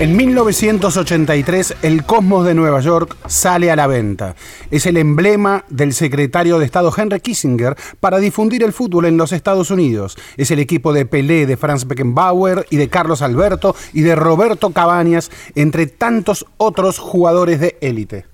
En 0.00 0.16
1983, 0.16 1.76
el 1.82 2.04
Cosmos 2.04 2.44
de 2.44 2.54
Nueva 2.54 2.80
York 2.80 3.16
sale 3.28 3.70
a 3.70 3.76
la 3.76 3.86
venta. 3.86 4.34
Es 4.72 4.86
el 4.86 4.96
emblema 4.96 5.64
del 5.68 5.94
secretario 5.94 6.58
de 6.58 6.64
Estado 6.64 6.92
Henry 6.94 7.20
Kissinger 7.20 7.76
para 8.00 8.18
difundir 8.18 8.64
el 8.64 8.72
fútbol 8.72 9.04
en 9.04 9.16
los 9.16 9.30
Estados 9.30 9.70
Unidos. 9.70 10.16
Es 10.36 10.50
el 10.50 10.58
equipo 10.58 10.92
de 10.92 11.06
Pelé, 11.06 11.46
de 11.46 11.56
Franz 11.56 11.86
Beckenbauer 11.86 12.66
y 12.70 12.76
de 12.76 12.88
Carlos 12.88 13.22
Alberto 13.22 13.76
y 13.92 14.00
de 14.00 14.16
Roberto 14.16 14.70
Cabañas, 14.70 15.30
entre 15.54 15.86
tantos 15.86 16.44
otros 16.56 16.98
jugadores 16.98 17.60
de 17.60 17.78
élite. 17.80 18.33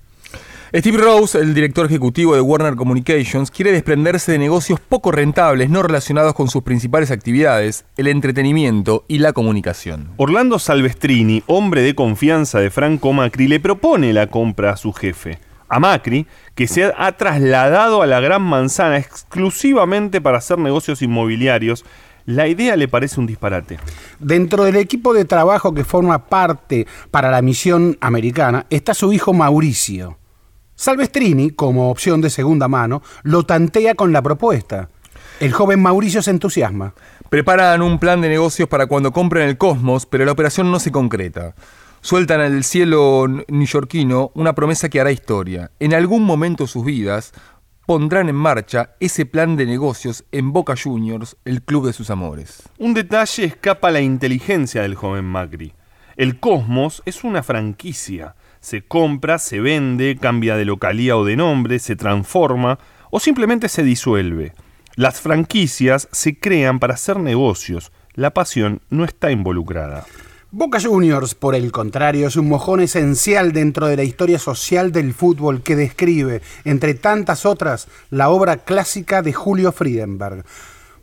Steve 0.73 0.99
Rose, 0.99 1.37
el 1.37 1.53
director 1.53 1.85
ejecutivo 1.85 2.33
de 2.33 2.39
Warner 2.39 2.75
Communications, 2.75 3.51
quiere 3.51 3.73
desprenderse 3.73 4.31
de 4.31 4.39
negocios 4.39 4.79
poco 4.79 5.11
rentables 5.11 5.69
no 5.69 5.83
relacionados 5.83 6.33
con 6.33 6.47
sus 6.47 6.63
principales 6.63 7.11
actividades, 7.11 7.83
el 7.97 8.07
entretenimiento 8.07 9.03
y 9.09 9.17
la 9.17 9.33
comunicación. 9.33 10.11
Orlando 10.15 10.59
Salvestrini, 10.59 11.43
hombre 11.47 11.81
de 11.81 11.93
confianza 11.93 12.61
de 12.61 12.69
Franco 12.69 13.11
Macri, 13.11 13.49
le 13.49 13.59
propone 13.59 14.13
la 14.13 14.27
compra 14.27 14.71
a 14.71 14.77
su 14.77 14.93
jefe, 14.93 15.39
a 15.67 15.81
Macri, 15.81 16.25
que 16.55 16.67
se 16.69 16.85
ha 16.85 17.11
trasladado 17.17 18.01
a 18.01 18.07
la 18.07 18.21
Gran 18.21 18.41
Manzana 18.41 18.97
exclusivamente 18.97 20.21
para 20.21 20.37
hacer 20.37 20.57
negocios 20.57 21.01
inmobiliarios 21.01 21.83
la 22.25 22.47
idea 22.47 22.77
le 22.77 22.87
parece 22.87 23.19
un 23.19 23.25
disparate. 23.25 23.77
Dentro 24.19 24.63
del 24.63 24.77
equipo 24.77 25.13
de 25.13 25.25
trabajo 25.25 25.73
que 25.73 25.83
forma 25.83 26.27
parte 26.27 26.87
para 27.09 27.29
la 27.29 27.41
misión 27.41 27.97
americana 27.99 28.67
está 28.69 28.93
su 28.93 29.11
hijo 29.11 29.33
Mauricio. 29.33 30.20
Salvestrini, 30.81 31.51
como 31.51 31.91
opción 31.91 32.21
de 32.21 32.31
segunda 32.31 32.67
mano, 32.67 33.03
lo 33.21 33.43
tantea 33.43 33.93
con 33.93 34.11
la 34.11 34.23
propuesta. 34.23 34.89
El 35.39 35.51
joven 35.51 35.79
Mauricio 35.79 36.23
se 36.23 36.31
entusiasma. 36.31 36.95
Preparan 37.29 37.83
un 37.83 37.99
plan 37.99 38.19
de 38.19 38.29
negocios 38.29 38.67
para 38.67 38.87
cuando 38.87 39.11
compren 39.11 39.47
el 39.47 39.59
Cosmos, 39.59 40.07
pero 40.07 40.25
la 40.25 40.31
operación 40.31 40.71
no 40.71 40.79
se 40.79 40.91
concreta. 40.91 41.53
Sueltan 42.01 42.41
al 42.41 42.63
cielo 42.63 43.27
neoyorquino 43.47 44.31
una 44.33 44.55
promesa 44.55 44.89
que 44.89 44.99
hará 44.99 45.11
historia. 45.11 45.69
En 45.79 45.93
algún 45.93 46.23
momento 46.23 46.63
de 46.63 46.69
sus 46.69 46.83
vidas 46.83 47.31
pondrán 47.85 48.27
en 48.27 48.35
marcha 48.35 48.95
ese 48.99 49.27
plan 49.27 49.57
de 49.57 49.67
negocios 49.67 50.23
en 50.31 50.51
Boca 50.51 50.73
Juniors, 50.75 51.37
el 51.45 51.61
club 51.61 51.85
de 51.85 51.93
sus 51.93 52.09
amores. 52.09 52.63
Un 52.79 52.95
detalle 52.95 53.43
escapa 53.43 53.89
a 53.89 53.91
la 53.91 54.01
inteligencia 54.01 54.81
del 54.81 54.95
joven 54.95 55.25
Macri. 55.25 55.75
El 56.17 56.39
Cosmos 56.39 57.03
es 57.05 57.23
una 57.23 57.43
franquicia 57.43 58.33
se 58.61 58.83
compra, 58.83 59.39
se 59.39 59.59
vende, 59.59 60.17
cambia 60.21 60.55
de 60.55 60.65
localía 60.65 61.17
o 61.17 61.25
de 61.25 61.35
nombre, 61.35 61.79
se 61.79 61.95
transforma 61.95 62.79
o 63.09 63.19
simplemente 63.19 63.67
se 63.67 63.83
disuelve. 63.83 64.53
Las 64.95 65.19
franquicias 65.19 66.07
se 66.11 66.37
crean 66.37 66.79
para 66.79 66.93
hacer 66.93 67.19
negocios. 67.19 67.91
La 68.13 68.33
pasión 68.33 68.81
no 68.89 69.03
está 69.03 69.31
involucrada. 69.31 70.05
Boca 70.53 70.79
Juniors, 70.81 71.33
por 71.33 71.55
el 71.55 71.71
contrario, 71.71 72.27
es 72.27 72.35
un 72.35 72.49
mojón 72.49 72.81
esencial 72.81 73.53
dentro 73.53 73.87
de 73.87 73.95
la 73.95 74.03
historia 74.03 74.37
social 74.37 74.91
del 74.91 75.13
fútbol 75.13 75.63
que 75.63 75.77
describe, 75.77 76.41
entre 76.65 76.93
tantas 76.93 77.45
otras, 77.45 77.87
la 78.09 78.29
obra 78.29 78.57
clásica 78.57 79.21
de 79.21 79.31
Julio 79.31 79.71
Friedenberg. 79.71 80.43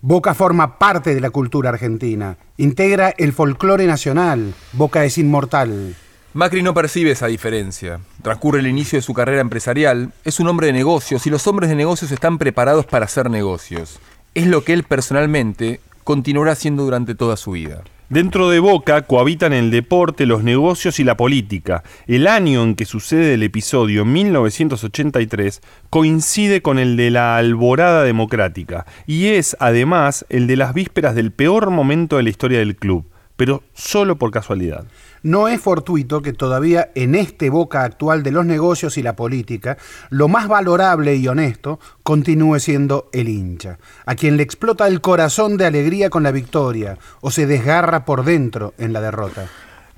Boca 0.02 0.34
forma 0.34 0.78
parte 0.78 1.14
de 1.14 1.22
la 1.22 1.30
cultura 1.30 1.70
argentina, 1.70 2.36
integra 2.58 3.14
el 3.16 3.32
folclore 3.32 3.86
nacional, 3.86 4.52
Boca 4.74 5.06
es 5.06 5.16
inmortal. 5.16 5.96
Macri 6.34 6.62
no 6.62 6.74
percibe 6.74 7.12
esa 7.12 7.26
diferencia. 7.26 8.00
Transcurre 8.22 8.60
el 8.60 8.66
inicio 8.66 8.98
de 8.98 9.02
su 9.02 9.14
carrera 9.14 9.40
empresarial, 9.40 10.12
es 10.24 10.40
un 10.40 10.48
hombre 10.48 10.66
de 10.66 10.74
negocios 10.74 11.26
y 11.26 11.30
los 11.30 11.46
hombres 11.46 11.70
de 11.70 11.76
negocios 11.76 12.12
están 12.12 12.36
preparados 12.36 12.84
para 12.84 13.06
hacer 13.06 13.30
negocios. 13.30 13.98
Es 14.34 14.46
lo 14.46 14.62
que 14.62 14.74
él 14.74 14.82
personalmente 14.82 15.80
continuará 16.04 16.52
haciendo 16.52 16.84
durante 16.84 17.14
toda 17.14 17.38
su 17.38 17.52
vida. 17.52 17.82
Dentro 18.10 18.50
de 18.50 18.58
Boca 18.58 19.02
cohabitan 19.02 19.54
el 19.54 19.70
deporte, 19.70 20.26
los 20.26 20.44
negocios 20.44 21.00
y 21.00 21.04
la 21.04 21.16
política. 21.16 21.82
El 22.06 22.26
año 22.26 22.62
en 22.62 22.74
que 22.74 22.84
sucede 22.84 23.32
el 23.34 23.42
episodio, 23.42 24.04
1983, 24.04 25.62
coincide 25.88 26.60
con 26.60 26.78
el 26.78 26.98
de 26.98 27.10
la 27.10 27.38
alborada 27.38 28.02
democrática 28.04 28.84
y 29.06 29.28
es 29.28 29.56
además 29.60 30.26
el 30.28 30.46
de 30.46 30.56
las 30.56 30.74
vísperas 30.74 31.14
del 31.14 31.32
peor 31.32 31.70
momento 31.70 32.18
de 32.18 32.22
la 32.22 32.30
historia 32.30 32.58
del 32.58 32.76
club, 32.76 33.06
pero 33.36 33.62
solo 33.72 34.16
por 34.16 34.30
casualidad. 34.30 34.84
No 35.22 35.48
es 35.48 35.60
fortuito 35.60 36.22
que 36.22 36.32
todavía 36.32 36.90
en 36.94 37.14
este 37.14 37.50
boca 37.50 37.84
actual 37.84 38.22
de 38.22 38.30
los 38.30 38.46
negocios 38.46 38.98
y 38.98 39.02
la 39.02 39.16
política, 39.16 39.78
lo 40.10 40.28
más 40.28 40.48
valorable 40.48 41.16
y 41.16 41.28
honesto 41.28 41.78
continúe 42.02 42.58
siendo 42.60 43.08
el 43.12 43.28
hincha, 43.28 43.78
a 44.06 44.14
quien 44.14 44.36
le 44.36 44.42
explota 44.42 44.86
el 44.86 45.00
corazón 45.00 45.56
de 45.56 45.66
alegría 45.66 46.10
con 46.10 46.22
la 46.22 46.30
victoria 46.30 46.98
o 47.20 47.30
se 47.30 47.46
desgarra 47.46 48.04
por 48.04 48.24
dentro 48.24 48.74
en 48.78 48.92
la 48.92 49.00
derrota. 49.00 49.48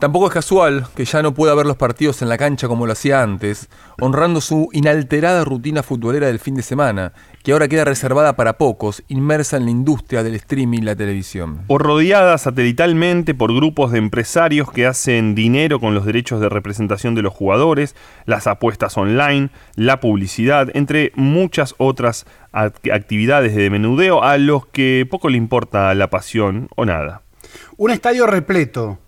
Tampoco 0.00 0.28
es 0.28 0.32
casual 0.32 0.86
que 0.96 1.04
ya 1.04 1.20
no 1.20 1.34
pueda 1.34 1.54
ver 1.54 1.66
los 1.66 1.76
partidos 1.76 2.22
en 2.22 2.30
la 2.30 2.38
cancha 2.38 2.68
como 2.68 2.86
lo 2.86 2.92
hacía 2.92 3.22
antes, 3.22 3.68
honrando 4.00 4.40
su 4.40 4.70
inalterada 4.72 5.44
rutina 5.44 5.82
futbolera 5.82 6.26
del 6.26 6.38
fin 6.38 6.54
de 6.54 6.62
semana, 6.62 7.12
que 7.42 7.52
ahora 7.52 7.68
queda 7.68 7.84
reservada 7.84 8.34
para 8.34 8.56
pocos, 8.56 9.02
inmersa 9.08 9.58
en 9.58 9.66
la 9.66 9.72
industria 9.72 10.22
del 10.22 10.36
streaming 10.36 10.78
y 10.78 10.84
la 10.86 10.96
televisión. 10.96 11.64
O 11.66 11.76
rodeada 11.76 12.38
satelitalmente 12.38 13.34
por 13.34 13.54
grupos 13.54 13.92
de 13.92 13.98
empresarios 13.98 14.72
que 14.72 14.86
hacen 14.86 15.34
dinero 15.34 15.80
con 15.80 15.94
los 15.94 16.06
derechos 16.06 16.40
de 16.40 16.48
representación 16.48 17.14
de 17.14 17.20
los 17.20 17.34
jugadores, 17.34 17.94
las 18.24 18.46
apuestas 18.46 18.96
online, 18.96 19.50
la 19.74 20.00
publicidad, 20.00 20.70
entre 20.72 21.12
muchas 21.14 21.74
otras 21.76 22.24
actividades 22.52 23.54
de 23.54 23.68
menudeo 23.68 24.22
a 24.22 24.38
los 24.38 24.64
que 24.64 25.06
poco 25.10 25.28
le 25.28 25.36
importa 25.36 25.94
la 25.94 26.08
pasión 26.08 26.70
o 26.74 26.86
nada. 26.86 27.20
Un 27.76 27.90
estadio 27.90 28.26
repleto 28.26 28.98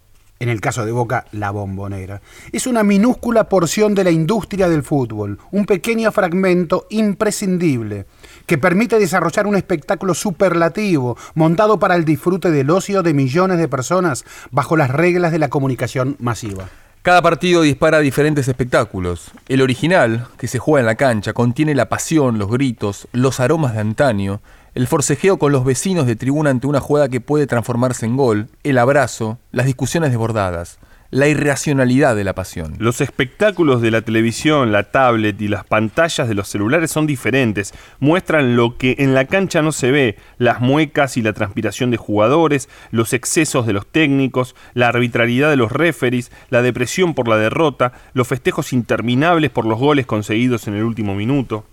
en 0.43 0.49
el 0.49 0.61
caso 0.61 0.85
de 0.85 0.91
Boca, 0.91 1.27
la 1.31 1.53
bombonera. 1.53 2.21
Es 2.51 2.67
una 2.67 2.83
minúscula 2.83 3.49
porción 3.49 3.95
de 3.95 4.03
la 4.03 4.11
industria 4.11 4.69
del 4.69 4.83
fútbol, 4.83 5.39
un 5.53 5.67
pequeño 5.67 6.11
fragmento 6.11 6.89
imprescindible 6.91 8.07
que 8.45 8.59
permite 8.59 8.99
desarrollar 8.99 9.47
un 9.47 9.55
espectáculo 9.55 10.15
superlativo 10.15 11.17
montado 11.37 11.79
para 11.79 11.95
el 11.95 12.05
disfrute 12.05 12.51
del 12.51 12.71
ocio 12.71 13.05
de 13.05 13.15
millones 13.15 13.59
de 13.59 13.69
personas 13.69 14.25
bajo 14.51 14.77
las 14.77 14.91
reglas 14.91 15.31
de 15.31 15.39
la 15.39 15.49
comunicación 15.49 16.17
masiva. 16.19 16.69
Cada 17.03 17.23
partido 17.23 17.63
dispara 17.63 18.01
diferentes 18.01 18.49
espectáculos. 18.49 19.31
El 19.49 19.63
original, 19.63 20.27
que 20.39 20.49
se 20.49 20.59
juega 20.59 20.81
en 20.81 20.87
la 20.87 20.97
cancha, 20.97 21.35
contiene 21.35 21.77
la 21.77 21.89
pasión, 21.89 22.41
los 22.41 22.51
gritos, 22.51 23.07
los 23.13 23.39
aromas 23.39 23.75
de 23.75 23.81
antaño, 23.81 24.41
el 24.75 24.87
forcejeo 24.87 25.39
con 25.39 25.53
los 25.53 25.65
vecinos 25.65 26.07
de 26.07 26.17
tribuna 26.17 26.51
ante 26.51 26.67
una 26.67 26.81
jugada 26.81 27.09
que 27.09 27.21
puede 27.21 27.47
transformarse 27.47 28.07
en 28.07 28.17
gol, 28.17 28.49
el 28.63 28.79
abrazo, 28.79 29.39
las 29.51 29.67
discusiones 29.67 30.11
desbordadas, 30.11 30.79
la 31.11 31.29
irracionalidad 31.29 32.17
de 32.17 32.25
la 32.25 32.35
pasión. 32.35 32.75
Los 32.79 33.03
espectáculos 33.03 33.83
de 33.83 33.91
la 33.91 34.01
televisión, 34.01 34.73
la 34.73 34.85
tablet 34.91 35.39
y 35.43 35.49
las 35.49 35.67
pantallas 35.67 36.27
de 36.27 36.35
los 36.35 36.49
celulares 36.49 36.91
son 36.91 37.07
diferentes, 37.07 37.75
muestran 38.01 38.57
lo 38.57 38.79
que 38.79 38.97
en 38.99 39.13
la 39.13 39.27
cancha 39.27 39.61
no 39.61 39.73
se 39.73 39.91
ve, 39.91 40.17
las 40.39 40.63
muecas 40.63 41.19
y 41.19 41.23
la 41.23 41.35
transpiración 41.35 41.91
de 41.91 41.99
jugadores, 41.99 42.71
los 42.93 43.13
excesos 43.13 43.67
de 43.67 43.75
los 43.75 43.87
técnicos, 43.87 44.57
la 44.73 44.89
arbitrariedad 44.89 45.51
de 45.51 45.57
los 45.57 45.71
referees, 45.71 46.33
la 46.49 46.63
depresión 46.63 47.13
por 47.13 47.29
la 47.29 47.37
derrota, 47.37 47.93
los 48.15 48.27
festejos 48.27 48.73
interminables 48.73 49.51
por 49.51 49.67
los 49.67 49.79
goles 49.79 50.07
conseguidos 50.07 50.67
en 50.67 50.77
el 50.77 50.85
último 50.85 51.15
minuto. 51.15 51.67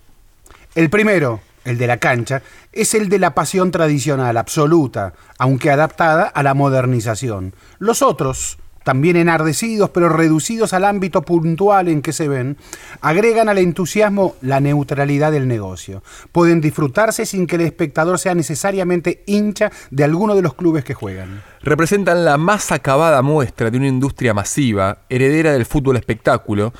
El 0.75 0.89
primero, 0.89 1.39
el 1.63 1.77
de 1.77 1.87
la 1.87 1.97
cancha, 1.97 2.41
es 2.71 2.93
el 2.93 3.09
de 3.09 3.19
la 3.19 3.33
pasión 3.35 3.71
tradicional, 3.71 4.37
absoluta, 4.37 5.13
aunque 5.37 5.71
adaptada 5.71 6.23
a 6.23 6.43
la 6.43 6.53
modernización. 6.53 7.53
Los 7.79 8.01
otros, 8.01 8.57
también 8.83 9.17
enardecidos 9.17 9.89
pero 9.91 10.09
reducidos 10.09 10.73
al 10.73 10.85
ámbito 10.85 11.21
puntual 11.23 11.87
en 11.89 12.01
que 12.01 12.13
se 12.13 12.27
ven, 12.27 12.57
agregan 13.01 13.49
al 13.49 13.57
entusiasmo 13.57 14.35
la 14.41 14.59
neutralidad 14.59 15.31
del 15.31 15.47
negocio. 15.47 16.03
Pueden 16.31 16.61
disfrutarse 16.61 17.25
sin 17.25 17.47
que 17.47 17.55
el 17.55 17.61
espectador 17.61 18.19
sea 18.19 18.35
necesariamente 18.35 19.23
hincha 19.25 19.71
de 19.91 20.03
alguno 20.03 20.35
de 20.35 20.41
los 20.41 20.53
clubes 20.53 20.83
que 20.83 20.93
juegan. 20.93 21.43
Representan 21.61 22.25
la 22.25 22.37
más 22.37 22.71
acabada 22.71 23.21
muestra 23.21 23.69
de 23.69 23.77
una 23.77 23.87
industria 23.87 24.33
masiva, 24.33 24.99
heredera 25.09 25.53
del 25.53 25.65
fútbol 25.65 25.97
espectáculo, 25.97 26.73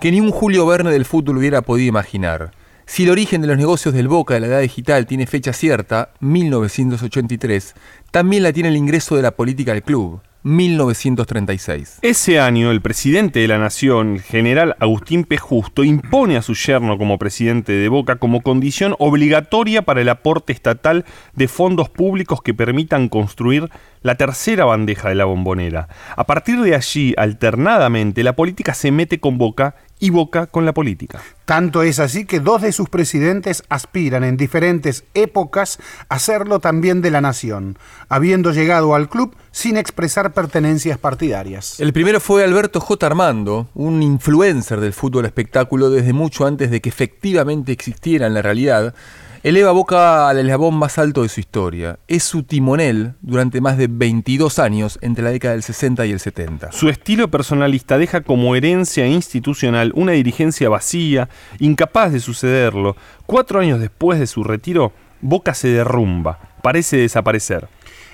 que 0.00 0.10
ni 0.10 0.20
un 0.20 0.32
Julio 0.32 0.66
Verne 0.66 0.90
del 0.90 1.04
fútbol 1.04 1.38
hubiera 1.38 1.62
podido 1.62 1.88
imaginar. 1.88 2.50
Si 2.86 3.04
el 3.04 3.10
origen 3.10 3.40
de 3.40 3.48
los 3.48 3.56
negocios 3.56 3.94
del 3.94 4.08
Boca 4.08 4.34
de 4.34 4.40
la 4.40 4.46
edad 4.46 4.60
digital 4.60 5.06
tiene 5.06 5.26
fecha 5.26 5.52
cierta, 5.52 6.10
1983, 6.20 7.74
también 8.10 8.42
la 8.42 8.52
tiene 8.52 8.68
el 8.68 8.76
ingreso 8.76 9.16
de 9.16 9.22
la 9.22 9.30
política 9.30 9.72
al 9.72 9.82
club. 9.82 10.20
1936. 10.44 12.00
Ese 12.02 12.38
año, 12.38 12.70
el 12.70 12.82
presidente 12.82 13.40
de 13.40 13.48
la 13.48 13.56
Nación, 13.56 14.16
el 14.16 14.22
general 14.22 14.76
Agustín 14.78 15.24
P. 15.24 15.38
Justo, 15.38 15.84
impone 15.84 16.36
a 16.36 16.42
su 16.42 16.52
yerno 16.52 16.98
como 16.98 17.18
presidente 17.18 17.72
de 17.72 17.88
Boca 17.88 18.16
como 18.16 18.42
condición 18.42 18.94
obligatoria 18.98 19.82
para 19.82 20.02
el 20.02 20.08
aporte 20.10 20.52
estatal 20.52 21.06
de 21.32 21.48
fondos 21.48 21.88
públicos 21.88 22.42
que 22.42 22.52
permitan 22.52 23.08
construir 23.08 23.70
la 24.04 24.16
tercera 24.16 24.66
bandeja 24.66 25.08
de 25.08 25.14
la 25.14 25.24
bombonera. 25.24 25.88
A 26.14 26.24
partir 26.24 26.60
de 26.60 26.76
allí, 26.76 27.14
alternadamente, 27.16 28.22
la 28.22 28.36
política 28.36 28.74
se 28.74 28.92
mete 28.92 29.18
con 29.18 29.38
Boca 29.38 29.74
y 29.98 30.10
Boca 30.10 30.46
con 30.46 30.66
la 30.66 30.74
política. 30.74 31.22
Tanto 31.46 31.82
es 31.82 31.98
así 31.98 32.26
que 32.26 32.38
dos 32.38 32.60
de 32.60 32.72
sus 32.72 32.90
presidentes 32.90 33.62
aspiran 33.70 34.22
en 34.22 34.36
diferentes 34.36 35.04
épocas 35.14 35.78
a 36.10 36.18
serlo 36.18 36.60
también 36.60 37.00
de 37.00 37.10
la 37.10 37.22
nación, 37.22 37.78
habiendo 38.10 38.52
llegado 38.52 38.94
al 38.94 39.08
club 39.08 39.34
sin 39.52 39.78
expresar 39.78 40.34
pertenencias 40.34 40.98
partidarias. 40.98 41.80
El 41.80 41.94
primero 41.94 42.20
fue 42.20 42.44
Alberto 42.44 42.80
J. 42.80 43.06
Armando, 43.06 43.68
un 43.74 44.02
influencer 44.02 44.80
del 44.80 44.92
fútbol 44.92 45.24
espectáculo 45.24 45.88
desde 45.88 46.12
mucho 46.12 46.46
antes 46.46 46.70
de 46.70 46.82
que 46.82 46.90
efectivamente 46.90 47.72
existiera 47.72 48.26
en 48.26 48.34
la 48.34 48.42
realidad, 48.42 48.94
eleva 49.44 49.72
Boca 49.72 50.30
al 50.30 50.38
eslabón 50.38 50.74
más 50.74 50.96
alto 50.96 51.22
de 51.22 51.28
su 51.28 51.38
historia. 51.38 51.98
Es 52.08 52.24
su 52.24 52.44
timonel 52.44 53.12
durante 53.20 53.60
más 53.60 53.76
de 53.76 53.88
22 53.88 54.58
años 54.58 54.98
entre 55.02 55.22
la 55.22 55.30
década 55.32 55.52
del 55.52 55.62
60 55.62 56.06
y 56.06 56.12
el 56.12 56.18
70. 56.18 56.72
Su 56.72 56.88
estilo 56.88 57.30
personalista 57.30 57.98
deja 57.98 58.22
como 58.22 58.56
herencia 58.56 59.06
institucional 59.06 59.92
una 59.94 60.12
dirigencia 60.12 60.70
vacía, 60.70 61.28
incapaz 61.58 62.12
de 62.12 62.20
sucederlo. 62.20 62.96
Cuatro 63.26 63.60
años 63.60 63.80
después 63.80 64.18
de 64.18 64.26
su 64.26 64.44
retiro, 64.44 64.94
Boca 65.20 65.52
se 65.52 65.68
derrumba, 65.68 66.38
parece 66.62 66.96
desaparecer. 66.96 67.68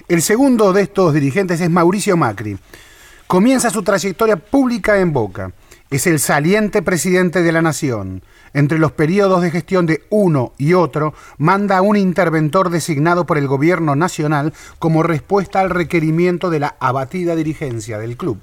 El 0.09 0.23
segundo 0.23 0.73
de 0.73 0.83
estos 0.83 1.15
dirigentes 1.15 1.61
es 1.61 1.71
Mauricio 1.71 2.17
Macri. 2.17 2.59
Comienza 3.29 3.71
su 3.71 3.85
trayectoria 3.85 4.35
pública 4.35 4.99
en 4.99 5.13
Boca. 5.13 5.53
Es 5.93 6.09
el 6.09 6.19
saliente 6.19 6.83
presidente 6.83 7.43
de 7.43 7.53
la 7.53 7.63
nación. 7.63 8.23
Entre 8.53 8.79
los 8.79 8.93
periodos 8.93 9.43
de 9.43 9.51
gestión 9.51 9.87
de 9.87 10.03
uno 10.11 10.53
y 10.59 10.75
otro, 10.75 11.15
manda 11.39 11.79
a 11.79 11.83
un 11.83 11.97
interventor 11.97 12.71
designado 12.71 13.27
por 13.27 13.39
el 13.39 13.47
gobierno 13.47 13.97
nacional 13.97 14.53
como 14.79 15.03
respuesta 15.03 15.61
al 15.61 15.71
requerimiento 15.71 16.51
de 16.51 16.61
la 16.61 16.77
abatida 16.81 17.37
dirigencia 17.37 17.99
del 17.99 18.17
club. 18.17 18.41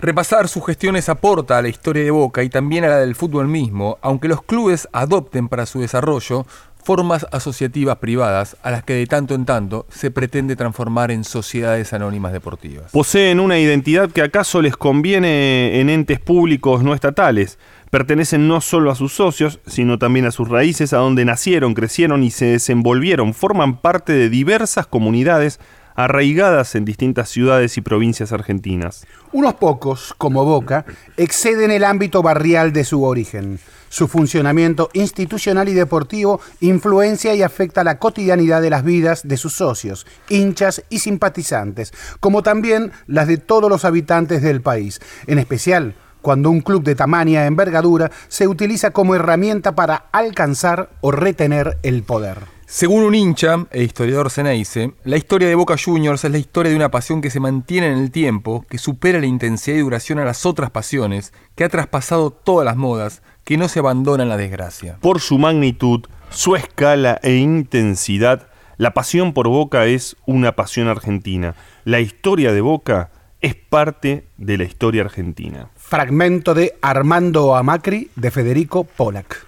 Repasar 0.00 0.46
sus 0.46 0.64
gestiones 0.64 1.08
aporta 1.08 1.58
a 1.58 1.62
la 1.62 1.68
historia 1.68 2.04
de 2.04 2.12
Boca 2.12 2.44
y 2.44 2.50
también 2.50 2.84
a 2.84 2.88
la 2.88 2.98
del 2.98 3.16
fútbol 3.16 3.48
mismo, 3.48 3.98
aunque 4.00 4.28
los 4.28 4.42
clubes 4.42 4.86
adopten 4.92 5.48
para 5.48 5.66
su 5.66 5.80
desarrollo 5.80 6.46
formas 6.84 7.26
asociativas 7.32 7.98
privadas 7.98 8.56
a 8.62 8.70
las 8.70 8.82
que 8.84 8.94
de 8.94 9.06
tanto 9.06 9.34
en 9.34 9.44
tanto 9.44 9.86
se 9.90 10.10
pretende 10.10 10.56
transformar 10.56 11.10
en 11.10 11.24
sociedades 11.24 11.92
anónimas 11.92 12.32
deportivas. 12.32 12.92
Poseen 12.92 13.40
una 13.40 13.58
identidad 13.58 14.10
que 14.10 14.22
acaso 14.22 14.62
les 14.62 14.76
conviene 14.76 15.80
en 15.80 15.90
entes 15.90 16.20
públicos 16.20 16.82
no 16.82 16.94
estatales. 16.94 17.58
Pertenecen 17.90 18.48
no 18.48 18.60
solo 18.60 18.90
a 18.90 18.94
sus 18.94 19.14
socios, 19.14 19.60
sino 19.66 19.98
también 19.98 20.26
a 20.26 20.30
sus 20.30 20.48
raíces, 20.48 20.92
a 20.92 20.98
donde 20.98 21.24
nacieron, 21.24 21.74
crecieron 21.74 22.22
y 22.22 22.30
se 22.30 22.46
desenvolvieron. 22.46 23.32
Forman 23.32 23.80
parte 23.80 24.12
de 24.12 24.28
diversas 24.28 24.86
comunidades 24.86 25.58
arraigadas 25.98 26.76
en 26.76 26.84
distintas 26.84 27.28
ciudades 27.28 27.76
y 27.76 27.80
provincias 27.80 28.30
argentinas. 28.30 29.04
Unos 29.32 29.54
pocos, 29.54 30.14
como 30.16 30.44
Boca, 30.44 30.84
exceden 31.16 31.72
el 31.72 31.82
ámbito 31.82 32.22
barrial 32.22 32.72
de 32.72 32.84
su 32.84 33.02
origen. 33.02 33.58
Su 33.88 34.06
funcionamiento 34.06 34.90
institucional 34.92 35.68
y 35.68 35.74
deportivo 35.74 36.40
influencia 36.60 37.34
y 37.34 37.42
afecta 37.42 37.82
la 37.82 37.98
cotidianidad 37.98 38.62
de 38.62 38.70
las 38.70 38.84
vidas 38.84 39.26
de 39.26 39.38
sus 39.38 39.54
socios, 39.54 40.06
hinchas 40.28 40.84
y 40.88 41.00
simpatizantes, 41.00 41.92
como 42.20 42.44
también 42.44 42.92
las 43.08 43.26
de 43.26 43.38
todos 43.38 43.68
los 43.68 43.84
habitantes 43.84 44.40
del 44.40 44.60
país, 44.60 45.00
en 45.26 45.38
especial 45.38 45.96
cuando 46.22 46.50
un 46.50 46.60
club 46.60 46.82
de 46.82 46.94
tamaña 46.94 47.46
envergadura 47.46 48.10
se 48.28 48.48
utiliza 48.48 48.90
como 48.90 49.14
herramienta 49.14 49.74
para 49.74 50.06
alcanzar 50.12 50.90
o 51.00 51.10
retener 51.10 51.78
el 51.82 52.02
poder. 52.02 52.38
Según 52.70 53.04
un 53.04 53.14
hincha 53.14 53.66
e 53.70 53.82
historiador 53.82 54.30
Ceneice, 54.30 54.92
la 55.04 55.16
historia 55.16 55.48
de 55.48 55.54
Boca 55.54 55.76
Juniors 55.82 56.22
es 56.24 56.30
la 56.30 56.36
historia 56.36 56.68
de 56.68 56.76
una 56.76 56.90
pasión 56.90 57.22
que 57.22 57.30
se 57.30 57.40
mantiene 57.40 57.86
en 57.86 57.96
el 57.96 58.10
tiempo, 58.10 58.66
que 58.68 58.76
supera 58.76 59.20
la 59.20 59.26
intensidad 59.26 59.78
y 59.78 59.80
duración 59.80 60.18
a 60.18 60.26
las 60.26 60.44
otras 60.44 60.70
pasiones, 60.70 61.32
que 61.54 61.64
ha 61.64 61.70
traspasado 61.70 62.30
todas 62.30 62.66
las 62.66 62.76
modas, 62.76 63.22
que 63.44 63.56
no 63.56 63.68
se 63.68 63.78
abandona 63.78 64.24
en 64.24 64.28
la 64.28 64.36
desgracia. 64.36 64.98
Por 65.00 65.20
su 65.20 65.38
magnitud, 65.38 66.04
su 66.28 66.56
escala 66.56 67.18
e 67.22 67.36
intensidad, 67.36 68.48
la 68.76 68.92
pasión 68.92 69.32
por 69.32 69.48
Boca 69.48 69.86
es 69.86 70.16
una 70.26 70.54
pasión 70.54 70.88
argentina. 70.88 71.54
La 71.84 72.00
historia 72.00 72.52
de 72.52 72.60
Boca 72.60 73.10
es 73.40 73.54
parte 73.54 74.26
de 74.36 74.58
la 74.58 74.64
historia 74.64 75.02
argentina. 75.02 75.70
Fragmento 75.88 76.52
de 76.52 76.74
Armando 76.82 77.56
Amacri 77.56 78.10
de 78.14 78.30
Federico 78.30 78.84
Pollack. 78.84 79.47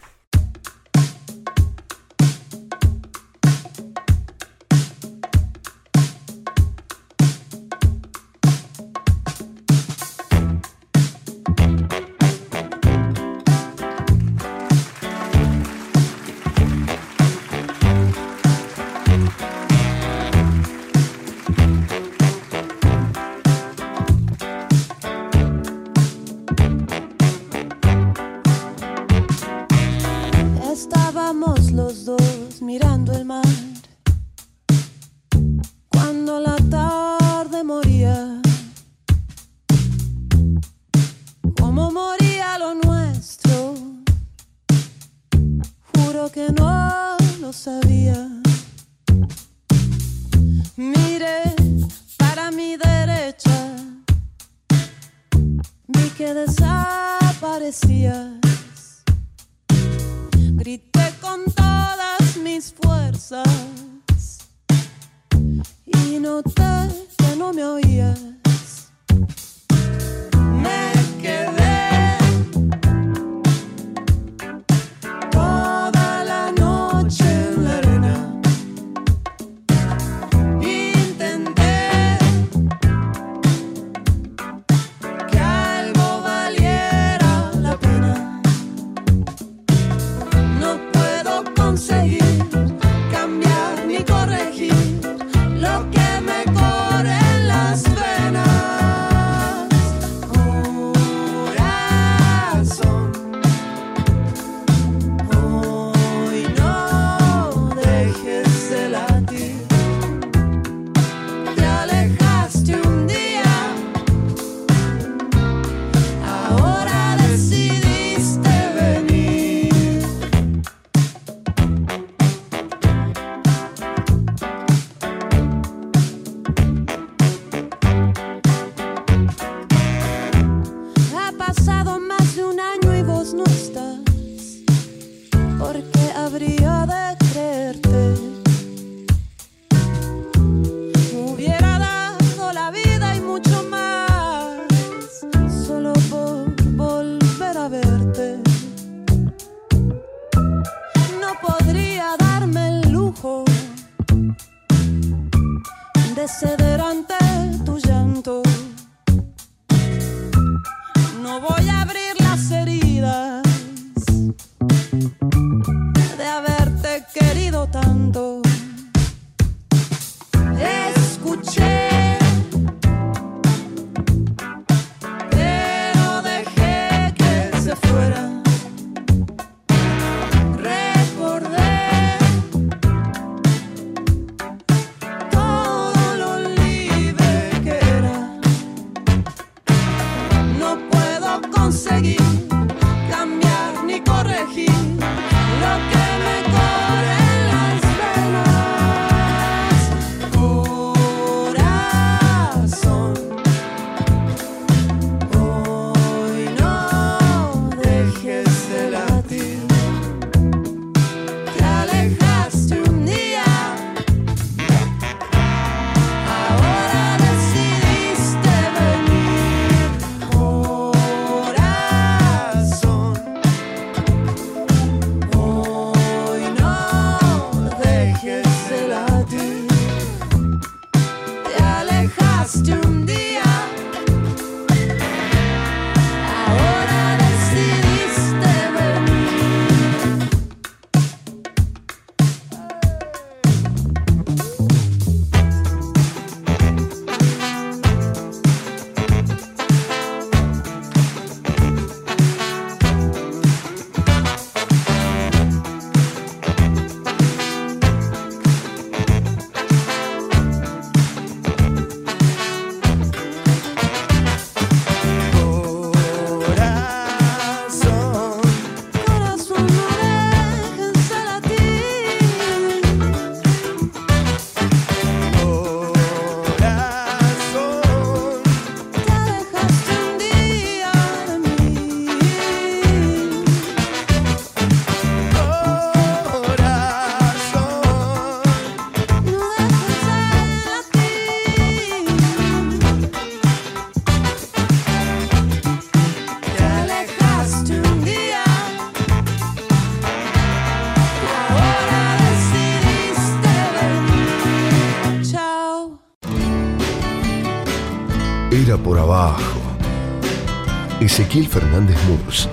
Ezequiel 311.13 311.49
Fernández 311.49 311.97
Murs, 312.05 312.49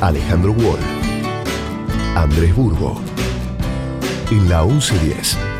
Alejandro 0.00 0.50
Wall, 0.50 0.80
Andrés 2.16 2.52
Burgo. 2.52 3.00
En 4.32 4.48
la 4.48 4.64
1110. 4.64 5.51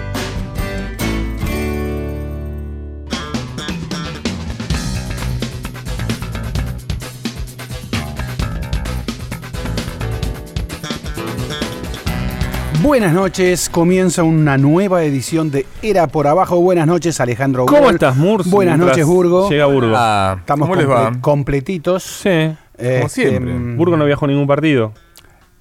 Buenas 12.83 13.13
noches, 13.13 13.69
comienza 13.69 14.23
una 14.25 14.59
nueva 14.59 15.05
edición 15.05 15.51
de 15.51 15.67
Era 15.83 16.09
por 16.09 16.27
Abajo. 16.27 16.61
Buenas 16.61 16.87
noches, 16.87 17.21
Alejandro. 17.21 17.67
¿Cómo 17.67 17.83
Wall. 17.83 17.95
estás, 17.95 18.17
Murs? 18.17 18.51
Buenas 18.51 18.77
noches, 18.79 19.07
Burgo. 19.07 19.49
Llega 19.49 19.67
Burgo. 19.67 19.95
Ah, 19.97 20.37
Estamos 20.41 20.69
¿Cómo 20.69 20.81
les 20.81 20.89
comple- 20.89 21.15
va? 21.15 21.21
completitos. 21.21 22.03
Sí. 22.03 22.29
Este, 22.77 23.09
siempre. 23.09 23.53
mm, 23.55 23.77
Burgo 23.77 23.97
no 23.97 24.05
viajó 24.05 24.25
a 24.25 24.29
ningún 24.29 24.47
partido. 24.49 24.93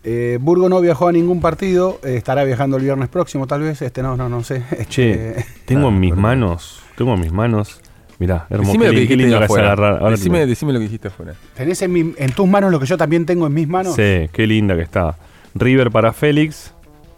eh, 0.04 0.40
Burgo 0.42 0.68
no 0.68 0.82
viajó 0.82 1.10
a 1.10 1.12
ningún 1.12 1.42
partido, 1.42 2.00
eh, 2.04 2.16
estará 2.16 2.44
viajando 2.44 2.78
el 2.78 2.84
viernes 2.84 3.08
próximo, 3.10 3.46
tal 3.46 3.62
vez. 3.62 3.82
Este 3.84 4.02
no, 4.02 4.18
no, 4.18 4.28
no 4.28 4.44
sé. 4.44 4.64
Este, 4.72 4.86
Che, 4.88 5.46
tengo 5.66 5.90
en 5.90 6.00
mis 6.00 6.16
manos, 6.16 6.82
tengo 6.98 7.14
en 7.14 7.20
mis 7.20 7.32
manos, 7.32 7.82
mirá, 8.18 8.48
hermoso, 8.50 8.72
Decime 8.72 8.86
qué, 8.86 8.92
lo 8.94 9.08
que 9.08 9.16
dijiste 9.16 9.44
afuera. 9.46 10.10
Decime, 10.10 10.46
decime 10.48 10.74
lo 10.74 10.80
que 10.80 10.86
dijiste 10.86 11.08
afuera. 11.10 11.34
¿Tenés 11.56 11.80
en, 11.84 11.94
mi- 11.94 12.14
en 12.18 12.32
tus 12.32 12.48
manos 12.48 12.72
lo 12.72 12.80
que 12.80 12.88
yo 12.88 12.98
también 12.98 13.28
tengo 13.28 13.46
en 13.46 13.54
mis 13.54 13.68
manos? 13.68 13.96
Sí, 13.96 14.28
qué 14.34 14.48
linda 14.48 14.76
que 14.76 14.82
está. 14.82 15.16
River 15.54 15.92
para 15.92 16.14
Félix, 16.14 16.74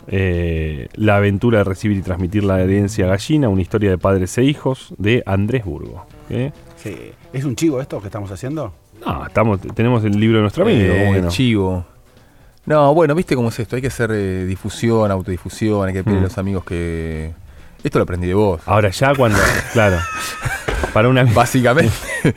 eh, 0.08 0.88
la 0.96 1.18
aventura 1.18 1.60
de 1.60 1.64
recibir 1.64 1.98
y 1.98 2.02
transmitir 2.02 2.44
la 2.44 2.62
herencia 2.62 3.08
gallina, 3.08 3.50
una 3.50 3.62
historia 3.62 3.90
de 3.90 3.98
padres 3.98 4.38
e 4.38 4.44
hijos 4.44 4.94
de 4.98 5.24
Andrés 5.26 5.66
Burgo. 5.66 6.06
¿eh? 6.30 6.52
Sí. 6.78 6.96
¿Es 7.32 7.44
un 7.46 7.56
chivo 7.56 7.80
esto 7.82 8.00
que 8.02 8.08
estamos 8.08 8.30
haciendo? 8.32 8.74
No, 9.06 9.26
estamos, 9.26 9.60
tenemos 9.74 10.04
el 10.06 10.20
libro 10.20 10.38
de 10.38 10.42
nuestro 10.44 10.64
amigo. 10.64 10.94
Eh. 10.94 11.24
Chivo. 11.30 11.86
No, 12.66 12.94
bueno, 12.94 13.14
viste 13.16 13.36
cómo 13.36 13.50
es 13.50 13.60
esto. 13.60 13.76
Hay 13.76 13.82
que 13.82 13.90
hacer 13.90 14.12
eh, 14.14 14.46
difusión, 14.46 15.12
autodifusión, 15.12 15.88
hay 15.88 15.94
que 15.94 16.04
pedir 16.04 16.20
Mm. 16.20 16.22
a 16.22 16.24
los 16.26 16.38
amigos 16.38 16.64
que. 16.64 17.34
Esto 17.84 18.00
lo 18.00 18.04
aprendí 18.04 18.28
de 18.28 18.34
vos. 18.34 18.62
Ahora 18.66 18.90
ya 18.90 19.14
cuando, 19.14 19.38
claro, 19.74 19.98
para 20.94 21.10
una... 21.10 21.24
Básicamente. 21.34 21.92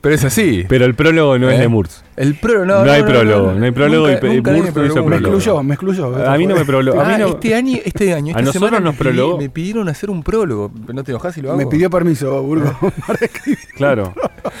Pero 0.00 0.14
es 0.14 0.24
así. 0.24 0.64
Pero 0.68 0.84
el 0.84 0.94
prólogo 0.94 1.38
no 1.38 1.48
es 1.50 1.58
¿Eh? 1.58 1.62
de 1.62 1.68
Murs. 1.68 2.02
El 2.14 2.34
prólogo, 2.34 2.66
no, 2.66 2.84
No 2.84 2.92
hay 2.92 3.02
prólogo, 3.02 3.52
no 3.52 3.64
hay 3.64 3.70
prólogo 3.70 4.08
Nunca- 4.08 4.26
y 4.26 4.36
nunca 4.36 4.50
nadie 4.50 4.62
Murphy 4.64 4.80
me 4.80 4.88
prólogo. 4.90 5.16
excluyó, 5.16 5.62
me 5.62 5.74
excluyó. 5.74 6.28
A 6.30 6.36
mí 6.36 6.46
no 6.46 6.54
me 6.56 6.64
mí 6.64 7.12
Ah, 7.14 7.18
no, 7.18 7.28
este 7.28 7.54
año, 7.54 7.78
este 7.82 8.12
año, 8.12 8.28
esta 8.28 8.38
A 8.38 8.42
nosotros 8.42 8.52
semana 8.70 8.80
nos 8.84 8.94
me, 8.94 9.00
pidi- 9.00 9.02
prologó. 9.02 9.38
me 9.38 9.48
pidieron 9.48 9.88
hacer 9.88 10.10
un 10.10 10.22
prólogo. 10.22 10.70
¿No 10.92 11.04
te 11.04 11.10
enojas 11.12 11.34
si 11.34 11.40
lo 11.40 11.48
hago? 11.50 11.58
Me 11.58 11.66
pidió 11.66 11.88
permiso, 11.88 12.42
Burgo. 12.42 12.76
para 13.06 13.18
escribir. 13.24 13.58
Claro. 13.76 14.12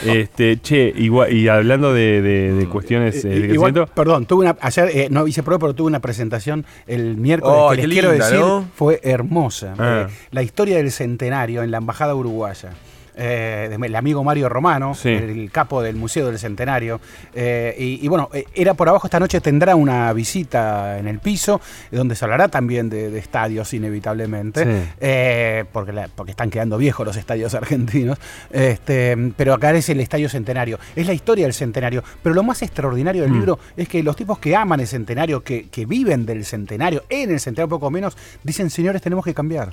Este, 0.06 0.60
che, 0.62 0.92
igual, 0.96 1.30
y 1.32 1.48
hablando 1.48 1.92
de, 1.92 2.22
de- 2.22 2.52
de 2.54 2.66
cuestiones 2.68 3.22
eh, 3.24 3.28
de 3.28 3.34
Igual, 3.34 3.72
crecimiento, 3.72 3.86
perdón, 3.94 4.24
tuve 4.26 4.44
una, 4.46 4.56
ayer 4.60 4.88
eh, 4.94 5.08
no 5.10 5.26
hice 5.26 5.42
prueba, 5.42 5.58
pero 5.60 5.74
tuve 5.74 5.88
una 5.88 6.00
presentación 6.00 6.64
el 6.86 7.16
miércoles 7.18 7.56
Oh, 7.58 7.70
que 7.70 7.76
les 7.76 7.86
quiero 7.88 8.12
decir 8.12 8.38
¿no? 8.40 8.64
fue 8.74 8.98
hermosa. 9.02 9.74
Ah. 9.78 10.06
Eh, 10.08 10.12
la 10.30 10.42
historia 10.42 10.78
del 10.78 10.90
centenario 10.90 11.62
en 11.62 11.70
la 11.70 11.78
embajada 11.78 12.14
uruguaya. 12.14 12.70
Eh, 13.16 13.76
el 13.82 13.94
amigo 13.96 14.22
Mario 14.24 14.48
Romano, 14.48 14.94
Sí. 14.94 15.08
el 15.10 15.50
capo 15.50 15.82
del 15.82 15.96
Museo 15.96 16.26
del 16.26 16.38
Centenario. 16.38 17.00
eh, 17.34 17.74
y, 17.78 18.04
y 18.04 18.08
bueno, 18.08 18.28
eh, 18.32 18.44
era 18.54 18.74
por 18.74 18.88
abajo, 18.88 19.06
esta 19.06 19.20
noche 19.20 19.40
tendrá 19.40 19.76
una 19.76 20.12
visita 20.12 20.98
en 20.98 21.08
el 21.08 21.18
piso, 21.18 21.60
donde 21.90 22.14
se 22.14 22.24
hablará 22.24 22.48
también 22.48 22.88
de, 22.90 23.10
de 23.10 23.18
estadios, 23.18 23.72
inevitablemente, 23.74 24.64
Sí. 24.64 24.90
eh, 25.00 25.64
porque, 25.72 25.92
la- 25.92 26.08
porque 26.08 26.30
están 26.32 26.50
quedando 26.50 26.78
viejos 26.78 27.06
los 27.06 27.16
estadios 27.16 27.54
argentinos. 27.54 28.18
Este, 28.50 29.16
pero 29.36 29.54
acá 29.54 29.72
es 29.72 29.88
el 29.88 30.00
Estadio 30.00 30.28
Centenario. 30.28 30.78
Es 30.96 31.06
la 31.06 31.12
historia 31.14 31.44
del 31.46 31.54
Centenario. 31.54 32.02
Pero 32.22 32.34
lo 32.34 32.42
más 32.42 32.62
extraordinario 32.62 33.22
del 33.22 33.32
Mm. 33.32 33.34
libro 33.36 33.58
es 33.76 33.88
que 33.88 34.02
los 34.02 34.16
tipos 34.16 34.38
que 34.38 34.54
aman 34.56 34.80
el 34.80 34.86
Centenario, 34.86 35.42
que, 35.42 35.68
que 35.68 35.86
viven 35.86 36.26
del 36.26 36.44
Centenario, 36.44 37.04
en 37.08 37.30
el 37.30 37.40
Centenario 37.40 37.68
poco 37.68 37.90
menos, 37.90 38.16
dicen, 38.42 38.70
señores, 38.70 39.02
tenemos 39.02 39.24
que 39.24 39.34
cambiar. 39.34 39.72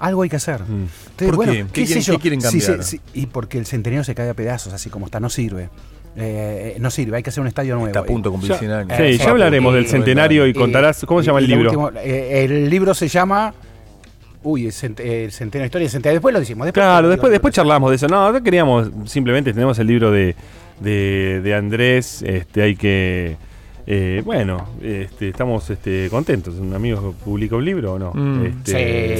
Algo 0.00 0.22
hay 0.22 0.28
que 0.28 0.36
hacer. 0.36 0.60
Mm. 0.62 0.64
Entonces, 0.64 1.26
¿Por 1.26 1.36
bueno, 1.36 1.52
qué? 1.52 1.66
¿qué, 1.72 1.80
¿Qué 1.82 1.86
sé 1.86 1.92
quieren- 1.94 2.02
yo? 2.04 2.12
qué 2.14 2.20
quieren 2.20 2.40
cambiar? 2.40 2.82
sí, 2.84 2.98
sí, 2.98 3.20
y 3.20 3.26
porque 3.26 3.58
el 3.58 3.66
Centenario 3.66 4.02
se 4.04 4.14
cae 4.14 4.28
a 4.30 4.34
pedazos, 4.34 4.72
así 4.72 4.90
como 4.90 5.06
está, 5.06 5.20
no 5.20 5.28
sirve. 5.30 5.68
Eh, 6.16 6.76
no 6.80 6.90
sirve, 6.90 7.16
hay 7.18 7.22
que 7.22 7.30
hacer 7.30 7.40
un 7.40 7.46
estadio 7.46 7.74
nuevo. 7.74 7.86
Está 7.88 8.00
a 8.00 8.04
punto 8.04 8.30
de 8.30 8.32
cumplir 8.32 8.52
Ya- 8.52 8.58
100 8.58 8.70
años. 8.72 8.96
sí, 8.96 9.02
Eh, 9.04 9.18
ya 9.18 9.30
hablaremos 9.30 9.72
y- 9.72 9.76
del 9.76 9.86
centenario 9.86 10.46
y 10.46 10.50
Y- 10.50 10.54
contarás. 10.54 11.04
¿Cómo 11.06 11.20
se 11.20 11.26
llama 11.26 11.38
el 11.38 11.46
libro? 11.46 11.70
último, 11.70 11.90
eh, 12.02 12.44
el 12.44 12.68
libro 12.68 12.94
se 12.94 13.06
llama. 13.08 13.54
Uy, 14.42 14.64
el, 14.66 14.72
cent- 14.72 14.98
el 15.00 15.30
centenario, 15.32 15.66
historia 15.66 15.84
del 15.84 15.90
centenario. 15.92 16.16
Después 16.16 16.32
lo 16.32 16.40
decimos. 16.40 16.64
Después 16.64 16.82
Claro, 16.82 17.02
lo- 17.02 17.08
después, 17.10 17.30
después 17.30 17.54
charlamos 17.54 17.90
de 17.90 17.96
eso. 17.96 18.08
No, 18.08 18.32
no 18.32 18.42
queríamos, 18.42 18.88
simplemente 19.04 19.52
tenemos 19.52 19.78
el 19.78 19.86
libro 19.86 20.10
de, 20.10 20.34
de, 20.80 21.40
de 21.44 21.54
Andrés. 21.54 22.22
Este, 22.22 22.62
hay 22.62 22.74
que. 22.74 23.36
Eh, 23.92 24.22
bueno, 24.24 24.68
este, 24.80 25.30
estamos 25.30 25.68
este, 25.68 26.06
contentos. 26.10 26.54
Un 26.54 26.72
amigo 26.72 27.12
publica 27.24 27.56
un 27.56 27.64
libro 27.64 27.94
o 27.94 27.98
no. 27.98 28.12
Mm. 28.14 28.44
Este, 28.46 29.16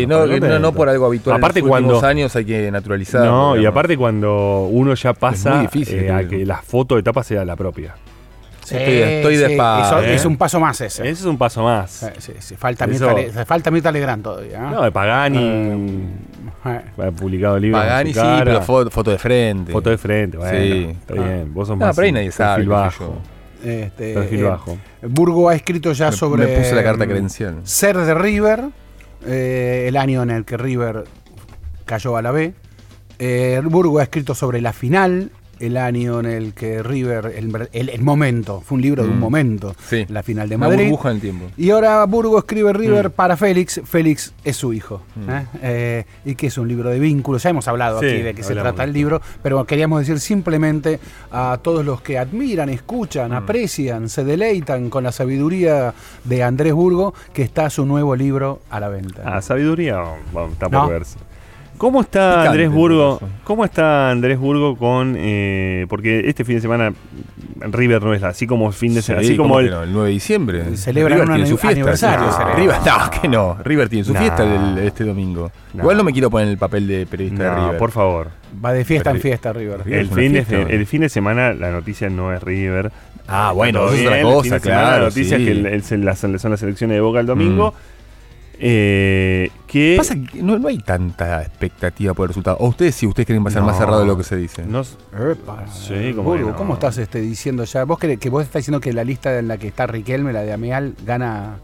Sí, 0.00 0.06
no, 0.08 0.24
estamos 0.24 0.28
no, 0.28 0.36
no 0.36 0.40
contentos. 0.40 0.74
por 0.74 0.88
algo 0.88 1.06
habitual. 1.06 1.36
Aparte 1.36 1.60
en 1.60 1.66
los 1.66 1.72
últimos 1.76 1.92
cuando- 1.92 2.08
años 2.08 2.34
hay 2.34 2.44
que 2.44 2.68
naturalizar. 2.72 3.24
No, 3.24 3.56
y 3.56 3.64
aparte 3.64 3.96
cuando 3.96 4.66
uno 4.72 4.94
ya 4.94 5.12
pasa 5.12 5.60
difícil 5.60 6.00
eh, 6.00 6.10
a 6.12 6.26
que 6.26 6.44
la 6.44 6.56
foto 6.62 6.96
de 6.96 7.04
tapa 7.04 7.22
sea 7.22 7.44
la 7.44 7.54
propia. 7.54 7.94
Estoy- 8.62 8.80
estoy 8.80 9.36
de 9.36 9.46
sí, 9.46 9.52
eso 9.54 10.02
¿eh? 10.02 10.14
Es 10.14 10.24
un 10.26 10.36
paso 10.36 10.58
más 10.60 10.78
ese. 10.80 11.02
Ese 11.02 11.20
es 11.20 11.24
un 11.24 11.38
paso 11.38 11.62
más. 11.62 11.90
Sí, 11.90 12.06
sí, 12.18 12.32
sí, 12.40 12.54
Falta, 12.56 12.86
Mirta, 12.88 13.46
falta 13.46 13.70
Mirta 13.70 13.90
Legrand 13.92 14.22
todavía. 14.24 14.58
¿eh? 14.58 14.70
No, 14.72 14.82
de 14.82 14.90
Pagani. 14.92 15.38
Eh, 16.66 16.80
ha 16.98 17.10
publicado 17.12 17.58
libros. 17.58 17.80
con 17.80 17.88
Pagani 17.88 18.12
sí, 18.12 18.20
pero 18.44 18.60
foto, 18.62 18.90
foto 18.90 19.10
de 19.12 19.18
frente. 19.18 19.72
Foto 19.72 19.88
de 19.90 19.96
frente, 19.96 20.36
bueno. 20.36 20.58
Sí. 20.58 20.84
Está 20.90 21.14
bien. 21.14 21.54
Vos 21.54 21.68
sos 21.68 21.78
No, 21.78 21.86
más. 21.86 21.94
pero 21.96 22.06
ahí 22.06 22.12
nadie 22.12 22.32
sabe. 22.32 22.66
Este, 23.64 24.14
Perfil 24.14 24.40
eh, 24.40 24.42
bajo. 24.44 24.78
Burgo 25.02 25.48
ha 25.48 25.54
escrito 25.54 25.92
ya 25.92 26.10
Me- 26.10 26.16
sobre. 26.16 26.46
me 26.46 26.58
puse 26.58 26.74
la 26.74 26.82
carta 26.84 27.04
mm, 27.04 27.08
credencial. 27.08 27.56
Ser 27.64 27.96
de 27.98 28.14
River, 28.14 28.64
eh, 29.26 29.86
el 29.88 29.96
año 29.96 30.22
en 30.22 30.30
el 30.30 30.44
que 30.44 30.56
River 30.56 31.04
cayó 31.84 32.16
a 32.16 32.22
la 32.22 32.30
B. 32.30 32.54
Eh, 33.18 33.60
Burgo 33.64 33.98
ha 33.98 34.04
escrito 34.04 34.34
sobre 34.34 34.60
la 34.60 34.72
final, 34.72 35.32
el 35.60 35.76
año 35.76 36.20
en 36.20 36.26
el 36.26 36.54
que 36.54 36.82
River, 36.82 37.32
el, 37.36 37.68
el- 37.72 37.88
el 37.88 38.00
momento, 38.02 38.60
fue 38.60 38.76
un 38.76 38.82
libro 38.82 39.02
de 39.04 39.10
un 39.10 39.16
Mm. 39.16 39.20
momento, 39.20 39.74
Sí. 39.88 40.06
la 40.08 40.22
final 40.22 40.48
de 40.48 40.56
Una 40.56 40.68
Madrid. 40.68 40.84
burbuja 40.84 41.10
en 41.10 41.14
el 41.16 41.20
tiempo. 41.20 41.46
Y 41.56 41.70
ahora 41.70 42.04
Burgo 42.04 42.38
escribe 42.38 42.72
Mm. 42.72 42.76
River 42.76 43.10
para 43.10 43.36
Félix. 43.36 43.80
Félix 43.84 44.32
es 44.44 44.56
su 44.56 44.72
hijo. 44.72 45.02
¿eh? 45.28 45.46
Eh, 45.62 46.04
y 46.24 46.34
que 46.34 46.46
es 46.48 46.58
un 46.58 46.68
libro 46.68 46.90
de 46.90 46.98
vínculos. 46.98 47.42
Ya 47.42 47.50
hemos 47.50 47.66
hablado 47.68 48.00
Sí, 48.00 48.06
aquí 48.06 48.22
de 48.22 48.34
qué 48.34 48.42
se 48.42 48.54
trata 48.54 48.84
el 48.84 48.92
libro, 48.92 49.20
pero 49.42 49.64
queríamos 49.64 50.00
decir 50.00 50.20
simplemente 50.20 51.00
a 51.30 51.58
todos 51.62 51.84
los 51.84 52.00
que 52.00 52.18
admiran, 52.18 52.68
Mm. 52.68 52.72
escuchan, 52.72 53.32
aprecian, 53.32 54.08
se 54.08 54.24
deleitan 54.24 54.90
con 54.90 55.04
la 55.04 55.12
sabiduría 55.12 55.94
de 56.24 56.42
Andrés 56.42 56.72
Burgo, 56.72 57.14
que 57.32 57.42
está 57.42 57.68
su 57.70 57.84
nuevo 57.84 58.14
libro 58.16 58.60
a 58.70 58.80
la 58.80 58.88
venta. 58.88 59.22
Ah, 59.24 59.42
sabiduría, 59.42 60.02
bueno, 60.32 60.52
está 60.52 60.68
No. 60.68 60.82
por 60.84 60.90
verse. 60.92 61.18
¿Cómo 61.78 62.00
está 62.00 62.30
Picante, 62.30 62.48
Andrés 62.48 62.70
Burgo? 62.72 63.20
¿Cómo 63.44 63.64
está 63.64 64.10
Andrés 64.10 64.38
Burgo 64.38 64.76
con 64.76 65.14
eh, 65.16 65.86
porque 65.88 66.28
este 66.28 66.44
fin 66.44 66.56
de 66.56 66.60
semana 66.60 66.92
River 67.60 68.02
no 68.02 68.14
es 68.14 68.22
así 68.22 68.46
como 68.46 68.70
fin 68.72 68.94
de 68.94 69.02
semana, 69.02 69.22
Sí, 69.22 69.30
así 69.30 69.36
como 69.36 69.54
¿cómo 69.54 69.60
el 69.60 69.70
no? 69.70 69.82
el 69.84 69.92
9 69.92 70.08
de 70.08 70.12
diciembre. 70.14 70.76
Celebran 70.76 71.12
River 71.18 71.28
un 71.30 71.34
tiene 71.36 71.48
su 71.50 71.56
fiesta. 71.56 71.80
aniversario, 71.80 72.26
No. 72.26 72.54
River, 72.56 72.76
no, 72.84 73.10
que 73.20 73.28
no. 73.28 73.56
River 73.64 73.88
tiene 73.88 74.04
su 74.04 74.12
No. 74.12 74.20
fiesta 74.20 74.42
el- 74.44 74.78
este 74.78 75.04
domingo. 75.04 75.50
No. 75.74 75.82
Igual 75.82 75.96
no 75.96 76.04
me 76.04 76.12
quiero 76.12 76.30
poner 76.30 76.46
en 76.48 76.52
el 76.52 76.58
papel 76.58 76.86
de 76.86 77.06
periodista 77.06 77.44
de 77.44 77.50
No, 77.50 77.64
River. 77.66 77.78
por 77.78 77.90
favor. 77.90 78.28
Va 78.64 78.72
de 78.72 78.84
fiesta 78.84 79.10
en 79.10 79.20
fiesta 79.20 79.52
River. 79.52 79.84
River 79.84 79.98
El 80.00 80.08
fin, 80.08 80.32
de, 80.32 80.66
el 80.70 80.86
fin 80.86 81.00
de 81.02 81.08
semana 81.08 81.52
la 81.54 81.70
noticia 81.70 82.08
no 82.10 82.32
es 82.32 82.42
River. 82.42 82.90
Ah, 83.30 83.52
bueno, 83.54 83.86
eso 83.88 83.94
es 83.94 84.06
otra 84.06 84.22
cosa, 84.22 84.60
claro. 84.60 84.98
La 84.98 85.04
noticia 85.04 85.36
sí. 85.36 85.42
es 85.42 85.48
que 85.48 85.52
el- 85.60 85.66
el- 85.66 85.82
se- 85.82 85.98
las- 85.98 86.18
son 86.18 86.32
las 86.32 86.62
elecciones 86.62 86.96
de 86.96 87.00
Boca 87.00 87.20
el 87.20 87.26
domingo. 87.26 87.72
Mm. 87.72 87.87
Eh, 88.60 89.50
que 89.68 89.94
Pasa 89.96 90.14
que 90.16 90.42
no, 90.42 90.58
no 90.58 90.68
hay 90.68 90.78
tanta 90.78 91.42
expectativa 91.42 92.12
por 92.14 92.24
el 92.24 92.28
resultado. 92.28 92.56
O 92.58 92.68
ustedes, 92.68 92.94
si 92.96 93.06
ustedes 93.06 93.26
quieren 93.26 93.44
pasar 93.44 93.62
más 93.62 93.74
No. 93.74 93.78
cerrado 93.80 94.00
de 94.00 94.06
lo 94.06 94.16
que 94.16 94.24
se 94.24 94.36
dice. 94.36 94.64
no- 94.66 94.80
Epa. 94.80 95.64
Sí, 95.68 96.12
cómo 96.16 96.30
Burgo, 96.30 96.46
que 96.46 96.50
no. 96.52 96.56
¿cómo 96.56 96.74
estás 96.74 96.98
este, 96.98 97.20
diciendo 97.20 97.64
ya? 97.64 97.84
¿Vos 97.84 97.98
crees 97.98 98.18
que 98.18 98.30
vos 98.30 98.42
estás 98.42 98.60
diciendo 98.60 98.80
que 98.80 98.92
la 98.92 99.04
lista 99.04 99.38
en 99.38 99.46
la 99.48 99.58
que 99.58 99.68
está 99.68 99.86
Riquelme, 99.86 100.32
la 100.32 100.42
de 100.42 100.52
Ameal, 100.52 100.94
gana 101.06 101.58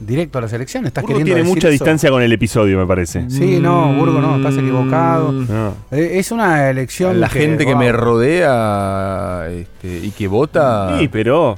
directo 0.00 0.38
a 0.38 0.40
la 0.42 0.48
selección? 0.48 0.86
¿Estás 0.86 1.02
Burgo 1.02 1.18
queriendo 1.18 1.26
tiene 1.36 1.40
decir 1.42 1.54
mucha 1.54 1.68
eso? 1.68 1.72
distancia 1.72 2.10
con 2.10 2.22
el 2.22 2.32
episodio, 2.32 2.78
me 2.78 2.86
parece. 2.86 3.28
Sí, 3.28 3.58
no, 3.60 3.92
Burgo 3.94 4.20
no, 4.20 4.36
estás 4.36 4.54
Mm. 4.54 4.58
equivocado. 4.60 5.32
No. 5.32 5.74
Eh, 5.90 6.12
es 6.18 6.32
una 6.32 6.70
elección. 6.70 7.20
La 7.20 7.28
gente 7.28 7.66
que 7.66 7.74
wow. 7.74 7.82
me 7.82 7.92
rodea 7.92 9.48
este, 9.50 9.98
y 9.98 10.10
que 10.12 10.28
vota. 10.28 10.98
Sí, 10.98 11.08
pero 11.08 11.56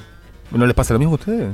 ¿No 0.50 0.66
les 0.66 0.74
pasa 0.74 0.92
lo 0.94 0.98
mismo 1.00 1.14
a 1.14 1.18
ustedes? 1.18 1.48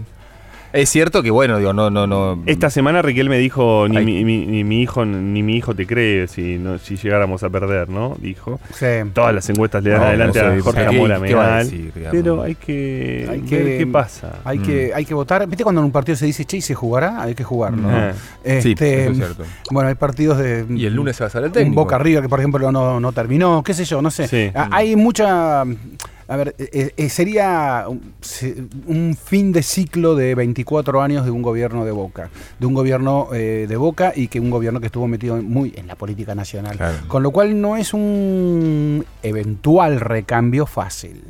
Es 0.73 0.89
cierto 0.89 1.23
que, 1.23 1.31
bueno, 1.31 1.59
digo, 1.59 1.73
no, 1.73 1.91
no, 1.91 2.07
no. 2.07 2.43
esta 2.47 2.71
semana 2.71 3.03
Riquelme 3.03 3.39
dijo 3.39 3.89
ni, 3.89 3.99
mi, 4.05 4.25
mi- 4.25 4.47
ni 4.47 4.63
mi 4.63 4.83
hijo 4.83 5.05
ni 5.05 5.43
mi 5.43 5.57
hijo 5.57 5.75
te 5.75 5.87
cree 5.87 6.29
si 6.29 6.59
no, 6.59 6.79
si 6.79 6.97
llegáramos 6.97 7.43
a 7.43 7.51
perder, 7.51 7.89
¿no? 7.89 8.17
Dijo. 8.21 8.61
Sí. 8.75 8.87
Todas 9.13 9.35
las 9.35 9.49
encuestas 9.51 9.83
le 9.83 9.91
dan 9.91 10.01
No, 10.01 10.07
adelante 10.07 10.39
no 10.43 10.51
sé, 10.53 10.59
a 10.59 10.63
Jorge 10.63 10.81
¿qué- 10.81 10.87
Amora 10.97 11.21
qué 11.21 11.35
va 11.35 11.45
a 11.45 11.51
Meal. 11.57 11.65
decir, 11.65 11.93
digamos? 11.95 12.11
Pero 12.23 12.43
hay 12.43 12.55
que, 12.55 13.27
Hay 13.31 13.41
ver 13.41 13.49
que- 13.49 13.79
qué 13.79 13.87
pasa. 13.87 14.39
Hay, 14.45 14.59
Mm. 14.59 14.63
que, 14.63 14.93
hay 14.95 15.05
que 15.05 15.15
votar. 15.15 15.47
¿Viste 15.49 15.65
cuando 15.65 15.81
en 15.81 15.87
un 15.87 15.93
partido 15.93 16.15
se 16.17 16.27
dice, 16.27 16.45
che, 16.45 16.59
¿y 16.59 16.61
se 16.63 16.75
jugará? 16.75 17.21
Hay 17.23 17.35
que 17.35 17.43
jugarlo. 17.45 17.83
¿no? 17.83 17.89
Ah. 17.91 18.13
Sí, 18.61 18.71
Este, 18.73 19.03
eso 19.03 19.11
es 19.11 19.17
cierto. 19.17 19.45
Bueno, 19.73 19.89
hay 19.89 19.97
partidos 19.97 20.39
de. 20.39 20.67
Y 20.71 20.87
el 20.87 20.95
lunes 20.95 21.17
se 21.17 21.25
va 21.25 21.29
a 21.29 21.31
salir 21.31 21.45
el 21.47 21.51
Un 21.51 21.55
técnico. 21.55 21.81
Boca 21.83 21.99
River 21.99 22.23
que, 22.23 22.29
por 22.29 22.39
ejemplo, 22.39 22.71
no, 22.71 23.01
no 23.01 23.13
terminó, 23.13 23.63
qué 23.65 23.75
sé 23.75 23.85
yo, 23.85 24.01
no 24.03 24.11
sé. 24.11 24.29
Sí. 24.29 24.51
Ah, 24.55 24.69
Hay 24.71 24.95
mucha. 24.95 25.65
A 26.31 26.37
ver, 26.37 26.55
eh, 26.59 26.93
eh, 26.97 27.09
sería 27.09 27.87
un, 27.89 29.17
fin 29.21 29.51
de 29.51 29.65
ciclo 29.65 30.15
de 30.15 30.37
24 30.37 31.03
años 31.03 31.25
de 31.25 31.33
un 31.33 31.43
gobierno 31.43 31.85
de 31.85 31.91
Boca. 31.91 32.31
De 32.61 32.67
un 32.67 32.75
gobierno 32.75 33.31
eh, 33.35 33.67
de 33.69 33.77
Boca 33.77 34.13
y 34.15 34.29
que 34.29 34.39
un 34.39 34.49
gobierno 34.49 34.79
que 34.79 34.87
estuvo 34.87 35.09
metido 35.09 35.43
muy 35.43 35.75
en 35.77 35.89
la 35.89 35.97
política 35.97 36.37
nacional. 36.37 36.77
Claro. 36.77 36.99
Con 37.09 37.25
lo 37.25 37.33
cual 37.33 37.61
no 37.61 37.77
es 37.77 37.93
un 37.93 39.05
eventual 39.25 39.99
recambio 39.99 40.67
fácil. 40.67 41.21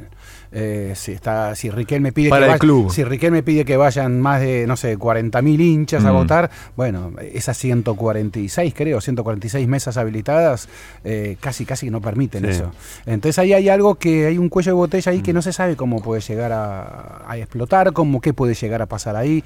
Eh, 0.53 0.95
si 0.97 1.13
está 1.13 1.55
si 1.55 1.71
Riquelme 1.71 2.11
pide 2.13 2.29
Para 2.29 2.41
que 2.41 2.45
el 2.47 2.51
vaya- 2.51 2.59
club. 2.59 2.91
si 2.91 3.05
Riquelme 3.05 3.45
pide 3.45 3.65
que 3.65 3.77
vayan 3.77 4.21
más 4.21 4.41
de 4.41 4.67
no 4.67 4.77
sé 4.77 4.97
40.000 4.99 5.61
hinchas 5.61 6.05
a 6.05 6.11
Mm. 6.13 6.17
votar 6.17 6.51
bueno 6.77 7.13
esas 7.33 7.57
146 7.57 8.75
creo 8.75 9.01
146 9.01 9.69
mesas 9.69 9.97
habilitadas 9.97 10.69
eh, 11.05 11.37
casi 11.41 11.65
casi 11.65 11.89
no 11.91 12.01
permiten 12.01 12.43
Sí. 12.45 12.51
eso 12.51 12.73
entonces 13.07 13.39
ahí 13.39 13.53
hay 13.53 13.69
algo 13.69 13.95
que 13.95 14.27
hay 14.27 14.39
un 14.39 14.49
cuello 14.49 14.71
de 14.71 14.75
botella 14.75 15.13
ahí 15.13 15.23
que 15.23 15.33
no 15.33 15.41
se 15.41 15.53
sabe 15.53 15.77
cómo 15.77 16.03
puede 16.03 16.21
llegar 16.21 16.51
a, 16.53 17.23
a 17.31 17.39
explotar 17.39 17.93
cómo 17.93 18.21
qué 18.21 18.33
puede 18.35 18.55
llegar 18.55 18.83
a 18.83 18.87
pasar 18.87 19.15
ahí 19.15 19.45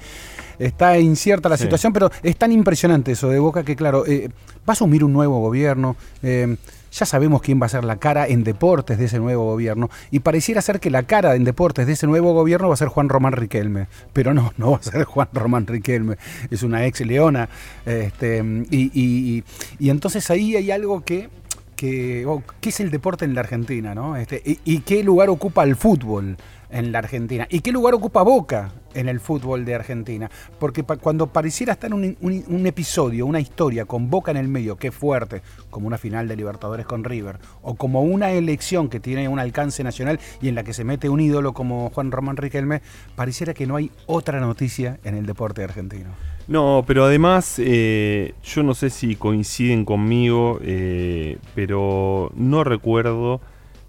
está 0.57 0.97
incierta 0.97 1.49
la 1.49 1.57
Sí. 1.57 1.63
situación 1.65 1.93
pero 1.93 2.09
es 2.23 2.35
tan 2.35 2.51
impresionante 2.51 3.11
eso 3.11 3.29
de 3.29 3.37
Boca 3.37 3.63
que 3.63 3.75
claro 3.75 4.05
eh, 4.07 4.29
va 4.67 4.69
a 4.69 4.71
asumir 4.71 5.03
un 5.03 5.13
nuevo 5.13 5.39
gobierno 5.39 5.95
eh, 6.23 6.55
ya 6.95 7.05
sabemos 7.05 7.41
quién 7.41 7.61
va 7.61 7.65
a 7.65 7.69
ser 7.69 7.83
la 7.83 7.97
cara 7.97 8.25
en 8.27 8.43
deportes 8.45 8.97
de 8.97 9.05
ese 9.05 9.19
nuevo 9.19 9.43
gobierno 9.45 9.89
y 10.11 10.19
pareciera 10.19 10.61
ser 10.61 10.79
que 10.79 10.89
la 10.89 11.03
cara 11.03 11.35
en 11.35 11.43
deportes 11.43 11.85
de 11.87 11.93
ese 11.93 12.07
nuevo 12.07 12.33
gobierno 12.33 12.69
va 12.69 12.73
a 12.75 12.77
ser 12.77 12.87
Juan 12.87 13.09
Román 13.09 13.33
Riquelme, 13.33 13.87
pero 14.13 14.33
no, 14.33 14.53
no 14.57 14.71
va 14.71 14.77
a 14.77 14.83
ser 14.83 15.03
Juan 15.03 15.27
Román 15.33 15.67
Riquelme, 15.67 16.15
es 16.49 16.63
una 16.63 16.85
ex 16.85 17.01
leona, 17.01 17.49
este, 17.85 18.43
y, 18.71 18.91
y- 18.93 19.43
y- 19.79 19.89
entonces 19.89 20.29
ahí 20.31 20.55
hay 20.55 20.71
algo 20.71 21.03
que, 21.03 21.29
que 21.75 22.25
oh, 22.25 22.41
¿qué 22.61 22.69
es 22.69 22.79
el 22.79 22.91
deporte 22.91 23.25
en 23.25 23.33
la 23.35 23.41
Argentina? 23.41 23.93
¿no? 23.93 24.15
Este, 24.15 24.41
y 24.63 24.79
qué 24.79 25.03
lugar 25.03 25.29
ocupa 25.29 25.63
el 25.65 25.75
fútbol 25.75 26.37
en 26.69 26.91
la 26.93 26.99
Argentina? 26.99 27.45
¿Y 27.49 27.59
qué 27.59 27.71
lugar 27.73 27.93
ocupa 27.93 28.23
Boca 28.23 28.71
en 28.95 29.09
el 29.09 29.19
fútbol 29.19 29.65
de 29.65 29.75
Argentina? 29.75 30.31
Porque 30.59 30.83
cuando 30.83 31.27
pareciera 31.27 31.73
estar 31.73 31.93
un, 31.93 32.17
un- 32.21 32.65
episodio, 32.65 33.25
una 33.27 33.39
historia 33.39 33.85
con 33.85 34.09
Boca 34.09 34.31
en 34.31 34.37
el 34.37 34.47
medio, 34.47 34.77
es 34.87 34.95
fuerte, 34.95 35.41
como 35.69 35.87
una 35.87 35.97
final 35.97 36.27
de 36.27 36.35
Libertadores 36.35 36.85
con 36.85 37.03
River, 37.03 37.37
o 37.61 37.75
como 37.75 38.01
una 38.01 38.31
elección 38.31 38.89
que 38.89 38.99
tiene 38.99 39.27
un 39.27 39.39
alcance 39.39 39.83
nacional 39.83 40.19
y 40.41 40.47
en 40.47 40.55
la 40.55 40.63
que 40.63 40.73
se 40.73 40.83
mete 40.83 41.09
un 41.09 41.19
ídolo 41.19 41.53
como 41.53 41.89
Juan 41.91 42.11
Román 42.11 42.37
Riquelme, 42.37 42.81
pareciera 43.15 43.53
que 43.53 43.67
no 43.67 43.75
hay 43.75 43.91
otra 44.07 44.39
noticia 44.39 44.99
en 45.03 45.15
el 45.15 45.25
deporte 45.25 45.63
argentino. 45.63 46.09
No, 46.47 46.83
pero 46.85 47.05
además, 47.05 47.55
eh, 47.57 48.33
yo 48.43 48.61
no 48.61 48.75
sé 48.75 48.91
si 48.91 49.15
coinciden 49.15 49.83
conmigo, 49.83 50.59
eh, 50.61 51.37
pero 51.55 52.31
no 52.35 52.63
recuerdo 52.63 53.41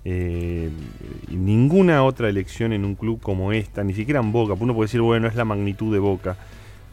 eh, 0.09 0.71
ninguna 1.29 2.05
otra 2.05 2.29
elección 2.29 2.73
en 2.73 2.85
un 2.85 2.95
club 2.95 3.21
como 3.21 3.51
esta, 3.51 3.83
ni 3.83 3.93
siquiera 3.93 4.21
en 4.21 4.31
Boca. 4.31 4.55
Uno 4.57 4.73
puede 4.73 4.87
decir, 4.87 5.01
bueno, 5.01 5.27
es 5.27 5.35
la 5.35 5.45
magnitud 5.45 5.93
de 5.93 5.99
Boca. 5.99 6.37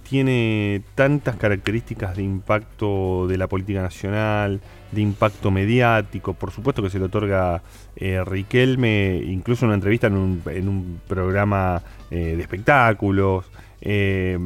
Tiene 0.10 0.82
tantas 0.96 1.36
características 1.36 2.18
de 2.18 2.24
impacto 2.24 3.28
de 3.28 3.38
la 3.38 3.46
política 3.46 3.84
nacional, 3.84 4.62
de 4.92 5.02
impacto 5.02 5.52
mediático, 5.52 6.34
por 6.34 6.50
supuesto 6.50 6.82
que 6.82 6.90
se 6.90 6.98
le 6.98 7.06
otorga 7.06 7.62
eh, 7.96 8.24
Riquelme, 8.26 9.22
incluso 9.28 9.68
una 9.68 9.76
entrevista 9.76 10.08
en 10.08 10.16
un, 10.16 11.00
programa 11.08 11.84
eh, 12.10 12.34
de 12.36 12.42
espectáculos. 12.42 13.46
Eh, 13.86 14.40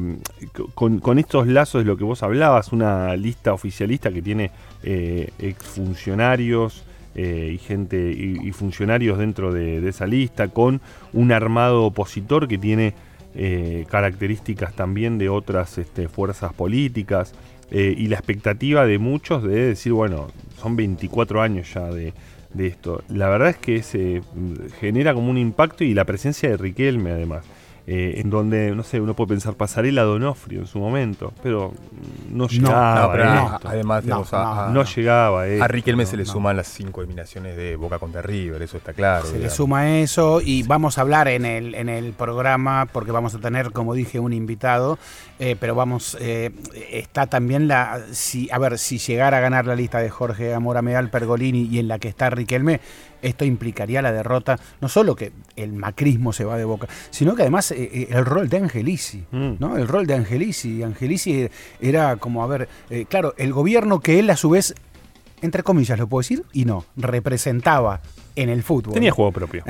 con, 0.74 0.98
con 0.98 1.18
estos 1.18 1.46
lazos 1.46 1.84
de 1.84 1.86
lo 1.86 1.96
que 1.96 2.04
vos 2.04 2.22
hablabas, 2.22 2.72
una 2.72 3.16
lista 3.16 3.54
oficialista 3.54 4.10
que 4.10 4.20
tiene 4.20 4.50
exfuncionarios 4.82 6.84
eh, 7.14 7.50
y 7.54 7.58
gente 7.58 8.10
y, 8.12 8.52
funcionarios 8.52 9.18
dentro 9.18 9.52
de, 9.52 9.86
esa 9.88 10.06
lista, 10.06 10.48
con 10.48 10.80
un 11.12 11.32
armado 11.32 11.84
opositor 11.84 12.48
que 12.48 12.58
tiene 12.58 12.94
eh, 13.34 13.86
características 13.90 14.74
también 14.74 15.18
de 15.18 15.28
otras 15.28 15.78
este, 15.78 16.08
fuerzas 16.08 16.52
políticas 16.52 17.32
eh, 17.70 17.94
y 17.96 18.06
la 18.06 18.16
expectativa 18.16 18.86
de 18.86 18.98
muchos 18.98 19.42
de 19.42 19.68
decir, 19.68 19.92
bueno, 19.92 20.28
son 20.60 20.76
24 20.76 21.42
años 21.42 21.72
ya 21.74 21.90
de, 21.90 22.12
de 22.54 22.66
esto. 22.66 23.02
La 23.08 23.28
verdad 23.28 23.50
es 23.50 23.58
que 23.58 23.82
se 23.82 24.22
genera 24.80 25.14
como 25.14 25.30
un 25.30 25.38
impacto 25.38 25.84
y 25.84 25.94
la 25.94 26.04
presencia 26.04 26.50
de 26.50 26.56
Riquelme 26.56 27.10
además. 27.10 27.44
Eh, 27.90 28.20
en 28.20 28.28
donde, 28.28 28.74
no 28.74 28.82
sé, 28.82 29.00
uno 29.00 29.14
puede 29.14 29.28
pensar 29.28 29.54
Pasarela 29.54 30.02
Donofrio 30.02 30.60
en 30.60 30.66
su 30.66 30.78
momento, 30.78 31.32
pero 31.42 31.72
no 32.30 32.46
llegaba 32.46 33.16
No, 33.16 33.54
esto. 33.54 33.68
además, 33.68 34.02
No, 34.02 34.06
digamos, 34.06 34.34
a, 34.34 34.66
a- 34.66 34.68
No 34.70 34.84
llegaba 34.84 35.40
a 35.42 35.46
esto. 35.48 35.64
a 35.64 35.68
Riquelme 35.68 36.04
se 36.04 36.18
le 36.18 36.24
no. 36.24 36.30
suman 36.30 36.54
las 36.58 36.66
cinco 36.68 37.00
eliminaciones 37.00 37.56
de 37.56 37.76
Boca 37.76 37.98
contra 37.98 38.20
River, 38.20 38.60
eso 38.60 38.76
está 38.76 38.92
claro. 38.92 39.24
Se 39.26 39.38
le 39.38 39.48
suma 39.48 39.88
eso 40.00 40.42
y 40.44 40.64
vamos 40.64 40.98
a 40.98 41.00
hablar 41.00 41.28
en 41.28 41.46
el, 41.46 41.74
en 41.74 41.88
el 41.88 42.12
programa 42.12 42.86
porque 42.92 43.10
vamos 43.10 43.34
a 43.34 43.38
tener, 43.38 43.72
como 43.72 43.94
dije, 43.94 44.20
un 44.20 44.34
invitado, 44.34 44.98
eh, 45.38 45.56
pero 45.58 45.74
vamos, 45.74 46.14
eh, 46.20 46.50
está 46.92 47.26
también 47.26 47.68
la, 47.68 48.00
si, 48.12 48.50
a 48.52 48.58
ver, 48.58 48.78
si 48.78 48.98
llegara 48.98 49.38
a 49.38 49.40
ganar 49.40 49.64
la 49.64 49.74
lista 49.74 49.98
de 50.00 50.10
Jorge 50.10 50.52
Amora 50.52 50.82
Medal 50.82 51.08
Pergolini 51.08 51.62
y 51.62 51.78
en 51.78 51.88
la 51.88 51.98
que 51.98 52.08
está 52.08 52.28
Riquelme, 52.28 52.80
esto 53.22 53.44
implicaría 53.44 54.02
la 54.02 54.12
derrota, 54.12 54.58
no 54.80 54.88
solo 54.88 55.16
que 55.16 55.32
el 55.56 55.72
macrismo 55.72 56.32
se 56.32 56.44
va 56.44 56.56
de 56.56 56.64
boca, 56.64 56.86
sino 57.10 57.34
que 57.34 57.42
además 57.42 57.70
eh, 57.72 57.76
eh, 57.92 58.08
el 58.10 58.24
rol 58.24 58.48
de 58.48 58.58
Angelici, 58.58 59.24
Mm. 59.30 59.52
¿no? 59.58 59.76
El 59.76 59.88
rol 59.88 60.06
de 60.06 60.14
Angelici. 60.14 60.82
Angelici 60.82 61.48
era 61.80 62.16
como, 62.16 62.42
a 62.42 62.46
ver, 62.46 62.68
eh, 62.90 63.06
claro, 63.08 63.34
el 63.36 63.52
gobierno 63.52 64.00
que 64.00 64.18
él 64.18 64.30
a 64.30 64.36
su 64.36 64.50
vez, 64.50 64.74
entre 65.42 65.62
comillas 65.62 65.98
lo 65.98 66.06
puedo 66.06 66.20
decir, 66.20 66.44
y 66.52 66.64
no, 66.64 66.84
representaba 66.96 68.00
en 68.36 68.48
el 68.48 68.62
fútbol. 68.62 68.94
Tenía 68.94 69.10
juego 69.12 69.32
propio. 69.32 69.64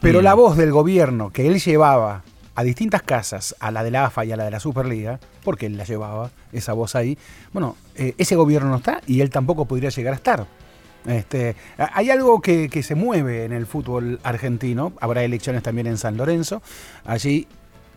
pero 0.00 0.20
Mm. 0.20 0.22
la 0.24 0.34
voz 0.34 0.56
del 0.56 0.72
gobierno 0.72 1.30
que 1.30 1.46
él 1.46 1.58
llevaba 1.58 2.22
a 2.54 2.62
distintas 2.64 3.02
casas, 3.02 3.56
a 3.60 3.70
la 3.70 3.82
de 3.82 3.90
la 3.90 4.04
AFA 4.06 4.26
y 4.26 4.32
a 4.32 4.36
la 4.36 4.44
de 4.44 4.50
la 4.50 4.60
Superliga, 4.60 5.18
porque 5.42 5.66
él 5.66 5.78
la 5.78 5.84
llevaba, 5.84 6.30
esa 6.52 6.74
voz 6.74 6.94
ahí, 6.94 7.16
bueno, 7.54 7.76
ese 7.94 8.36
gobierno 8.36 8.68
no 8.68 8.76
está 8.76 9.00
y 9.06 9.22
él 9.22 9.30
tampoco 9.30 9.64
podría 9.64 9.88
llegar 9.88 10.12
a 10.12 10.16
estar. 10.16 10.46
Este, 11.06 11.56
hay 11.76 12.10
algo 12.10 12.40
que, 12.40 12.82
se 12.82 12.94
mueve 12.94 13.44
en 13.44 13.52
el 13.52 13.66
fútbol 13.66 14.20
argentino, 14.22 14.92
habrá 15.00 15.24
elecciones 15.24 15.62
también 15.62 15.86
en 15.86 15.98
San 15.98 16.16
Lorenzo, 16.16 16.62
allí 17.04 17.46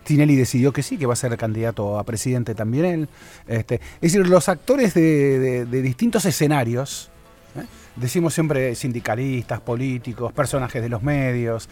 Tinelli 0.03 0.35
decidió 0.35 0.71
que 0.71 0.83
sí, 0.83 0.97
que 0.97 1.05
va 1.05 1.13
a 1.13 1.17
ser 1.17 1.35
candidato 1.37 1.97
a 1.99 2.03
presidente 2.03 2.55
también 2.55 2.85
él. 2.85 3.09
Este, 3.47 3.75
es 3.75 4.13
decir, 4.13 4.27
los 4.27 4.49
actores 4.49 4.93
de, 4.93 5.65
distintos 5.65 6.25
escenarios, 6.25 7.09
¿eh? 7.55 7.65
decimos 7.95 8.33
siempre 8.33 8.75
sindicalistas, 8.75 9.61
políticos, 9.61 10.33
personajes 10.33 10.81
de 10.81 10.89
los 10.89 11.01
medios, 11.01 11.69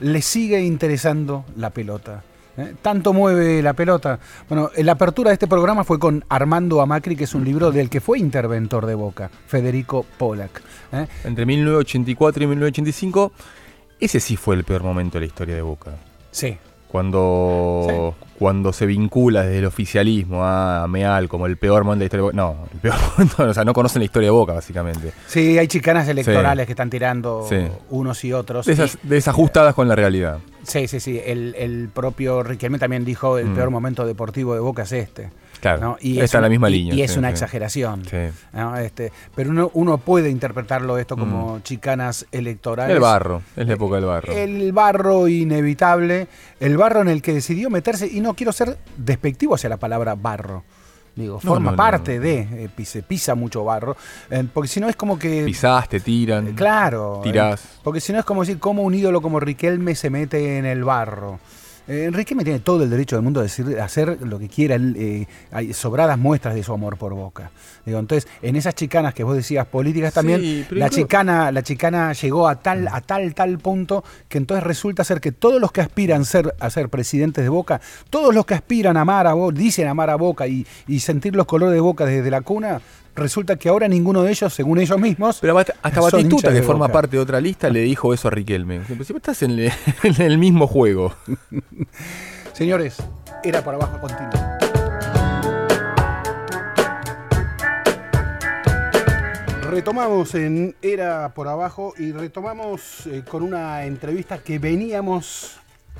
les 0.00 0.24
sigue 0.24 0.60
interesando 0.60 1.44
la 1.56 1.70
pelota. 1.70 2.22
¿Eh? 2.56 2.74
Tanto 2.82 3.12
mueve 3.12 3.62
la 3.62 3.72
pelota. 3.72 4.18
Bueno, 4.48 4.70
la 4.76 4.92
apertura 4.92 5.30
de 5.30 5.34
este 5.34 5.46
programa 5.46 5.84
fue 5.84 5.98
con 5.98 6.24
Armando 6.28 6.80
Amacri, 6.80 7.16
que 7.16 7.24
es 7.24 7.34
un 7.34 7.44
libro 7.44 7.70
del 7.72 7.90
que 7.90 8.00
fue 8.00 8.18
interventor 8.18 8.86
de 8.86 8.94
Boca, 8.94 9.30
Federico 9.46 10.04
Pollack. 10.18 10.62
¿eh? 10.92 11.06
Entre 11.24 11.46
1984 11.46 12.44
y 12.44 12.46
1985, 12.46 13.32
ese 14.00 14.20
sí 14.20 14.36
fue 14.36 14.56
el 14.56 14.64
peor 14.64 14.82
momento 14.82 15.18
de 15.18 15.20
la 15.20 15.26
historia 15.26 15.54
de 15.54 15.62
Boca. 15.62 15.92
Sí. 16.30 16.58
Cuando, 16.98 18.14
cuando 18.38 18.72
se 18.72 18.86
vincula 18.86 19.42
desde 19.42 19.58
el 19.58 19.64
oficialismo 19.64 20.44
a 20.44 20.86
Meal 20.88 21.28
como 21.28 21.46
el 21.46 21.56
peor 21.56 21.82
momento 21.82 21.98
de 22.00 22.04
la 22.04 22.04
historia 22.06 22.22
de 22.22 22.22
Boca. 22.22 22.36
No, 22.36 22.68
el 22.72 22.78
peor 22.78 22.94
momento, 23.18 23.42
o 23.50 23.54
sea, 23.54 23.64
no 23.64 23.72
conocen 23.72 24.00
la 24.00 24.04
historia 24.04 24.28
de 24.28 24.30
Boca, 24.30 24.52
básicamente. 24.52 25.12
Sí, 25.26 25.58
hay 25.58 25.66
chicanas 25.66 26.06
electorales 26.08 26.66
que 26.66 26.72
están 26.72 26.90
tirando 26.90 27.46
Sí. 27.48 27.56
unos 27.90 28.24
y 28.24 28.32
otros. 28.32 28.66
Desas- 28.68 28.96
Y- 29.02 29.08
desajustadas 29.08 29.74
con 29.74 29.88
la 29.88 29.96
realidad. 29.96 30.38
Sí, 30.62 30.86
sí, 30.88 31.00
sí. 31.00 31.20
El, 31.24 31.54
el 31.58 31.88
propio 31.92 32.42
Riquelme 32.42 32.78
también 32.78 33.04
dijo 33.04 33.38
el 33.38 33.46
Mm. 33.48 33.54
peor 33.54 33.70
momento 33.70 34.06
deportivo 34.06 34.54
de 34.54 34.60
Boca 34.60 34.82
es 34.84 34.92
este. 34.92 35.30
Claro, 35.64 35.80
¿no? 35.80 35.96
está 36.00 36.24
es 36.24 36.34
en 36.34 36.42
la 36.42 36.48
misma 36.48 36.68
y- 36.68 36.72
línea, 36.72 36.94
Y 36.94 37.02
es 37.02 37.12
sí, 37.12 37.18
una 37.18 37.28
sí. 37.28 37.32
exageración. 37.32 38.04
Sí. 38.04 38.16
¿no? 38.52 38.76
Este, 38.76 39.12
pero 39.34 39.50
uno, 39.50 39.70
uno 39.74 39.98
puede 39.98 40.28
interpretarlo 40.30 40.98
esto 40.98 41.16
como 41.16 41.60
chicanas 41.60 42.26
electorales. 42.32 42.94
El 42.94 43.00
barro, 43.00 43.42
es 43.56 43.66
la 43.66 43.72
época 43.74 43.96
del 43.96 44.04
barro. 44.04 44.32
El 44.32 44.72
barro 44.72 45.26
inevitable, 45.28 46.28
el 46.60 46.76
barro 46.76 47.00
en 47.00 47.08
el 47.08 47.22
que 47.22 47.32
decidió 47.32 47.70
meterse, 47.70 48.06
y 48.06 48.20
no 48.20 48.34
quiero 48.34 48.52
ser 48.52 48.76
despectivo 48.96 49.54
hacia 49.54 49.68
la 49.70 49.76
palabra 49.78 50.14
barro. 50.14 50.62
Digo, 51.16 51.34
No, 51.34 51.40
forma 51.40 51.70
no, 51.70 51.76
parte 51.76 52.16
no. 52.16 52.22
de, 52.22 52.68
eh, 52.76 52.84
se 52.84 53.02
pisa 53.04 53.36
mucho 53.36 53.62
barro, 53.64 53.96
eh, 54.30 54.44
porque 54.52 54.66
si 54.68 54.80
no 54.80 54.88
es 54.88 54.96
como 54.96 55.16
que... 55.16 55.44
Pisás, 55.44 55.88
te 55.88 56.00
tiran. 56.00 56.48
Eh, 56.48 56.52
Claro. 56.56 57.20
Tirás. 57.22 57.64
eh, 57.64 57.68
porque 57.84 58.00
si 58.00 58.12
no 58.12 58.18
es 58.18 58.24
como 58.24 58.40
decir 58.42 58.58
cómo 58.58 58.82
un 58.82 58.94
ídolo 58.94 59.22
como 59.22 59.38
Riquelme 59.38 59.94
se 59.94 60.10
mete 60.10 60.58
en 60.58 60.66
el 60.66 60.82
barro. 60.82 61.38
Eh, 61.86 62.08
Riquelme 62.10 62.44
tiene 62.44 62.60
todo 62.60 62.82
el 62.82 62.88
derecho 62.88 63.16
del 63.16 63.22
mundo 63.22 63.40
de 63.40 63.44
decir, 63.46 63.78
hacer 63.78 64.18
lo 64.22 64.38
que 64.38 64.48
quiera. 64.48 64.76
eh, 64.76 65.26
hay 65.52 65.72
sobradas 65.74 66.18
muestras 66.18 66.54
de 66.54 66.62
su 66.62 66.72
amor 66.72 66.96
por 66.96 67.12
Boca. 67.14 67.50
Digo, 67.84 67.98
entonces, 67.98 68.30
en 68.40 68.56
esas 68.56 68.74
chicanas 68.74 69.12
que 69.12 69.22
vos 69.22 69.36
decías 69.36 69.66
políticas 69.66 70.14
también, 70.14 70.40
Sí, 70.40 70.66
la 70.70 70.88
chicana, 70.88 71.52
la 71.52 71.62
chicana 71.62 72.12
llegó 72.14 72.48
a 72.48 72.56
tal, 72.56 72.88
a 72.88 73.00
tal, 73.02 73.34
tal 73.34 73.58
punto 73.58 74.02
que 74.28 74.38
entonces 74.38 74.64
resulta 74.64 75.04
ser 75.04 75.20
que 75.20 75.32
todos 75.32 75.60
los 75.60 75.72
que 75.72 75.82
aspiran 75.82 76.24
ser, 76.24 76.54
a 76.58 76.70
ser 76.70 76.88
presidentes 76.88 77.44
de 77.44 77.50
Boca, 77.50 77.80
todos 78.08 78.34
los 78.34 78.46
que 78.46 78.54
aspiran 78.54 78.96
a 78.96 79.02
amar 79.02 79.26
a 79.26 79.34
Boca, 79.34 79.54
dicen 79.56 79.86
amar 79.86 80.08
a 80.08 80.16
Boca 80.16 80.46
y, 80.46 80.66
y 80.88 81.00
sentir 81.00 81.36
los 81.36 81.46
colores 81.46 81.74
de 81.74 81.80
Boca 81.80 82.06
desde 82.06 82.30
la 82.30 82.40
cuna, 82.40 82.80
resulta 83.14 83.56
que 83.56 83.68
ahora 83.68 83.88
ninguno 83.88 84.22
de 84.22 84.30
ellos, 84.30 84.52
según 84.52 84.78
ellos 84.80 84.98
mismos, 84.98 85.38
Pero 85.40 85.58
hasta, 85.58 85.74
hasta 85.82 86.00
Batistuta, 86.00 86.52
que 86.52 86.62
forma 86.62 86.86
Boca. 86.86 86.92
parte 86.92 87.16
de 87.16 87.22
otra 87.22 87.40
lista, 87.40 87.68
le 87.70 87.80
dijo 87.80 88.12
eso 88.14 88.28
a 88.28 88.30
Riquelme. 88.30 88.80
Estás 88.98 89.42
en, 89.42 89.52
el- 89.52 89.72
en 90.02 90.22
el 90.22 90.38
mismo 90.38 90.66
juego. 90.66 91.14
Señores, 92.52 92.96
era 93.42 93.62
por 93.62 93.74
abajo 93.74 94.00
continuo. 94.00 94.30
Retomamos 99.70 100.34
en 100.34 100.76
Era 100.82 101.30
por 101.34 101.48
abajo 101.48 101.94
y 101.98 102.12
retomamos 102.12 103.06
eh, 103.06 103.22
con 103.28 103.42
una 103.42 103.84
entrevista 103.84 104.38
que 104.38 104.58
veníamos 104.58 105.56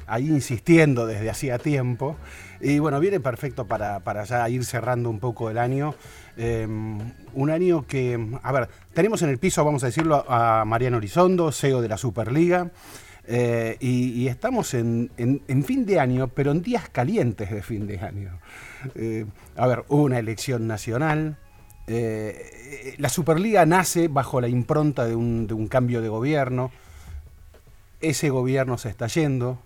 ahí 0.06 0.28
insistiendo 0.28 1.06
desde 1.06 1.28
hacía 1.30 1.58
tiempo. 1.58 2.16
Y 2.60 2.78
bueno, 2.78 3.00
viene 3.00 3.20
perfecto 3.20 3.66
para, 3.66 4.00
para 4.00 4.24
ya 4.24 4.48
ir 4.48 4.64
cerrando 4.64 5.10
un 5.10 5.18
poco 5.18 5.50
el 5.50 5.58
año. 5.58 5.94
Eh, 6.36 6.66
un 6.66 7.50
año 7.50 7.86
que, 7.86 8.18
a 8.42 8.52
ver, 8.52 8.68
tenemos 8.92 9.22
en 9.22 9.30
el 9.30 9.38
piso, 9.38 9.64
vamos 9.64 9.82
a 9.84 9.86
decirlo, 9.86 10.24
a 10.28 10.64
Mariano 10.64 10.96
Horizondo, 10.96 11.52
CEO 11.52 11.80
de 11.80 11.88
la 11.88 11.96
Superliga. 11.96 12.70
Eh, 13.26 13.76
y, 13.80 14.26
estamos 14.26 14.74
en, 14.74 15.10
en- 15.16 15.40
en 15.48 15.64
fin 15.64 15.86
de 15.86 15.98
año, 15.98 16.28
pero 16.28 16.50
en 16.50 16.60
días 16.62 16.88
calientes 16.90 17.50
de 17.50 17.62
fin 17.62 17.86
de 17.86 17.98
año. 18.00 18.38
Eh, 18.96 19.24
a 19.56 19.66
ver, 19.66 19.84
hubo 19.88 20.02
una 20.02 20.18
elección 20.18 20.66
nacional. 20.66 21.36
eh, 21.86 22.94
la 22.98 23.08
Superliga 23.08 23.64
nace 23.66 24.08
bajo 24.08 24.40
la 24.40 24.48
impronta 24.48 25.06
de 25.06 25.14
un, 25.14 25.46
de 25.46 25.54
un 25.54 25.68
cambio 25.68 26.02
de 26.02 26.08
gobierno. 26.08 26.70
Ese 28.00 28.28
gobierno 28.30 28.76
se 28.78 28.88
está 28.90 29.06
yendo. 29.06 29.58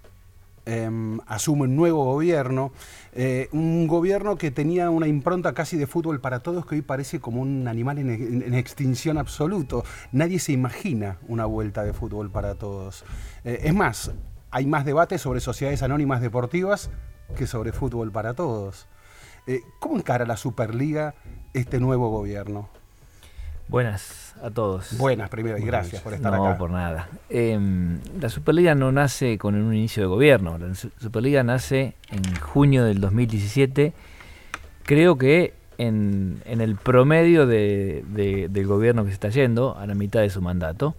em, 0.66 1.18
asume 1.26 1.62
un 1.62 1.76
nuevo 1.76 2.04
gobierno, 2.04 2.72
eh, 3.20 3.48
un 3.50 3.88
gobierno 3.88 4.36
que 4.36 4.52
tenía 4.52 4.90
una 4.90 5.08
impronta 5.08 5.52
casi 5.52 5.76
de 5.76 5.88
fútbol 5.88 6.20
para 6.20 6.38
todos 6.38 6.64
que 6.64 6.76
hoy 6.76 6.82
parece 6.82 7.18
como 7.18 7.42
un 7.42 7.66
animal 7.66 7.98
en, 7.98 8.54
extinción 8.54 9.18
absoluto. 9.18 9.82
Nadie 10.12 10.38
se 10.38 10.52
imagina 10.52 11.18
una 11.26 11.44
vuelta 11.44 11.82
de 11.82 11.92
fútbol 11.92 12.30
para 12.30 12.54
todos. 12.54 13.04
Eh, 13.42 13.58
es 13.64 13.74
más, 13.74 14.12
hay 14.52 14.66
más 14.66 14.84
debate 14.84 15.18
sobre 15.18 15.40
sociedades 15.40 15.82
anónimas 15.82 16.20
deportivas 16.20 16.90
que 17.36 17.48
sobre 17.48 17.72
fútbol 17.72 18.12
para 18.12 18.34
todos. 18.34 18.86
Eh, 19.48 19.62
¿Cómo 19.80 19.96
encara 19.96 20.24
la 20.24 20.36
Superliga 20.36 21.16
este 21.54 21.80
nuevo 21.80 22.10
gobierno? 22.10 22.68
Buenas 23.68 24.34
a 24.42 24.50
todos. 24.50 24.96
Buenas, 24.96 25.28
primero, 25.28 25.58
y 25.58 25.62
gracias 25.62 26.00
por 26.00 26.14
estar 26.14 26.32
no, 26.32 26.46
acá. 26.46 26.58
por 26.58 26.70
nada. 26.70 27.08
Em, 27.28 27.98
la 28.20 28.28
Superliga 28.30 28.74
no 28.74 28.92
nace 28.92 29.36
con 29.36 29.54
un 29.54 29.74
inicio 29.74 30.02
de 30.02 30.06
gobierno. 30.08 30.56
La 30.58 30.74
Su- 30.74 30.90
Superliga 30.98 31.42
nace 31.42 31.94
en 32.10 32.22
junio 32.40 32.84
del 32.84 33.00
2017. 33.00 33.92
Creo 34.84 35.18
que 35.18 35.52
en, 35.76 36.40
en 36.46 36.60
el 36.62 36.76
promedio 36.76 37.46
de- 37.46 38.04
de- 38.08 38.48
del 38.48 38.66
gobierno 38.66 39.02
que 39.04 39.10
se 39.10 39.14
está 39.14 39.28
yendo, 39.28 39.76
a 39.76 39.86
la 39.86 39.94
mitad 39.94 40.20
de 40.20 40.30
su 40.30 40.40
mandato. 40.40 40.94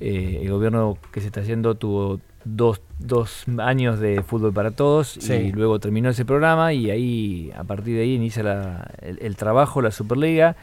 Eh, 0.00 0.40
el 0.42 0.50
gobierno 0.50 0.98
que 1.12 1.20
se 1.20 1.28
está 1.28 1.40
yendo 1.42 1.74
tuvo 1.76 2.20
dos, 2.44 2.82
dos 2.98 3.44
años 3.58 3.98
de 4.00 4.22
fútbol 4.22 4.52
para 4.52 4.72
todos 4.72 5.16
Sí. 5.20 5.32
y 5.32 5.52
luego 5.52 5.78
terminó 5.78 6.10
ese 6.10 6.24
programa 6.24 6.72
y 6.74 6.90
ahí, 6.90 7.52
a 7.56 7.62
partir 7.64 7.94
de 7.96 8.02
ahí, 8.02 8.14
inicia 8.14 8.42
la- 8.42 8.90
el, 9.00 9.18
el 9.22 9.36
trabajo, 9.36 9.80
la 9.80 9.90
Superliga 9.92 10.56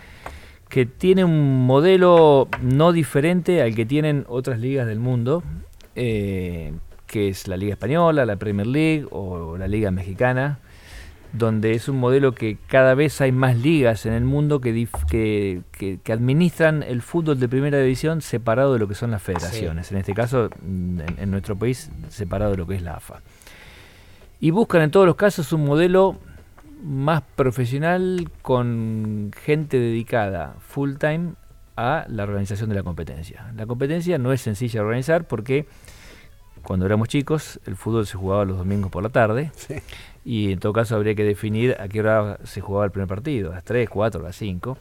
que 0.69 0.85
tiene 0.85 1.23
un 1.25 1.65
modelo 1.65 2.47
no 2.61 2.91
diferente 2.91 3.61
al 3.61 3.73
que 3.75 3.85
tienen 3.85 4.25
otras 4.29 4.59
ligas 4.59 4.85
del 4.87 4.99
mundo, 4.99 5.43
eh, 5.95 6.73
que 7.07 7.29
es 7.29 7.47
la 7.47 7.57
Liga 7.57 7.73
Española, 7.73 8.25
la 8.25 8.35
Premier 8.35 8.67
League 8.67 9.05
o 9.09 9.57
la 9.57 9.67
Liga 9.67 9.89
Mexicana, 9.89 10.59
donde 11.33 11.73
es 11.73 11.89
un 11.89 11.97
modelo 11.99 12.33
que 12.33 12.57
cada 12.67 12.93
vez 12.95 13.19
hay 13.21 13.31
más 13.31 13.57
ligas 13.57 14.05
en 14.05 14.13
el 14.13 14.23
mundo 14.23 14.61
que, 14.61 14.73
dif- 14.73 15.05
que, 15.09 15.61
que- 15.71 15.99
que 16.03 16.11
administran 16.13 16.83
el 16.83 17.01
fútbol 17.01 17.39
de 17.39 17.47
primera 17.49 17.79
división 17.79 18.21
separado 18.21 18.73
de 18.73 18.79
lo 18.79 18.87
que 18.87 18.95
son 18.95 19.11
las 19.11 19.21
federaciones. 19.21 19.91
En 19.91 19.97
este 19.97 20.13
caso, 20.13 20.49
en, 20.63 21.03
en 21.17 21.31
nuestro 21.31 21.55
país, 21.55 21.89
separado 22.09 22.51
de 22.51 22.57
lo 22.57 22.67
que 22.67 22.75
es 22.75 22.81
la 22.83 22.93
AFA. 22.95 23.21
Y 24.39 24.51
buscan 24.51 24.81
en 24.83 24.91
todos 24.91 25.05
los 25.05 25.15
casos 25.15 25.51
un 25.51 25.65
modelo 25.65 26.17
más 26.83 27.21
profesional 27.35 28.29
con 28.41 29.31
gente 29.43 29.79
dedicada 29.79 30.55
full 30.59 30.95
time 30.95 31.33
a 31.75 32.05
la 32.07 32.23
organización 32.23 32.69
de 32.69 32.75
la 32.75 32.83
competencia. 32.83 33.51
La 33.55 33.65
competencia 33.65 34.17
no 34.17 34.31
es 34.33 34.41
sencilla 34.41 34.79
de 34.81 34.85
organizar 34.85 35.27
porque 35.27 35.65
cuando 36.63 36.85
éramos 36.85 37.07
chicos 37.07 37.59
el 37.65 37.75
fútbol 37.75 38.05
se 38.05 38.17
jugaba 38.17 38.43
los 38.45 38.57
domingos 38.57 38.91
por 38.91 39.01
la 39.01 39.09
tarde 39.09 39.51
Sí. 39.55 39.75
y 40.25 40.51
en 40.51 40.59
todo 40.59 40.73
caso 40.73 40.95
habría 40.95 41.15
que 41.15 41.23
definir 41.23 41.77
a 41.79 41.87
qué 41.87 42.01
hora 42.01 42.37
se 42.43 42.59
jugaba 42.61 42.85
el 42.85 42.91
primer 42.91 43.07
partido, 43.07 43.51
a 43.51 43.55
las 43.55 43.63
3, 43.63 43.89
4, 43.89 44.21
a 44.21 44.23
las 44.25 44.35
5. 44.35 44.77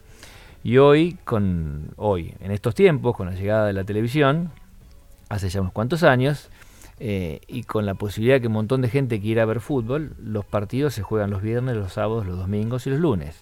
Y 0.61 0.77
hoy, 0.77 1.17
con, 1.23 1.91
hoy, 1.95 2.33
en 2.41 2.51
estos 2.51 2.75
tiempos, 2.75 3.15
con 3.15 3.27
la 3.27 3.33
llegada 3.33 3.65
de 3.67 3.71
la 3.73 3.85
televisión, 3.85 4.51
hace 5.29 5.47
ya 5.47 5.61
unos 5.61 5.71
cuantos 5.71 6.03
años, 6.03 6.49
eh, 6.99 7.41
y 7.47 7.63
con 7.63 7.85
la 7.85 7.95
posibilidad 7.95 8.41
que 8.41 8.47
un 8.47 8.53
montón 8.53 8.81
de 8.81 8.89
gente 8.89 9.21
quiera 9.21 9.45
ver 9.45 9.61
fútbol, 9.61 10.15
los 10.21 10.45
partidos 10.45 10.93
se 10.93 11.01
juegan 11.01 11.29
los 11.29 11.41
viernes, 11.41 11.75
los 11.75 11.93
sábados, 11.93 12.25
los 12.25 12.37
domingos 12.37 12.85
y 12.87 12.89
los 12.89 12.99
lunes. 12.99 13.41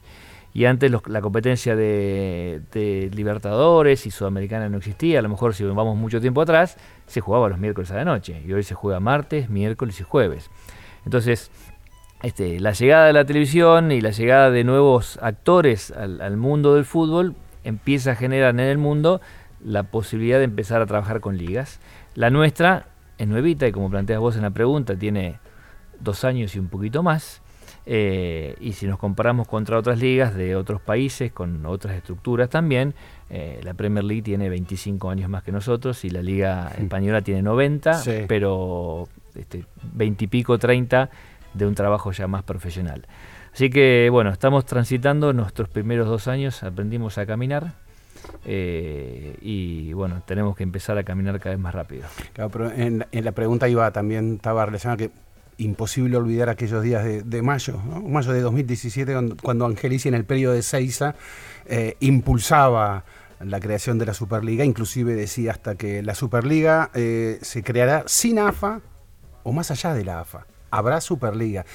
Y 0.53 0.65
antes 0.65 0.91
la 0.91 1.21
competencia 1.21 1.75
de, 1.75 2.61
de 2.71 3.11
Libertadores 3.13 4.05
y 4.07 4.11
Sudamericana 4.11 4.69
no 4.69 4.77
existía. 4.77 5.19
A 5.19 5.21
lo 5.21 5.29
mejor 5.29 5.53
si 5.53 5.63
vamos 5.63 5.95
mucho 5.97 6.19
tiempo 6.19 6.41
atrás, 6.41 6.77
se 7.05 7.21
jugaba 7.21 7.47
los 7.49 7.59
miércoles 7.59 7.91
a 7.91 7.95
la 7.95 8.05
noche. 8.05 8.41
Y 8.43 8.53
hoy 8.53 8.63
se 8.63 8.73
juega 8.73 8.99
martes, 8.99 9.49
miércoles 9.49 9.99
y 9.99 10.03
jueves. 10.03 10.49
Entonces, 11.05 11.51
este, 12.23 12.59
la 12.59 12.71
llegada 12.71 13.05
de 13.05 13.13
la 13.13 13.25
televisión 13.25 13.91
y 13.91 14.01
la 14.01 14.09
llegada 14.09 14.49
de 14.49 14.63
nuevos 14.63 15.19
actores 15.21 15.91
al, 15.91 16.21
al 16.21 16.37
mundo 16.37 16.73
del 16.73 16.85
fútbol 16.85 17.35
empieza 17.63 18.11
a 18.11 18.15
generar 18.15 18.55
en 18.55 18.61
el 18.61 18.79
mundo 18.79 19.21
la 19.63 19.83
posibilidad 19.83 20.39
de 20.39 20.45
empezar 20.45 20.81
a 20.81 20.87
trabajar 20.87 21.19
con 21.19 21.37
ligas. 21.37 21.79
La 22.15 22.31
nuestra 22.31 22.87
es 23.17 23.27
nuevita 23.27 23.67
y 23.67 23.71
como 23.71 23.89
planteas 23.89 24.19
vos 24.19 24.35
en 24.35 24.43
la 24.43 24.51
pregunta, 24.51 24.95
tiene 24.95 25.39
dos 25.99 26.23
años 26.23 26.55
y 26.55 26.59
un 26.59 26.67
poquito 26.67 27.03
más. 27.03 27.41
Eh, 27.89 28.55
y 28.59 28.73
si 28.73 28.85
nos 28.85 28.99
comparamos 28.99 29.47
contra 29.47 29.77
otras 29.77 29.99
ligas 29.99 30.35
de 30.35 30.57
otros 30.57 30.81
países 30.81 31.31
con 31.31 31.65
otras 31.65 31.95
estructuras 31.95 32.49
también, 32.49 32.93
eh, 33.29 33.61
la 33.63 33.73
Premier 33.75 34.03
League 34.03 34.23
tiene 34.23 34.49
25 34.49 35.09
años 35.09 35.29
más 35.29 35.43
que 35.43 35.53
nosotros 35.53 36.03
y 36.03 36.09
la 36.09 36.21
Liga 36.21 36.69
Española 36.77 37.21
tiene 37.21 37.41
90, 37.41 37.93
Sí. 37.95 38.25
pero 38.27 39.07
este, 39.35 39.63
20 39.93 40.25
y 40.25 40.27
pico, 40.27 40.57
30 40.59 41.09
de 41.53 41.65
un 41.65 41.75
trabajo 41.75 42.11
ya 42.11 42.27
más 42.27 42.43
profesional. 42.43 43.07
Así 43.53 43.69
que 43.69 44.09
bueno, 44.11 44.31
estamos 44.31 44.65
transitando 44.65 45.31
nuestros 45.31 45.69
primeros 45.69 46.07
dos 46.07 46.27
años, 46.27 46.63
aprendimos 46.63 47.17
a 47.17 47.25
caminar 47.25 47.73
eh, 48.45 49.37
y 49.41 49.93
bueno, 49.93 50.21
tenemos 50.25 50.55
que 50.55 50.63
empezar 50.63 50.97
a 50.97 51.03
caminar 51.03 51.39
cada 51.39 51.55
vez 51.55 51.61
más 51.61 51.73
rápido. 51.73 52.05
En, 52.75 53.05
la 53.11 53.31
pregunta 53.31 53.67
iba 53.67 53.91
también, 53.91 54.35
estaba 54.35 54.65
relacionada 54.65 54.97
que 54.97 55.11
imposible 55.57 56.17
olvidar 56.17 56.49
aquellos 56.49 56.83
días 56.83 57.03
de, 57.25 57.41
mayo, 57.41 57.77
mayo 57.77 58.31
de 58.31 58.41
2017, 58.41 59.11
cuando, 59.11 59.37
cuando 59.41 59.65
Angelici 59.65 60.07
en 60.07 60.13
el 60.13 60.23
periodo 60.23 60.53
de 60.53 60.61
Seiza 60.61 61.15
eh, 61.65 61.97
impulsaba 61.99 63.03
la 63.39 63.59
creación 63.59 63.97
de 63.97 64.05
la 64.05 64.13
Superliga, 64.13 64.63
inclusive 64.63 65.15
decía 65.15 65.51
hasta 65.51 65.75
que 65.75 66.01
la 66.01 66.15
Superliga 66.15 66.89
eh, 66.93 67.39
se 67.41 67.63
creará 67.63 68.03
sin 68.07 68.39
AFA 68.39 68.81
o 69.43 69.51
más 69.51 69.71
allá 69.71 69.93
de 69.93 70.03
la 70.03 70.21
AFA. 70.21 70.45
Habrá 70.71 71.01
Superliga. 71.01 71.65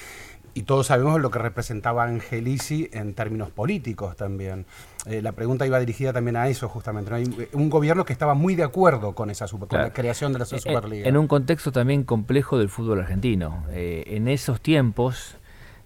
Y 0.53 0.63
todos 0.63 0.87
sabemos 0.87 1.19
lo 1.19 1.31
que 1.31 1.39
representaba 1.39 2.03
Angelici 2.03 2.89
en 2.93 3.15
términos 3.15 3.49
políticos 3.49 4.15
también. 4.15 4.67
Eh, 5.05 5.21
la 5.21 5.33
pregunta 5.33 5.65
iba 5.67 5.79
dirigida 5.79 6.13
también 6.13 6.37
a 6.37 6.47
eso, 6.47 6.69
justamente. 6.69 7.09
¿no? 7.09 7.17
Hay 7.17 7.25
un 7.51 7.69
gobierno 7.69 8.05
que 8.05 8.13
estaba 8.13 8.33
muy 8.35 8.55
de 8.55 8.63
acuerdo 8.63 9.13
con, 9.13 9.29
esa 9.29 9.47
super- 9.47 9.67
con 9.67 9.79
la 9.81 9.91
creación 9.91 10.31
de 10.31 10.39
la 10.39 10.45
Eh, 10.45 10.59
Superliga. 10.59 11.09
En 11.09 11.17
un 11.17 11.27
contexto 11.27 11.71
también 11.73 12.03
complejo 12.03 12.57
del 12.57 12.69
fútbol 12.69 13.01
argentino. 13.01 13.65
Eh, 13.71 14.03
en 14.07 14.29
esos 14.29 14.61
tiempos, 14.61 15.35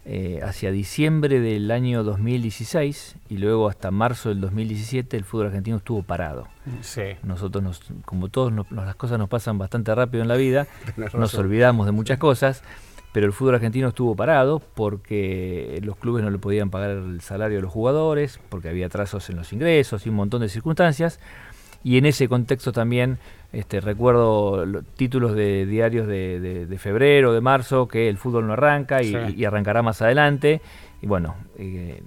eh, 0.05 0.39
hacia 0.43 0.71
diciembre 0.71 1.39
del 1.39 1.69
año 1.71 2.03
2016 2.03 3.15
y 3.29 3.37
luego 3.37 3.67
hasta 3.67 3.91
marzo 3.91 4.29
del 4.29 4.39
2017, 4.39 5.17
el 5.17 5.23
fútbol 5.25 5.47
argentino 5.47 5.77
estuvo 5.77 6.03
parado. 6.03 6.47
Sí. 6.81 7.01
Nosotros, 7.23 7.63
nos, 7.63 7.81
como 8.05 8.29
todos, 8.29 8.51
nos- 8.53 8.71
las 8.71 8.95
cosas 8.95 9.17
nos 9.19 9.27
pasan 9.29 9.57
bastante 9.57 9.93
rápido 9.95 10.21
en 10.21 10.27
la 10.29 10.35
vida, 10.35 10.67
nos 11.13 11.33
olvidamos 11.35 11.85
de 11.87 11.91
muchas 11.91 12.19
cosas, 12.19 12.63
pero 13.17 13.25
el 13.25 13.33
fútbol 13.33 13.55
argentino 13.55 13.87
estuvo 13.87 14.15
parado 14.15 14.59
porque 14.75 15.79
los 15.83 15.95
clubes 15.97 16.23
no 16.23 16.29
le 16.29 16.37
podían 16.37 16.69
pagar 16.69 16.91
el 16.91 17.19
salario 17.21 17.57
a 17.57 17.61
los 17.63 17.71
jugadores, 17.71 18.39
porque 18.49 18.69
había 18.69 18.85
atrasos 18.85 19.27
en 19.31 19.37
los 19.37 19.51
ingresos 19.53 20.05
y 20.05 20.09
un 20.09 20.15
montón 20.17 20.41
de 20.41 20.49
circunstancias. 20.49 21.19
Y 21.83 21.97
en 21.97 22.05
ese 22.05 22.29
contexto 22.29 22.71
también 22.71 23.17
este, 23.53 23.81
recuerdo 23.81 24.67
lo- 24.67 24.83
títulos 24.83 25.33
de 25.33 25.65
diarios 25.65 26.05
de, 26.05 26.39
de- 26.39 26.65
de 26.67 26.77
febrero, 26.77 27.33
de 27.33 27.41
marzo, 27.41 27.87
que 27.87 28.07
el 28.07 28.19
fútbol 28.19 28.45
no 28.45 28.53
arranca 28.53 29.01
y, 29.01 29.07
Sí. 29.07 29.17
y 29.35 29.45
arrancará 29.45 29.81
más 29.81 29.99
adelante. 30.03 30.61
Y 31.01 31.07
bueno, 31.07 31.37
eh, 31.57 32.03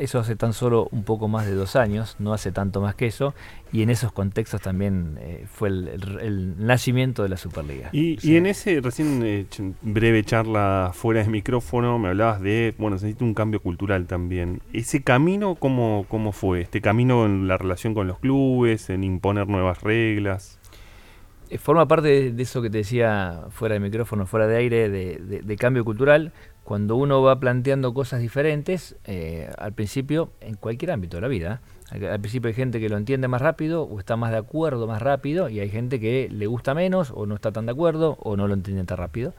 eso 0.00 0.18
hace 0.18 0.34
tan 0.36 0.52
solo 0.52 0.88
un 0.90 1.04
poco 1.04 1.28
más 1.28 1.46
de 1.46 1.54
dos 1.54 1.76
años, 1.76 2.16
no 2.18 2.32
hace 2.32 2.50
tanto 2.52 2.80
más 2.80 2.94
que 2.94 3.06
eso. 3.06 3.34
Y 3.72 3.82
en 3.82 3.90
esos 3.90 4.10
contextos 4.12 4.60
también 4.60 5.16
eh, 5.20 5.46
fue 5.48 5.68
el, 5.68 5.88
el- 5.88 6.18
el 6.20 6.66
nacimiento 6.66 7.22
de 7.22 7.28
la 7.28 7.36
Superliga. 7.36 7.90
Y, 7.92 8.18
y 8.26 8.36
en 8.36 8.46
ese 8.46 8.80
recién 8.80 9.22
eh, 9.24 9.46
breve 9.82 10.24
charla 10.24 10.90
fuera 10.92 11.22
de 11.22 11.28
micrófono 11.28 11.98
me 11.98 12.08
hablabas 12.08 12.40
de, 12.40 12.74
bueno, 12.78 12.98
se 12.98 13.06
necesita 13.06 13.24
un 13.24 13.34
cambio 13.34 13.60
cultural 13.60 14.06
también. 14.06 14.60
¿Ese 14.72 15.02
camino 15.02 15.54
cómo, 15.54 16.04
cómo 16.08 16.32
fue? 16.32 16.62
¿Este 16.62 16.80
camino 16.80 17.26
en 17.26 17.46
la 17.46 17.58
relación 17.58 17.94
con 17.94 18.08
los 18.08 18.18
clubes, 18.18 18.90
en 18.90 19.04
imponer 19.04 19.46
nuevas 19.46 19.82
reglas? 19.82 20.58
Eh, 21.50 21.58
Forma 21.58 21.86
parte 21.88 22.08
de, 22.08 22.32
de 22.32 22.42
eso 22.42 22.62
que 22.62 22.70
te 22.70 22.78
decía 22.78 23.42
fuera 23.50 23.74
de 23.74 23.80
micrófono, 23.80 24.26
fuera 24.26 24.46
de 24.46 24.56
aire, 24.56 24.88
de, 24.88 25.18
de- 25.18 25.42
de 25.42 25.56
cambio 25.56 25.84
cultural. 25.84 26.32
Cuando 26.64 26.94
uno 26.96 27.20
va 27.22 27.40
planteando 27.40 27.92
cosas 27.94 28.20
diferentes, 28.20 28.94
eh, 29.04 29.50
al 29.58 29.72
principio, 29.72 30.30
en 30.40 30.54
cualquier 30.54 30.92
ámbito 30.92 31.16
de 31.16 31.20
la 31.22 31.28
vida, 31.28 31.60
al, 31.90 32.04
al 32.04 32.20
principio 32.20 32.48
hay 32.48 32.54
gente 32.54 32.78
que 32.78 32.88
lo 32.88 32.96
entiende 32.96 33.26
más 33.26 33.40
rápido 33.42 33.82
o 33.82 33.98
está 33.98 34.16
más 34.16 34.30
de 34.30 34.36
acuerdo 34.38 34.86
más 34.86 35.02
rápido 35.02 35.48
y 35.48 35.58
hay 35.58 35.68
gente 35.68 35.98
que 35.98 36.28
le 36.30 36.46
gusta 36.46 36.72
menos 36.74 37.10
o 37.14 37.26
no 37.26 37.34
está 37.34 37.50
tan 37.50 37.66
de 37.66 37.72
acuerdo 37.72 38.16
o 38.20 38.36
no 38.36 38.46
lo 38.46 38.54
entiende 38.54 38.84
tan 38.84 38.98
rápido. 38.98 39.34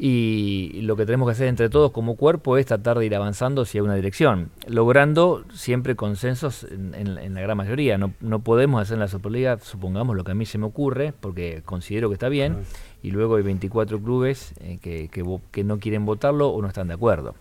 Y 0.00 0.78
lo 0.82 0.94
que 0.94 1.04
tenemos 1.06 1.26
que 1.26 1.32
hacer 1.32 1.48
entre 1.48 1.68
todos 1.68 1.90
como 1.90 2.14
cuerpo 2.14 2.56
es 2.56 2.66
tratar 2.66 3.00
de 3.00 3.06
ir 3.06 3.16
avanzando 3.16 3.62
hacia 3.62 3.82
una 3.82 3.96
dirección, 3.96 4.50
logrando 4.68 5.42
siempre 5.52 5.96
consensos 5.96 6.62
en, 6.70 6.94
en- 6.94 7.18
en 7.18 7.34
la 7.34 7.40
gran 7.40 7.56
mayoría. 7.56 7.98
No, 7.98 8.12
no 8.20 8.38
podemos 8.38 8.80
hacer 8.80 8.94
en 8.94 9.00
la 9.00 9.08
Superliga, 9.08 9.58
supongamos 9.58 10.14
lo 10.16 10.22
que 10.22 10.30
a 10.30 10.34
mí 10.36 10.46
se 10.46 10.56
me 10.56 10.66
ocurre, 10.66 11.12
porque 11.18 11.62
considero 11.64 12.08
que 12.10 12.12
está 12.14 12.28
bien, 12.28 12.58
y 13.02 13.10
luego 13.10 13.36
hay 13.36 13.42
24 13.42 14.00
clubes 14.00 14.52
eh, 14.60 14.78
que, 14.80 15.08
que 15.08 15.24
que 15.50 15.64
no 15.64 15.78
quieren 15.78 16.04
votarlo 16.04 16.48
o 16.48 16.60
no 16.62 16.68
están 16.68 16.88
de 16.88 16.94
acuerdo. 16.94 17.34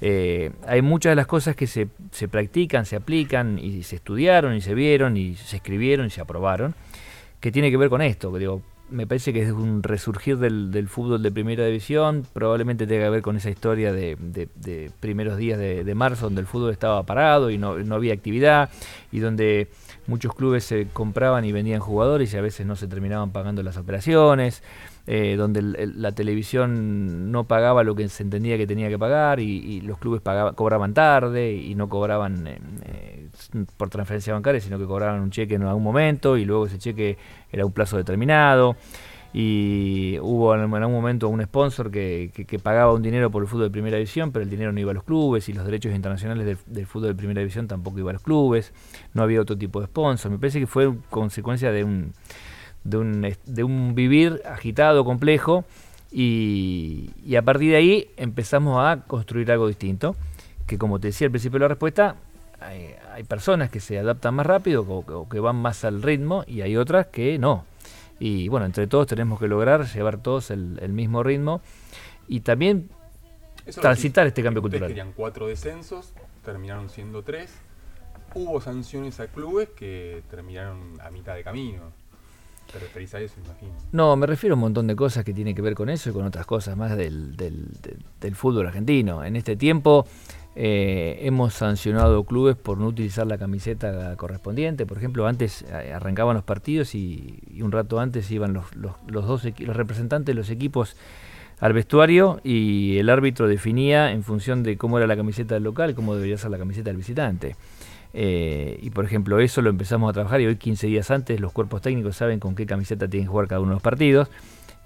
Eh, 0.00 0.52
hay 0.66 0.80
muchas 0.82 1.10
de 1.10 1.16
las 1.16 1.26
cosas 1.26 1.56
que 1.56 1.66
se, 1.66 1.88
se 2.12 2.28
practican, 2.28 2.86
se 2.86 2.96
aplican 2.96 3.58
y 3.58 3.82
se 3.82 3.96
estudiaron 3.96 4.54
y 4.54 4.60
se 4.60 4.74
vieron 4.74 5.16
y 5.16 5.34
se 5.34 5.56
escribieron 5.56 6.06
y 6.06 6.10
se 6.10 6.20
aprobaron, 6.20 6.74
que 7.40 7.50
tiene 7.50 7.70
que 7.70 7.76
ver 7.76 7.88
con 7.88 8.00
esto, 8.02 8.32
que 8.32 8.38
digo, 8.38 8.62
me 8.90 9.06
parece 9.06 9.32
que 9.32 9.42
es 9.42 9.50
un 9.50 9.82
resurgir 9.82 10.38
del, 10.38 10.70
del 10.70 10.88
fútbol 10.88 11.22
de 11.22 11.30
primera 11.32 11.66
división, 11.66 12.24
probablemente 12.32 12.86
tenga 12.86 13.04
que 13.04 13.10
ver 13.10 13.22
con 13.22 13.36
esa 13.36 13.50
historia 13.50 13.92
de, 13.92 14.16
de- 14.20 14.48
de 14.54 14.90
primeros 15.00 15.36
días 15.36 15.58
de, 15.58 15.84
de 15.84 15.94
marzo 15.94 16.26
donde 16.26 16.40
el 16.40 16.46
fútbol 16.46 16.70
estaba 16.70 17.02
parado 17.02 17.50
y 17.50 17.58
no, 17.58 17.76
no 17.78 17.94
había 17.96 18.14
actividad 18.14 18.70
y 19.12 19.18
donde 19.18 19.68
muchos 20.08 20.34
clubes 20.34 20.64
se 20.64 20.88
compraban 20.92 21.44
y 21.44 21.52
vendían 21.52 21.78
jugadores 21.80 22.34
y 22.34 22.36
a 22.36 22.40
veces 22.40 22.66
no 22.66 22.74
se 22.74 22.88
terminaban 22.88 23.30
pagando 23.30 23.62
las 23.62 23.76
operaciones, 23.76 24.64
eh, 25.06 25.36
donde 25.36 25.60
el- 25.60 26.02
la 26.02 26.10
televisión 26.12 27.30
no 27.30 27.44
pagaba 27.44 27.84
lo 27.84 27.94
que 27.94 28.08
se 28.08 28.24
entendía 28.24 28.56
que 28.56 28.66
tenía 28.66 28.88
que 28.88 28.98
pagar 28.98 29.38
y, 29.38 29.44
y 29.58 29.80
los 29.82 29.98
clubes 29.98 30.20
pagaban, 30.20 30.54
cobraban 30.54 30.92
tarde 30.94 31.52
y 31.54 31.74
no 31.76 31.88
cobraban 31.88 32.46
eh, 32.46 32.58
eh, 32.84 33.28
por 33.76 33.88
transferencia 33.90 34.32
bancaria, 34.34 34.60
sino 34.60 34.78
que 34.78 34.86
cobraban 34.86 35.20
un 35.20 35.30
cheque 35.30 35.54
en 35.54 35.62
algún 35.62 35.84
momento 35.84 36.36
y 36.36 36.44
luego 36.44 36.66
ese 36.66 36.78
cheque 36.78 37.16
era 37.52 37.64
un 37.64 37.72
plazo 37.72 37.96
determinado. 37.96 38.76
Y 39.34 40.18
hubo 40.22 40.54
en 40.54 40.60
algún 40.62 40.92
momento 40.94 41.28
un 41.28 41.42
sponsor 41.42 41.90
que, 41.90 42.30
que- 42.34 42.46
que 42.46 42.58
pagaba 42.58 42.92
un 42.94 43.02
dinero 43.02 43.30
por 43.30 43.42
el 43.42 43.48
fútbol 43.48 43.64
de 43.64 43.70
primera 43.70 43.96
división, 43.96 44.32
pero 44.32 44.42
el 44.42 44.50
dinero 44.50 44.72
no 44.72 44.80
iba 44.80 44.90
a 44.90 44.94
los 44.94 45.04
clubes 45.04 45.48
y 45.48 45.52
los 45.52 45.64
derechos 45.66 45.94
internacionales 45.94 46.58
del, 46.66 46.86
fútbol 46.86 47.08
de 47.08 47.14
primera 47.14 47.40
división 47.40 47.68
tampoco 47.68 47.98
iba 47.98 48.10
a 48.10 48.14
los 48.14 48.22
clubes. 48.22 48.72
No 49.12 49.22
había 49.22 49.40
otro 49.40 49.56
tipo 49.56 49.80
de 49.80 49.86
sponsor. 49.86 50.30
Me 50.30 50.38
parece 50.38 50.60
que 50.60 50.66
fue 50.66 50.94
consecuencia 51.10 51.72
de 51.72 51.84
un, 51.84 52.14
de 52.84 52.96
un, 52.96 53.36
de 53.44 53.64
un 53.64 53.94
vivir 53.94 54.40
agitado, 54.46 55.04
complejo, 55.04 55.64
y, 56.10 57.10
a 57.36 57.42
partir 57.42 57.70
de 57.70 57.76
ahí 57.76 58.10
empezamos 58.16 58.82
a 58.82 59.02
construir 59.06 59.50
algo 59.52 59.68
distinto, 59.68 60.16
que 60.66 60.78
como 60.78 60.98
te 60.98 61.08
decía 61.08 61.26
al 61.26 61.30
principio 61.32 61.58
de 61.58 61.64
la 61.64 61.68
respuesta, 61.68 62.16
hay, 62.60 63.24
personas 63.24 63.70
que 63.70 63.80
se 63.80 63.98
adaptan 63.98 64.34
más 64.34 64.46
rápido 64.46 64.82
o 64.88 65.28
que 65.28 65.40
van 65.40 65.56
más 65.56 65.84
al 65.84 66.02
ritmo 66.02 66.44
y 66.46 66.62
hay 66.62 66.76
otras 66.76 67.08
que 67.08 67.38
no. 67.38 67.64
Y 68.20 68.48
bueno, 68.48 68.66
entre 68.66 68.86
todos 68.86 69.06
tenemos 69.06 69.38
que 69.38 69.48
lograr 69.48 69.86
llevar 69.86 70.18
todos 70.22 70.50
el, 70.50 70.78
el 70.82 70.92
mismo 70.92 71.22
ritmo 71.22 71.60
y 72.26 72.40
también 72.40 72.88
Eso 73.64 73.80
transitar 73.80 74.26
este 74.26 74.42
cambio 74.42 74.60
cultural. 74.62 74.88
querían 74.88 75.12
cuatro 75.12 75.46
descensos, 75.46 76.12
terminaron 76.44 76.88
siendo 76.90 77.22
tres. 77.22 77.52
Hubo 78.34 78.60
sanciones 78.60 79.20
a 79.20 79.26
clubes 79.28 79.68
que 79.70 80.22
terminaron 80.30 81.00
a 81.00 81.10
mitad 81.10 81.34
de 81.34 81.42
camino. 81.44 81.82
¿Te 82.70 82.78
referís 82.78 83.14
a 83.14 83.20
eso, 83.20 83.34
imagino? 83.42 83.72
No, 83.92 84.14
me 84.16 84.26
refiero 84.26 84.52
a 84.52 84.56
un 84.56 84.60
montón 84.60 84.86
de 84.86 84.94
cosas 84.94 85.24
que 85.24 85.32
tienen 85.32 85.54
que 85.54 85.62
ver 85.62 85.74
con 85.74 85.88
eso 85.88 86.10
y 86.10 86.12
con 86.12 86.26
otras 86.26 86.44
cosas 86.44 86.76
más 86.76 86.94
del, 86.96 87.34
del- 87.34 87.72
del- 87.80 88.04
del 88.20 88.34
fútbol 88.36 88.66
argentino. 88.66 89.24
En 89.24 89.36
este 89.36 89.56
tiempo 89.56 90.06
eh, 90.60 91.20
hemos 91.22 91.54
sancionado 91.54 92.24
clubes 92.24 92.56
por 92.56 92.78
no 92.78 92.88
utilizar 92.88 93.28
la 93.28 93.38
camiseta 93.38 94.16
correspondiente. 94.16 94.86
Por 94.86 94.98
ejemplo, 94.98 95.28
antes 95.28 95.62
eh, 95.62 95.92
arrancaban 95.94 96.34
los 96.34 96.42
partidos 96.42 96.96
y, 96.96 97.38
un 97.62 97.70
rato 97.70 98.00
antes 98.00 98.28
iban 98.32 98.54
los, 98.54 98.74
los, 98.74 98.96
los 99.06 99.24
dos 99.24 99.44
los 99.60 99.76
representantes 99.76 100.26
de 100.26 100.34
los 100.34 100.50
equipos 100.50 100.96
al 101.60 101.74
vestuario 101.74 102.40
y 102.42 102.98
el 102.98 103.08
árbitro 103.08 103.46
definía 103.46 104.10
en 104.10 104.24
función 104.24 104.64
de 104.64 104.76
cómo 104.76 104.98
era 104.98 105.06
la 105.06 105.16
camiseta 105.16 105.54
del 105.54 105.62
local, 105.62 105.94
cómo 105.94 106.16
debería 106.16 106.36
ser 106.36 106.50
la 106.50 106.58
camiseta 106.58 106.90
del 106.90 106.96
visitante. 106.96 107.54
Eh, 108.12 108.80
y 108.82 108.90
por 108.90 109.04
ejemplo, 109.04 109.38
eso 109.38 109.62
lo 109.62 109.70
empezamos 109.70 110.10
a 110.10 110.12
trabajar 110.12 110.40
y 110.40 110.46
hoy 110.46 110.56
15 110.56 110.88
días 110.88 111.12
antes 111.12 111.38
los 111.38 111.52
cuerpos 111.52 111.82
técnicos 111.82 112.16
saben 112.16 112.40
con 112.40 112.56
qué 112.56 112.66
camiseta 112.66 113.06
tienen 113.06 113.28
que 113.28 113.30
jugar 113.30 113.46
cada 113.46 113.60
uno 113.60 113.70
de 113.70 113.76
los 113.76 113.82
partidos. 113.82 114.28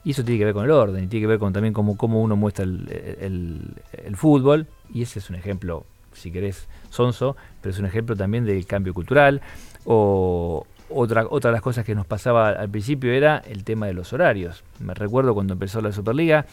Y 0.05 0.11
eso 0.11 0.25
tiene 0.25 0.39
que 0.39 0.45
ver 0.47 0.55
con 0.55 0.65
el 0.65 0.71
orden, 0.73 1.05
y 1.05 1.07
tiene 1.07 1.23
que 1.25 1.29
ver 1.29 1.39
con 1.39 1.53
también 1.53 1.73
cómo, 1.73 1.97
cómo 1.97 2.21
uno 2.23 2.35
muestra 2.37 2.65
el, 2.65 3.77
el- 4.05 4.17
fútbol. 4.17 4.67
Y 4.93 5.03
ese 5.03 5.19
es 5.21 5.31
un 5.31 5.37
ejemplo 5.37 5.85
si 6.13 6.31
querés, 6.31 6.69
sonso, 6.91 7.37
pero 7.61 7.73
es 7.73 7.79
un 7.79 7.87
ejemplo 7.87 8.15
también 8.17 8.45
del 8.45 8.67
cambio 8.67 8.93
cultural. 8.95 9.41
O 9.85 10.67
otra, 10.91 11.25
otra 11.31 11.51
de 11.51 11.53
las 11.53 11.63
cosas 11.63 11.85
que 11.85 11.95
nos 11.95 12.07
pasaba 12.07 12.51
al 12.51 12.69
principio 12.69 13.13
era 13.13 13.39
el 13.39 13.65
tema 13.65 13.87
de 13.87 13.95
los 13.95 14.13
horarios. 14.13 14.63
Me 14.81 14.93
recuerdo 14.95 15.35
cuando 15.35 15.55
empezó 15.55 15.81
la 15.81 15.93
Superliga, 15.93 16.47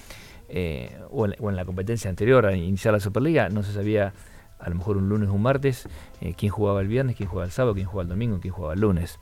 eh, 0.48 0.98
o, 1.12 1.26
en, 1.26 1.36
o 1.40 1.50
en 1.50 1.56
la 1.56 1.66
competencia 1.66 2.10
anterior 2.10 2.46
a 2.46 2.56
iniciar 2.56 2.94
la 2.94 3.00
Superliga, 3.00 3.50
no 3.50 3.64
se 3.64 3.74
sabía 3.74 4.14
a 4.60 4.70
lo 4.70 4.76
mejor 4.76 4.98
un 4.98 5.08
lunes 5.10 5.30
o 5.30 5.34
un 5.34 5.42
martes, 5.42 5.88
eh, 6.22 6.34
quién 6.38 6.52
jugaba 6.52 6.82
el 6.82 6.88
viernes, 6.88 7.16
quién 7.16 7.30
jugaba 7.30 7.46
el 7.46 7.52
sábado, 7.52 7.74
quién 7.76 7.86
jugaba 7.88 8.04
el 8.04 8.10
domingo, 8.10 8.40
quién 8.42 8.54
jugaba 8.54 8.74
el 8.74 8.82
lunes. 8.82 9.20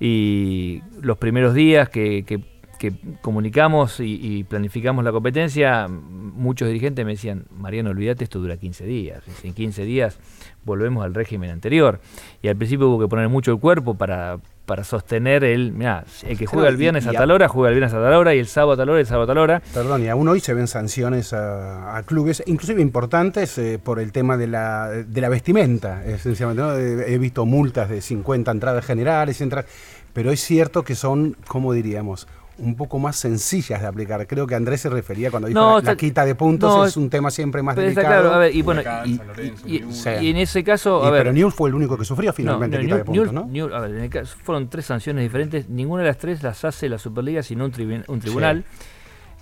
Y 0.00 0.82
los 1.00 1.18
primeros 1.18 1.54
días 1.54 1.88
que, 1.88 2.24
que- 2.26 2.55
que 2.76 2.92
comunicamos 3.22 4.00
y, 4.00 4.18
y 4.22 4.44
planificamos 4.44 5.04
la 5.04 5.12
competencia, 5.12 5.86
muchos 5.88 6.68
dirigentes 6.68 7.04
me 7.04 7.12
decían, 7.12 7.44
Mariano, 7.56 7.90
olvídate, 7.90 8.24
esto 8.24 8.38
dura 8.38 8.56
15 8.56 8.84
días. 8.84 9.22
En 9.42 9.54
15 9.54 9.84
días 9.84 10.18
volvemos 10.64 11.04
al 11.04 11.14
régimen 11.14 11.50
anterior. 11.50 12.00
Y 12.42 12.48
al 12.48 12.56
principio 12.56 12.88
hubo 12.88 13.00
que 13.00 13.08
poner 13.08 13.28
mucho 13.28 13.52
el 13.52 13.58
cuerpo 13.60 13.94
para, 13.94 14.38
para 14.66 14.84
sostener 14.84 15.44
el, 15.44 15.72
mira, 15.72 16.04
el 16.26 16.36
que 16.36 16.46
juega 16.46 16.68
el 16.68 16.76
viernes 16.76 17.06
a 17.06 17.12
tal 17.12 17.30
hora, 17.30 17.48
juega 17.48 17.68
el 17.70 17.74
viernes 17.76 17.94
a 17.94 18.00
tal 18.02 18.12
hora, 18.14 18.34
y 18.34 18.38
el 18.38 18.46
sábado 18.46 18.72
a 18.72 18.76
tal 18.76 18.88
hora, 18.90 19.00
el 19.00 19.06
sábado 19.06 19.24
a 19.24 19.26
tal 19.28 19.38
hora. 19.38 19.62
Perdón, 19.72 20.02
y 20.02 20.08
aún 20.08 20.28
hoy 20.28 20.40
se 20.40 20.54
ven 20.54 20.66
sanciones 20.66 21.32
a, 21.32 21.96
a 21.96 22.02
clubes, 22.02 22.42
inclusive 22.46 22.82
importantes, 22.82 23.56
eh, 23.58 23.78
por 23.82 24.00
el 24.00 24.12
tema 24.12 24.36
de 24.36 24.48
la, 24.48 24.88
de 24.90 25.20
la 25.20 25.28
vestimenta, 25.28 26.04
esencialmente. 26.04 26.62
¿no? 26.62 26.76
Eh, 26.76 27.14
He 27.14 27.18
visto 27.18 27.46
multas 27.46 27.88
de 27.88 28.00
50 28.00 28.50
entradas 28.50 28.84
generales, 28.84 29.40
entra- 29.40 29.64
pero 30.12 30.30
es 30.30 30.40
cierto 30.40 30.82
que 30.82 30.94
son, 30.94 31.36
¿cómo 31.46 31.72
diríamos? 31.74 32.26
Un 32.58 32.74
poco 32.74 32.98
más 32.98 33.16
sencillas 33.16 33.80
de 33.80 33.86
aplicar. 33.86 34.26
Creo 34.26 34.46
que 34.46 34.54
Andrés 34.54 34.80
se 34.80 34.88
refería 34.88 35.30
cuando 35.30 35.48
dijo 35.48 35.60
No, 35.60 35.72
la, 35.74 35.78
está- 35.78 35.90
la 35.92 35.96
quita 35.96 36.24
de 36.24 36.34
puntos, 36.34 36.74
no, 36.74 36.84
es 36.86 36.96
un 36.96 37.10
tema 37.10 37.30
siempre 37.30 37.62
más 37.62 37.74
Pero 37.74 37.88
está 37.88 38.00
delicado. 38.00 38.22
claro, 38.22 38.34
a 38.34 38.38
ver, 38.38 38.54
y 38.56 38.62
bueno, 38.62 38.80
Huracán, 38.80 39.08
y, 39.10 39.16
San 39.16 39.26
Lorenzo, 39.26 39.68
y- 39.68 39.76
y- 39.76 39.80
Newell's. 39.80 39.96
Sí. 40.02 40.10
y 40.22 40.30
en 40.30 40.36
ese 40.38 40.64
caso, 40.64 41.04
a 41.04 41.08
Y- 41.08 41.10
ver, 41.12 41.20
pero 41.20 41.32
Newell's 41.34 41.54
fue 41.54 41.68
el 41.68 41.74
único 41.74 41.98
que 41.98 42.04
sufrió 42.04 42.32
finalmente 42.32 42.76
no, 42.78 42.82
quita 42.84 42.96
de 42.96 43.04
puntos, 43.04 43.32
¿no? 43.32 43.74
A 43.76 43.80
ver, 43.80 43.90
en 43.94 44.00
el 44.02 44.10
caso- 44.10 44.36
fueron 44.42 44.68
tres 44.68 44.86
sanciones 44.86 45.22
diferentes. 45.22 45.68
Ninguna 45.68 46.02
de 46.02 46.08
las 46.08 46.18
tres 46.18 46.42
las 46.42 46.64
hace 46.64 46.88
la 46.88 46.98
Superliga, 46.98 47.42
sino 47.42 47.64
un, 47.66 47.72
tribu- 47.72 48.04
un 48.08 48.20
tribunal 48.20 48.64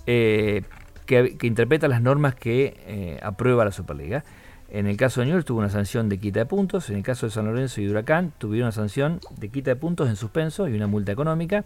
eh, 0.07 0.63
que, 1.05 1.37
que 1.37 1.47
interpreta 1.47 1.87
las 1.87 2.01
normas 2.01 2.35
que 2.35 2.77
eh, 2.87 3.19
aprueba 3.21 3.63
la 3.65 3.71
Superliga. 3.71 4.23
En 4.71 4.87
el 4.87 4.97
caso 4.97 5.21
de 5.21 5.27
Newell 5.27 5.45
tuvo 5.45 5.59
una 5.59 5.69
sanción 5.69 6.09
de 6.09 6.17
quita 6.17 6.39
de 6.39 6.45
puntos. 6.47 6.89
En 6.89 6.97
el 6.97 7.03
caso 7.03 7.27
de 7.27 7.31
San 7.31 7.45
Lorenzo 7.45 7.81
y 7.81 7.87
Huracán 7.87 8.33
tuvieron 8.37 8.65
una 8.67 8.71
sanción 8.71 9.19
de 9.37 9.49
quita 9.49 9.69
de 9.71 9.75
puntos 9.75 10.09
en 10.09 10.15
suspenso 10.15 10.67
y 10.67 10.73
una 10.75 10.87
multa 10.87 11.11
económica. 11.11 11.63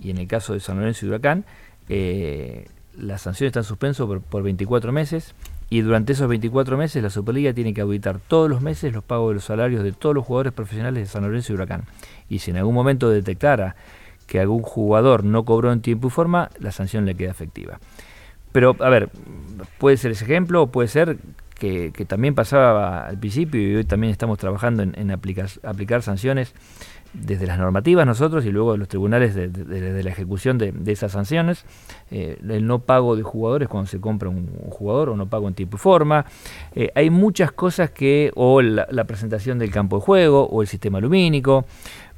Y 0.00 0.10
en 0.10 0.18
el 0.18 0.26
caso 0.26 0.54
de 0.54 0.60
San 0.60 0.78
Lorenzo 0.78 1.06
y 1.06 1.08
Huracán, 1.08 1.44
eh, 1.88 2.66
la 2.96 3.18
sanción 3.18 3.46
está 3.46 3.60
en 3.60 3.64
suspenso 3.64 4.06
por, 4.06 4.20
por 4.20 4.42
24 4.42 4.92
meses. 4.92 5.34
Y 5.68 5.82
durante 5.82 6.14
esos 6.14 6.28
24 6.28 6.76
meses 6.76 7.02
la 7.02 7.10
Superliga 7.10 7.52
tiene 7.52 7.72
que 7.72 7.80
auditar 7.80 8.18
todos 8.18 8.50
los 8.50 8.60
meses 8.60 8.92
los 8.92 9.04
pagos 9.04 9.30
de 9.30 9.34
los 9.34 9.44
salarios 9.44 9.84
de 9.84 9.92
todos 9.92 10.14
los 10.14 10.26
jugadores 10.26 10.52
profesionales 10.52 11.04
de 11.04 11.06
San 11.06 11.22
Lorenzo 11.22 11.52
y 11.52 11.54
Huracán. 11.54 11.84
Y 12.28 12.40
si 12.40 12.50
en 12.50 12.56
algún 12.56 12.74
momento 12.74 13.08
detectara 13.08 13.76
que 14.26 14.40
algún 14.40 14.62
jugador 14.62 15.24
no 15.24 15.44
cobró 15.44 15.72
en 15.72 15.80
tiempo 15.80 16.08
y 16.08 16.10
forma, 16.10 16.50
la 16.58 16.72
sanción 16.72 17.04
le 17.04 17.14
queda 17.14 17.30
efectiva. 17.30 17.78
Pero, 18.52 18.76
a 18.80 18.88
ver, 18.88 19.10
puede 19.78 19.96
ser 19.96 20.12
ese 20.12 20.24
ejemplo, 20.24 20.68
puede 20.68 20.88
ser 20.88 21.18
que, 21.58 21.92
que 21.92 22.04
también 22.04 22.34
pasaba 22.34 23.06
al 23.06 23.18
principio 23.18 23.60
y 23.60 23.76
hoy 23.76 23.84
también 23.84 24.10
estamos 24.10 24.38
trabajando 24.38 24.82
en, 24.82 24.98
en 24.98 25.10
aplicar, 25.10 25.48
aplicar 25.62 26.02
sanciones 26.02 26.54
desde 27.12 27.46
las 27.46 27.58
normativas 27.58 28.06
nosotros 28.06 28.44
y 28.44 28.50
luego 28.50 28.72
de 28.72 28.78
los 28.78 28.88
tribunales 28.88 29.34
de, 29.34 30.02
la 30.02 30.10
ejecución 30.10 30.58
de, 30.58 30.72
esas 30.86 31.12
sanciones, 31.12 31.64
eh, 32.10 32.38
el 32.48 32.66
no 32.66 32.80
pago 32.80 33.16
de 33.16 33.22
jugadores 33.22 33.68
cuando 33.68 33.88
se 33.88 34.00
compra 34.00 34.28
un, 34.28 34.48
jugador 34.70 35.10
o 35.10 35.16
no 35.16 35.26
pago 35.26 35.48
en 35.48 35.54
tiempo 35.54 35.76
y 35.76 35.80
forma. 35.80 36.24
Eh, 36.74 36.90
hay 36.94 37.10
muchas 37.10 37.52
cosas 37.52 37.90
que, 37.90 38.30
o 38.34 38.62
la, 38.62 39.04
presentación 39.04 39.58
del 39.58 39.70
campo 39.70 39.96
de 39.96 40.02
juego, 40.02 40.46
o 40.46 40.62
el 40.62 40.68
sistema 40.68 41.00
lumínico, 41.00 41.64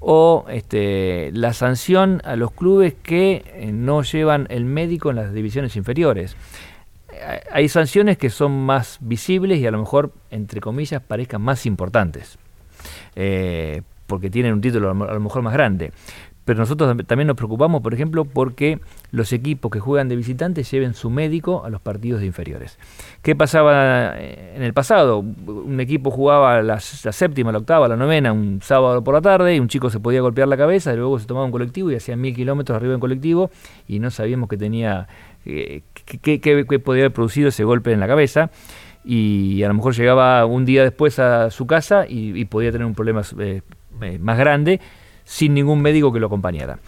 o 0.01 0.45
este, 0.49 1.31
la 1.33 1.53
sanción 1.53 2.21
a 2.25 2.37
los 2.37 2.51
clubes 2.51 2.95
que 3.03 3.45
eh, 3.55 3.73
no 3.73 4.03
llevan 4.03 4.47
el 4.51 4.65
médico 4.65 5.11
en 5.11 5.17
las 5.17 5.33
divisiones 5.33 5.77
inferiores. 5.77 6.37
Hay 7.53 7.69
sanciones 7.69 8.17
que 8.17 8.31
son 8.31 8.65
más 8.65 8.99
visibles 9.01 9.61
y 9.61 9.67
a 9.67 9.71
lo 9.71 9.79
mejor, 9.79 10.13
entre 10.31 10.61
comillas, 10.61 11.03
parezcan 11.03 11.43
más 11.43 11.67
importantes 11.67 12.39
porque 14.13 14.29
tienen 14.29 14.53
un 14.53 14.61
título 14.61 14.91
a 14.91 15.15
lo 15.15 15.21
mejor 15.21 15.41
más 15.41 15.55
grande. 15.55 15.91
Pero 16.45 16.59
nosotros 16.59 16.95
tam- 16.95 17.07
también 17.07 17.29
nos 17.29 17.37
preocupamos, 17.37 17.81
por 17.81 17.95
ejemplo, 17.95 18.27
porque 18.27 18.79
los 19.11 19.33
equipos 19.33 19.71
que 19.71 19.81
juegan 19.81 20.11
de 20.11 20.17
visitantes 20.17 20.71
lleven 20.71 20.93
su 20.93 21.09
médico 21.09 21.65
a 21.65 21.71
los 21.71 21.81
partidos 21.81 22.21
de 22.21 22.27
inferiores. 22.27 22.79
¿Qué 23.23 23.35
pasaba 23.35 24.13
eh, 24.19 24.53
en 24.55 24.63
el 24.63 24.75
pasado? 24.75 25.21
Un 25.21 25.81
equipo 25.81 26.11
jugaba 26.11 26.61
la, 26.61 26.79
séptima, 26.79 27.53
la 27.53 27.59
octava, 27.59 27.89
la 27.89 27.97
novena, 27.97 28.35
un 28.35 28.61
sábado 28.61 29.03
por 29.03 29.15
la 29.15 29.23
tarde, 29.23 29.57
y 29.57 29.61
un 29.61 29.69
chico 29.69 29.89
se 29.89 29.99
podía 29.99 30.21
golpear 30.21 30.47
la 30.47 30.59
cabeza, 30.59 30.93
y 30.93 30.97
luego 30.99 31.19
se 31.19 31.27
tomaba 31.27 31.47
un 31.47 31.53
colectivo 31.53 31.91
y 31.91 31.95
hacía 31.95 32.17
mil 32.17 32.35
kilómetros 32.35 32.77
arriba 32.77 32.93
en 32.93 33.01
colectivo, 33.01 33.51
y 33.89 33.99
no 33.99 34.11
sabíamos 34.11 34.51
que 34.51 34.59
tenía, 34.59 35.09
eh, 35.47 35.81
podía 36.85 37.05
haber 37.05 37.13
producido 37.15 37.49
ese 37.49 37.65
golpe 37.65 37.93
en 37.93 38.01
la 38.01 38.09
cabeza 38.09 38.51
y 39.05 39.63
a 39.63 39.69
lo 39.69 39.75
mejor 39.75 39.95
llegaba 39.95 40.45
un 40.47 40.65
día 40.65 40.83
después 40.85 41.19
a 41.19 41.51
su 41.51 41.67
casa 41.67 42.05
y, 42.09 42.45
podía 42.45 42.71
tener 42.71 42.87
un 42.87 42.95
problema 42.95 43.23
eh, 43.39 43.63
más 44.21 44.39
grande 44.39 44.81
sin 45.25 45.55
ningún 45.55 45.83
médico 45.83 46.13
que 46.13 46.21
lo 46.21 46.27
acompañara. 46.27 46.79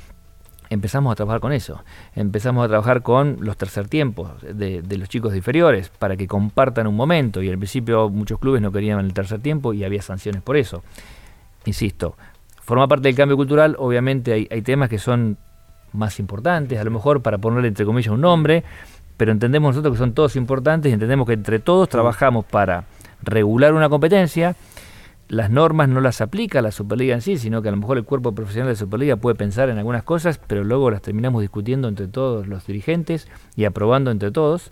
Empezamos 0.70 1.12
a 1.12 1.14
trabajar 1.14 1.40
con 1.40 1.52
eso, 1.52 1.84
empezamos 2.16 2.64
a 2.64 2.68
trabajar 2.68 3.02
con 3.02 3.36
los 3.40 3.56
tercer 3.56 3.88
tiempos 3.88 4.30
de, 4.42 4.82
de 4.82 4.98
los 4.98 5.08
chicos 5.08 5.32
de 5.32 5.38
inferiores 5.38 5.90
para 5.90 6.16
que 6.16 6.26
compartan 6.26 6.86
un 6.86 6.96
momento 6.96 7.42
y 7.42 7.50
al 7.50 7.58
principio 7.58 8.08
muchos 8.08 8.38
clubes 8.38 8.62
no 8.62 8.72
querían 8.72 9.00
el 9.00 9.12
tercer 9.12 9.40
tiempo 9.40 9.72
y 9.72 9.84
había 9.84 10.02
sanciones 10.02 10.42
por 10.42 10.56
eso. 10.56 10.82
Insisto, 11.66 12.16
forma 12.62 12.88
parte 12.88 13.08
del 13.08 13.14
cambio 13.14 13.36
cultural, 13.36 13.76
obviamente 13.78 14.32
hay, 14.32 14.48
hay 14.50 14.62
temas 14.62 14.88
que 14.88 14.98
son 14.98 15.36
más 15.92 16.18
importantes, 16.18 16.78
a 16.78 16.84
lo 16.84 16.90
mejor 16.90 17.22
para 17.22 17.38
ponerle 17.38 17.68
entre 17.68 17.86
comillas 17.86 18.12
un 18.12 18.20
nombre, 18.20 18.64
pero 19.16 19.32
entendemos 19.32 19.74
nosotros 19.74 19.94
que 19.94 19.98
son 19.98 20.12
todos 20.12 20.36
importantes 20.36 20.90
y 20.90 20.94
entendemos 20.94 21.26
que 21.26 21.34
entre 21.34 21.58
todos 21.58 21.88
trabajamos 21.88 22.44
para 22.44 22.84
regular 23.22 23.72
una 23.74 23.88
competencia. 23.88 24.56
Las 25.28 25.50
normas 25.50 25.88
no 25.88 26.00
las 26.00 26.20
aplica 26.20 26.60
la 26.60 26.70
Superliga 26.70 27.14
en 27.14 27.22
sí, 27.22 27.38
sino 27.38 27.62
que 27.62 27.68
a 27.68 27.70
lo 27.72 27.78
mejor 27.78 27.96
el 27.96 28.04
cuerpo 28.04 28.34
profesional 28.34 28.68
de 28.70 28.76
Superliga 28.76 29.16
puede 29.16 29.34
pensar 29.36 29.70
en 29.70 29.78
algunas 29.78 30.02
cosas, 30.02 30.38
pero 30.46 30.64
luego 30.64 30.90
las 30.90 31.00
terminamos 31.02 31.40
discutiendo 31.40 31.88
entre 31.88 32.08
todos 32.08 32.46
los 32.46 32.66
dirigentes 32.66 33.26
y 33.56 33.64
aprobando 33.64 34.10
entre 34.10 34.30
todos. 34.30 34.70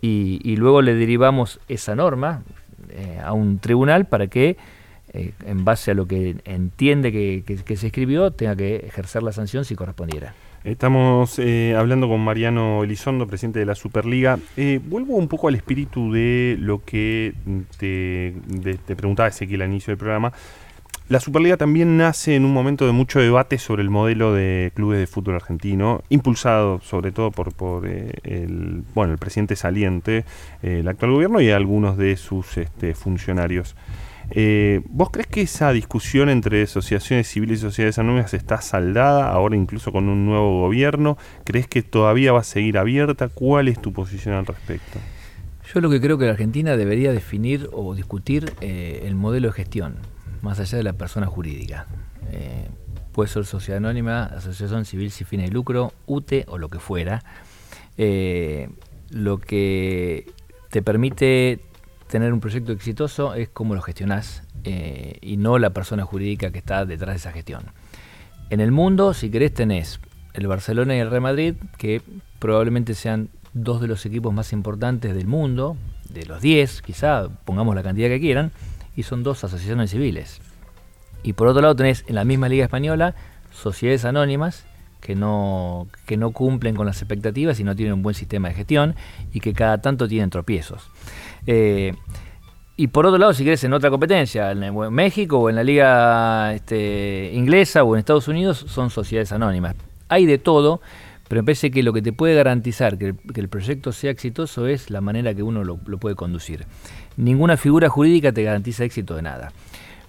Y, 0.00 0.40
y 0.42 0.56
luego 0.56 0.82
le 0.82 0.94
derivamos 0.94 1.60
esa 1.68 1.94
norma 1.94 2.42
eh, 2.90 3.20
a 3.24 3.32
un 3.32 3.58
tribunal 3.58 4.04
para 4.06 4.26
que, 4.26 4.56
eh, 5.12 5.32
en 5.46 5.64
base 5.64 5.92
a 5.92 5.94
lo 5.94 6.06
que 6.06 6.36
entiende 6.44 7.10
que, 7.12 7.44
que- 7.46 7.56
que 7.56 7.76
se 7.76 7.86
escribió, 7.86 8.30
tenga 8.32 8.56
que 8.56 8.76
ejercer 8.76 9.22
la 9.22 9.32
sanción 9.32 9.64
si 9.64 9.76
correspondiera. 9.76 10.34
Estamos 10.64 11.38
eh, 11.38 11.74
hablando 11.76 12.08
con 12.08 12.22
Mariano 12.24 12.84
Elizondo, 12.84 13.26
presidente 13.26 13.58
de 13.58 13.66
la 13.66 13.74
Superliga. 13.74 14.38
Eh, 14.56 14.80
vuelvo 14.82 15.14
un 15.16 15.28
poco 15.28 15.48
al 15.48 15.54
espíritu 15.56 16.10
de 16.10 16.56
lo 16.58 16.82
que 16.82 17.34
te, 17.78 18.34
de- 18.46 18.78
te 18.78 18.96
preguntaba 18.96 19.28
Ezequiel 19.28 19.60
al 19.60 19.68
inicio 19.68 19.90
del 19.90 19.98
programa. 19.98 20.32
La 21.10 21.20
Superliga 21.20 21.58
también 21.58 21.98
nace 21.98 22.34
en 22.34 22.46
un 22.46 22.54
momento 22.54 22.86
de 22.86 22.92
mucho 22.92 23.20
debate 23.20 23.58
sobre 23.58 23.82
el 23.82 23.90
modelo 23.90 24.32
de 24.32 24.72
clubes 24.74 24.98
de 25.00 25.06
fútbol 25.06 25.34
argentino, 25.34 26.02
impulsado 26.08 26.80
sobre 26.80 27.12
todo 27.12 27.30
por, 27.30 27.86
eh, 27.86 28.14
el, 28.22 28.84
bueno, 28.94 29.12
el 29.12 29.18
presidente 29.18 29.56
saliente, 29.56 30.24
el 30.62 30.88
actual 30.88 31.10
gobierno 31.12 31.42
y 31.42 31.50
algunos 31.50 31.98
de 31.98 32.16
sus 32.16 32.56
este, 32.56 32.94
funcionarios. 32.94 33.76
Eh, 34.30 34.82
¿Vos 34.88 35.10
crees 35.10 35.26
que 35.26 35.42
esa 35.42 35.72
discusión 35.72 36.28
entre 36.28 36.62
asociaciones 36.62 37.28
civiles 37.28 37.58
y 37.58 37.62
sociedades 37.62 37.98
anónimas 37.98 38.34
está 38.34 38.60
saldada, 38.60 39.30
ahora 39.30 39.56
incluso 39.56 39.92
con 39.92 40.08
un 40.08 40.26
nuevo 40.26 40.60
gobierno? 40.60 41.18
¿Crees 41.44 41.68
que 41.68 41.82
todavía 41.82 42.32
va 42.32 42.40
a 42.40 42.44
seguir 42.44 42.78
abierta? 42.78 43.28
¿Cuál 43.28 43.68
es 43.68 43.80
tu 43.80 43.92
posición 43.92 44.34
al 44.34 44.46
respecto? 44.46 44.98
Yo 45.72 45.80
lo 45.80 45.90
que 45.90 46.00
creo 46.00 46.18
que 46.18 46.26
la 46.26 46.32
Argentina 46.32 46.76
debería 46.76 47.12
definir 47.12 47.68
o 47.72 47.94
discutir 47.94 48.52
eh, 48.60 49.02
el 49.06 49.14
modelo 49.14 49.48
de 49.48 49.54
gestión, 49.54 49.96
más 50.42 50.60
allá 50.60 50.78
de 50.78 50.84
la 50.84 50.92
persona 50.92 51.26
jurídica. 51.26 51.86
Eh, 52.30 52.68
puede 53.12 53.28
ser 53.28 53.46
sociedad 53.46 53.78
anónima, 53.78 54.24
asociación 54.24 54.84
civil 54.84 55.10
sin 55.10 55.26
fines 55.26 55.48
de 55.48 55.54
lucro, 55.54 55.92
UTE 56.06 56.44
o 56.48 56.58
lo 56.58 56.68
que 56.68 56.78
fuera. 56.78 57.22
Eh, 57.96 58.68
lo 59.10 59.38
que 59.38 60.26
te 60.70 60.82
permite 60.82 61.60
tener 62.08 62.32
un 62.32 62.40
proyecto 62.40 62.72
exitoso 62.72 63.34
es 63.34 63.48
cómo 63.48 63.74
lo 63.74 63.82
gestionás 63.82 64.42
eh, 64.64 65.18
y 65.20 65.36
no 65.36 65.58
la 65.58 65.70
persona 65.70 66.04
jurídica 66.04 66.50
que 66.50 66.58
está 66.58 66.84
detrás 66.84 67.14
de 67.14 67.16
esa 67.16 67.32
gestión. 67.32 67.64
En 68.50 68.60
el 68.60 68.72
mundo, 68.72 69.14
si 69.14 69.30
querés, 69.30 69.54
tenés 69.54 70.00
el 70.34 70.46
Barcelona 70.46 70.96
y 70.96 71.00
el 71.00 71.10
Real 71.10 71.22
Madrid, 71.22 71.54
que 71.78 72.02
probablemente 72.38 72.94
sean 72.94 73.28
dos 73.52 73.80
de 73.80 73.86
los 73.86 74.04
equipos 74.04 74.34
más 74.34 74.52
importantes 74.52 75.14
del 75.14 75.26
mundo, 75.26 75.76
de 76.10 76.26
los 76.26 76.42
10, 76.42 76.82
quizá, 76.82 77.28
pongamos 77.44 77.74
la 77.74 77.82
cantidad 77.82 78.08
que 78.08 78.20
quieran, 78.20 78.52
y 78.96 79.04
son 79.04 79.22
dos 79.22 79.42
asociaciones 79.44 79.90
civiles. 79.90 80.40
Y 81.22 81.32
por 81.32 81.48
otro 81.48 81.62
lado 81.62 81.74
tenés 81.74 82.04
en 82.06 82.16
la 82.16 82.24
misma 82.24 82.48
Liga 82.48 82.64
Española 82.64 83.14
sociedades 83.50 84.04
anónimas 84.04 84.66
que 85.00 85.14
no, 85.14 85.86
que 86.06 86.16
no 86.16 86.32
cumplen 86.32 86.74
con 86.74 86.86
las 86.86 87.00
expectativas 87.00 87.60
y 87.60 87.64
no 87.64 87.76
tienen 87.76 87.94
un 87.94 88.02
buen 88.02 88.14
sistema 88.14 88.48
de 88.48 88.54
gestión 88.54 88.94
y 89.32 89.40
que 89.40 89.52
cada 89.52 89.78
tanto 89.78 90.08
tienen 90.08 90.30
tropiezos. 90.30 90.90
Eh, 91.46 91.92
Y 92.76 92.88
por 92.88 93.06
otro 93.06 93.18
lado, 93.18 93.32
si 93.32 93.44
querés 93.44 93.62
en 93.62 93.72
otra 93.72 93.88
competencia, 93.88 94.50
en 94.50 94.74
México 94.92 95.38
o 95.38 95.48
en 95.48 95.54
la 95.54 95.62
liga 95.62 96.52
este, 96.54 97.30
inglesa 97.32 97.84
o 97.84 97.94
en 97.94 98.00
Estados 98.00 98.26
Unidos, 98.26 98.64
son 98.66 98.90
sociedades 98.90 99.30
anónimas. 99.30 99.76
Hay 100.08 100.26
de 100.26 100.38
todo, 100.38 100.80
pero 101.28 101.42
me 101.42 101.46
parece 101.46 101.70
que 101.70 101.84
lo 101.84 101.92
que 101.92 102.02
te 102.02 102.12
puede 102.12 102.34
garantizar 102.34 102.98
que 102.98 103.14
el, 103.34 103.48
proyecto 103.48 103.92
sea 103.92 104.10
exitoso 104.10 104.66
es 104.66 104.90
la 104.90 105.00
manera 105.00 105.32
que 105.34 105.44
uno 105.44 105.62
lo, 105.62 105.76
puede 105.76 106.16
conducir. 106.16 106.66
Ninguna 107.16 107.56
figura 107.56 107.88
jurídica 107.88 108.32
te 108.32 108.42
garantiza 108.42 108.82
éxito 108.82 109.14
de 109.14 109.22
nada. 109.22 109.52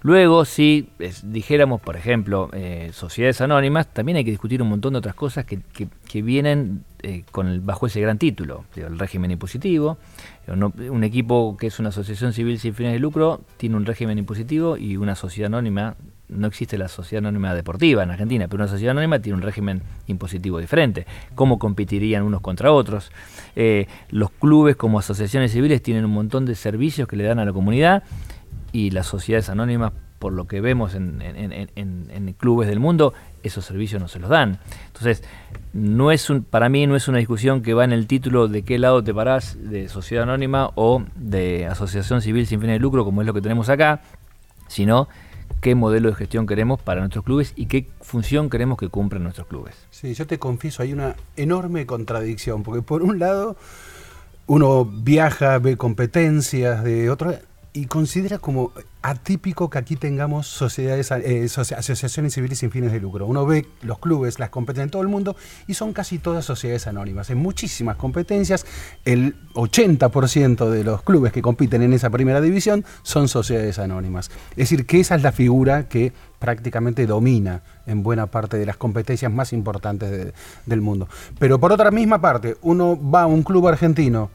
Luego, 0.02 0.44
si 0.44 0.88
dijéramos, 1.22 1.80
por 1.80 1.96
ejemplo, 1.96 2.50
eh, 2.52 2.90
sociedades 2.92 3.40
anónimas, 3.40 3.92
también 3.92 4.16
hay 4.18 4.24
que 4.24 4.32
discutir 4.32 4.60
un 4.60 4.68
montón 4.68 4.94
de 4.94 4.98
otras 4.98 5.14
cosas 5.14 5.46
que 5.46 6.22
vienen 6.22 6.84
eh, 7.06 7.24
bajo 7.62 7.86
ese 7.86 8.00
gran 8.00 8.18
título, 8.18 8.64
el 8.74 8.98
régimen 8.98 9.30
impositivo. 9.30 9.96
Un 10.48 11.04
equipo 11.04 11.56
que 11.56 11.68
es 11.68 11.78
una 11.78 11.90
asociación 11.90 12.32
civil 12.32 12.58
sin 12.58 12.74
fines 12.74 12.92
de 12.94 12.98
lucro 12.98 13.42
tiene 13.58 13.76
un 13.76 13.86
régimen 13.86 14.18
impositivo 14.18 14.76
y 14.76 14.96
una 14.96 15.14
sociedad 15.14 15.46
anónima, 15.46 15.94
no 16.28 16.48
existe 16.48 16.76
la 16.76 16.88
sociedad 16.88 17.24
anónima 17.24 17.54
deportiva 17.54 18.02
en 18.02 18.10
Argentina, 18.10 18.48
pero 18.48 18.64
una 18.64 18.70
sociedad 18.70 18.90
anónima 18.90 19.20
tiene 19.20 19.36
un 19.36 19.42
régimen 19.42 19.82
impositivo 20.08 20.58
diferente. 20.58 21.06
¿Cómo 21.36 21.60
competirían 21.60 22.24
unos 22.24 22.40
contra 22.40 22.72
otros? 22.72 23.12
Eh, 23.54 23.86
los 24.10 24.30
clubes 24.30 24.74
como 24.74 24.98
asociaciones 24.98 25.52
civiles 25.52 25.82
tienen 25.82 26.04
un 26.04 26.12
montón 26.12 26.44
de 26.44 26.56
servicios 26.56 27.06
que 27.06 27.14
le 27.14 27.22
dan 27.22 27.38
a 27.38 27.44
la 27.44 27.52
comunidad 27.52 28.02
y 28.72 28.90
las 28.90 29.06
sociedades 29.06 29.48
anónimas, 29.48 29.92
por 30.18 30.32
lo 30.32 30.46
que 30.48 30.60
vemos 30.60 30.96
en 30.96 32.34
clubes 32.36 32.68
del 32.68 32.80
mundo, 32.80 33.14
esos 33.46 33.64
servicios 33.64 34.00
no 34.00 34.08
se 34.08 34.18
los 34.18 34.30
dan. 34.30 34.58
Entonces, 34.86 35.22
no 35.72 36.10
es 36.10 36.30
un, 36.30 36.42
para 36.42 36.68
mí 36.68 36.86
no 36.86 36.96
es 36.96 37.08
una 37.08 37.18
discusión 37.18 37.62
que 37.62 37.74
va 37.74 37.84
en 37.84 37.92
el 37.92 38.06
título 38.06 38.48
de 38.48 38.62
qué 38.62 38.78
lado 38.78 39.02
te 39.02 39.12
parás, 39.12 39.56
de 39.60 39.88
sociedad 39.88 40.24
anónima 40.24 40.70
o 40.74 41.02
de 41.16 41.66
asociación 41.66 42.22
civil 42.22 42.46
sin 42.46 42.60
fines 42.60 42.74
de 42.74 42.80
lucro, 42.80 43.04
como 43.04 43.20
es 43.20 43.26
lo 43.26 43.34
que 43.34 43.42
tenemos 43.42 43.68
acá, 43.68 44.02
sino 44.68 45.08
qué 45.60 45.74
modelo 45.74 46.08
de 46.08 46.14
gestión 46.14 46.46
queremos 46.46 46.80
para 46.80 47.00
nuestros 47.00 47.24
clubes 47.24 47.52
y 47.56 47.66
qué 47.66 47.88
función 48.00 48.50
queremos 48.50 48.78
que 48.78 48.88
cumplan 48.88 49.22
nuestros 49.22 49.46
clubes. 49.46 49.74
Sí, 49.90 50.14
yo 50.14 50.26
te 50.26 50.38
confieso, 50.38 50.82
hay 50.82 50.92
una 50.92 51.16
enorme 51.36 51.86
contradicción, 51.86 52.62
porque 52.62 52.82
por 52.82 53.02
un 53.02 53.18
lado 53.18 53.56
uno 54.46 54.84
viaja, 54.84 55.58
ve 55.58 55.76
competencias 55.76 56.84
de 56.84 57.10
otro 57.10 57.34
y 57.76 57.86
considera 57.86 58.38
como 58.38 58.72
atípico 59.02 59.68
que 59.70 59.78
aquí 59.78 59.96
tengamos 59.96 60.46
sociedades, 60.46 61.10
eh, 61.10 61.44
asoci- 61.44 61.76
asociaciones 61.76 62.34
civiles 62.34 62.58
sin 62.58 62.70
fines 62.70 62.90
de 62.90 62.98
lucro. 63.00 63.26
Uno 63.26 63.44
ve 63.46 63.66
los 63.82 63.98
clubes, 63.98 64.38
las 64.38 64.48
competencias 64.50 64.86
en 64.86 64.90
todo 64.90 65.02
el 65.02 65.08
mundo 65.08 65.36
y 65.66 65.74
son 65.74 65.92
casi 65.92 66.18
todas 66.18 66.44
sociedades 66.44 66.86
anónimas. 66.86 67.28
En 67.30 67.38
muchísimas 67.38 67.96
competencias, 67.96 68.64
el 69.04 69.36
80% 69.54 70.70
de 70.70 70.84
los 70.84 71.02
clubes 71.02 71.32
que 71.32 71.42
compiten 71.42 71.82
en 71.82 71.92
esa 71.92 72.10
primera 72.10 72.40
división 72.40 72.84
son 73.02 73.28
sociedades 73.28 73.78
anónimas. 73.78 74.30
Es 74.52 74.56
decir, 74.70 74.86
que 74.86 75.00
esa 75.00 75.14
es 75.14 75.22
la 75.22 75.32
figura 75.32 75.88
que 75.88 76.12
prácticamente 76.38 77.06
domina 77.06 77.62
en 77.86 78.02
buena 78.02 78.26
parte 78.26 78.56
de 78.58 78.66
las 78.66 78.76
competencias 78.76 79.30
más 79.30 79.52
importantes 79.52 80.10
de- 80.10 80.32
del 80.66 80.80
mundo. 80.80 81.08
Pero 81.38 81.60
por 81.60 81.72
otra 81.72 81.90
misma 81.90 82.20
parte, 82.20 82.56
uno 82.62 82.98
va 82.98 83.22
a 83.22 83.26
un 83.26 83.42
club 83.42 83.68
argentino, 83.68 84.30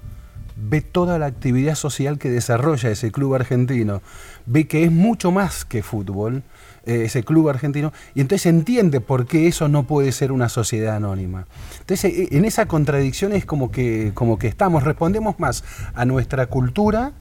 ve 0.55 0.81
toda 0.81 1.17
la 1.19 1.25
actividad 1.27 1.75
social 1.75 2.17
que 2.17 2.29
desarrolla 2.29 2.89
ese 2.89 3.11
club 3.11 3.35
argentino, 3.35 4.01
ve 4.45 4.67
que 4.67 4.83
es 4.83 4.91
mucho 4.91 5.31
más 5.31 5.65
que 5.65 5.83
fútbol, 5.83 6.43
eh, 6.85 7.03
ese 7.05 7.23
club 7.23 7.49
argentino, 7.49 7.93
y 8.15 8.21
entonces 8.21 8.47
entiende 8.47 9.01
por 9.01 9.25
qué 9.27 9.47
eso 9.47 9.67
no 9.67 9.83
puede 9.83 10.11
ser 10.11 10.31
una 10.31 10.49
sociedad 10.49 10.95
anónima. 10.95 11.45
Entonces, 11.79 12.13
eh, 12.13 12.27
en 12.31 12.45
esa 12.45 12.65
contradicción 12.67 13.33
es 13.33 13.45
como 13.45 13.71
que, 13.71 14.11
como 14.13 14.39
que 14.39 14.47
estamos, 14.47 14.83
respondemos 14.83 15.39
más 15.39 15.63
a 15.93 16.05
nuestra 16.05 16.47
cultura 16.47 17.13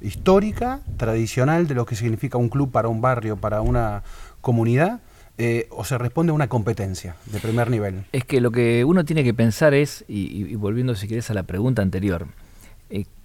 histórica, 0.00 0.80
tradicional, 0.96 1.66
de 1.66 1.74
lo 1.74 1.86
que 1.86 1.96
significa 1.96 2.36
un 2.38 2.48
club 2.48 2.70
para 2.70 2.88
un 2.88 3.00
barrio, 3.00 3.36
para 3.36 3.60
una 3.62 4.02
comunidad, 4.40 5.00
eh, 5.38 5.66
o 5.70 5.84
se 5.84 5.96
responde 5.98 6.30
a 6.30 6.34
una 6.34 6.48
competencia 6.48 7.16
de 7.26 7.40
primer 7.40 7.70
nivel. 7.70 8.04
Es 8.12 8.24
que 8.24 8.40
lo 8.40 8.50
que 8.52 8.84
uno 8.84 9.04
tiene 9.04 9.24
que 9.24 9.34
pensar 9.34 9.74
es, 9.74 10.04
y, 10.06 10.46
y- 10.52 10.54
volviendo 10.56 10.94
si 10.94 11.08
querés 11.08 11.30
a 11.30 11.34
la 11.34 11.42
pregunta 11.44 11.82
anterior, 11.82 12.26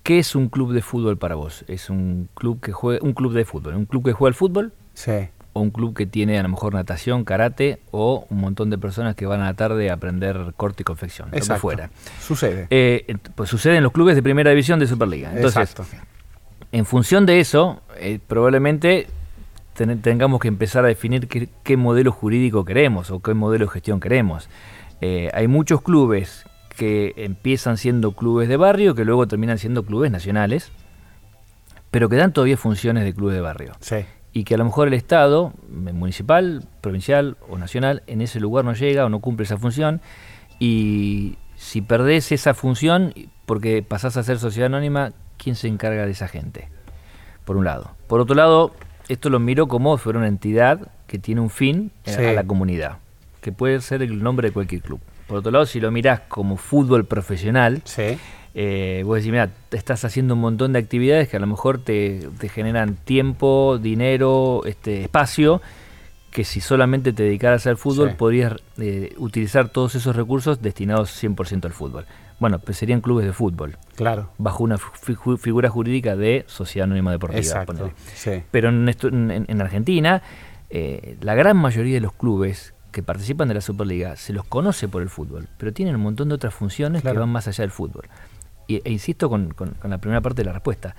¿qué 0.03 0.19
es 0.19 0.35
un 0.35 0.49
club 0.49 0.73
de 0.73 0.81
fútbol 0.81 1.17
para 1.17 1.35
vos? 1.35 1.63
¿Es 1.67 1.89
un 1.89 2.29
club 2.33 2.59
que 2.61 2.71
juega, 2.71 2.99
un 3.03 3.13
club 3.13 3.33
de 3.33 3.45
fútbol? 3.45 3.75
¿Un 3.75 3.85
club 3.85 4.03
que 4.05 4.13
juega 4.13 4.29
al 4.29 4.35
fútbol? 4.35 4.73
Sí. 4.93 5.29
¿O 5.53 5.61
un 5.61 5.71
club 5.71 5.95
que 5.95 6.05
tiene 6.05 6.37
a 6.39 6.43
lo 6.43 6.49
mejor 6.49 6.73
natación, 6.73 7.23
karate 7.25 7.79
o 7.91 8.25
un 8.29 8.37
montón 8.39 8.69
de 8.69 8.77
personas 8.77 9.15
que 9.15 9.25
van 9.25 9.41
a 9.41 9.45
la 9.45 9.53
tarde 9.55 9.89
a 9.89 9.93
aprender 9.93 10.53
corte 10.57 10.83
y 10.83 10.85
confección? 10.85 11.29
Lo 11.29 11.31
que 11.33 11.37
Exacto. 11.39 11.61
fuera. 11.61 11.89
Sucede. 12.21 12.67
Eh, 12.69 13.15
pues 13.35 13.49
sucede 13.49 13.77
en 13.77 13.83
los 13.83 13.91
clubes 13.91 14.15
de 14.15 14.21
primera 14.23 14.51
división 14.51 14.79
de 14.79 14.87
Superliga. 14.87 15.31
Entonces, 15.33 15.71
Exacto. 15.71 15.85
en 16.71 16.85
función 16.85 17.25
de 17.25 17.39
eso, 17.39 17.81
eh, 17.99 18.19
probablemente 18.27 19.07
ten- 19.73 20.01
tengamos 20.01 20.39
que 20.39 20.47
empezar 20.49 20.85
a 20.85 20.87
definir 20.87 21.27
qué, 21.27 21.49
qué 21.63 21.77
modelo 21.77 22.11
jurídico 22.11 22.63
queremos 22.63 23.09
o 23.11 23.19
qué 23.21 23.33
modelo 23.33 23.65
de 23.65 23.71
gestión 23.71 23.99
queremos. 23.99 24.49
Eh, 25.01 25.29
hay 25.33 25.47
muchos 25.47 25.81
clubes 25.81 26.45
que 26.79 27.13
empiezan 27.17 27.75
siendo 27.77 28.13
clubes 28.13 28.47
de 28.47 28.55
barrio, 28.55 28.95
que 28.95 29.03
luego 29.03 29.27
terminan 29.27 29.57
siendo 29.57 29.83
clubes 29.83 30.11
nacionales, 30.11 30.71
pero 31.91 32.07
que 32.07 32.15
dan 32.15 32.31
todavía 32.31 32.55
funciones 32.55 33.03
de 33.03 33.13
clubes 33.13 33.35
de 33.35 33.41
barrio. 33.41 33.73
Sí. 33.81 33.97
Y 34.31 34.45
que 34.45 34.55
a 34.55 34.57
lo 34.57 34.63
mejor 34.63 34.87
el 34.87 34.93
Estado, 34.93 35.51
municipal, 35.67 36.63
provincial 36.79 37.35
o 37.49 37.57
nacional, 37.57 38.01
en 38.07 38.21
ese 38.21 38.39
lugar 38.39 38.63
no 38.63 38.73
llega 38.73 39.05
o 39.05 39.09
no 39.09 39.19
cumple 39.19 39.43
esa 39.43 39.57
función. 39.57 39.99
Y 40.57 41.37
si 41.57 41.81
perdés 41.81 42.31
esa 42.31 42.53
función 42.53 43.13
porque 43.45 43.83
pasás 43.83 44.15
a 44.15 44.23
ser 44.23 44.39
sociedad 44.39 44.67
anónima, 44.67 45.11
¿quién 45.37 45.55
se 45.55 45.67
encarga 45.67 46.05
de 46.05 46.11
esa 46.11 46.29
gente? 46.29 46.69
Por 47.43 47.57
un 47.57 47.65
lado. 47.65 47.91
Por 48.07 48.21
otro 48.21 48.35
lado, 48.35 48.71
esto 49.09 49.29
lo 49.29 49.39
miro 49.39 49.67
como 49.67 49.97
si 49.97 50.03
fuera 50.03 50.19
una 50.19 50.29
entidad 50.29 50.87
que 51.07 51.19
tiene 51.19 51.41
un 51.41 51.49
fin 51.49 51.91
eh, 52.05 52.13
Sí. 52.13 52.23
a 52.23 52.31
la 52.33 52.45
comunidad, 52.45 52.99
que 53.41 53.51
puede 53.51 53.81
ser 53.81 54.01
el 54.01 54.23
nombre 54.23 54.47
de 54.47 54.53
cualquier 54.53 54.81
club. 54.81 55.01
Por 55.29 55.37
otro 55.37 55.51
lado, 55.51 55.65
si 55.65 55.79
lo 55.79 55.91
mirás 55.91 56.21
como 56.27 56.57
fútbol 56.57 57.05
profesional, 57.05 57.81
Sí. 57.85 58.17
eh, 58.55 59.03
vos 59.05 59.17
decís, 59.17 59.31
mira, 59.31 59.51
estás 59.71 60.03
haciendo 60.03 60.33
un 60.33 60.41
montón 60.41 60.73
de 60.73 60.79
actividades 60.79 61.29
que 61.29 61.37
a 61.37 61.39
lo 61.39 61.47
mejor 61.47 61.79
te, 61.79 62.27
te 62.39 62.49
generan 62.49 62.95
tiempo, 62.95 63.77
dinero, 63.81 64.63
este, 64.65 65.03
espacio, 65.03 65.61
que 66.31 66.43
si 66.43 66.59
solamente 66.61 67.13
te 67.13 67.23
dedicaras 67.23 67.65
al 67.67 67.77
fútbol 67.77 68.09
Sí. 68.09 68.15
podrías 68.17 68.53
eh, 68.77 69.13
utilizar 69.17 69.69
todos 69.69 69.95
esos 69.95 70.15
recursos 70.15 70.61
destinados 70.61 71.09
100% 71.11 71.65
al 71.65 71.73
fútbol. 71.73 72.05
Bueno, 72.39 72.59
pues 72.59 72.77
serían 72.77 73.01
clubes 73.01 73.25
de 73.25 73.33
fútbol, 73.33 73.77
Claro. 73.95 74.29
bajo 74.37 74.63
una 74.63 74.77
figura 74.77 75.69
jurídica 75.69 76.15
de 76.15 76.45
sociedad 76.47 76.85
anónima 76.85 77.11
deportiva. 77.11 77.39
Exacto. 77.41 77.91
Sí. 78.15 78.43
Pero 78.51 78.69
en, 78.69 78.87
esto- 78.89 79.09
en- 79.09 79.45
en 79.47 79.61
Argentina, 79.61 80.21
eh, 80.69 81.17
la 81.21 81.35
gran 81.35 81.57
mayoría 81.57 81.95
de 81.95 82.01
los 82.01 82.13
clubes 82.13 82.73
que 82.91 83.03
participan 83.03 83.47
de 83.47 83.53
la 83.55 83.61
Superliga 83.61 84.15
se 84.15 84.33
los 84.33 84.45
conoce 84.45 84.87
por 84.87 85.01
el 85.01 85.09
fútbol, 85.09 85.47
pero 85.57 85.71
tienen 85.73 85.95
un 85.95 86.01
montón 86.01 86.29
de 86.29 86.35
otras 86.35 86.53
funciones 86.53 87.01
que 87.03 87.11
van 87.13 87.29
más 87.29 87.47
allá 87.47 87.61
del 87.63 87.71
fútbol. 87.71 88.07
Y, 88.67 88.81
e 88.83 88.91
insisto 88.91 89.29
con, 89.29 89.53
con- 89.53 89.71
con 89.81 89.89
la 89.89 89.97
primera 89.97 90.21
parte 90.21 90.41
de 90.41 90.45
la 90.45 90.53
respuesta. 90.53 90.95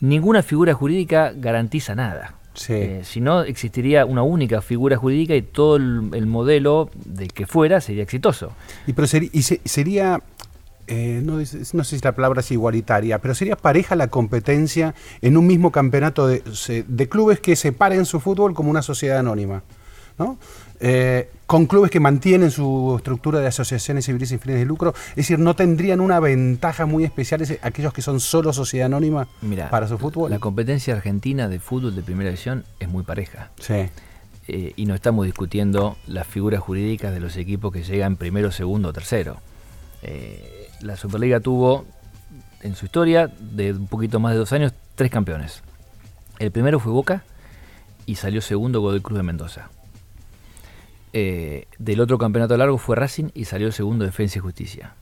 Ninguna 0.00 0.42
figura 0.42 0.74
jurídica 0.74 1.32
garantiza 1.34 1.94
nada. 1.94 2.34
Sí. 2.54 2.72
Eh, 2.74 3.00
si 3.04 3.20
no, 3.20 3.42
existiría 3.42 4.04
una 4.06 4.22
única 4.22 4.60
figura 4.62 4.96
jurídica 4.96 5.34
y 5.34 5.42
todo 5.42 5.76
el, 5.76 6.10
el 6.12 6.26
modelo 6.26 6.90
de 7.04 7.26
que 7.28 7.46
fuera 7.46 7.80
sería 7.80 8.02
exitoso. 8.04 8.52
Y, 8.86 8.92
pero 8.92 9.08
seri- 9.08 9.30
y 9.32 9.42
se- 9.42 9.60
sería, 9.64 10.22
eh, 10.86 11.20
no, 11.24 11.38
no 11.38 11.44
sé 11.84 11.96
si 11.98 12.00
la 12.04 12.12
palabra 12.12 12.40
es 12.40 12.50
igualitaria, 12.52 13.18
pero 13.20 13.34
sería 13.34 13.56
pareja 13.56 13.96
la 13.96 14.06
competencia 14.08 14.94
en 15.20 15.36
un 15.36 15.46
mismo 15.46 15.72
campeonato 15.72 16.26
de, 16.28 16.42
de 16.86 17.08
clubes 17.08 17.40
que 17.40 17.56
separen 17.56 18.04
su 18.06 18.20
fútbol 18.20 18.54
como 18.54 18.70
una 18.70 18.82
sociedad 18.82 19.18
anónima. 19.18 19.62
¿no? 20.16 20.38
Eh, 20.86 21.30
con 21.46 21.64
clubes 21.64 21.90
que 21.90 21.98
mantienen 21.98 22.50
su 22.50 22.94
estructura 22.98 23.40
de 23.40 23.46
asociaciones 23.46 24.04
civiles 24.04 24.28
sin 24.28 24.38
fines 24.38 24.58
de 24.58 24.66
lucro, 24.66 24.92
es 25.10 25.16
decir, 25.16 25.38
no 25.38 25.56
tendrían 25.56 26.00
una 26.00 26.20
ventaja 26.20 26.84
muy 26.84 27.04
especial 27.04 27.40
ese- 27.40 27.58
aquellos 27.62 27.92
que 27.94 28.02
son 28.02 28.20
solo 28.20 28.52
sociedad 28.52 28.86
anónima 28.86 29.26
para 29.70 29.88
su 29.88 29.96
fútbol. 29.96 30.30
la 30.30 30.38
competencia 30.40 30.94
argentina 30.94 31.48
de 31.48 31.58
fútbol 31.58 31.94
de 31.96 32.02
primera 32.02 32.28
división 32.28 32.64
es 32.80 32.88
muy 32.88 33.02
pareja. 33.02 33.50
Sí, 33.58 33.88
eh, 34.48 34.72
y 34.76 34.84
no 34.84 34.94
estamos 34.94 35.24
discutiendo 35.24 35.96
las 36.06 36.26
figuras 36.26 36.60
jurídicas 36.60 37.14
de 37.14 37.20
los 37.20 37.36
equipos 37.38 37.72
que 37.72 37.82
llegan 37.82 38.16
primero, 38.16 38.52
segundo 38.52 38.90
o 38.90 38.92
tercero. 38.92 39.38
Eh, 40.02 40.68
la 40.82 40.96
Superliga 40.96 41.40
tuvo 41.40 41.86
en 42.60 42.74
su 42.74 42.84
historia 42.84 43.30
de 43.40 43.72
un 43.72 43.86
poquito 43.86 44.20
más 44.20 44.32
de 44.32 44.38
dos 44.38 44.52
años 44.52 44.72
tres 44.96 45.10
campeones. 45.10 45.62
El 46.38 46.50
primero 46.50 46.78
fue 46.78 46.92
Boca 46.92 47.22
y 48.04 48.16
salió 48.16 48.42
segundo 48.42 48.82
Godoy 48.82 49.00
Cruz 49.00 49.16
de 49.16 49.22
Mendoza. 49.22 49.70
Eh, 51.16 51.68
del 51.78 52.00
otro 52.00 52.18
campeonato 52.18 52.56
largo 52.56 52.76
fue 52.76 52.96
Racing 52.96 53.30
y 53.34 53.44
salió 53.44 53.70
segundo 53.70 54.04
Defensa 54.04 54.38
y 54.38 54.40
Justicia. 54.40 54.94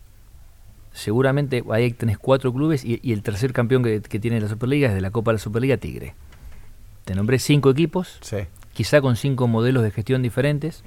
Seguramente 0.92 1.64
ahí 1.70 1.90
tenés 1.92 2.18
cuatro 2.18 2.52
clubes 2.52 2.84
y, 2.84 3.00
y 3.02 3.14
el 3.14 3.22
tercer 3.22 3.54
campeón 3.54 3.82
que, 3.82 4.02
que 4.02 4.20
tiene 4.20 4.38
la 4.38 4.48
Superliga 4.48 4.88
es 4.88 4.94
de 4.94 5.00
la 5.00 5.10
Copa 5.10 5.30
de 5.30 5.36
la 5.36 5.38
Superliga 5.38 5.78
Tigre. 5.78 6.14
Te 7.06 7.14
nombré 7.14 7.38
cinco 7.38 7.70
equipos 7.70 8.18
sí. 8.20 8.36
quizá 8.74 9.00
con 9.00 9.16
cinco 9.16 9.48
modelos 9.48 9.82
de 9.82 9.90
gestión 9.90 10.20
diferentes, 10.20 10.84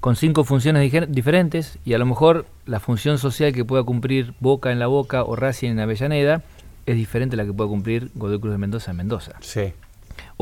con 0.00 0.16
cinco 0.16 0.44
funciones 0.44 0.92
diferentes, 1.08 1.78
y 1.86 1.94
a 1.94 1.98
lo 1.98 2.04
mejor 2.04 2.44
la 2.66 2.78
función 2.78 3.16
social 3.16 3.54
que 3.54 3.64
pueda 3.64 3.84
cumplir 3.84 4.34
Boca 4.38 4.70
en 4.70 4.78
la 4.78 4.86
Boca 4.86 5.24
o 5.24 5.34
Racing 5.34 5.70
en 5.70 5.80
Avellaneda 5.80 6.42
es 6.84 6.96
diferente 6.96 7.36
a 7.36 7.38
la 7.38 7.46
que 7.46 7.54
pueda 7.54 7.70
cumplir 7.70 8.10
Godoy 8.14 8.38
Cruz 8.38 8.52
de 8.52 8.58
Mendoza 8.58 8.90
en 8.90 8.98
Mendoza. 8.98 9.32
Sí. 9.40 9.72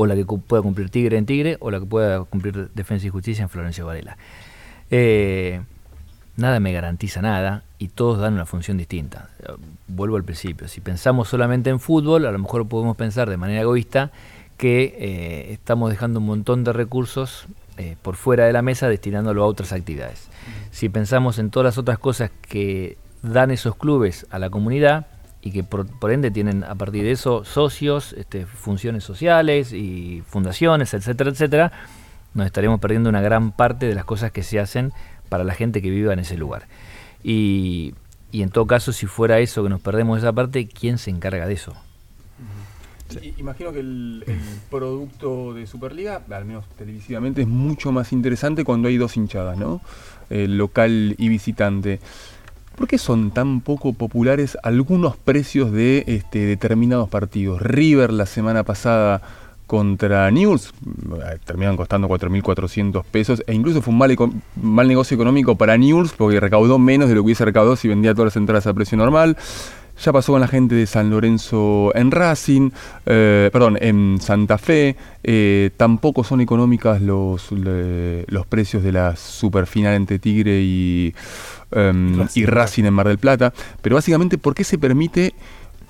O 0.01 0.07
la 0.07 0.15
que 0.15 0.25
pueda 0.25 0.63
cumplir 0.63 0.89
Tigre 0.89 1.17
en 1.17 1.27
Tigre, 1.27 1.57
o 1.59 1.69
la 1.69 1.79
que 1.79 1.85
pueda 1.85 2.23
cumplir 2.23 2.71
Defensa 2.73 3.05
y 3.05 3.09
Justicia 3.09 3.43
en 3.43 3.49
Florencio 3.49 3.85
Varela. 3.85 4.17
Eh, 4.89 5.61
nada 6.37 6.59
me 6.59 6.73
garantiza 6.73 7.21
nada 7.21 7.63
y 7.77 7.89
todos 7.89 8.19
dan 8.19 8.33
una 8.33 8.47
función 8.47 8.77
distinta. 8.77 9.29
Vuelvo 9.87 10.17
al 10.17 10.23
principio, 10.23 10.67
si 10.67 10.81
pensamos 10.81 11.29
solamente 11.29 11.69
en 11.69 11.79
fútbol, 11.79 12.25
a 12.25 12.31
lo 12.31 12.39
mejor 12.39 12.67
podemos 12.67 12.97
pensar 12.97 13.29
de 13.29 13.37
manera 13.37 13.61
egoísta 13.61 14.11
que 14.57 14.95
eh, 14.97 15.53
estamos 15.53 15.91
dejando 15.91 16.19
un 16.19 16.25
montón 16.25 16.63
de 16.63 16.73
recursos 16.73 17.45
eh, 17.77 17.95
por 18.01 18.15
fuera 18.15 18.45
de 18.45 18.53
la 18.53 18.63
mesa 18.63 18.89
destinándolo 18.89 19.43
a 19.43 19.45
otras 19.45 19.71
actividades. 19.71 20.29
Si 20.71 20.89
pensamos 20.89 21.37
en 21.37 21.51
todas 21.51 21.65
las 21.65 21.77
otras 21.77 21.99
cosas 21.99 22.31
que 22.47 22.97
dan 23.21 23.51
esos 23.51 23.75
clubes 23.75 24.25
a 24.31 24.39
la 24.39 24.49
comunidad 24.49 25.07
y 25.41 25.51
que 25.51 25.63
por, 25.63 25.87
por 25.87 26.11
ende 26.11 26.31
tienen 26.31 26.63
a 26.63 26.75
partir 26.75 27.03
de 27.03 27.11
eso 27.11 27.43
socios, 27.43 28.13
este, 28.13 28.45
funciones 28.45 29.03
sociales 29.03 29.73
y 29.73 30.23
fundaciones, 30.27 30.93
etcétera, 30.93 31.31
etcétera, 31.31 31.71
nos 32.33 32.45
estaremos 32.45 32.79
perdiendo 32.79 33.09
una 33.09 33.21
gran 33.21 33.51
parte 33.51 33.87
de 33.87 33.95
las 33.95 34.05
cosas 34.05 34.31
que 34.31 34.43
se 34.43 34.59
hacen 34.59 34.93
para 35.29 35.43
la 35.43 35.53
gente 35.53 35.81
que 35.81 35.89
viva 35.89 36.13
en 36.13 36.19
ese 36.19 36.37
lugar. 36.37 36.67
Y, 37.23 37.93
y 38.31 38.43
en 38.43 38.49
todo 38.49 38.67
caso, 38.67 38.93
si 38.93 39.07
fuera 39.07 39.39
eso 39.39 39.63
que 39.63 39.69
nos 39.69 39.81
perdemos 39.81 40.19
esa 40.19 40.31
parte, 40.31 40.67
¿quién 40.67 40.97
se 40.97 41.09
encarga 41.09 41.47
de 41.47 41.53
eso? 41.53 41.75
Imagino 43.37 43.73
que 43.73 43.79
el, 43.79 44.23
producto 44.69 45.53
de 45.53 45.67
Superliga, 45.67 46.21
al 46.29 46.45
menos 46.45 46.65
televisivamente, 46.77 47.41
es 47.41 47.47
mucho 47.47 47.91
más 47.91 48.13
interesante 48.13 48.63
cuando 48.63 48.87
hay 48.87 48.97
dos 48.97 49.17
hinchadas, 49.17 49.57
¿no? 49.57 49.81
Local 50.29 51.15
y 51.17 51.27
visitante. 51.27 51.99
¿Por 52.81 52.87
qué 52.87 52.97
son 52.97 53.29
tan 53.29 53.61
poco 53.61 53.93
populares 53.93 54.57
algunos 54.63 55.15
precios 55.15 55.71
de 55.71 56.03
este, 56.07 56.47
determinados 56.47 57.09
partidos? 57.09 57.61
River 57.61 58.11
la 58.11 58.25
semana 58.25 58.63
pasada 58.63 59.21
contra 59.67 60.31
News 60.31 60.73
eh, 60.73 61.37
terminaron 61.45 61.77
costando 61.77 62.09
4.400 62.09 63.03
pesos 63.03 63.43
e 63.45 63.53
incluso 63.53 63.83
fue 63.83 63.91
un 63.91 63.99
mal, 63.99 64.17
mal 64.59 64.87
negocio 64.87 65.13
económico 65.13 65.55
para 65.55 65.77
News 65.77 66.13
porque 66.17 66.39
recaudó 66.39 66.79
menos 66.79 67.07
de 67.07 67.13
lo 67.13 67.21
que 67.21 67.25
hubiese 67.25 67.45
recaudado 67.45 67.75
si 67.75 67.87
vendía 67.87 68.15
todas 68.15 68.33
las 68.33 68.37
entradas 68.37 68.65
a 68.65 68.73
precio 68.73 68.97
normal. 68.97 69.37
Ya 70.03 70.11
pasó 70.11 70.31
con 70.31 70.41
la 70.41 70.47
gente 70.47 70.73
de 70.75 70.87
San 70.87 71.09
Lorenzo 71.11 71.91
en 71.95 72.09
Racing, 72.11 72.71
eh, 73.05 73.49
perdón, 73.53 73.77
en 73.81 74.17
Santa 74.19 74.57
Fe. 74.57 74.95
eh, 75.23 75.69
tampoco 75.77 76.23
son 76.23 76.41
económicas 76.41 76.99
los, 77.01 77.51
le- 77.51 78.25
los 78.27 78.47
precios 78.47 78.81
de 78.81 78.91
la 78.91 79.15
superfinal 79.15 79.93
entre 79.93 80.17
Tigre 80.17 80.59
y, 80.61 81.13
em, 81.71 82.27
y 82.33 82.45
Racing 82.45 82.85
en 82.85 82.93
Mar 82.95 83.07
del 83.07 83.19
Plata. 83.19 83.53
Pero 83.83 83.95
básicamente, 83.95 84.37
¿por 84.39 84.55
qué 84.55 84.63
se 84.63 84.79
permite 84.79 85.35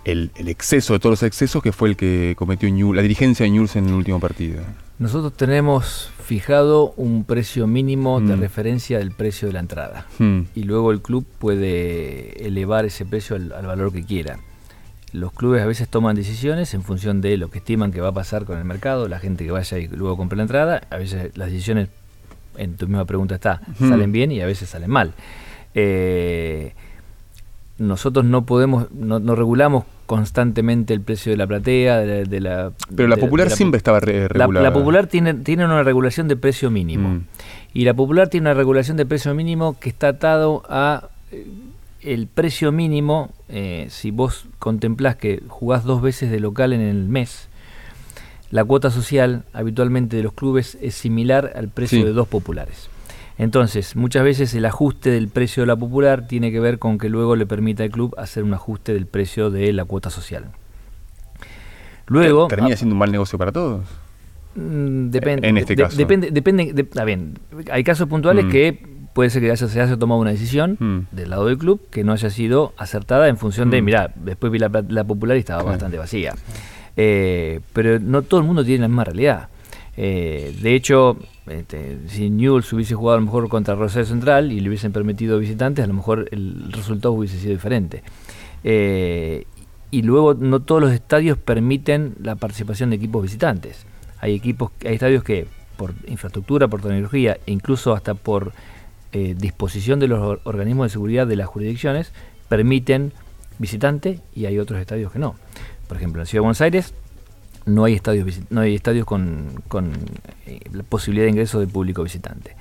el, 0.03 0.31
el 0.35 0.49
exceso 0.49 0.91
de 0.93 0.99
todos 0.99 1.13
los 1.13 1.23
excesos 1.23 1.63
que 1.63 1.71
fue 1.71 1.87
el 1.89 1.95
que 1.95 2.33
cometió 2.37 2.69
la 2.93 3.01
dirigencia 3.01 3.45
de 3.45 3.51
Newell's 3.51 3.75
en 3.77 3.87
el 3.87 3.93
último 3.93 4.19
partido? 4.19 4.61
Nosotros 5.01 5.33
tenemos 5.33 6.09
fijado 6.23 6.93
un 6.95 7.23
precio 7.25 7.65
mínimo 7.67 8.21
de 8.21 8.35
Mm. 8.37 8.39
referencia 8.39 8.99
del 8.99 9.11
precio 9.11 9.47
de 9.47 9.53
la 9.55 9.59
entrada. 9.59 10.05
Hmm. 10.19 10.41
y 10.55 10.63
luego 10.63 10.91
el 10.91 11.01
club 11.01 11.25
puede 11.39 12.45
elevar 12.47 12.85
ese 12.85 13.03
precio 13.05 13.35
al, 13.35 13.51
al 13.51 13.65
valor 13.65 13.91
que 13.91 14.03
quiera. 14.05 14.37
Los 15.11 15.33
clubes 15.33 15.61
a 15.61 15.65
veces 15.65 15.89
toman 15.89 16.15
decisiones 16.15 16.73
en 16.73 16.83
función 16.83 17.19
de 17.19 17.35
lo 17.35 17.49
que 17.49 17.57
estiman 17.57 17.91
que 17.91 17.99
va 17.99 18.09
a 18.09 18.13
pasar 18.13 18.45
con 18.45 18.57
el 18.57 18.63
mercado, 18.63 19.07
la 19.09 19.19
gente 19.19 19.43
que 19.43 19.51
vaya 19.51 19.77
y 19.79 19.87
luego 19.87 20.15
compre 20.15 20.37
la 20.37 20.43
entrada. 20.43 20.83
A 20.89 20.97
veces 20.97 21.35
las 21.37 21.49
decisiones, 21.51 21.89
en 22.57 22.77
tu 22.77 22.87
misma 22.87 23.03
pregunta 23.05 23.35
está, 23.35 23.59
Ujú. 23.75 23.89
salen 23.89 24.11
bien 24.13 24.31
y 24.31 24.39
a 24.41 24.45
veces 24.45 24.69
salen 24.69 24.89
mal. 24.91 25.13
Eh, 25.73 26.73
nosotros 27.81 28.25
no 28.25 28.45
podemos, 28.45 28.91
no, 28.91 29.19
no 29.19 29.35
regulamos 29.35 29.85
constantemente 30.05 30.93
el 30.93 31.01
precio 31.01 31.31
de 31.31 31.37
la 31.37 31.47
platea, 31.47 31.97
de 31.99 32.07
la... 32.07 32.23
de 32.29 32.39
la- 32.39 32.71
Pero 32.95 33.07
la 33.09 33.15
de- 33.15 33.21
popular 33.21 33.47
de 33.47 33.51
la- 33.51 33.55
siempre 33.55 33.77
estaba 33.77 33.99
re- 33.99 34.21
la, 34.23 34.27
regulada. 34.27 34.61
la 34.69 34.73
popular 34.73 35.07
tiene, 35.07 35.33
tiene 35.33 35.65
una 35.65 35.83
regulación 35.83 36.27
de 36.27 36.35
precio 36.35 36.69
mínimo. 36.69 37.09
Mm. 37.09 37.23
Y 37.73 37.85
la 37.85 37.93
popular 37.93 38.27
tiene 38.29 38.49
una 38.49 38.53
regulación 38.53 38.97
de 38.97 39.05
precio 39.05 39.33
mínimo 39.33 39.77
que 39.79 39.89
está 39.89 40.09
atado 40.09 40.63
a 40.69 41.09
eh, 41.31 41.45
el 42.01 42.27
precio 42.27 42.71
mínimo. 42.71 43.29
eh, 43.49 43.87
si 43.89 44.11
vos 44.11 44.45
contemplás 44.59 45.15
que 45.15 45.41
jugás 45.47 45.83
dos 45.85 46.01
veces 46.01 46.29
de 46.31 46.39
local 46.39 46.73
en 46.73 46.81
el 46.81 47.07
mes, 47.07 47.47
la 48.51 48.65
cuota 48.65 48.91
social 48.91 49.43
habitualmente 49.53 50.17
de 50.17 50.23
los 50.23 50.33
clubes 50.33 50.77
es 50.81 50.93
similar 50.95 51.53
al 51.55 51.69
precio 51.69 51.99
Sí. 51.99 52.03
de 52.03 52.11
dos 52.11 52.27
populares. 52.27 52.89
Entonces, 53.37 53.95
muchas 53.95 54.23
veces 54.23 54.53
el 54.53 54.65
ajuste 54.65 55.09
del 55.09 55.27
precio 55.29 55.63
de 55.63 55.67
la 55.67 55.75
popular 55.75 56.27
tiene 56.27 56.51
que 56.51 56.59
ver 56.59 56.77
con 56.79 56.97
que 56.97 57.09
luego 57.09 57.35
le 57.35 57.45
permita 57.45 57.83
al 57.83 57.89
club 57.89 58.13
hacer 58.17 58.43
un 58.43 58.53
ajuste 58.53 58.93
del 58.93 59.07
precio 59.07 59.49
de 59.49 59.73
la 59.73 59.85
cuota 59.85 60.09
social. 60.09 60.45
Luego, 62.07 62.47
Termina 62.47 62.73
a- 62.73 62.77
siendo 62.77 62.93
un 62.93 62.99
mal 62.99 63.11
negocio 63.11 63.37
para 63.39 63.51
todos. 63.51 63.85
Mm, 64.55 65.09
Depende. 65.09 65.47
En 65.47 65.57
este 65.57 65.75
de- 65.75 65.83
caso. 65.83 65.97
Depende, 65.97 66.29
depende. 66.31 66.73
de- 66.73 66.81
está 66.81 67.05
bien. 67.05 67.39
Hay 67.71 67.83
casos 67.83 68.07
puntuales 68.09 68.45
Mm. 68.45 68.49
que 68.49 68.85
puede 69.13 69.29
ser 69.29 69.41
que 69.41 69.51
haya- 69.51 69.67
se 69.67 69.81
haya 69.81 69.97
tomado 69.97 70.19
una 70.19 70.31
decisión 70.31 70.77
Mm. 70.79 71.15
del 71.15 71.29
lado 71.29 71.45
del 71.47 71.57
club 71.57 71.81
que 71.89 72.03
no 72.03 72.11
haya 72.13 72.29
sido 72.29 72.73
acertada 72.77 73.27
en 73.29 73.37
función 73.37 73.69
de, 73.69 73.81
mirá, 73.81 74.11
después 74.15 74.51
vi 74.51 74.59
la, 74.59 74.69
la 74.89 75.03
popular 75.05 75.37
y 75.37 75.39
estaba 75.39 75.59
Claro. 75.61 75.71
bastante 75.71 75.97
vacía. 75.97 76.33
Eh, 76.97 77.61
pero 77.73 77.99
no 77.99 78.21
todo 78.23 78.41
el 78.41 78.45
mundo 78.45 78.63
tiene 78.65 78.81
la 78.81 78.87
misma 78.89 79.05
realidad. 79.05 79.47
Eh, 79.97 80.55
de 80.61 80.75
hecho, 80.75 81.17
este, 81.47 81.97
si 82.07 82.29
Newell's 82.29 82.71
hubiese 82.73 82.95
jugado 82.95 83.17
a 83.17 83.19
lo 83.19 83.25
mejor 83.25 83.49
contra 83.49 83.75
Rosario 83.75 84.05
Central 84.05 84.51
y 84.51 84.59
le 84.59 84.69
hubiesen 84.69 84.91
permitido 84.91 85.37
visitantes, 85.39 85.83
a 85.83 85.87
lo 85.87 85.93
mejor 85.93 86.29
el 86.31 86.71
resultado 86.71 87.13
hubiese 87.13 87.37
sido 87.37 87.51
diferente. 87.51 88.03
Eh, 88.63 89.45
y 89.89 90.03
luego 90.03 90.33
no 90.33 90.61
todos 90.61 90.81
los 90.81 90.93
estadios 90.93 91.37
permiten 91.37 92.15
la 92.21 92.35
participación 92.35 92.91
de 92.91 92.95
equipos 92.95 93.23
visitantes. 93.23 93.85
Hay 94.19 94.33
equipos, 94.35 94.71
hay 94.85 94.93
estadios 94.93 95.23
que 95.23 95.47
por 95.75 95.93
infraestructura, 96.07 96.67
por 96.67 96.81
tecnología 96.81 97.37
e 97.45 97.51
incluso 97.51 97.93
hasta 97.93 98.13
por 98.13 98.53
eh, 99.13 99.35
disposición 99.37 99.99
de 99.99 100.07
los 100.07 100.19
or- 100.19 100.41
organismos 100.45 100.85
de 100.85 100.89
seguridad 100.91 101.27
de 101.27 101.35
las 101.35 101.47
jurisdicciones 101.47 102.13
permiten 102.47 103.11
visitante 103.59 104.19
y 104.33 104.45
hay 104.45 104.59
otros 104.59 104.79
estadios 104.79 105.11
que 105.11 105.19
no. 105.19 105.35
Por 105.87 105.97
ejemplo, 105.97 106.21
en 106.21 106.27
Ciudad 106.27 106.41
de 106.41 106.45
Buenos 106.45 106.61
Aires 106.61 106.93
no 107.65 107.83
hay 107.85 107.93
estadios 107.93 108.39
no 108.49 108.61
hay 108.61 108.75
estadios 108.75 109.05
con, 109.05 109.47
con, 109.67 109.91
eh, 110.45 110.59
la 110.73 110.83
posibilidad 110.83 111.25
de 111.25 111.31
ingreso 111.31 111.59
de 111.59 111.67
público 111.67 112.03
visitante. 112.03 112.55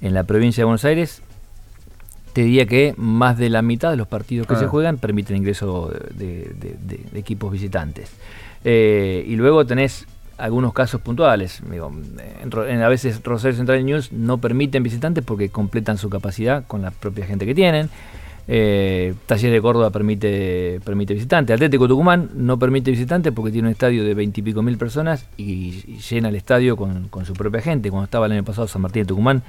En 0.00 0.14
la 0.14 0.24
provincia 0.24 0.60
de 0.62 0.64
Buenos 0.66 0.84
Aires 0.84 1.22
te 2.32 2.42
diría 2.42 2.66
que 2.66 2.94
más 2.96 3.38
de 3.38 3.48
la 3.48 3.62
mitad 3.62 3.90
de 3.90 3.96
los 3.96 4.08
partidos 4.08 4.46
que 4.46 4.54
Ah. 4.54 4.58
se 4.58 4.66
juegan 4.66 4.98
permiten 4.98 5.36
ingreso 5.36 5.92
de, 6.14 6.52
de- 6.58 6.76
de- 6.84 6.98
de 7.12 7.18
equipos 7.18 7.52
visitantes. 7.52 8.10
Eh, 8.64 9.24
y 9.26 9.36
luego 9.36 9.64
tenés 9.66 10.06
algunos 10.36 10.72
casos 10.72 11.00
puntuales. 11.00 11.62
Digo, 11.70 11.92
en 12.42 12.50
en- 12.68 12.82
a 12.82 12.88
veces 12.88 13.22
Rosario 13.22 13.56
Central 13.56 13.84
News 13.84 14.10
no 14.10 14.38
permiten 14.38 14.82
visitantes 14.82 15.22
porque 15.24 15.48
completan 15.48 15.96
su 15.96 16.10
capacidad 16.10 16.66
con 16.66 16.82
la 16.82 16.90
propia 16.90 17.24
gente 17.26 17.46
que 17.46 17.54
tienen. 17.54 17.88
Eh, 18.46 19.14
Talleres 19.26 19.52
de 19.52 19.62
Córdoba 19.62 19.90
permite, 19.90 20.80
permite 20.84 21.14
visitantes. 21.14 21.54
Atlético 21.54 21.88
Tucumán 21.88 22.30
no 22.34 22.58
permite 22.58 22.90
visitantes 22.90 23.32
porque 23.32 23.50
tiene 23.50 23.68
un 23.68 23.72
estadio 23.72 24.04
de 24.04 24.14
veintipico 24.14 24.62
mil 24.62 24.76
personas 24.76 25.26
y, 25.36 25.98
llena 26.10 26.28
el 26.28 26.36
estadio 26.36 26.76
con, 26.76 27.08
con 27.08 27.24
su 27.24 27.32
propia 27.32 27.62
gente. 27.62 27.90
Cuando 27.90 28.04
estaba 28.04 28.26
el 28.26 28.32
año 28.32 28.44
pasado 28.44 28.68
San 28.68 28.82
Martín 28.82 29.02
de 29.02 29.06
Tucumán 29.06 29.42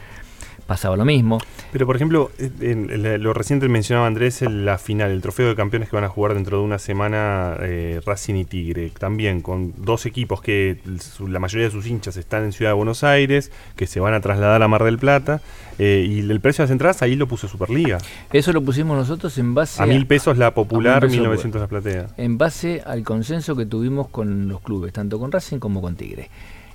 pasaba 0.68 0.96
lo 0.98 1.06
mismo. 1.06 1.38
Pero, 1.72 1.86
por 1.86 1.96
ejemplo, 1.96 2.32
en- 2.40 2.90
en 2.90 3.24
lo 3.24 3.34
reciente 3.34 3.68
mencionaba 3.70 4.08
Andrés, 4.08 4.42
el- 4.42 4.66
la 4.66 4.78
final, 4.78 5.12
el 5.12 5.22
trofeo 5.22 5.48
de 5.50 5.56
campeones 5.56 5.90
que 5.90 5.96
van 5.96 6.06
a 6.06 6.10
jugar 6.10 6.34
dentro 6.34 6.58
de 6.58 6.64
una 6.64 6.80
semana 6.80 7.56
eh, 7.60 8.02
Racing 8.06 8.36
y 8.36 8.46
Tigre. 8.46 8.92
También 8.98 9.42
con 9.42 9.74
dos 9.78 10.06
equipos 10.06 10.42
que 10.42 10.78
su- 11.00 11.28
la 11.28 11.40
mayoría 11.40 11.66
de 11.68 11.72
sus 11.72 11.86
hinchas 11.88 12.18
están 12.18 12.44
en 12.44 12.52
Ciudad 12.52 12.72
de 12.72 12.76
Buenos 12.76 13.04
Aires, 13.04 13.52
que 13.76 13.88
se 13.88 14.00
van 14.00 14.14
a 14.14 14.22
trasladar 14.22 14.64
a 14.64 14.68
Mar 14.68 14.84
del 14.84 14.98
Plata. 14.98 15.42
eh, 15.78 16.08
y 16.10 16.20
el 16.22 16.40
precio 16.40 16.62
de 16.62 16.68
las 16.68 16.72
entradas 16.72 17.02
ahí 17.02 17.18
lo 17.18 17.28
puso 17.28 17.50
Superliga. 17.50 17.98
Eso 18.32 18.54
lo 18.54 18.62
pusimos 18.62 18.96
nosotros 18.98 19.38
en 19.38 19.54
base 19.54 19.84
A 19.84 19.86
mil 19.86 20.08
pesos 20.08 20.38
la 20.38 20.54
popular, 20.54 21.02
pesos, 21.02 21.18
1900 21.18 21.60
la 21.62 21.68
platea. 21.68 22.08
en 22.16 22.38
base 22.38 22.82
al 22.86 23.04
consenso 23.04 23.58
que 23.58 23.66
tuvimos 23.66 24.08
con 24.08 24.48
los 24.48 24.62
clubes, 24.62 24.94
tanto 24.94 25.20
con 25.20 25.34
Racing 25.34 25.60
como 25.60 25.82
con 25.82 25.98
Tigre. 25.98 26.30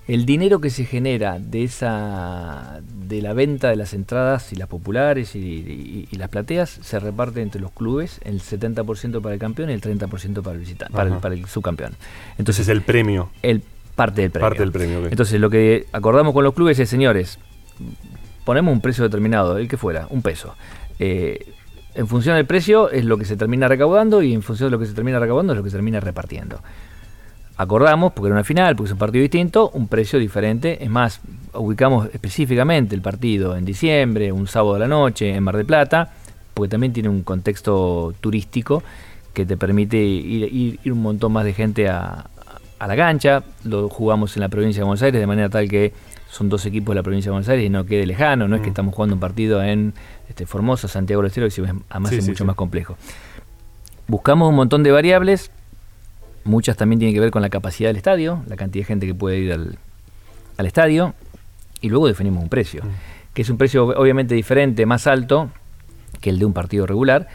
El 0.09 0.27
dinero 0.27 0.61
que 0.61 0.71
se 0.71 0.85
genera 0.85 1.39
de 1.39 1.63
esa 1.63 2.81
de 3.07 3.23
la 3.23 3.33
venta 3.33 3.69
de 3.69 3.77
las 3.77 3.95
entradas 3.95 4.53
y 4.53 4.57
las 4.57 4.67
populares 4.69 5.37
y, 5.37 5.39
y- 5.39 6.09
y 6.11 6.17
las 6.17 6.29
plateas 6.31 6.71
se 6.83 6.99
reparte 6.99 7.43
entre 7.43 7.61
los 7.61 7.71
clubes, 7.71 8.21
el 8.25 8.41
70% 8.41 9.21
para 9.21 9.35
el 9.35 9.41
campeón 9.41 9.71
y 9.71 9.73
el 9.73 9.81
30% 9.81 10.43
para 10.43 10.55
el 10.55 10.61
visitante, 10.61 10.93
para 10.95 11.15
el, 11.15 11.21
para 11.21 11.35
el 11.35 11.47
subcampeón. 11.47 11.93
Entonces 12.39 12.39
Entonces 12.39 12.69
el 12.69 12.83
premio. 12.83 13.31
el 13.43 13.63
parte 13.95 14.23
del 14.23 14.31
premio. 14.31 14.49
Parte 14.49 14.63
del 14.63 14.73
premio. 14.73 15.07
Entonces 15.09 15.41
lo 15.41 15.49
que 15.51 15.87
acordamos 15.93 16.33
con 16.33 16.43
los 16.45 16.55
clubes 16.55 16.79
es, 16.81 16.89
señores, 16.89 17.39
ponemos 18.45 18.73
un 18.73 18.81
precio 18.81 19.05
determinado, 19.05 19.59
el 19.59 19.69
que 19.69 19.77
fuera, 19.77 20.07
un 20.11 20.23
peso. 20.23 20.57
Eh, 20.99 21.53
en 21.95 22.07
función 22.09 22.37
del 22.37 22.47
precio 22.47 22.91
es 22.91 23.05
lo 23.05 23.17
que 23.19 23.25
se 23.25 23.37
termina 23.37 23.69
recaudando 23.69 24.23
y 24.23 24.33
en 24.33 24.43
función 24.43 24.69
de 24.69 24.71
lo 24.73 24.79
que 24.79 24.87
se 24.87 24.95
termina 24.95 25.19
recaudando 25.19 25.53
es 25.53 25.57
lo 25.57 25.63
que 25.65 25.71
se 25.71 25.77
termina 25.77 26.01
repartiendo. 26.01 26.61
Acordamos, 27.61 28.13
porque 28.15 28.29
era 28.29 28.35
una 28.37 28.45
final, 28.45 28.75
porque 28.75 28.87
es 28.89 28.93
un 28.93 28.99
partido 28.99 29.21
distinto, 29.21 29.69
un 29.75 29.87
precio 29.87 30.19
diferente. 30.19 30.83
Es 30.83 30.89
más, 30.89 31.21
ubicamos 31.53 32.09
específicamente 32.11 32.95
el 32.95 33.03
partido 33.03 33.55
en 33.55 33.67
diciembre, 33.67 34.33
un 34.33 34.47
sábado 34.47 34.77
a 34.77 34.79
la 34.79 34.89
noche, 34.89 35.35
en 35.35 35.45
Mar 35.45 35.59
del 35.59 35.67
Plata, 35.67 36.11
porque 36.55 36.71
también 36.71 36.95
tiene 36.95 37.11
un 37.11 37.23
contexto 37.23 38.15
turístico 38.23 38.83
que 39.35 39.45
te 39.45 39.59
permite 39.59 39.99
ir, 39.99 40.49
ir- 40.51 40.79
ir 40.83 40.93
un 40.93 41.03
montón 41.03 41.33
más 41.33 41.45
de 41.45 41.53
gente 41.53 41.87
a, 41.91 42.25
a 42.79 42.87
la 42.87 42.97
cancha. 42.97 43.43
Lo 43.65 43.91
jugamos 43.91 44.35
en 44.39 44.41
la 44.41 44.49
provincia 44.49 44.81
de 44.81 44.85
Buenos 44.85 45.03
Aires 45.03 45.21
de 45.21 45.27
manera 45.27 45.51
tal 45.51 45.69
que 45.69 45.93
son 46.31 46.49
dos 46.49 46.65
equipos 46.65 46.95
de 46.95 47.01
la 47.01 47.03
provincia 47.03 47.29
de 47.29 47.33
Buenos 47.33 47.49
Aires 47.51 47.67
y 47.67 47.69
no 47.69 47.85
quede 47.85 48.07
lejano. 48.07 48.49
No 48.49 48.57
es 48.57 48.63
que 48.63 48.69
Mm. 48.69 48.71
estamos 48.71 48.95
jugando 48.95 49.15
un 49.17 49.21
partido 49.21 49.63
en 49.63 49.93
este, 50.31 50.47
Formosa, 50.47 50.89
Santiago 50.89 51.21
del 51.21 51.29
Estero, 51.29 51.47
que 51.49 51.75
además 51.91 52.09
Sí, 52.11 52.17
es 52.17 52.25
sí, 52.25 52.31
mucho 52.31 52.45
sí. 52.45 52.47
más 52.47 52.57
complejo. 52.57 52.97
Buscamos 54.07 54.49
un 54.49 54.55
montón 54.57 54.83
de 54.83 54.93
variables. 54.93 55.51
Muchas 56.45 56.77
también 56.77 56.99
tienen 56.99 57.15
que 57.15 57.21
ver 57.21 57.31
con 57.31 57.43
la 57.43 57.51
capacidad 57.51 57.91
del 57.91 57.97
estadio, 57.97 58.43
la 58.49 58.57
cantidad 58.57 58.83
de 58.83 58.87
gente 58.87 59.07
que 59.07 59.15
puede 59.15 59.39
ir 59.39 59.53
al, 59.53 59.79
al 60.57 60.67
estadio. 60.67 61.15
Y 61.81 61.89
luego 61.89 62.07
definimos 62.07 62.43
un 62.43 62.49
precio, 62.49 62.83
que 63.33 63.43
es 63.43 63.51
un 63.51 63.57
precio 63.57 63.87
obviamente 63.87 64.35
diferente, 64.35 64.85
más 64.87 65.07
alto 65.07 65.51
que 66.21 66.31
el 66.31 66.39
de 66.39 66.45
un 66.45 66.53
partido 66.53 66.87
regular, 66.87 67.29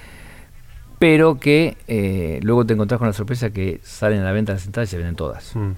pero 0.99 1.39
que 1.39 1.77
eh, 1.87 2.39
luego 2.43 2.65
te 2.65 2.73
encontrás 2.73 2.99
con 2.99 3.07
la 3.07 3.13
sorpresa 3.13 3.49
que 3.49 3.79
salen 3.83 4.21
a 4.21 4.23
la 4.23 4.31
venta 4.31 4.53
las 4.53 4.65
entradas 4.65 4.89
y 4.89 4.91
se 4.91 4.97
venden 4.97 5.15
todas. 5.15 5.55
Mm. 5.55 5.71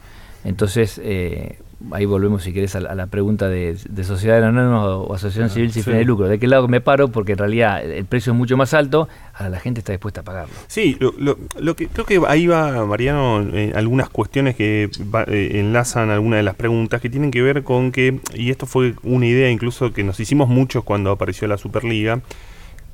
Entonces, 0.44 1.00
eh, 1.04 1.58
ahí 1.92 2.06
volvemos, 2.06 2.44
si 2.44 2.54
querés, 2.54 2.76
a, 2.76 2.80
la- 2.80 2.90
a 2.92 2.96
la 2.96 3.08
pregunta 3.08 3.48
de, 3.48 3.78
de 3.90 4.04
sociedad 4.04 4.44
anónima 4.44 4.84
o, 4.86 5.04
o 5.04 5.14
asociación 5.14 5.50
civil 5.50 5.72
sin 5.72 5.84
sí. 5.84 5.86
fines 5.90 6.00
de 6.00 6.06
lucro. 6.06 6.28
¿De 6.28 6.40
qué 6.40 6.48
lado 6.48 6.68
me 6.68 6.82
paro? 6.82 7.08
Porque 7.10 7.34
en 7.34 7.38
realidad 7.38 7.84
el 7.84 8.06
precio 8.06 8.34
es 8.34 8.38
mucho 8.38 8.58
más 8.58 8.74
alto, 8.74 9.08
ahora 9.34 9.50
la 9.50 9.60
gente 9.60 9.80
está 9.80 9.92
dispuesta 9.94 10.22
a 10.22 10.24
pagarlo. 10.24 10.54
Sí, 10.68 10.98
lo, 11.00 11.14
lo- 11.18 11.38
lo 11.60 11.76
que 11.76 11.88
creo 11.88 12.06
que 12.06 12.22
ahí 12.28 12.48
va, 12.48 12.86
Mariano, 12.86 13.42
eh, 13.54 13.74
algunas 13.76 14.10
cuestiones 14.10 14.56
que 14.56 14.90
va- 15.14 15.26
eh, 15.28 15.60
enlazan 15.60 16.10
algunas 16.10 16.38
de 16.38 16.44
las 16.44 16.56
preguntas 16.56 17.02
que 17.02 17.10
tienen 17.10 17.32
que 17.32 17.42
ver 17.42 17.64
con 17.64 17.92
que, 17.92 18.20
y 18.34 18.50
esto 18.50 18.66
fue 18.66 18.96
una 19.04 19.26
idea 19.28 19.50
incluso 19.52 19.94
que 19.94 20.04
nos 20.04 20.20
hicimos 20.20 20.50
muchos 20.50 20.84
cuando 20.84 21.12
apareció 21.12 21.48
la 21.48 21.58
Superliga, 21.58 22.22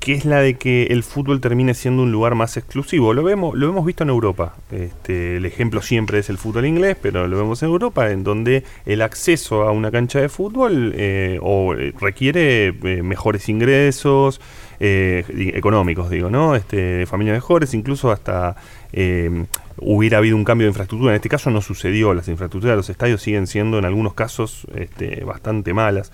que 0.00 0.12
es 0.12 0.24
la 0.26 0.40
de 0.40 0.54
que 0.54 0.84
el 0.84 1.02
fútbol 1.02 1.40
termine 1.40 1.72
siendo 1.72 2.02
un 2.02 2.12
lugar 2.12 2.34
más 2.34 2.56
exclusivo. 2.56 3.14
Lo 3.14 3.22
vemos, 3.22 3.56
lo 3.56 3.68
hemos 3.68 3.86
visto 3.86 4.02
en 4.02 4.10
Europa. 4.10 4.54
Este, 4.70 5.36
el 5.36 5.46
ejemplo 5.46 5.80
siempre 5.80 6.18
es 6.18 6.28
el 6.28 6.36
fútbol 6.36 6.66
inglés, 6.66 6.96
pero 7.00 7.26
lo 7.26 7.38
vemos 7.38 7.62
en 7.62 7.70
Europa, 7.70 8.10
en 8.10 8.22
donde 8.22 8.64
el 8.84 9.00
acceso 9.00 9.62
a 9.62 9.72
una 9.72 9.90
cancha 9.90 10.20
de 10.20 10.28
fútbol 10.28 10.92
eh, 10.96 11.38
o, 11.40 11.74
eh, 11.74 11.94
requiere 11.98 12.66
eh, 12.66 13.02
mejores 13.02 13.48
ingresos 13.48 14.40
eh, 14.80 15.24
económicos, 15.54 16.10
digo, 16.10 16.28
¿no? 16.28 16.54
Este, 16.54 17.06
familias 17.06 17.36
mejores, 17.36 17.72
incluso 17.72 18.10
hasta 18.10 18.56
eh, 18.92 19.46
hubiera 19.78 20.18
habido 20.18 20.36
un 20.36 20.44
cambio 20.44 20.66
de 20.66 20.70
infraestructura. 20.70 21.12
En 21.12 21.16
este 21.16 21.28
caso 21.28 21.50
no 21.50 21.62
sucedió. 21.62 22.12
Las 22.12 22.28
infraestructuras 22.28 22.72
de 22.72 22.76
los 22.76 22.90
estadios 22.90 23.22
siguen 23.22 23.46
siendo 23.46 23.78
en 23.78 23.84
algunos 23.84 24.14
casos 24.14 24.66
este, 24.74 25.24
bastante 25.24 25.72
malas. 25.72 26.12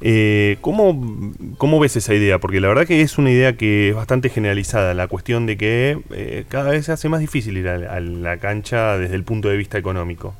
Eh, 0.00 0.58
¿cómo, 0.60 1.34
cómo 1.56 1.80
ves 1.80 1.96
esa 1.96 2.14
idea? 2.14 2.38
Porque 2.38 2.60
la 2.60 2.68
verdad 2.68 2.86
que 2.86 3.02
es 3.02 3.18
una 3.18 3.30
idea 3.30 3.56
que 3.56 3.90
es 3.90 3.94
bastante 3.94 4.28
generalizada, 4.28 4.94
la 4.94 5.08
cuestión 5.08 5.46
de 5.46 5.56
que 5.56 6.00
eh, 6.10 6.44
cada 6.48 6.70
vez 6.70 6.86
se 6.86 6.92
hace 6.92 7.08
más 7.08 7.20
difícil 7.20 7.56
ir 7.56 7.68
a, 7.68 7.74
a 7.74 8.00
la 8.00 8.36
cancha 8.38 8.96
desde 8.96 9.16
el 9.16 9.24
punto 9.24 9.48
de 9.48 9.56
vista 9.56 9.78
económico. 9.78 10.34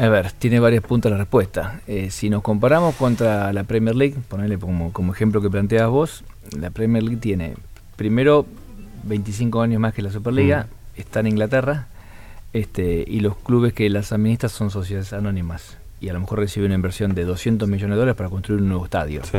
A 0.00 0.08
ver, 0.08 0.32
tiene 0.32 0.60
varios 0.60 0.82
puntos 0.82 1.12
la 1.12 1.18
respuesta. 1.18 1.82
Eh, 1.86 2.10
si 2.10 2.30
nos 2.30 2.42
comparamos 2.42 2.94
contra 2.94 3.52
la 3.52 3.64
Premier 3.64 3.94
League, 3.94 4.16
ponerle 4.28 4.56
como, 4.58 4.94
como 4.94 5.12
ejemplo 5.12 5.42
que 5.42 5.50
planteas 5.50 5.90
vos, 5.90 6.24
la 6.58 6.70
Premier 6.70 7.02
League 7.02 7.18
tiene 7.20 7.54
primero 7.96 8.46
25 9.02 9.60
años 9.60 9.78
más 9.78 9.92
que 9.92 10.00
la 10.00 10.10
Superliga, 10.10 10.68
está 10.96 11.20
en 11.20 11.26
Inglaterra, 11.26 11.88
este, 12.54 13.04
y 13.06 13.20
los 13.20 13.36
clubes 13.36 13.74
que 13.74 13.90
las 13.90 14.10
administran 14.10 14.48
son 14.48 14.70
sociedades 14.70 15.12
anónimas. 15.12 15.76
Y 16.00 16.08
a 16.08 16.12
lo 16.12 16.20
mejor 16.20 16.38
reciben 16.38 16.66
una 16.70 16.76
inversión 16.76 17.14
de 17.14 17.24
200 17.24 17.68
millones 17.68 17.94
de 17.94 17.98
dólares 17.98 18.16
para 18.16 18.30
construir 18.30 18.62
un 18.62 18.68
nuevo 18.68 18.84
estadio. 18.84 19.22
Sí. 19.24 19.38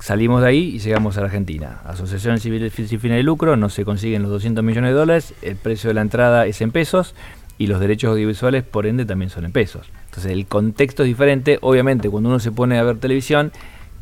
Salimos 0.00 0.40
de 0.40 0.48
ahí 0.48 0.76
y 0.76 0.78
llegamos 0.78 1.18
a 1.18 1.20
la 1.20 1.26
Argentina. 1.26 1.82
Asociación 1.84 2.40
Civil 2.40 2.70
sin 2.70 3.00
fines 3.00 3.18
de 3.18 3.22
lucro, 3.22 3.56
no 3.56 3.68
se 3.68 3.84
consiguen 3.84 4.22
los 4.22 4.30
200 4.30 4.64
millones 4.64 4.92
de 4.92 4.98
dólares, 4.98 5.34
el 5.42 5.56
precio 5.56 5.88
de 5.88 5.94
la 5.94 6.00
entrada 6.00 6.46
es 6.46 6.62
en 6.62 6.70
pesos 6.70 7.14
y 7.58 7.66
los 7.66 7.80
derechos 7.80 8.12
audiovisuales 8.12 8.64
por 8.64 8.86
ende 8.86 9.04
también 9.04 9.28
son 9.28 9.44
en 9.44 9.52
pesos. 9.52 9.90
Entonces 10.06 10.32
el 10.32 10.46
contexto 10.46 11.02
es 11.02 11.08
diferente. 11.08 11.58
Obviamente 11.60 12.08
cuando 12.08 12.30
uno 12.30 12.40
se 12.40 12.50
pone 12.50 12.78
a 12.78 12.82
ver 12.82 12.96
televisión, 12.96 13.52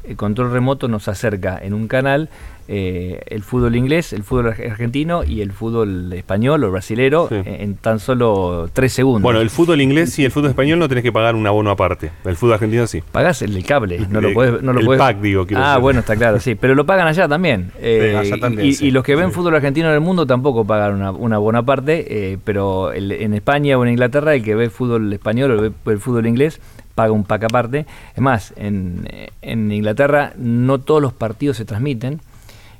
el 0.04 0.16
control 0.16 0.52
remoto 0.52 0.86
nos 0.86 1.08
acerca 1.08 1.58
en 1.60 1.74
un 1.74 1.88
canal 1.88 2.28
eh, 2.70 3.22
el 3.26 3.42
fútbol 3.42 3.74
inglés, 3.76 4.12
el 4.12 4.22
fútbol 4.22 4.48
ar- 4.48 4.60
argentino 4.70 5.24
y 5.24 5.40
el 5.40 5.52
fútbol 5.52 6.12
español 6.12 6.62
o 6.64 6.70
brasilero 6.70 7.26
Sí. 7.28 7.36
en, 7.36 7.46
en 7.46 7.74
tan 7.76 7.98
solo 7.98 8.68
tres 8.72 8.92
segundos. 8.92 9.22
Bueno, 9.22 9.40
el 9.40 9.48
fútbol 9.50 9.80
inglés 9.80 10.18
y 10.18 10.24
el 10.26 10.30
fútbol 10.30 10.50
español 10.50 10.78
no 10.78 10.86
tenés 10.88 11.02
que 11.02 11.10
pagar 11.10 11.34
un 11.34 11.46
abono 11.46 11.70
aparte. 11.70 12.10
El 12.24 12.36
fútbol 12.36 12.54
argentino 12.54 12.86
sí. 12.86 13.02
Pagás 13.10 13.40
el 13.42 13.64
cable, 13.64 14.00
no 14.10 14.18
El- 14.18 14.26
lo 14.26 14.32
podés, 14.34 14.62
no 14.62 14.72
lo 14.74 14.80
el 14.80 14.86
podés- 14.86 14.98
pack, 14.98 15.20
digo, 15.20 15.46
quiero 15.46 15.62
Ah, 15.62 15.68
decir. 15.70 15.82
bueno, 15.82 16.00
está 16.00 16.14
claro, 16.16 16.40
sí, 16.40 16.54
pero 16.54 16.74
lo 16.74 16.84
pagan 16.84 17.08
allá 17.08 17.26
también. 17.26 17.72
Eh, 17.80 18.14
allá 18.18 18.38
también, 18.38 18.68
y, 18.68 18.72
sí. 18.74 18.86
y 18.86 18.90
los 18.90 19.02
que 19.02 19.16
ven 19.16 19.28
Sí. 19.28 19.34
fútbol 19.34 19.54
argentino 19.56 19.88
en 19.88 19.94
el 19.94 20.00
mundo 20.00 20.26
tampoco 20.26 20.64
pagan 20.66 20.94
una, 20.96 21.10
una 21.10 21.38
buena 21.38 21.62
parte, 21.64 22.32
eh, 22.32 22.38
pero 22.44 22.92
el- 22.92 23.12
en 23.12 23.32
España 23.34 23.78
o 23.78 23.84
en 23.84 23.92
Inglaterra 23.92 24.34
el 24.34 24.42
que 24.42 24.54
ve 24.54 24.68
fútbol 24.68 25.10
español 25.12 25.52
o 25.52 25.60
ve 25.62 25.72
el 25.92 25.98
fútbol 25.98 26.26
inglés 26.26 26.60
paga 26.94 27.12
un 27.12 27.24
pack 27.24 27.44
aparte. 27.44 27.86
Es 28.14 28.20
más, 28.20 28.52
en, 28.56 29.08
en 29.40 29.70
Inglaterra 29.72 30.32
no 30.36 30.78
todos 30.80 31.00
los 31.00 31.12
partidos 31.12 31.56
se 31.56 31.64
transmiten 31.64 32.20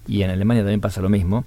y 0.09 0.23
en 0.23 0.31
Alemania 0.31 0.63
también 0.63 0.81
pasa 0.81 1.01
lo 1.01 1.09
mismo, 1.09 1.45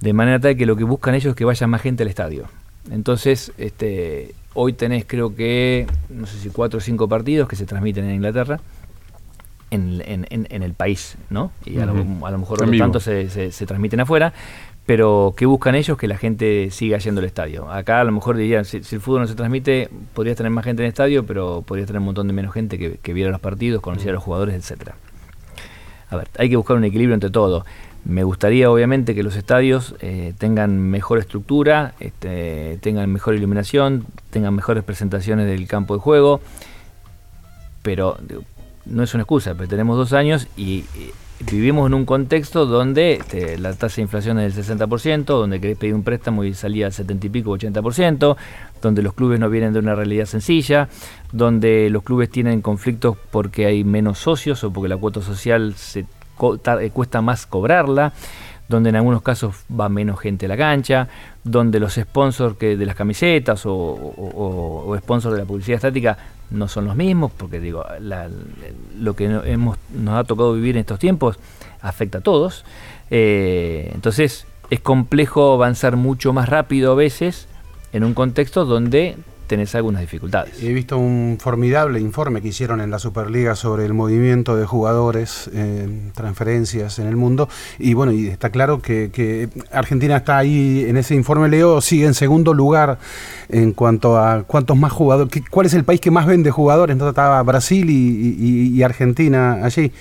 de 0.00 0.12
manera 0.12 0.38
tal 0.40 0.56
que 0.56 0.66
lo 0.66 0.76
que 0.76 0.84
buscan 0.84 1.14
ellos 1.14 1.30
es 1.30 1.36
que 1.36 1.44
vaya 1.46 1.66
más 1.66 1.80
gente 1.80 2.02
al 2.02 2.08
estadio. 2.10 2.44
Entonces, 2.90 3.52
este, 3.56 4.34
hoy 4.52 4.74
tenés 4.74 5.04
creo 5.06 5.34
que, 5.34 5.86
no 6.10 6.26
sé 6.26 6.38
si 6.38 6.50
cuatro 6.50 6.78
o 6.78 6.80
cinco 6.82 7.08
partidos 7.08 7.48
que 7.48 7.56
se 7.56 7.64
transmiten 7.64 8.04
en 8.04 8.16
Inglaterra, 8.16 8.60
en, 9.70 10.02
en- 10.06 10.26
en- 10.30 10.46
en 10.50 10.62
el 10.62 10.74
país, 10.74 11.16
¿no? 11.30 11.50
Y 11.64 11.78
a, 11.78 11.86
lo, 11.86 11.92
a 12.26 12.30
lo 12.30 12.38
mejor 12.38 12.58
En 12.58 12.64
otro 12.64 12.70
vivo. 12.70 12.84
tanto 12.84 13.00
se, 13.00 13.28
se- 13.30 13.50
se 13.50 13.66
transmiten 13.66 14.00
afuera, 14.00 14.32
pero 14.86 15.34
¿qué 15.36 15.46
buscan 15.46 15.74
ellos? 15.74 15.96
Que 15.96 16.06
la 16.06 16.16
gente 16.18 16.70
siga 16.70 16.98
yendo 16.98 17.20
al 17.20 17.24
estadio. 17.26 17.70
Acá 17.72 18.00
a 18.00 18.04
lo 18.04 18.12
mejor 18.12 18.36
dirían, 18.36 18.64
si, 18.66 18.82
si 18.84 18.96
el 18.96 19.00
fútbol 19.00 19.22
no 19.22 19.26
se 19.26 19.34
transmite, 19.34 19.88
podrías 20.12 20.36
tener 20.36 20.52
más 20.52 20.64
gente 20.64 20.82
en 20.82 20.86
el 20.86 20.90
estadio, 20.90 21.24
pero 21.24 21.62
podrías 21.66 21.86
tener 21.86 22.00
un 22.00 22.06
montón 22.06 22.26
de 22.28 22.34
menos 22.34 22.52
gente 22.52 22.78
que, 22.78 22.98
que 23.02 23.12
viera 23.14 23.30
los 23.30 23.40
partidos, 23.40 23.80
conociera 23.80 24.10
a 24.12 24.14
los 24.14 24.22
jugadores, 24.22 24.54
etcétera. 24.54 24.94
A 26.14 26.16
ver, 26.16 26.28
hay 26.38 26.48
que 26.48 26.56
buscar 26.56 26.76
un 26.76 26.84
equilibrio 26.84 27.14
entre 27.14 27.30
todo. 27.30 27.64
Me 28.04 28.22
gustaría, 28.22 28.70
obviamente, 28.70 29.14
que 29.14 29.24
los 29.24 29.34
estadios 29.34 29.96
eh, 30.00 30.32
tengan 30.38 30.78
mejor 30.78 31.18
estructura, 31.18 31.94
este, 31.98 32.78
tengan 32.82 33.12
mejor 33.12 33.34
iluminación, 33.34 34.06
tengan 34.30 34.54
mejores 34.54 34.84
presentaciones 34.84 35.46
del 35.46 35.66
campo 35.66 35.94
de 35.94 36.00
juego, 36.00 36.40
pero 37.82 38.16
no 38.84 39.02
es 39.02 39.12
una 39.14 39.22
excusa, 39.22 39.54
pero 39.54 39.68
tenemos 39.68 39.96
dos 39.96 40.12
años 40.12 40.46
y, 40.56 40.84
eh, 40.96 41.10
vivimos 41.50 41.86
en 41.86 41.94
un 41.94 42.04
contexto 42.04 42.66
donde 42.66 43.14
este, 43.14 43.58
la 43.58 43.72
tasa 43.74 43.96
de 43.96 44.02
inflación 44.02 44.38
es 44.38 44.54
del 44.56 44.64
60%, 44.78 45.24
donde 45.24 45.60
querés 45.60 45.78
pedir 45.78 45.94
un 45.94 46.02
préstamo 46.02 46.44
y 46.44 46.54
salía 46.54 46.86
al 46.86 46.92
70 46.92 47.26
y 47.26 47.30
pico, 47.30 47.50
80%, 47.56 48.36
donde 48.82 49.02
los 49.02 49.14
clubes 49.14 49.40
no 49.40 49.48
vienen 49.50 49.72
de 49.72 49.78
una 49.78 49.94
realidad 49.94 50.26
sencilla, 50.26 50.88
donde 51.32 51.90
los 51.90 52.02
clubes 52.02 52.30
tienen 52.30 52.60
conflictos 52.62 53.16
porque 53.30 53.66
hay 53.66 53.84
menos 53.84 54.18
socios 54.18 54.62
o 54.64 54.72
porque 54.72 54.88
la 54.88 54.96
cuota 54.96 55.20
social 55.20 55.74
se 55.76 56.00
eh, 56.00 56.90
cuesta 56.92 57.20
más 57.22 57.46
cobrarla, 57.46 58.12
donde 58.68 58.88
en 58.90 58.96
algunos 58.96 59.22
casos 59.22 59.54
va 59.78 59.88
menos 59.88 60.18
gente 60.18 60.46
a 60.46 60.48
la 60.48 60.56
cancha, 60.56 61.08
donde 61.44 61.78
los 61.78 61.94
sponsors 61.94 62.56
que 62.56 62.76
de 62.76 62.86
las 62.86 62.94
camisetas 62.96 63.66
o- 63.66 63.70
o 63.72 64.96
sponsors 64.98 65.34
de 65.34 65.40
la 65.42 65.46
publicidad 65.46 65.76
estática 65.76 66.16
no 66.50 66.68
son 66.68 66.84
los 66.86 66.96
mismos, 66.96 67.32
porque 67.36 67.60
digo, 67.60 67.84
la- 68.00 68.28
lo 68.98 69.14
que 69.16 69.24
hemos, 69.44 69.78
nos 69.92 70.14
ha 70.14 70.24
tocado 70.24 70.52
vivir 70.54 70.76
en 70.76 70.80
estos 70.80 70.98
tiempos 70.98 71.38
afecta 71.80 72.18
a 72.18 72.20
todos. 72.20 72.64
Eh, 73.10 73.90
entonces 73.94 74.46
es 74.70 74.80
complejo 74.80 75.52
avanzar 75.52 75.96
mucho 75.96 76.32
más 76.32 76.48
rápido 76.48 76.92
a 76.92 76.94
veces 76.94 77.46
en 77.92 78.04
un 78.04 78.14
contexto 78.14 78.64
donde 78.64 79.16
tenés 79.46 79.74
algunas 79.74 80.00
dificultades. 80.00 80.62
He 80.62 80.72
visto 80.72 80.98
un 80.98 81.38
formidable 81.40 82.00
informe 82.00 82.42
que 82.42 82.48
hicieron 82.48 82.80
en 82.80 82.90
la 82.90 82.98
Superliga 82.98 83.54
sobre 83.56 83.84
el 83.84 83.94
movimiento 83.94 84.56
de 84.56 84.66
jugadores, 84.66 85.50
transferencias 86.14 86.98
en 86.98 87.06
el 87.06 87.16
mundo. 87.16 87.48
Y 87.78 87.94
bueno, 87.94 88.12
y 88.12 88.28
está 88.28 88.50
claro 88.50 88.80
que, 88.80 89.48
Argentina 89.72 90.16
está 90.16 90.38
ahí, 90.38 90.84
en 90.88 90.96
ese 90.96 91.14
informe 91.14 91.48
Leo, 91.48 91.80
sigue 91.80 92.06
en 92.06 92.14
segundo 92.14 92.54
lugar 92.54 92.98
en 93.48 93.72
cuanto 93.72 94.18
a 94.18 94.44
cuántos 94.44 94.76
más 94.76 94.92
jugadores, 94.92 95.42
cuál 95.50 95.66
es 95.66 95.74
el 95.74 95.84
país 95.84 96.00
que 96.00 96.10
más 96.10 96.26
vende 96.26 96.50
jugadores. 96.50 96.94
Entonces 96.94 97.12
estaba 97.12 97.42
Brasil 97.42 97.88
y 97.90 98.82
Argentina 98.82 99.64
allí. 99.64 99.92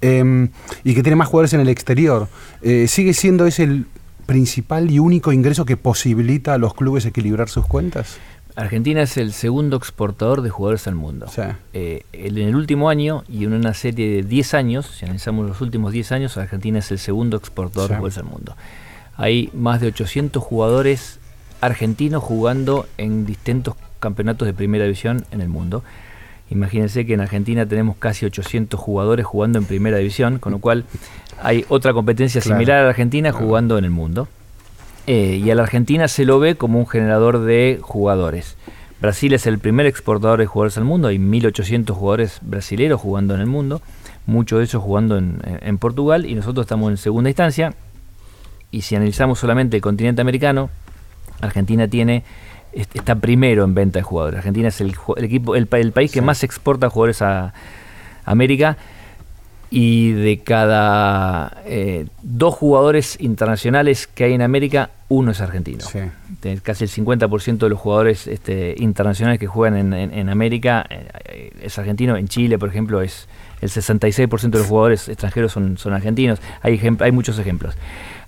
Eh, 0.00 0.48
y 0.84 0.94
que 0.94 1.02
tiene 1.02 1.16
más 1.16 1.28
jugadores 1.28 1.52
en 1.54 1.60
el 1.60 1.68
exterior. 1.68 2.28
Eh, 2.62 2.86
¿Sigue 2.88 3.14
siendo 3.14 3.46
ese 3.46 3.64
el 3.64 3.86
principal 4.26 4.90
y 4.90 4.98
único 4.98 5.32
ingreso 5.32 5.64
que 5.64 5.76
posibilita 5.76 6.54
a 6.54 6.58
los 6.58 6.74
clubes 6.74 7.06
equilibrar 7.06 7.48
sus 7.48 7.66
cuentas? 7.66 8.18
Argentina 8.56 9.02
es 9.02 9.16
el 9.18 9.32
segundo 9.32 9.76
exportador 9.76 10.40
de 10.42 10.50
jugadores 10.50 10.86
al 10.88 10.94
mundo. 10.94 11.26
Sí. 11.28 11.42
Eh, 11.74 12.02
en 12.12 12.38
el 12.38 12.56
último 12.56 12.88
año 12.88 13.22
y 13.28 13.44
en 13.44 13.52
una 13.52 13.74
serie 13.74 14.08
de 14.10 14.22
10 14.22 14.54
años, 14.54 14.86
si 14.86 15.04
analizamos 15.04 15.46
los 15.46 15.60
últimos 15.60 15.92
10 15.92 16.12
años, 16.12 16.36
Argentina 16.38 16.78
es 16.78 16.90
el 16.90 16.98
segundo 16.98 17.36
exportador 17.36 17.88
Sí. 17.88 17.92
de 17.92 17.96
jugadores 17.98 18.18
al 18.18 18.24
mundo. 18.24 18.56
Hay 19.16 19.50
más 19.54 19.80
de 19.80 19.88
800 19.88 20.42
jugadores 20.42 21.18
argentinos 21.60 22.22
jugando 22.22 22.86
en 22.98 23.26
distintos 23.26 23.74
campeonatos 24.00 24.46
de 24.46 24.54
primera 24.54 24.84
división 24.84 25.24
en 25.30 25.40
el 25.42 25.48
mundo. 25.48 25.82
Imagínense 26.48 27.04
que 27.06 27.14
en 27.14 27.20
Argentina 27.20 27.66
tenemos 27.66 27.96
casi 27.96 28.24
800 28.24 28.78
jugadores 28.78 29.26
jugando 29.26 29.58
en 29.58 29.64
primera 29.64 29.98
división, 29.98 30.38
con 30.38 30.52
lo 30.52 30.58
cual 30.60 30.84
hay 31.42 31.64
otra 31.68 31.92
competencia 31.92 32.40
Claro. 32.40 32.56
similar 32.56 32.78
a 32.78 32.82
la 32.84 32.88
Argentina 32.90 33.32
jugando 33.32 33.78
en 33.78 33.84
el 33.84 33.90
mundo. 33.90 34.28
Eh, 35.06 35.40
y 35.44 35.50
a 35.50 35.54
la 35.54 35.62
Argentina 35.62 36.08
se 36.08 36.24
lo 36.24 36.38
ve 36.40 36.56
como 36.56 36.78
un 36.78 36.86
generador 36.86 37.40
de 37.40 37.78
jugadores. 37.80 38.56
Brasil 39.00 39.32
es 39.34 39.46
el 39.46 39.58
primer 39.58 39.86
exportador 39.86 40.40
de 40.40 40.46
jugadores 40.46 40.78
al 40.78 40.84
mundo, 40.84 41.08
hay 41.08 41.18
1.800 41.18 41.90
jugadores 41.92 42.38
brasileños 42.42 43.00
jugando 43.00 43.34
en 43.34 43.40
el 43.40 43.46
mundo, 43.46 43.82
muchos 44.26 44.58
de 44.58 44.64
ellos 44.64 44.82
jugando 44.82 45.16
en, 45.18 45.78
Portugal 45.78 46.24
y 46.26 46.34
nosotros 46.34 46.64
estamos 46.64 46.90
en 46.90 46.96
segunda 46.96 47.30
instancia. 47.30 47.74
Y 48.70 48.82
si 48.82 48.96
analizamos 48.96 49.38
solamente 49.38 49.76
el 49.76 49.82
continente 49.82 50.22
americano, 50.22 50.70
Argentina 51.40 51.86
tiene 51.86 52.24
est- 52.72 52.96
está 52.96 53.14
primero 53.14 53.64
en 53.64 53.74
venta 53.74 53.98
de 54.00 54.02
jugadores. 54.02 54.38
Argentina 54.38 54.68
es 54.68 54.80
el, 54.80 54.94
el 55.16 55.24
equipo, 55.24 55.54
el, 55.54 55.68
el 55.70 55.92
país 55.92 56.10
que 56.10 56.22
más 56.22 56.42
exporta 56.42 56.90
jugadores 56.90 57.22
a 57.22 57.52
América 58.24 58.76
y 59.70 60.12
de 60.12 60.38
cada 60.40 61.62
eh, 61.66 62.06
dos 62.22 62.54
jugadores 62.54 63.16
internacionales 63.20 64.06
que 64.06 64.24
hay 64.24 64.32
en 64.34 64.42
América, 64.42 64.90
uno 65.08 65.32
es 65.32 65.40
argentino. 65.40 65.80
Sí. 65.80 66.00
Casi 66.62 66.84
el 66.84 66.90
50% 66.90 67.58
de 67.58 67.68
los 67.68 67.78
jugadores 67.78 68.26
este, 68.26 68.74
internacionales 68.78 69.40
que 69.40 69.46
juegan 69.46 69.76
en, 69.78 69.92
en- 69.92 70.12
en 70.14 70.28
América 70.28 70.86
eh, 70.88 71.50
es 71.62 71.78
argentino. 71.78 72.16
En 72.16 72.28
Chile, 72.28 72.58
por 72.58 72.68
ejemplo, 72.68 73.02
es 73.02 73.28
el 73.60 73.68
66% 73.70 74.50
de 74.50 74.58
los 74.58 74.66
jugadores 74.68 75.08
extranjeros 75.08 75.52
son, 75.52 75.78
son 75.78 75.92
argentinos. 75.94 76.40
Hay, 76.62 76.80
hay 77.00 77.12
muchos 77.12 77.38
ejemplos. 77.38 77.74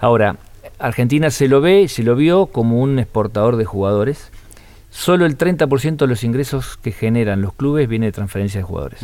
Ahora, 0.01 0.37
Argentina 0.81 1.31
se 1.31 1.49
lo 1.49 1.61
ve, 1.61 1.87
se 1.89 2.03
lo 2.03 2.17
vio 2.17 2.47
como 2.47 2.81
un 2.81 2.99
exportador 2.99 3.57
de 3.57 3.65
jugadores. 3.65 4.31
Solo 4.91 5.27
el 5.27 5.37
30% 5.37 5.97
de 5.97 6.07
los 6.07 6.25
ingresos 6.25 6.77
que 6.79 6.93
generan 6.93 7.43
los 7.43 7.53
clubes 7.53 7.89
viene 7.89 8.07
de 8.07 8.13
transferencia 8.13 8.59
de 8.61 8.65
jugadores. 8.65 9.01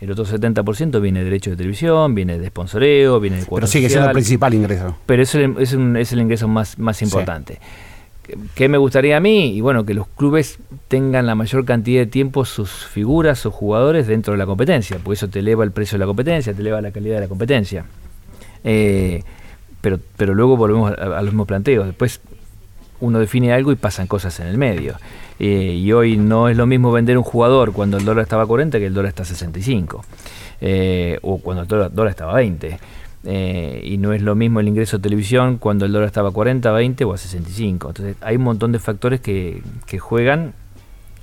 El 0.00 0.10
otro 0.10 0.24
70% 0.26 1.00
viene 1.00 1.20
de 1.20 1.24
derecho 1.24 1.50
de 1.50 1.56
televisión, 1.56 2.14
viene 2.14 2.38
de 2.38 2.48
sponsoreo, 2.48 3.18
viene 3.18 3.36
de 3.36 3.42
Pero 3.42 3.50
cuota 3.50 3.66
sigue 3.66 3.88
siendo 3.88 4.08
el 4.08 4.12
principal 4.12 4.52
ingreso. 4.54 4.96
Pero 5.06 5.22
es 5.22 5.34
el, 5.34 5.54
es, 5.58 5.72
un- 5.72 5.96
es 5.96 6.12
el 6.12 6.20
ingreso 6.20 6.46
más, 6.48 6.78
más 6.78 7.00
importante. 7.00 7.58
¿Qué- 8.22 8.36
¿Qué 8.54 8.68
me 8.68 8.76
gustaría 8.76 9.16
a 9.16 9.20
mí? 9.20 9.56
Y 9.56 9.60
bueno, 9.62 9.86
que 9.86 9.94
los 9.94 10.06
clubes 10.08 10.58
tengan 10.88 11.24
la 11.26 11.34
mayor 11.34 11.64
cantidad 11.64 12.00
de 12.02 12.06
tiempo 12.06 12.44
sus 12.44 12.70
figuras 12.70 13.46
o 13.46 13.50
jugadores 13.50 14.06
dentro 14.06 14.32
de 14.32 14.38
la 14.38 14.44
competencia, 14.46 14.98
porque 15.02 15.14
eso 15.14 15.28
te 15.28 15.38
eleva 15.38 15.64
el 15.64 15.70
precio 15.70 15.96
de 15.96 16.00
la 16.00 16.06
competencia, 16.06 16.52
te 16.52 16.60
eleva 16.60 16.80
la 16.82 16.90
calidad 16.90 17.14
de 17.14 17.20
la 17.22 17.28
competencia. 17.28 17.84
Eh, 18.64 19.22
pero, 19.80 19.98
pero 20.16 20.34
luego 20.34 20.56
volvemos 20.56 20.90
a, 20.92 20.94
a 20.94 21.22
los 21.22 21.26
mismos 21.32 21.46
planteos. 21.46 21.86
Después 21.86 22.20
uno 23.00 23.18
define 23.18 23.52
algo 23.52 23.72
y 23.72 23.76
pasan 23.76 24.06
cosas 24.06 24.38
en 24.40 24.48
el 24.48 24.58
medio. 24.58 24.96
Eh, 25.38 25.74
y 25.82 25.92
hoy 25.92 26.16
no 26.16 26.48
es 26.48 26.56
lo 26.56 26.66
mismo 26.66 26.90
vender 26.92 27.18
un 27.18 27.24
jugador 27.24 27.72
cuando 27.72 27.98
el 27.98 28.04
dólar 28.04 28.22
estaba 28.22 28.44
a 28.44 28.46
40 28.46 28.78
que 28.78 28.86
el 28.86 28.94
dólar 28.94 29.10
está 29.10 29.22
a 29.22 29.26
65. 29.26 30.04
Eh, 30.60 31.18
o 31.22 31.38
cuando 31.38 31.62
el 31.62 31.68
dólar, 31.94 32.08
estaba 32.08 32.32
a 32.32 32.36
20. 32.36 32.78
Eh, 33.28 33.82
y 33.84 33.98
no 33.98 34.12
es 34.12 34.22
lo 34.22 34.34
mismo 34.34 34.60
el 34.60 34.68
ingreso 34.68 34.98
de 34.98 35.02
televisión 35.02 35.58
cuando 35.58 35.84
el 35.84 35.92
dólar 35.92 36.06
estaba 36.06 36.28
a 36.28 36.32
40, 36.32 36.70
20 36.72 37.04
o 37.04 37.12
a 37.12 37.18
65. 37.18 37.88
Entonces 37.88 38.16
hay 38.20 38.36
un 38.36 38.42
montón 38.44 38.72
de 38.72 38.78
factores 38.78 39.20
que, 39.20 39.62
que 39.86 39.98
juegan 39.98 40.54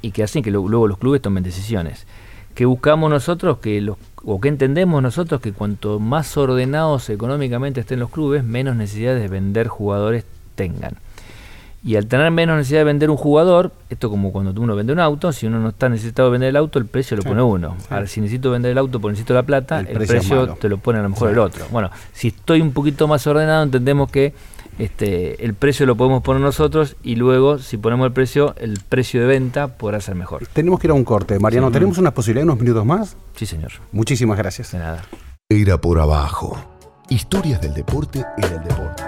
y 0.01 0.11
que 0.11 0.22
hacen 0.24 0.43
que 0.43 0.51
lo- 0.51 0.68
luego 0.68 0.88
los 0.88 0.97
clubes 0.97 1.22
tomen 1.22 1.43
decisiones. 1.43 2.05
¿Qué 2.55 2.66
buscamos 2.66 3.09
nosotros? 3.09 3.57
Que 3.59 3.82
los, 3.82 3.97
o 4.24 4.39
que 4.39 4.49
entendemos 4.49 5.01
nosotros 5.01 5.41
que 5.41 5.53
cuanto 5.53 5.99
más 5.99 6.38
ordenados 6.38 7.09
económicamente 7.09 7.80
estén 7.80 7.99
los 7.99 8.09
clubes, 8.11 8.43
menos 8.43 8.76
necesidad 8.76 9.16
de 9.16 9.28
vender 9.28 9.68
jugadores 9.70 10.26
tengan. 10.55 10.97
Y 11.86 11.97
al 11.97 12.05
tener 12.07 12.31
menos 12.31 12.55
necesidad 12.55 12.79
de 12.79 12.84
vender 12.86 13.09
un 13.09 13.17
jugador, 13.17 13.71
esto 13.89 14.09
como 14.09 14.31
cuando 14.31 14.59
uno 14.61 14.73
vende 14.75 14.93
un 14.93 14.99
auto, 15.01 15.34
si 15.34 15.47
uno 15.47 15.59
no 15.59 15.69
está 15.69 15.89
necesitado 15.89 16.29
de 16.29 16.31
vender 16.34 16.49
el 16.49 16.55
auto, 16.55 16.79
el 16.79 16.86
precio 16.86 17.17
lo 17.17 17.23
Sí, 17.23 17.27
pone 17.29 17.41
uno. 17.41 17.75
sí. 17.79 17.88
Ahora, 17.89 18.07
si 18.07 18.21
necesito 18.21 18.51
vender 18.51 18.71
el 18.71 18.77
auto 18.77 19.01
porque 19.01 19.11
necesito 19.13 19.34
la 19.34 19.43
plata, 19.43 19.81
El 19.81 19.88
el, 19.88 20.07
precio 20.07 20.53
te 20.55 20.69
lo 20.69 20.77
pone 20.77 20.99
a 20.99 21.01
lo 21.01 21.09
mejor 21.09 21.27
Sí. 21.27 21.34
el 21.34 21.39
otro. 21.39 21.65
Bueno, 21.71 21.89
si 22.13 22.29
estoy 22.29 22.61
un 22.61 22.71
poquito 22.71 23.07
más 23.09 23.27
ordenado, 23.27 23.63
entendemos 23.63 24.09
que 24.09 24.34
este, 24.79 25.43
el 25.43 25.53
precio 25.55 25.86
lo 25.86 25.95
podemos 25.97 26.23
poner 26.23 26.41
nosotros 26.41 26.95
y 27.03 27.15
luego, 27.15 27.59
si 27.59 27.77
ponemos 27.77 28.07
el 28.07 28.13
precio, 28.13 28.55
el 28.57 28.79
precio 28.88 29.19
de 29.21 29.27
venta 29.27 29.67
podrá 29.67 29.99
ser 29.99 30.15
mejor. 30.15 30.47
Tenemos 30.53 30.79
que 30.79 30.88
ir 30.88 30.91
a 30.91 30.93
un 30.95 31.03
corte. 31.03 31.38
Mariano, 31.38 31.67
Sí. 31.67 31.73
¿tenemos 31.73 31.97
una 31.97 32.11
posibilidad 32.13 32.41
de 32.45 32.51
unos 32.51 32.59
minutos 32.61 32.86
más? 32.86 33.17
Sí, 33.36 33.45
señor. 33.45 33.71
Muchísimas 33.91 34.38
gracias. 34.38 34.71
De 34.71 34.79
nada. 34.79 35.03
Era 35.49 35.77
por 35.79 35.99
abajo. 35.99 36.57
Historias 37.09 37.59
del 37.61 37.73
deporte 37.73 38.23
en 38.38 38.43
el 38.45 38.63
deporte. 38.63 39.03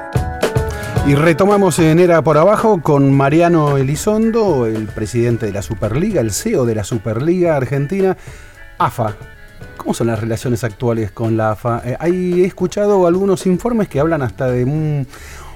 Y 1.07 1.13
retomamos 1.13 1.77
en 1.79 1.99
Era 1.99 2.23
por 2.23 2.37
Abajo 2.37 2.81
con 2.81 3.13
Mariano 3.13 3.77
Elizondo, 3.77 4.65
el 4.65 4.87
presidente 4.87 5.45
de 5.45 5.51
la 5.53 5.61
Superliga, 5.61 6.19
el 6.19 6.31
CEO 6.31 6.65
de 6.65 6.73
la 6.73 6.83
Superliga 6.83 7.55
Argentina, 7.55 8.17
AFA. 8.79 9.15
¿Cómo 9.77 9.93
son 9.93 10.07
las 10.07 10.19
relaciones 10.19 10.63
actuales 10.63 11.11
con 11.11 11.37
la 11.37 11.51
AFA? 11.51 11.81
Eh, 11.85 11.97
he 12.41 12.43
escuchado 12.45 13.05
algunos 13.05 13.45
informes 13.45 13.87
que 13.87 13.99
hablan 13.99 14.23
hasta 14.23 14.47
de 14.49 14.63
un- 14.65 15.05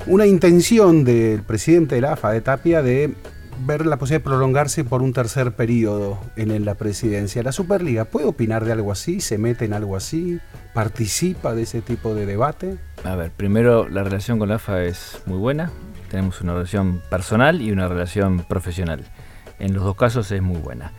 una 0.06 0.28
intención 0.28 1.04
del 1.04 1.41
presidente 1.41 1.95
de 1.95 2.02
la 2.02 2.14
AFA, 2.14 2.32
de 2.32 2.41
Tapia, 2.41 2.84
de 2.84 3.16
ver 3.66 3.88
la 3.88 3.97
posibilidad 3.97 4.22
de 4.24 4.30
prolongarse 4.30 4.84
por 4.84 5.02
un 5.02 5.14
tercer 5.14 5.52
periodo 5.54 6.20
en, 6.36 6.52
en 6.52 6.64
la 6.64 6.76
presidencia. 6.76 7.41
¿La 7.41 7.52
Superliga 7.52 8.06
puede 8.06 8.28
opinar 8.28 8.66
de 8.66 8.72
algo 8.72 8.91
así? 8.91 9.20
¿Se 9.20 9.39
mete 9.39 9.66
en 9.66 9.74
algo 9.74 9.95
así? 9.97 10.39
¿Participa 10.84 11.53
de 11.53 11.63
ese 11.63 11.82
tipo 11.82 12.15
de 12.15 12.25
debate? 12.25 12.77
A 13.03 13.13
ver, 13.17 13.32
primero 13.32 13.89
la 13.89 14.01
relación 14.01 14.39
con 14.39 14.47
la 14.47 14.55
AFA 14.55 14.84
es 14.84 15.21
muy 15.25 15.38
buena. 15.38 15.71
Tenemos 16.09 16.39
una 16.39 16.53
relación 16.53 17.01
personal 17.09 17.61
y 17.61 17.73
una 17.73 17.89
relación 17.89 18.45
profesional. 18.47 19.03
En 19.59 19.73
los 19.73 19.84
dos 19.84 19.97
casos 19.97 20.32
es 20.32 20.41
muy 20.41 20.55
buena. 20.55 20.93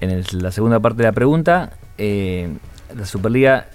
En 0.00 0.10
el- 0.10 0.24
la 0.34 0.52
segunda 0.52 0.78
parte 0.78 0.98
de 0.98 1.08
la 1.08 1.12
pregunta, 1.12 1.72
eh, 1.98 2.54
la 2.96 3.04
Superliga 3.04 3.66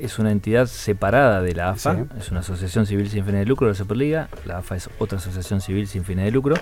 es 0.00 0.18
una 0.18 0.32
entidad 0.32 0.64
separada 0.64 1.42
de 1.42 1.54
la 1.54 1.68
AFA, 1.68 1.94
Sí. 1.94 2.00
es 2.18 2.30
una 2.30 2.40
asociación 2.40 2.86
civil 2.86 3.10
sin 3.10 3.26
fines 3.26 3.40
de 3.40 3.44
lucro 3.46 3.68
la 3.68 3.74
Superliga, 3.74 4.30
la 4.46 4.56
AFA 4.56 4.76
es 4.76 4.88
otra 4.98 5.18
asociación 5.18 5.60
civil 5.60 5.86
sin 5.86 6.02
fines 6.06 6.24
de 6.24 6.30
lucro. 6.30 6.54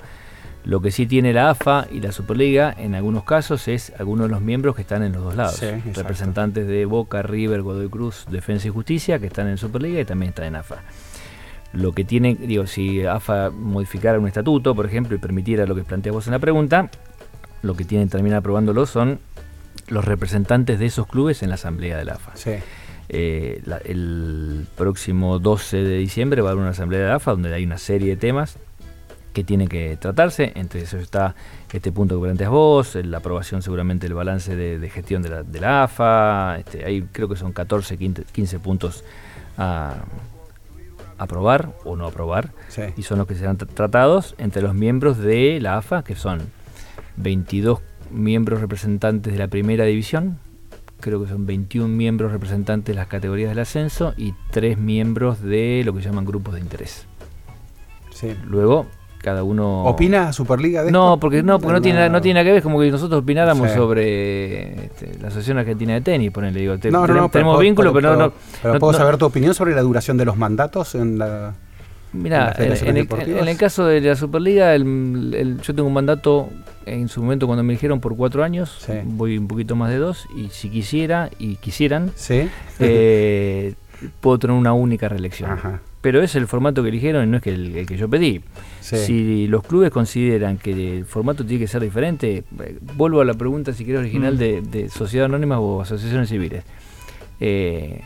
Lo 0.67 0.81
que 0.81 0.91
sí 0.91 1.07
tiene 1.07 1.33
la 1.33 1.51
AFA 1.51 1.87
y 1.93 2.01
la 2.01 2.11
Superliga 2.11 2.75
en 2.77 2.95
algunos 2.97 3.23
casos 3.23 3.69
es 3.69 3.93
algunos 4.01 4.27
de 4.27 4.31
los 4.33 4.41
miembros 4.43 4.75
que 4.75 4.83
están 4.83 5.03
en 5.05 5.12
los 5.12 5.23
dos 5.23 5.37
lados. 5.37 5.55
Sí. 5.55 5.67
Representantes 5.95 6.67
de 6.67 6.85
Boca, 6.87 7.23
River, 7.23 7.62
Godoy 7.62 7.89
Cruz, 7.89 8.27
Defensa 8.31 8.67
y 8.67 8.71
Justicia 8.73 9.21
que 9.21 9.29
están 9.29 9.47
en 9.47 9.59
Superliga 9.59 10.01
y 10.01 10.05
también 10.05 10.31
están 10.31 10.47
en 10.47 10.57
AFA. 10.57 10.83
Lo 11.73 11.93
que 11.93 12.05
tiene, 12.05 12.35
digo, 12.35 12.67
si 12.67 13.05
AFA 13.07 13.51
modificara 13.51 14.19
un 14.19 14.27
estatuto, 14.27 14.75
por 14.75 14.87
ejemplo, 14.87 15.14
y 15.14 15.19
permitiera 15.21 15.67
lo 15.67 15.75
que 15.77 15.85
planteas 15.85 16.14
vos 16.14 16.27
en 16.27 16.33
la 16.33 16.41
pregunta, 16.41 16.91
lo 17.62 17.75
que 17.77 17.85
tienen 17.85 18.09
que 18.09 18.12
terminar 18.12 18.39
aprobándolo 18.39 18.87
son 18.87 19.21
los 19.89 20.05
representantes 20.05 20.81
de 20.81 20.87
esos 20.87 21.07
clubes 21.07 21.45
en 21.45 21.51
la 21.51 21.55
asamblea 21.55 21.97
de 21.97 22.05
la 22.07 22.14
AFA. 22.14 22.33
Sí. 22.35 22.53
Eh, 23.09 23.62
la- 23.67 23.79
el 23.79 24.67
próximo 24.77 25.39
12 25.39 25.77
de 25.77 25.99
diciembre 25.99 26.43
va 26.43 26.49
a 26.49 26.53
haber 26.53 26.62
una 26.62 26.71
asamblea 26.73 27.01
de 27.03 27.07
la 27.07 27.14
AFA 27.17 27.31
donde 27.33 27.55
hay 27.55 27.64
una 27.64 27.79
serie 27.79 28.09
de 28.11 28.17
temas 28.17 28.59
que 29.37 29.45
tienen 29.45 29.68
que 29.68 29.99
tratarse. 30.01 30.53
Entre 30.55 30.80
eso 30.80 30.97
está 30.97 31.34
este 31.70 31.93
punto 31.93 32.16
que 32.16 32.22
planteas 32.24 32.49
vos, 32.51 32.95
la 32.95 33.18
aprobación 33.18 33.61
seguramente 33.61 34.07
del 34.07 34.14
balance 34.14 34.57
de, 34.57 34.78
de 34.78 34.89
gestión 34.89 35.20
de 35.20 35.28
la, 35.28 35.43
de 35.43 35.61
la 35.61 35.82
AFA. 35.82 36.57
Este, 36.59 36.87
hay, 36.87 37.03
creo 37.03 37.28
que 37.28 37.37
son 37.37 37.53
14, 37.53 37.99
15, 37.99 38.24
15 38.32 38.59
puntos 38.61 39.05
a 39.59 39.97
aprobar 41.18 41.74
o 41.84 41.97
no 41.97 42.07
aprobar. 42.07 42.53
Sí. 42.68 42.82
Y 42.97 43.03
son 43.03 43.18
los 43.18 43.26
que 43.26 43.34
serán 43.34 43.59
tra- 43.59 43.68
tratados 43.68 44.34
entre 44.39 44.62
los 44.62 44.74
miembros 44.74 45.18
de 45.18 45.59
la 45.61 45.76
AFA, 45.76 46.03
que 46.03 46.14
son 46.16 46.41
22 47.18 47.80
miembros 48.11 48.61
representantes 48.62 49.32
de 49.34 49.39
la 49.39 49.49
primera 49.49 49.84
división, 49.84 50.39
creo 51.01 51.22
que 51.22 51.28
son 51.28 51.45
21 51.45 51.89
miembros 51.89 52.32
representantes 52.32 52.95
de 52.95 52.99
las 52.99 53.09
categorías 53.09 53.51
del 53.51 53.59
ascenso 53.59 54.14
y 54.16 54.32
3 54.51 54.78
miembros 54.78 55.43
de 55.43 55.82
lo 55.84 55.93
que 55.93 56.01
llaman 56.01 56.24
grupos 56.24 56.55
de 56.55 56.61
interés. 56.61 57.07
sí. 58.12 58.34
Luego, 58.47 58.87
cada 59.27 59.43
uno... 59.43 59.83
¿Opina 59.85 60.33
Superliga 60.33 60.85
de 60.85 60.93
No, 60.93 61.14
esto? 61.14 61.20
porque 61.20 61.43
no, 61.43 61.59
porque 61.59 61.72
no 61.74 61.83
tiene, 61.83 61.99
nada- 61.99 62.09
no 62.11 62.20
tiene 62.20 62.35
nada 62.35 62.45
que 62.45 62.51
ver, 62.51 62.59
es 62.59 62.62
como 62.62 62.79
que 62.81 62.91
nosotros 62.93 63.22
opináramos 63.22 63.68
Sí. 63.70 63.77
sobre 63.77 64.85
este, 64.87 65.18
la 65.20 65.27
Asociación 65.29 65.59
Argentina 65.59 65.95
de 65.95 66.01
Tenis, 66.01 66.31
ponele, 66.31 66.61
digo, 66.61 66.79
te- 66.79 66.93
No, 66.93 67.01
no, 67.01 67.07
tenem- 67.07 67.09
no, 67.09 67.14
pero 67.14 67.29
tenemos 67.31 67.53
puedo- 67.55 67.62
vínculos, 67.64 67.93
puedo- 67.93 68.03
pero 68.09 68.16
no... 68.16 68.27
no- 68.29 68.33
pero 68.62 68.74
no- 68.74 68.81
¿Puedo 68.81 68.93
no- 68.93 68.99
saber 68.99 69.16
tu 69.18 69.27
opinión 69.27 69.53
sobre 69.53 69.74
la 69.74 69.83
duración 69.83 70.16
de 70.16 70.24
los 70.24 70.37
mandatos 70.37 70.95
en 70.95 71.18
la... 71.18 71.55
Mira, 72.12 72.55
en 72.59 72.72
el, 72.72 72.95
deportivas? 72.95 73.43
en 73.43 73.49
el 73.49 73.57
caso 73.59 73.85
de 73.85 74.01
la 74.01 74.14
Superliga, 74.14 74.74
el- 74.74 75.35
el- 75.37 75.61
yo 75.61 75.74
tengo 75.74 75.89
un 75.89 75.93
mandato 75.95 76.49
en 76.87 77.09
su 77.09 77.20
momento 77.20 77.47
cuando 77.49 77.64
me 77.64 77.72
dijeron 77.72 78.01
por 78.01 78.16
cuatro 78.16 78.45
años, 78.45 78.77
Sí. 78.87 78.93
voy 79.05 79.37
un 79.37 79.49
poquito 79.49 79.74
más 79.77 79.91
de 79.91 79.97
dos, 79.99 80.24
y 80.37 80.49
si 80.51 80.70
quisiera 80.70 81.31
y 81.39 81.57
quisieran, 81.57 82.12
Sí. 82.14 82.49
eh, 82.79 83.74
puedo 84.20 84.39
tener 84.39 84.57
una 84.57 84.72
única 84.72 85.09
reelección. 85.09 85.51
Ajá. 85.51 85.81
Pero 86.07 86.23
es 86.23 86.37
el 86.37 86.47
formato 86.47 86.85
que 86.85 86.91
eligieron 86.91 87.27
y 87.27 87.31
no 87.33 87.39
es 87.39 87.43
que 87.43 87.51
el, 87.51 87.75
el 87.79 87.85
que 87.85 87.97
yo 87.97 88.09
pedí. 88.09 88.41
Sí. 88.81 88.97
Si 88.97 89.47
los 89.49 89.65
clubes 89.65 89.91
consideran 89.91 90.57
que 90.57 90.99
el 90.99 91.05
formato 91.05 91.45
tiene 91.45 91.59
que 91.65 91.67
ser 91.67 91.83
diferente, 91.83 92.45
eh, 92.61 92.79
vuelvo 92.95 93.21
a 93.21 93.25
la 93.25 93.35
pregunta 93.35 93.73
si 93.73 93.85
querés 93.85 94.03
original 94.03 94.35
Mm. 94.35 94.39
de, 94.39 94.61
de 94.63 94.89
sociedad 94.89 95.25
anónima 95.25 95.59
o 95.59 95.81
asociaciones 95.83 96.29
civiles. 96.29 96.63
Eh, 97.41 98.03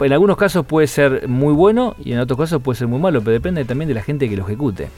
en 0.00 0.12
algunos 0.14 0.38
casos 0.38 0.64
puede 0.64 0.86
ser 0.86 1.28
muy 1.28 1.52
bueno 1.52 1.96
y 2.02 2.12
en 2.12 2.18
otros 2.20 2.38
casos 2.38 2.62
puede 2.62 2.78
ser 2.78 2.88
muy 2.88 2.98
malo, 2.98 3.20
pero 3.20 3.32
depende 3.32 3.62
también 3.66 3.88
de 3.88 3.94
la 3.94 4.02
gente 4.02 4.26
que 4.30 4.36
lo 4.38 4.44
ejecute. 4.44 4.88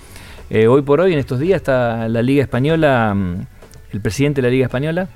Eh, 0.48 0.68
hoy 0.68 0.82
por 0.82 1.00
hoy, 1.00 1.14
en 1.14 1.18
estos 1.18 1.40
días, 1.40 1.56
está 1.56 2.08
la 2.08 2.22
Liga 2.22 2.44
Española, 2.44 3.12
mm, 3.12 3.34
el 3.92 4.00
presidente 4.00 4.40
de 4.40 4.46
la 4.46 4.52
Liga 4.52 4.66
Española 4.66 5.08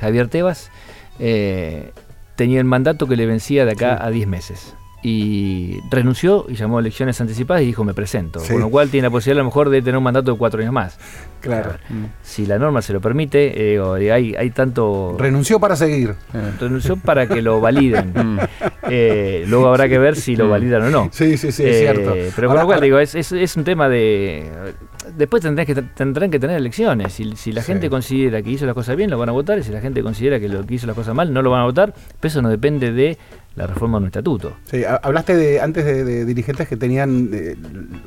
Javier 0.00 0.28
Tebas, 0.28 0.70
eh, 1.18 1.90
tenía 2.36 2.58
el 2.58 2.64
mandato 2.64 3.06
que 3.06 3.16
le 3.16 3.26
vencía 3.26 3.66
de 3.66 3.72
acá 3.72 3.98
Sí. 3.98 4.02
a 4.06 4.10
10 4.10 4.26
meses. 4.28 4.74
Y 5.02 5.80
renunció 5.90 6.46
y 6.48 6.54
llamó 6.54 6.78
a 6.78 6.80
elecciones 6.80 7.20
anticipadas 7.20 7.62
y 7.62 7.66
dijo 7.66 7.84
me 7.84 7.94
presento. 7.94 8.40
Sí. 8.40 8.52
Con 8.52 8.60
lo 8.60 8.68
cual 8.68 8.90
tiene 8.90 9.06
la 9.06 9.10
posibilidad 9.10 9.40
a 9.40 9.44
lo 9.44 9.48
mejor 9.48 9.70
de 9.70 9.80
tener 9.80 9.96
un 9.96 10.02
mandato 10.02 10.32
de 10.32 10.38
cuatro 10.38 10.60
años 10.60 10.72
más. 10.72 10.98
Claro. 11.40 11.72
Si 12.22 12.46
la 12.46 12.58
norma 12.58 12.82
se 12.82 12.92
lo 12.92 13.00
permite, 13.00 13.74
eh, 13.74 14.12
hay, 14.12 14.34
hay 14.34 14.50
tanto... 14.50 15.16
Renunció 15.18 15.58
para 15.60 15.76
seguir. 15.76 16.14
renunció 16.60 16.96
para 16.96 17.26
que 17.26 17.42
lo 17.42 17.60
validen. 17.60 18.12
Mm. 18.18 18.38
Eh, 18.90 19.44
luego 19.48 19.68
habrá 19.68 19.88
que 19.88 19.98
ver 19.98 20.16
si 20.16 20.34
lo 20.34 20.48
validan 20.48 20.82
o 20.82 20.90
no. 20.90 21.08
Sí, 21.12 21.36
sí, 21.36 21.52
sí, 21.52 21.62
es 21.64 21.76
Eh, 21.76 21.80
cierto. 21.80 22.14
Pero 22.34 22.48
Ahora- 22.48 22.62
lo 22.62 22.66
cual, 22.66 22.80
digo, 22.80 22.98
es, 22.98 23.14
es- 23.14 23.32
es 23.32 23.56
un 23.56 23.64
tema 23.64 23.88
de. 23.88 24.50
Después 25.16 25.42
tendrán 25.42 25.66
que, 25.66 25.74
tendrán 25.74 26.30
que 26.30 26.38
tener 26.38 26.56
elecciones. 26.56 27.12
Si, 27.12 27.36
si 27.36 27.52
la 27.52 27.60
Sí. 27.62 27.68
gente 27.72 27.90
considera 27.90 28.40
que 28.42 28.50
hizo 28.50 28.66
las 28.66 28.74
cosas 28.74 28.96
bien, 28.96 29.10
lo 29.10 29.18
van 29.18 29.28
a 29.28 29.32
votar. 29.32 29.58
Y 29.58 29.62
si 29.62 29.72
la 29.72 29.80
gente 29.80 30.02
considera 30.02 30.40
que 30.40 30.48
lo 30.48 30.64
que 30.66 30.74
hizo 30.74 30.86
las 30.86 30.96
cosas 30.96 31.14
mal, 31.14 31.32
no 31.32 31.42
lo 31.42 31.50
van 31.50 31.60
a 31.60 31.64
votar. 31.64 31.92
Pero 32.18 32.28
eso 32.30 32.40
no 32.42 32.48
depende 32.48 32.92
de 32.92 33.18
la 33.56 33.66
reforma 33.66 33.98
de 33.98 34.02
un 34.02 34.06
estatuto. 34.06 34.52
Sí, 34.64 34.84
ha- 34.84 34.96
hablaste 35.02 35.34
de, 35.36 35.60
antes 35.60 35.84
de, 35.84 36.04
de 36.04 36.24
dirigentes 36.24 36.68
que 36.68 36.76
tenían 36.76 37.30
eh, 37.32 37.56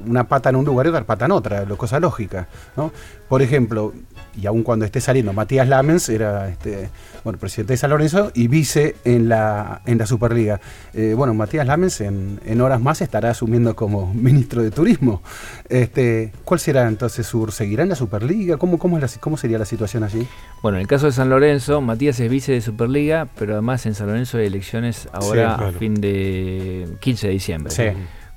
una 0.08 0.24
pata 0.28 0.50
en 0.50 0.56
un 0.56 0.66
lugar 0.66 0.86
y 0.86 0.90
otra 0.90 1.04
pata 1.04 1.26
en 1.26 1.32
otra, 1.32 1.66
lo 1.66 1.78
cosa 1.78 2.00
lógica. 2.00 2.48
¿no? 2.78 2.92
Por 3.32 3.42
ejemplo, 3.42 3.94
y 4.36 4.46
aun 4.46 4.62
cuando 4.62 4.84
esté 4.84 5.00
saliendo, 5.00 5.32
Matías 5.32 5.66
Lamens 5.66 6.10
era 6.10 6.50
este, 6.50 6.90
bueno, 7.24 7.40
presidente 7.40 7.72
de 7.74 7.78
San 7.78 7.90
Lorenzo 7.90 8.30
y 8.34 8.50
vice 8.50 8.98
en 9.06 9.30
la, 9.30 9.82
en 9.86 9.98
la 9.98 10.06
Superliga. 10.06 10.60
Eh, 10.94 11.14
bueno, 11.16 11.34
Matías 11.34 11.66
Lamens 11.66 12.02
en, 12.02 12.42
en 12.46 12.60
horas 12.60 12.82
más 12.82 13.00
estará 13.00 13.30
asumiendo 13.30 13.74
como 13.74 14.14
ministro 14.14 14.62
de 14.62 14.70
Turismo. 14.72 15.22
Este, 15.70 16.34
¿Cuál 16.44 16.60
será 16.60 16.86
entonces 16.90 17.26
su... 17.26 17.48
¿Seguirá 17.52 17.84
en 17.84 17.90
la 17.90 17.96
Superliga? 17.96 18.58
¿Cómo, 18.58 18.78
cómo, 18.78 18.98
es 18.98 19.02
la- 19.16 19.22
cómo 19.22 19.38
sería 19.38 19.58
la 19.58 19.64
situación 19.66 20.04
allí? 20.04 20.28
Bueno, 20.62 20.78
en 20.78 20.82
el 20.82 20.88
caso 20.88 21.06
de 21.06 21.14
San 21.14 21.30
Lorenzo, 21.30 21.80
Matías 21.80 22.20
es 22.20 22.30
vice 22.30 22.52
de 22.52 22.60
Superliga, 22.60 23.30
pero 23.40 23.54
además 23.54 23.86
en 23.86 23.96
San 23.96 24.08
Lorenzo 24.08 24.40
hay 24.40 24.48
elecciones 24.48 25.08
ahora 25.14 25.52
Sí, 25.52 25.56
claro. 25.58 25.68
a 25.68 25.72
fin 25.80 25.96
de 25.96 26.88
15 27.00 27.28
de 27.28 27.34
diciembre. 27.34 27.72
Sí. 27.74 27.84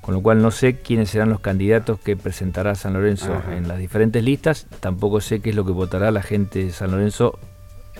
Con 0.05 0.13
lo 0.13 0.21
cual 0.21 0.39
no 0.39 0.51
sé 0.51 0.75
quiénes 0.81 1.09
serán 1.09 1.29
los 1.29 1.39
candidatos 1.39 1.99
que 1.99 2.15
presentará 2.15 2.75
San 2.75 2.93
Lorenzo 2.93 3.33
Ajá. 3.33 3.55
en 3.57 3.67
las 3.67 3.79
diferentes 3.79 4.23
listas. 4.23 4.67
Tampoco 4.79 5.19
sé 5.19 5.39
qué 5.39 5.49
es 5.49 5.55
lo 5.55 5.65
que 5.65 5.71
votará 5.71 6.11
la 6.11 6.21
gente 6.21 6.65
de 6.65 6.71
San 6.71 6.91
Lorenzo 6.91 7.39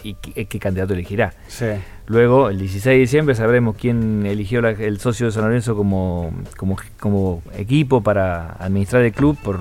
y 0.04 0.14
qué, 0.14 0.46
qué 0.46 0.60
candidato 0.60 0.94
elegirá. 0.94 1.34
Sí. 1.48 1.66
Luego, 2.06 2.50
el 2.52 2.60
16 2.60 2.84
de 2.94 3.00
diciembre, 3.00 3.34
sabremos 3.34 3.76
quién 3.76 4.24
eligió 4.28 4.62
la- 4.62 4.70
el 4.70 5.00
socio 5.00 5.26
de 5.26 5.32
San 5.32 5.46
Lorenzo 5.46 5.76
como, 5.76 6.32
como, 6.58 6.78
como 7.00 7.42
equipo 7.58 8.02
para 8.02 8.52
administrar 8.60 9.02
el 9.02 9.12
club 9.12 9.36
por, 9.44 9.60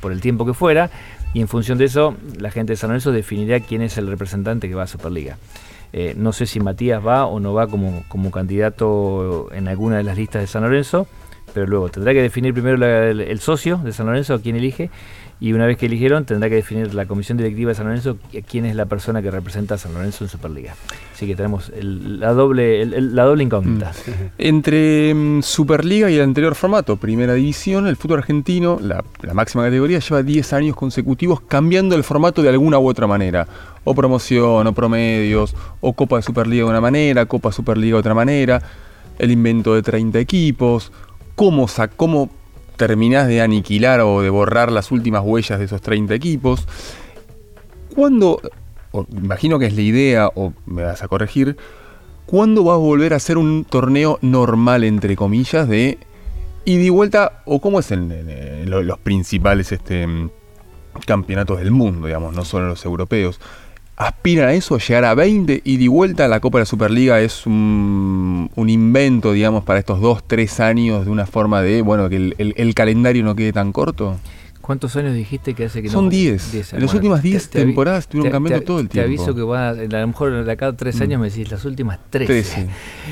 por 0.00 0.10
el 0.10 0.20
tiempo 0.20 0.44
que 0.44 0.52
fuera. 0.54 0.90
Y 1.32 1.40
en 1.40 1.46
función 1.46 1.78
de 1.78 1.84
eso, 1.84 2.16
la 2.40 2.50
gente 2.50 2.72
de 2.72 2.76
San 2.76 2.90
Lorenzo 2.90 3.12
definirá 3.12 3.60
quién 3.60 3.82
es 3.82 3.96
el 3.98 4.08
representante 4.08 4.68
que 4.68 4.74
va 4.74 4.82
a 4.82 4.86
Superliga. 4.88 5.36
Eh, 5.92 6.14
no 6.16 6.32
sé 6.32 6.46
si 6.46 6.58
Matías 6.58 7.06
va 7.06 7.26
o 7.26 7.38
no 7.38 7.54
va 7.54 7.68
como, 7.68 8.02
como 8.08 8.32
candidato 8.32 9.48
en 9.52 9.68
alguna 9.68 9.98
de 9.98 10.02
las 10.02 10.16
listas 10.16 10.42
de 10.42 10.48
San 10.48 10.62
Lorenzo, 10.64 11.06
pero 11.54 11.66
luego 11.66 11.88
tendrá 11.88 12.12
que 12.12 12.20
definir 12.20 12.52
primero 12.52 12.84
el, 12.84 13.40
socio 13.40 13.78
de 13.78 13.92
San 13.92 14.06
Lorenzo, 14.06 14.34
a 14.34 14.40
quién 14.40 14.56
elige, 14.56 14.90
y 15.40 15.52
una 15.52 15.66
vez 15.66 15.76
que 15.76 15.86
eligieron, 15.86 16.24
tendrá 16.24 16.48
que 16.48 16.54
definir 16.56 16.94
la 16.94 17.06
comisión 17.06 17.36
directiva 17.38 17.70
de 17.70 17.74
San 17.74 17.86
Lorenzo 17.86 18.16
qui- 18.32 18.44
quién 18.48 18.66
es 18.66 18.76
la 18.76 18.86
persona 18.86 19.20
que 19.20 19.30
representa 19.30 19.74
a 19.74 19.78
San 19.78 19.92
Lorenzo 19.92 20.24
en 20.24 20.30
Superliga. 20.30 20.74
Así 21.12 21.26
que 21.26 21.36
tenemos 21.36 21.70
la, 21.76 22.32
doble, 22.32 22.84
la 22.86 23.24
doble 23.24 23.42
incógnita. 23.44 23.92
Entre 24.38 25.12
mm, 25.14 25.42
Superliga 25.42 26.10
y 26.10 26.16
el 26.16 26.22
anterior 26.22 26.54
formato, 26.54 26.96
Primera 26.96 27.34
División, 27.34 27.86
el 27.86 27.96
fútbol 27.96 28.18
argentino, 28.18 28.78
la, 28.80 29.04
la 29.22 29.34
máxima 29.34 29.64
categoría, 29.64 29.98
lleva 29.98 30.22
10 30.22 30.52
años 30.52 30.76
consecutivos 30.76 31.40
cambiando 31.40 31.94
el 31.94 32.04
formato 32.04 32.42
de 32.42 32.48
alguna 32.48 32.78
u 32.78 32.88
otra 32.88 33.06
manera. 33.06 33.46
O 33.84 33.94
promoción, 33.94 34.66
o 34.66 34.72
promedios, 34.72 35.54
o 35.80 35.92
Copa 35.92 36.16
de 36.16 36.22
Superliga 36.22 36.64
de 36.64 36.70
una 36.70 36.80
manera, 36.80 37.26
Copa 37.26 37.52
Superliga 37.52 37.96
de 37.96 38.00
otra 38.00 38.14
manera, 38.14 38.62
el 39.18 39.30
invento 39.30 39.74
de 39.74 39.82
30 39.82 40.18
equipos, 40.18 40.90
cómo, 41.34 41.66
cómo 41.96 42.30
terminás 42.76 43.28
de 43.28 43.40
aniquilar 43.40 44.00
o 44.00 44.20
de 44.22 44.30
borrar 44.30 44.72
las 44.72 44.90
últimas 44.90 45.22
huellas 45.24 45.58
de 45.58 45.64
esos 45.66 45.80
30 45.80 46.14
equipos. 46.14 46.66
¿Cuándo, 47.94 48.40
imagino 49.12 49.58
que 49.58 49.66
es 49.66 49.74
la 49.74 49.82
idea, 49.82 50.28
o 50.34 50.52
me 50.66 50.82
vas 50.82 51.02
a 51.02 51.08
corregir, 51.08 51.56
¿cuándo 52.26 52.64
va 52.64 52.74
a 52.74 52.78
volver 52.78 53.14
a 53.14 53.18
ser 53.20 53.38
un 53.38 53.64
torneo 53.64 54.18
normal, 54.22 54.84
entre 54.84 55.14
comillas, 55.16 55.68
de 55.68 55.98
ida 56.64 56.82
y 56.82 56.88
vuelta? 56.90 57.42
¿O 57.44 57.60
cómo 57.60 57.78
es 57.80 57.90
en, 57.92 58.10
en- 58.10 58.30
en 58.30 58.70
lo- 58.70 58.82
los 58.82 58.98
principales 58.98 59.70
este, 59.70 60.06
campeonatos 61.06 61.58
del 61.58 61.70
mundo, 61.70 62.06
digamos, 62.08 62.34
no 62.34 62.44
solo 62.44 62.68
los 62.68 62.84
europeos? 62.84 63.40
¿Aspiran 63.96 64.48
a 64.48 64.52
eso, 64.54 64.74
a 64.74 64.78
llegar 64.78 65.04
a 65.04 65.14
20 65.14 65.62
ida 65.64 65.82
y 65.84 65.88
vuelta? 65.88 66.26
¿La 66.26 66.40
Copa 66.40 66.58
de 66.58 66.62
la 66.62 66.66
Superliga 66.66 67.20
es 67.20 67.46
un, 67.46 68.50
un 68.56 68.68
invento, 68.68 69.32
digamos, 69.32 69.62
para 69.62 69.78
estos 69.78 70.00
dos, 70.00 70.24
tres 70.26 70.58
años 70.58 71.04
de 71.04 71.12
una 71.12 71.26
forma 71.26 71.62
de, 71.62 71.80
bueno, 71.82 72.08
que 72.08 72.16
el, 72.16 72.34
el- 72.38 72.54
el 72.56 72.74
calendario 72.74 73.22
no 73.22 73.36
quede 73.36 73.52
tan 73.52 73.70
corto? 73.70 74.16
¿Cuántos 74.60 74.96
años 74.96 75.14
dijiste 75.14 75.52
que 75.54 75.66
hace 75.66 75.80
que 75.82 75.88
no? 75.88 75.92
Son 75.92 76.08
10. 76.08 76.72
En 76.72 76.80
las 76.80 76.94
últimas 76.94 77.22
10 77.22 77.50
te- 77.50 77.58
temporadas 77.60 78.00
estuvieron 78.04 78.30
te- 78.30 78.32
cambiando 78.32 78.60
te- 78.60 78.66
todo 78.66 78.80
el 78.80 78.88
tiempo. 78.88 79.06
Te 79.08 79.14
aviso 79.14 79.34
que 79.34 79.42
va, 79.42 79.68
a 79.68 79.74
lo 79.74 80.06
mejor 80.08 80.42
de 80.44 80.50
acá 80.52 80.68
a 80.68 80.72
tres 80.72 81.00
años 81.02 81.20
me 81.20 81.28
decís 81.28 81.50
las 81.50 81.64
últimas 81.66 81.98
13. 82.10 82.26
13. 82.32 82.66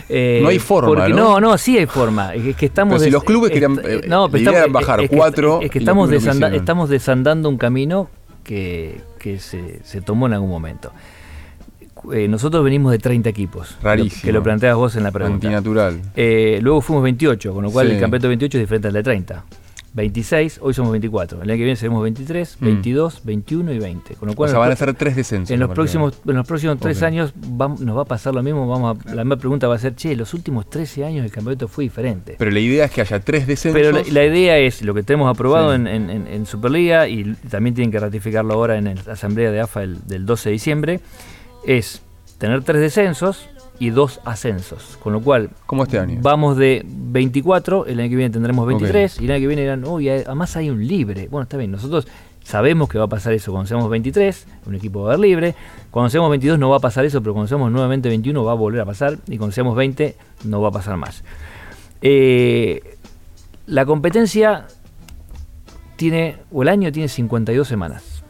Eh, 0.08 0.40
No 0.42 0.48
hay 0.48 0.58
forma, 0.58 0.88
porque 0.88 1.10
¿no? 1.10 1.16
no, 1.16 1.40
no, 1.40 1.58
sí 1.58 1.76
hay 1.78 1.86
forma. 1.86 2.34
Es 2.34 2.56
que 2.56 2.66
estamos 2.66 2.94
Pero 2.94 3.04
si 3.04 3.10
los 3.10 3.22
clubes 3.22 3.50
querían, 3.52 3.78
eh, 3.78 3.82
eh, 3.84 4.00
no, 4.08 4.28
pero 4.30 4.50
estamos- 4.50 4.72
bajar 4.72 5.00
es 5.02 5.10
que- 5.10 5.16
cuatro 5.16 5.60
Es 5.62 5.70
que 5.70 5.78
estamos, 5.78 6.08
desanda- 6.10 6.52
estamos 6.54 6.88
desandando 6.88 7.50
un 7.50 7.58
camino 7.58 8.08
que, 8.44 9.00
que 9.22 9.38
se, 9.38 9.80
se 9.84 10.00
tomó 10.02 10.26
en 10.26 10.32
algún 10.34 10.50
momento. 10.50 10.92
Eh, 12.12 12.26
nosotros 12.26 12.64
venimos 12.64 12.90
de 12.90 12.98
30 12.98 13.28
equipos. 13.28 13.76
Rarísimo. 13.82 14.22
Que 14.22 14.32
lo 14.32 14.42
planteas 14.42 14.74
vos 14.76 14.96
en 14.96 15.04
la 15.04 15.12
pregunta. 15.12 15.46
Antinatural. 15.46 16.00
Eh, 16.16 16.58
luego 16.60 16.80
fuimos 16.80 17.04
28, 17.04 17.54
con 17.54 17.62
lo 17.62 17.70
cual 17.70 17.86
Sí. 17.88 17.94
el 17.94 18.00
campeonato 18.00 18.28
28 18.28 18.58
es 18.58 18.62
diferente 18.62 18.88
al 18.88 18.94
de 18.94 19.02
30. 19.02 19.44
26, 19.94 20.58
hoy 20.62 20.72
somos 20.72 20.90
24. 20.92 21.42
El 21.42 21.50
año 21.50 21.58
que 21.58 21.64
viene 21.64 21.76
seremos 21.76 22.02
23, 22.02 22.56
Mm. 22.60 22.64
22, 22.64 23.20
21 23.24 23.72
y 23.72 23.78
20. 23.78 24.14
Con 24.14 24.26
lo 24.28 24.32
O 24.32 24.36
cual 24.36 24.48
sea, 24.50 24.56
en 24.56 24.60
van 24.62 24.72
a 24.72 24.76
ser 24.76 24.94
tres 24.94 25.16
descensos. 25.16 25.50
en 25.50 25.60
los 25.60 25.70
próximos, 25.70 26.14
en 26.26 26.34
los 26.34 26.46
próximos 26.46 26.78
tres 26.78 27.02
años 27.02 27.34
nos 27.36 27.96
va 27.96 28.02
a 28.02 28.04
pasar 28.06 28.34
lo 28.34 28.42
mismo. 28.42 28.66
Vamos 28.66 28.96
a- 29.06 29.08
la 29.14 29.24
misma 29.24 29.36
pregunta 29.36 29.68
va 29.68 29.74
a 29.74 29.78
ser, 29.78 29.94
che, 29.94 30.16
los 30.16 30.32
últimos 30.32 30.68
13 30.70 31.04
años 31.04 31.24
el 31.24 31.30
campeonato 31.30 31.68
fue 31.68 31.84
diferente. 31.84 32.36
Pero 32.38 32.50
la 32.50 32.60
idea 32.60 32.86
es 32.86 32.90
que 32.90 33.02
haya 33.02 33.20
tres 33.20 33.46
descensos. 33.46 33.80
Pero 33.80 33.92
la, 33.92 34.02
la 34.10 34.24
idea 34.24 34.56
es 34.58 34.82
lo 34.82 34.94
que 34.94 35.02
tenemos 35.02 35.28
aprobado 35.28 35.70
Sí. 35.70 35.76
en- 35.82 35.86
en- 35.86 36.26
en 36.26 36.46
Superliga 36.46 37.06
y 37.08 37.34
también 37.50 37.74
tienen 37.74 37.90
que 37.92 38.00
ratificarlo 38.00 38.54
ahora 38.54 38.78
en 38.78 38.84
la 38.84 39.12
asamblea 39.12 39.50
de 39.50 39.60
AFA 39.60 39.82
el- 39.82 40.06
del 40.06 40.24
12 40.24 40.48
de 40.48 40.52
diciembre, 40.54 41.00
es 41.66 42.02
tener 42.38 42.62
tres 42.64 42.80
descensos 42.80 43.48
y 43.78 43.90
dos 43.90 44.20
ascensos. 44.24 44.98
Con 45.02 45.12
lo 45.12 45.20
cual, 45.20 45.50
como 45.66 45.84
este 45.84 45.98
año. 45.98 46.18
vamos 46.22 46.56
de 46.56 46.82
24, 46.86 47.86
el 47.86 48.00
año 48.00 48.10
que 48.10 48.16
viene 48.16 48.32
tendremos 48.32 48.66
23 48.66 49.20
y 49.20 49.24
el 49.24 49.30
año 49.32 49.40
que 49.40 49.46
viene 49.46 49.62
dirán, 49.62 49.84
uy, 49.84 50.08
además 50.08 50.56
hay 50.56 50.70
un 50.70 50.86
libre. 50.86 51.28
Bueno, 51.28 51.44
está 51.44 51.56
bien, 51.56 51.70
nosotros 51.70 52.06
sabemos 52.44 52.88
que 52.88 52.98
va 52.98 53.04
a 53.04 53.08
pasar 53.08 53.32
eso 53.32 53.52
cuando 53.52 53.68
seamos 53.68 53.88
23, 53.88 54.46
un 54.66 54.74
equipo 54.74 55.02
va 55.02 55.10
a 55.10 55.14
haber 55.14 55.20
libre. 55.20 55.54
Cuando 55.90 56.10
seamos 56.10 56.30
22 56.30 56.58
no 56.58 56.70
va 56.70 56.76
a 56.76 56.80
pasar 56.80 57.04
eso, 57.04 57.20
pero 57.20 57.34
cuando 57.34 57.48
seamos 57.48 57.70
nuevamente 57.70 58.08
21 58.08 58.44
va 58.44 58.52
a 58.52 58.54
volver 58.54 58.80
a 58.80 58.84
pasar 58.84 59.18
y 59.26 59.38
cuando 59.38 59.52
seamos 59.52 59.76
20 59.76 60.16
no 60.44 60.60
va 60.60 60.68
a 60.68 60.72
pasar 60.72 60.96
más. 60.96 61.24
Eh, 62.00 62.96
la 63.66 63.86
competencia 63.86 64.66
tiene, 65.96 66.36
o 66.50 66.62
el 66.62 66.68
año 66.68 66.90
tiene 66.90 67.08
52 67.08 67.66
semanas. 67.66 68.24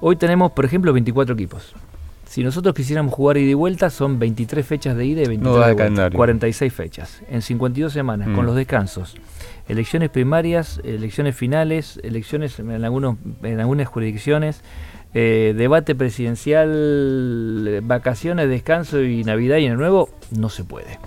Hoy 0.00 0.16
tenemos, 0.16 0.52
por 0.52 0.64
ejemplo, 0.64 0.92
24 0.92 1.34
equipos. 1.34 1.74
Si 2.32 2.42
nosotros 2.42 2.74
quisiéramos 2.74 3.12
jugar 3.12 3.36
ida 3.36 3.50
y 3.50 3.52
vuelta, 3.52 3.90
son 3.90 4.18
23 4.18 4.64
fechas 4.64 4.96
de 4.96 5.04
ida 5.04 5.20
y 5.20 5.26
23 5.26 5.42
No 5.42 5.50
de 5.52 5.56
el 5.58 5.62
vuelta. 5.64 5.82
calendario. 5.82 6.16
46 6.16 6.72
fechas. 6.72 7.22
En 7.28 7.42
52 7.42 7.92
semanas, 7.92 8.28
Mm. 8.28 8.34
con 8.34 8.46
los 8.46 8.56
descansos. 8.56 9.16
Elecciones 9.68 10.08
primarias, 10.08 10.80
elecciones 10.82 11.36
finales, 11.36 12.00
elecciones 12.02 12.58
en, 12.58 12.82
algunos, 12.86 13.18
en 13.42 13.60
algunas 13.60 13.86
jurisdicciones, 13.86 14.62
eh, 15.12 15.52
debate 15.58 15.94
presidencial, 15.94 17.80
vacaciones, 17.82 18.48
descanso 18.48 19.02
y 19.02 19.24
Navidad 19.24 19.58
y 19.58 19.66
Año 19.66 19.76
Nuevo, 19.76 20.08
no 20.30 20.48
se 20.48 20.64
puede. 20.64 20.98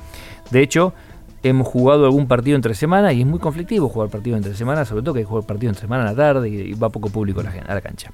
De 0.51 0.61
hecho, 0.61 0.93
hemos 1.41 1.67
jugado 1.67 2.05
algún 2.05 2.27
partido 2.27 2.55
entre 2.55 2.75
semana 2.75 3.13
y 3.13 3.21
es 3.21 3.27
muy 3.27 3.39
conflictivo 3.39 3.89
jugar 3.89 4.09
partido 4.09 4.37
entre 4.37 4.53
semana, 4.53 4.85
sobre 4.85 5.01
todo 5.01 5.15
que 5.15 5.21
hay 5.21 5.25
que 5.25 5.29
jugar 5.29 5.47
partido 5.47 5.71
entre 5.71 5.81
semana 5.81 6.03
a 6.03 6.05
la 6.11 6.15
tarde 6.15 6.49
y, 6.49 6.73
va 6.73 6.89
poco 6.89 7.09
público 7.09 7.39
a 7.39 7.43
la, 7.45 7.49
a 7.49 7.73
la 7.73 7.81
cancha. 7.81 8.11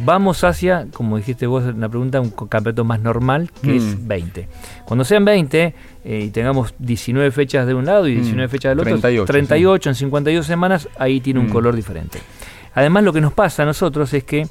Vamos 0.00 0.44
hacia, 0.44 0.86
como 0.92 1.16
dijiste 1.16 1.46
vos 1.48 1.64
en 1.64 1.80
la 1.80 1.88
pregunta, 1.88 2.20
un 2.20 2.30
campeonato 2.30 2.84
más 2.84 3.00
normal, 3.00 3.50
que 3.62 3.72
Mm. 3.72 3.76
es 3.76 4.06
20. 4.06 4.48
Cuando 4.84 5.04
sean 5.04 5.24
20 5.24 5.74
eh, 6.04 6.20
y 6.26 6.30
tengamos 6.30 6.72
19 6.78 7.32
fechas 7.32 7.66
de 7.66 7.74
un 7.74 7.84
lado 7.84 8.06
y 8.06 8.14
19 8.14 8.46
Mm. 8.46 8.50
fechas 8.50 8.70
del 8.70 8.78
otro, 8.80 8.92
38, 8.92 9.24
38 9.26 9.88
en 9.88 9.94
52 9.96 10.46
semanas, 10.46 10.88
ahí 10.98 11.20
tiene 11.20 11.40
un 11.40 11.46
Mm. 11.46 11.50
color 11.52 11.74
diferente. 11.74 12.20
Además, 12.74 13.02
lo 13.02 13.12
que 13.12 13.20
nos 13.20 13.32
pasa 13.32 13.64
a 13.64 13.66
nosotros 13.66 14.14
es 14.14 14.22
que 14.22 14.46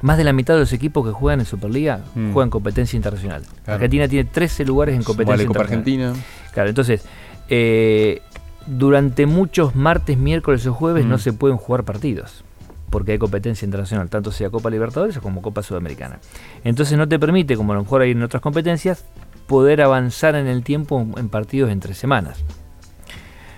más 0.00 0.16
de 0.16 0.24
la 0.24 0.32
mitad 0.32 0.54
de 0.54 0.60
los 0.60 0.72
equipos 0.72 1.04
que 1.06 1.12
juegan 1.12 1.40
en 1.40 1.46
Superliga 1.46 2.00
Mm. 2.14 2.32
juegan 2.32 2.50
competencia 2.50 2.96
internacional. 2.96 3.42
Claro. 3.64 3.74
Argentina 3.74 4.06
tiene 4.06 4.28
13 4.30 4.64
lugares 4.64 4.94
en 4.94 5.02
competencia 5.02 5.44
Vale, 5.44 5.46
Copa 5.46 5.60
internacional. 5.64 6.08
Argentina. 6.10 6.26
Claro, 6.52 6.68
entonces, 6.68 7.04
eh, 7.48 8.22
durante 8.66 9.26
muchos 9.26 9.74
martes, 9.74 10.16
miércoles 10.18 10.64
o 10.68 10.72
jueves 10.72 11.04
Mm. 11.04 11.08
no 11.08 11.18
se 11.18 11.32
pueden 11.32 11.56
jugar 11.56 11.82
partidos. 11.82 12.44
Porque 12.92 13.12
hay 13.12 13.18
competencia 13.18 13.64
internacional, 13.64 14.08
tanto 14.10 14.30
sea 14.30 14.50
Copa 14.50 14.68
Libertadores 14.70 15.18
como 15.18 15.40
Copa 15.40 15.62
Sudamericana. 15.62 16.20
Entonces 16.62 16.96
no 16.98 17.08
te 17.08 17.18
permite, 17.18 17.56
como 17.56 17.72
a 17.72 17.76
lo 17.76 17.82
mejor 17.82 18.02
hay 18.02 18.10
en 18.12 18.22
otras 18.22 18.42
competencias, 18.42 19.06
poder 19.48 19.80
avanzar 19.80 20.36
en 20.36 20.46
el 20.46 20.62
tiempo 20.62 21.04
en 21.16 21.28
partidos 21.30 21.70
entre 21.70 21.94
semanas. 21.94 22.44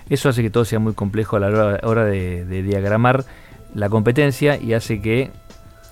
Eso 0.08 0.28
hace 0.28 0.40
que 0.42 0.50
todo 0.50 0.64
sea 0.64 0.78
muy 0.78 0.92
complejo 0.94 1.36
a 1.36 1.40
la 1.40 1.80
hora, 1.82 2.04
de, 2.04 2.44
de 2.44 2.62
diagramar 2.62 3.24
la 3.74 3.88
competencia 3.88 4.56
y 4.56 4.72
hace 4.72 5.02
que 5.02 5.30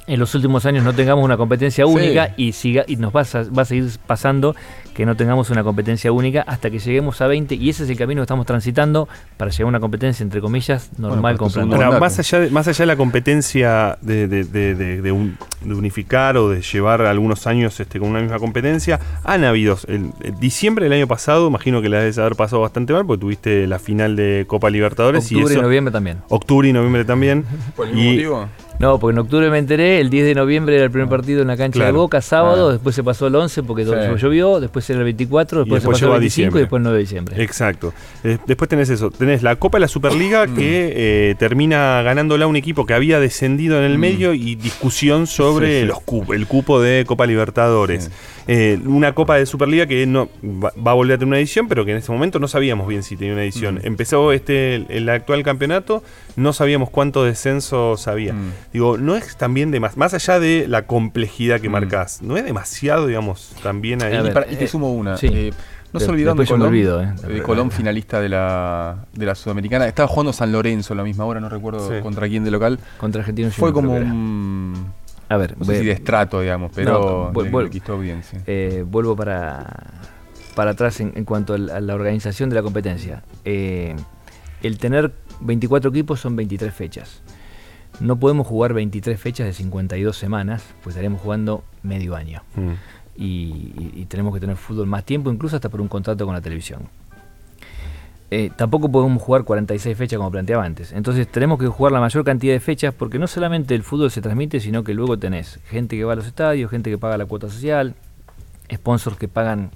en 0.07 0.20
los 0.20 0.34
últimos 0.34 0.64
años 0.66 0.84
no 0.84 0.93
tengamos 0.93 1.24
una 1.24 1.36
competencia 1.36 1.84
Sí. 1.84 1.90
única 1.93 2.34
y 2.36 2.53
siga 2.53 2.84
y 2.86 2.97
nos 2.97 3.12
va 3.14 3.22
a, 3.22 3.43
va 3.51 3.62
a 3.62 3.64
seguir 3.64 3.90
pasando 4.07 4.55
que 4.95 5.07
no 5.07 5.16
tengamos 5.16 5.51
una 5.51 5.64
competencia 5.64 6.12
única 6.12 6.43
hasta 6.43 6.70
que 6.70 6.78
lleguemos 6.78 7.20
a 7.20 7.26
20 7.26 7.55
y 7.55 7.70
ese 7.70 7.84
es 7.84 7.90
el 7.90 7.97
camino 7.97 8.20
que 8.20 8.24
estamos 8.24 8.47
transitando 8.47 9.09
para 9.36 9.51
llegar 9.51 9.64
a 9.64 9.68
una 9.68 9.80
competencia 9.80 10.22
entre 10.22 10.40
comillas 10.40 10.90
normal 10.99 11.36
Bueno, 11.38 11.53
con 11.55 11.72
Ahora, 11.82 11.99
más 11.99 12.18
allá, 12.18 12.40
de, 12.40 12.51
más 12.51 12.68
allá 12.68 12.82
de 12.82 12.86
la 12.86 12.97
competencia 12.97 13.99
de, 14.03 14.28
de- 14.28 14.45
de- 14.45 14.74
de- 14.74 15.03
de 15.03 15.12
un- 15.12 15.36
de 15.64 15.74
unificar 15.74 16.36
o 16.36 16.49
de 16.51 16.61
llevar 16.61 17.03
algunos 17.03 17.47
años 17.47 17.78
este, 17.80 17.99
con 18.01 18.09
una 18.11 18.20
misma 18.20 18.38
competencia, 18.38 18.99
han 19.24 19.45
habido. 19.45 19.78
El, 19.86 20.11
el 20.22 20.38
diciembre 20.40 20.84
del 20.86 20.93
año 20.95 21.07
pasado, 21.07 21.47
imagino 21.49 21.80
que 21.80 21.88
la 21.88 21.99
debes 22.01 22.18
haber 22.18 22.34
pasado 22.34 22.62
bastante 22.62 22.93
mal 22.93 23.07
porque 23.07 23.20
tuviste 23.20 23.66
la 23.68 23.78
final 23.78 24.16
de 24.16 24.45
Copa 24.49 24.70
Libertadores 24.70 25.24
Octubre 25.24 25.45
y 25.45 25.49
y 25.49 25.53
eso. 25.53 25.62
noviembre 25.62 25.93
también. 25.93 26.18
Octubre 26.28 26.68
y 26.68 26.72
noviembre 26.72 27.05
también. 27.05 27.45
¿Por 27.76 27.86
el 27.88 27.95
mismo 27.95 28.11
Y- 28.11 28.14
motivo? 28.14 28.49
No, 28.79 28.99
porque 28.99 29.12
en 29.14 29.18
octubre 29.20 29.49
me 29.49 29.59
enteré, 29.59 30.01
el 30.01 30.11
10 30.11 30.25
de 30.27 30.35
noviembre 30.35 30.75
era 30.75 30.85
el 30.85 30.91
primer 30.91 31.09
partido 31.09 31.43
en 31.43 31.49
la 31.49 31.57
cancha 31.57 31.85
de. 31.85 31.93
Boca, 31.93 32.20
sábado, 32.20 32.68
Ah. 32.70 32.73
después 32.73 32.97
se 32.97 33.05
pasó 33.05 33.29
el 33.29 33.35
11 33.37 33.62
porque 33.62 33.85
Sí. 33.85 33.91
llovió, 34.18 34.59
después 34.59 34.89
era 34.91 34.99
el 34.99 35.05
24, 35.05 35.61
después, 35.61 35.83
después 35.83 35.99
se 35.99 36.05
pasó 36.07 36.14
el 36.14 36.20
25 36.20 36.59
diciembre. 36.59 36.61
y 36.61 36.62
después 36.62 36.79
el 36.81 36.83
9 36.83 36.97
de 36.99 37.03
diciembre. 37.03 37.43
Exacto. 37.43 37.95
Eh, 38.25 38.39
después 38.47 38.68
tenés 38.68 38.91
eso. 38.91 39.11
Tenés 39.11 39.43
la 39.45 39.55
Copa 39.57 39.77
de 39.79 39.83
la 39.83 39.89
Superliga 39.89 40.47
Mm. 40.47 40.55
que 40.57 40.93
eh, 40.97 41.35
termina 41.39 42.03
ganándola 42.03 42.47
un 42.49 42.57
equipo 42.57 42.85
que 42.85 42.95
había 42.95 43.20
descendido 43.20 43.79
en 43.79 43.85
el 43.85 43.99
Mm. 43.99 44.01
medio 44.01 44.35
y 44.35 44.57
discusión 44.57 45.27
sobre 45.29 45.75
Sí, 45.75 45.81
sí. 45.83 45.87
los 45.87 46.01
cu- 46.01 46.33
el 46.33 46.47
cupo 46.49 46.81
de 46.81 47.05
Copa 47.07 47.27
Libertadores. 47.27 48.11
Eh, 48.49 48.81
una 48.87 49.14
Copa 49.14 49.37
de 49.37 49.47
Superliga 49.47 49.87
que 49.87 50.05
no 50.07 50.29
va, 50.45 50.73
va 50.85 50.91
a 50.91 50.95
volver 50.95 51.14
a 51.14 51.18
tener 51.18 51.29
una 51.29 51.39
edición, 51.39 51.68
pero 51.68 51.85
que 51.85 51.93
en 51.93 51.99
ese 51.99 52.11
momento 52.11 52.41
no 52.41 52.49
sabíamos 52.49 52.89
bien 52.89 53.05
si 53.05 53.16
tenía 53.16 53.35
una 53.35 53.45
edición. 53.45 53.77
Mm. 53.77 53.81
Empezó 53.87 54.33
este 54.33 54.75
el, 54.75 54.87
el 54.89 55.09
actual 55.09 55.45
campeonato, 55.45 56.03
no 56.35 56.53
sabíamos 56.53 56.91
cuántos 56.91 57.27
descensos 57.27 58.09
había. 58.09 58.35
Digo, 58.73 58.97
no 58.97 59.16
es 59.16 59.37
también 59.37 59.70
de 59.70 59.81
más, 59.81 59.97
más 59.97 60.14
allá 60.14 60.41
de 60.41 60.66
la 60.66 60.87
complejidad 60.87 61.61
que 61.61 61.68
Mm. 61.68 61.73
marcás, 61.73 62.23
no 62.23 62.37
es 62.37 62.45
demasiado, 62.45 63.07
digamos, 63.07 63.55
también 63.62 64.03
ahí. 64.03 64.14
Y, 64.16 64.23
ver, 64.23 64.33
para- 64.33 64.51
y 64.51 64.57
te 64.57 64.64
eh, 64.64 64.68
sumo 64.68 64.93
una. 64.93 65.16
sí. 65.16 65.29
Eh, 65.31 65.53
no 65.93 66.01
se 66.01 66.11
olvidaron 66.11 66.39
de 66.39 66.47
Colón, 66.47 66.68
olvido, 66.68 67.03
eh. 67.03 67.12
de 67.29 67.43
Colón 67.43 67.70
finalista 67.70 68.18
de 68.18 68.31
la, 68.31 69.05
de 69.12 69.27
la 69.27 69.35
Sudamericana. 69.35 69.87
Estaba 69.87 70.09
jugando 70.09 70.33
San 70.33 70.51
Lorenzo 70.51 70.95
a 70.95 70.97
la 70.97 71.03
misma 71.05 71.27
hora, 71.27 71.39
no 71.39 71.51
recuerdo 71.51 71.87
Sí. 71.87 72.01
contra 72.03 72.27
quién 72.29 72.45
de 72.45 72.51
local. 72.51 72.79
Contra 72.97 73.20
Argentinos 73.20 73.55
Fue 73.55 73.75
como 73.75 73.93
un... 73.95 74.87
A 75.29 75.37
ver, 75.37 75.55
No 75.59 75.66
sé 75.66 75.81
si 75.81 75.85
de 75.85 75.93
estrato, 75.93 76.41
digamos, 76.41 76.73
pero 76.75 76.93
No, 76.93 77.33
vu- 77.35 77.43
le 77.45 77.51
vu- 77.51 77.61
conquistó 77.64 77.99
bien, 77.99 78.23
sí. 78.23 78.39
eh, 78.47 78.85
vuelvo 78.87 79.14
para, 79.16 79.66
para 80.55 80.70
atrás 80.70 80.99
en, 81.01 81.12
en 81.14 81.25
cuanto 81.27 81.53
a 81.53 81.59
la 81.59 81.95
organización 81.95 82.49
de 82.49 82.57
la 82.57 82.62
competencia. 82.62 83.23
Eh, 83.45 83.95
el 84.62 84.79
tener 84.79 85.12
24 85.41 85.91
equipos 85.91 86.20
son 86.20 86.37
23 86.37 86.73
fechas. 86.73 87.20
No 88.01 88.16
podemos 88.16 88.47
jugar 88.47 88.72
23 88.74 89.20
fechas 89.20 89.47
de 89.47 89.53
52 89.53 90.16
semanas, 90.16 90.64
pues 90.82 90.95
estaremos 90.97 91.20
jugando 91.20 91.62
medio 91.82 92.16
año. 92.16 92.43
Mm. 92.57 92.70
Y, 93.16 93.24
y- 93.24 93.93
y 93.97 94.05
tenemos 94.07 94.32
que 94.34 94.40
tener 94.40 94.57
fútbol 94.57 94.86
más 94.86 95.05
tiempo, 95.05 95.30
incluso 95.30 95.57
hasta 95.57 95.68
por 95.68 95.80
un 95.80 95.88
contrato 95.88 96.24
con 96.24 96.34
la 96.34 96.40
televisión. 96.40 96.88
Eh, 98.30 98.51
tampoco 98.57 98.90
podemos 98.90 99.22
jugar 99.22 99.45
46 99.45 99.95
fechas 99.97 100.16
como 100.16 100.30
planteaba 100.30 100.64
antes. 100.64 100.93
Entonces 100.93 101.28
tenemos 101.28 101.59
que 101.59 101.66
jugar 101.66 101.93
la 101.93 102.01
mayor 102.01 102.24
cantidad 102.24 102.55
de 102.55 102.61
fechas 102.61 102.95
porque 102.95 103.18
no 103.18 103.26
solamente 103.26 103.74
el 103.74 103.82
fútbol 103.82 104.11
se 104.11 104.22
transmite, 104.22 104.59
sino 104.59 104.82
que 104.84 104.95
luego 104.95 105.18
tenés 105.18 105.61
gente 105.68 105.97
que 105.99 106.05
va 106.05 106.14
a 106.14 106.16
los 106.16 106.26
estadios, 106.26 106.70
gente 106.70 106.88
que 106.90 106.97
paga 106.97 107.18
la 107.18 107.26
cuota 107.26 107.51
social, 107.51 107.95
sponsors 108.74 109.18
que 109.18 109.28
pagan 109.28 109.70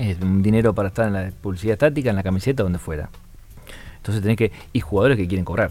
eh, 0.00 0.16
un 0.20 0.42
dinero 0.42 0.74
para 0.74 0.88
estar 0.88 1.06
en 1.06 1.12
la 1.12 1.30
publicidad 1.40 1.74
estática, 1.74 2.10
en 2.10 2.16
la 2.16 2.24
camiseta, 2.24 2.64
donde 2.64 2.80
fuera. 2.80 3.10
Entonces 3.98 4.20
tenés 4.22 4.36
que. 4.38 4.50
Y 4.72 4.80
jugadores 4.80 5.16
que 5.16 5.28
quieren 5.28 5.44
cobrar. 5.44 5.70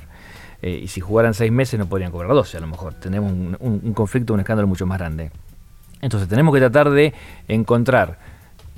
Eh, 0.66 0.80
y 0.84 0.88
si 0.88 1.01
jugaran 1.01 1.34
seis 1.34 1.51
meses 1.51 1.78
no 1.78 1.88
podrían 1.88 2.09
cobrar 2.11 2.32
12 2.32 2.55
a 2.57 2.61
lo 2.61 2.68
mejor. 2.68 2.93
Tenemos 2.93 3.32
un, 3.32 3.57
un- 3.59 3.82
un 3.84 3.93
conflicto, 3.93 4.34
un 4.34 4.39
escándalo 4.39 4.66
mucho 4.68 4.86
más 4.86 4.97
grande. 4.97 5.30
Entonces 6.01 6.28
tenemos 6.30 6.53
que 6.53 6.59
tratar 6.61 6.89
de 6.89 7.14
encontrar 7.49 8.18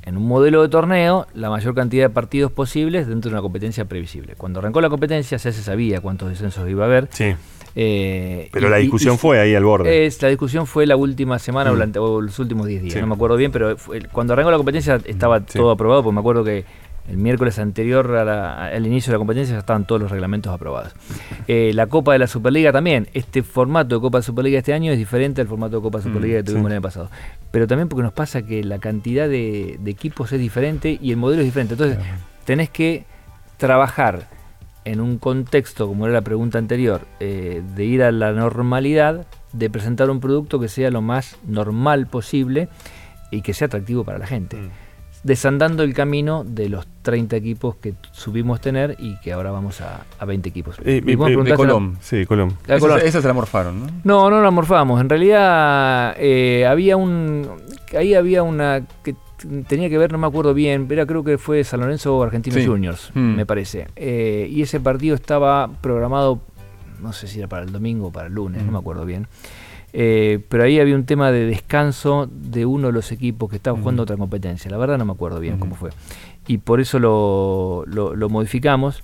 en 0.04 0.18
un 0.18 0.28
modelo 0.28 0.62
de 0.64 0.70
torneo 0.70 1.28
la 1.34 1.50
mayor 1.50 1.74
cantidad 1.76 2.06
de 2.06 2.10
partidos 2.10 2.52
posibles 2.52 3.08
dentro 3.08 3.30
de 3.30 3.36
una 3.36 3.42
competencia 3.42 3.86
previsible. 3.86 4.34
Cuando 4.36 4.60
arrancó 4.60 4.82
la 4.82 4.90
competencia 4.90 5.38
ya 5.38 5.52
se 5.52 5.62
sabía 5.64 6.02
cuántos 6.02 6.30
descensos 6.30 6.68
iba 6.70 6.84
a 6.84 6.88
haber. 6.88 7.08
Sí. 7.12 7.36
eh, 7.78 8.48
Pero 8.54 8.68
y- 8.68 8.70
la 8.72 8.78
discusión 8.78 9.16
y- 9.16 9.18
fue 9.18 9.40
ahí 9.40 9.54
al 9.54 9.66
borde. 9.66 10.06
es, 10.06 10.22
la 10.22 10.30
discusión 10.30 10.66
fue 10.66 10.86
la 10.86 10.96
última 10.96 11.40
semana 11.40 11.72
o, 11.72 11.76
Mm. 11.76 11.78
la 11.78 11.84
ante- 11.84 12.00
o 12.00 12.22
los 12.22 12.40
últimos 12.40 12.68
10 12.68 12.82
días, 12.82 12.94
Sí. 12.94 13.02
no 13.02 13.08
me 13.08 13.16
acuerdo 13.16 13.36
bien, 13.36 13.52
pero 13.52 13.76
fue- 13.78 14.02
cuando 14.14 14.32
arrancó 14.34 14.50
la 14.50 14.56
competencia 14.58 15.00
estaba 15.06 15.40
Sí. 15.40 15.58
todo 15.58 15.72
aprobado, 15.72 16.02
porque 16.02 16.14
me 16.14 16.20
acuerdo 16.22 16.44
que 16.46 16.64
el 17.08 17.18
miércoles 17.18 17.60
anterior 17.60 18.16
a 18.16 18.26
la- 18.26 18.66
al 18.68 18.86
inicio 18.88 19.12
de 19.12 19.16
la 19.16 19.20
competencia 19.20 19.54
ya 19.54 19.60
estaban 19.60 19.86
todos 19.86 20.02
los 20.02 20.10
reglamentos 20.12 20.52
aprobados. 20.54 20.94
Eh, 21.48 21.72
la 21.76 21.88
Copa 21.88 22.14
de 22.14 22.20
la 22.20 22.28
Superliga 22.28 22.72
también, 22.72 23.08
este 23.14 23.44
formato 23.44 23.96
de 23.96 24.02
Copa 24.02 24.18
de 24.20 24.24
Superliga 24.24 24.58
este 24.60 24.74
año 24.74 24.92
es 24.92 24.98
diferente 24.98 25.42
al 25.42 25.48
formato 25.48 25.76
de 25.78 25.82
Copa 25.84 26.00
de 26.00 26.04
Superliga 26.06 26.36
Mm, 26.40 26.40
que 26.40 26.44
tuvimos 26.44 26.64
sí. 26.64 26.68
el 26.68 26.74
año 26.74 26.82
pasado. 26.82 27.10
Pero 27.52 27.68
también 27.68 27.88
porque 27.90 28.04
nos 28.04 28.14
pasa 28.14 28.42
que 28.42 28.64
la 28.64 28.80
cantidad 28.80 29.30
de, 29.30 29.78
de 29.80 29.92
equipos 29.92 30.32
es 30.32 30.40
diferente 30.40 30.98
y 31.02 31.12
el 31.12 31.18
modelo 31.18 31.42
es 31.42 31.46
diferente. 31.48 31.76
Entonces 31.76 32.00
tenés 32.46 32.70
que 32.70 33.06
trabajar 33.58 34.28
en 34.84 35.00
un 35.02 35.18
contexto, 35.18 35.88
como 35.88 36.06
era 36.06 36.14
la 36.14 36.22
pregunta 36.22 36.58
anterior, 36.60 37.02
eh, 37.20 37.64
de 37.76 37.86
ir 37.86 38.04
a 38.04 38.12
la 38.12 38.32
normalidad, 38.34 39.26
de 39.54 39.70
presentar 39.70 40.10
un 40.10 40.20
producto 40.20 40.60
que 40.60 40.68
sea 40.68 40.92
lo 40.92 41.02
más 41.02 41.38
normal 41.48 42.08
posible 42.08 42.68
y 43.32 43.42
que 43.42 43.54
sea 43.54 43.68
atractivo 43.68 44.04
para 44.04 44.20
la 44.20 44.28
gente. 44.28 44.58
Mm. 44.58 44.70
Desandando 45.26 45.82
el 45.82 45.96
camino 45.96 46.44
de 46.46 46.70
los 46.70 46.86
30 47.02 47.36
equipos 47.36 47.78
que 47.78 47.96
subimos 48.12 48.62
tener 48.62 48.96
y 49.00 49.20
que 49.22 49.34
ahora 49.34 49.50
vamos 49.50 49.82
a, 49.82 50.06
a 50.20 50.26
20 50.26 50.48
equipos. 50.50 50.76
Eh, 50.86 51.02
Y 51.04 51.16
vos 51.16 51.28
eh, 51.32 51.36
me 51.36 51.44
De 51.44 51.48
una- 51.48 51.56
Colón. 51.56 51.98
Sí, 52.00 52.28
Colón. 52.28 52.54
la 52.68 52.76
Esa, 52.76 52.88
Colón. 52.88 53.02
esa 53.04 53.22
se 53.24 53.28
la 53.28 53.34
morfaron, 53.34 53.80
¿no? 53.82 53.88
No, 54.04 54.30
no 54.30 54.40
la 54.44 54.52
morfábamos. 54.52 55.02
En 55.02 55.10
realidad 55.10 56.16
eh, 56.20 56.68
había 56.68 56.96
un. 56.96 57.50
Ahí 57.98 58.14
había 58.14 58.44
una 58.44 58.84
que 59.04 59.16
tenía 59.68 59.90
que 59.90 59.98
ver, 59.98 60.12
no 60.12 60.20
me 60.20 60.28
acuerdo 60.28 60.54
bien, 60.54 60.88
pero 60.88 61.08
creo 61.08 61.24
que 61.24 61.40
fue 61.40 61.64
San 61.64 61.80
Lorenzo 61.80 62.16
o 62.16 62.22
Argentinos 62.24 62.60
Sí. 62.62 62.68
Juniors, 62.68 63.10
Mm. 63.16 63.36
me 63.36 63.46
parece. 63.48 63.88
Eh, 63.96 64.48
y 64.52 64.62
ese 64.62 64.80
partido 64.80 65.16
estaba 65.16 65.68
programado, 65.82 66.40
no 67.02 67.14
sé 67.14 67.28
si 67.28 67.40
era 67.40 67.48
para 67.48 67.64
el 67.64 67.72
domingo 67.72 68.08
o 68.08 68.12
para 68.12 68.28
el 68.28 68.34
lunes, 68.34 68.64
no 68.64 68.72
me 68.72 68.78
acuerdo 68.78 69.06
bien. 69.06 69.28
Eh, 69.98 70.44
pero 70.50 70.64
ahí 70.66 70.78
había 70.80 70.94
un 70.96 71.06
tema 71.06 71.32
de 71.32 71.46
descanso 71.46 72.28
de 72.30 72.66
uno 72.66 72.88
de 72.88 72.94
los 72.94 73.14
equipos 73.14 73.50
que 73.50 73.56
estaba 73.56 73.78
jugando 73.80 74.04
otra 74.04 74.18
competencia. 74.18 74.70
La 74.70 74.76
verdad 74.78 74.98
no 74.98 75.06
me 75.06 75.14
acuerdo 75.14 75.40
bien 75.40 75.58
cómo 75.58 75.76
fue. 75.76 75.92
Y 76.48 76.58
por 76.58 76.82
eso 76.82 77.00
lo, 77.00 77.84
lo- 77.88 78.14
lo 78.14 78.28
modificamos. 78.30 79.02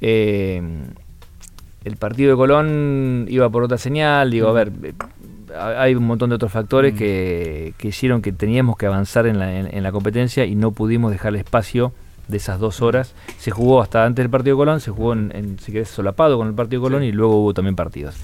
Eh, 0.00 0.62
el 1.84 1.96
partido 1.96 2.30
de 2.30 2.36
Colón 2.36 3.26
iba 3.28 3.48
por 3.50 3.64
otra 3.64 3.76
señal, 3.76 4.30
digo, 4.30 4.48
a 4.48 4.52
ver, 4.52 4.72
eh, 4.82 4.92
hay 5.54 5.94
un 5.94 6.04
montón 6.06 6.30
de 6.30 6.36
otros 6.36 6.50
factores 6.52 6.94
que, 6.94 7.74
que 7.76 7.88
hicieron 7.88 8.22
que 8.22 8.32
teníamos 8.32 8.76
que 8.76 8.86
avanzar 8.86 9.26
en 9.26 9.38
la, 9.38 9.54
en- 9.58 9.68
en 9.74 9.82
la 9.82 9.92
competencia 9.92 10.44
y 10.46 10.54
no 10.54 10.70
pudimos 10.70 11.10
dejar 11.12 11.34
espacio 11.36 11.92
de 12.28 12.36
esas 12.38 12.58
dos 12.60 12.80
horas. 12.80 13.14
Se 13.38 13.50
jugó 13.50 13.82
hasta 13.82 14.06
antes 14.06 14.22
del 14.22 14.30
partido 14.30 14.56
de 14.56 14.60
Colón, 14.60 14.80
se 14.80 14.90
jugó 14.92 15.12
en, 15.12 15.30
en, 15.34 15.58
si 15.58 15.72
querés, 15.72 15.88
solapado 15.88 16.38
con 16.38 16.46
el 16.48 16.54
partido 16.54 16.80
de 16.80 16.86
Colón 16.86 17.02
y 17.02 17.12
luego 17.12 17.36
hubo 17.42 17.52
también 17.52 17.76
partidos. 17.76 18.14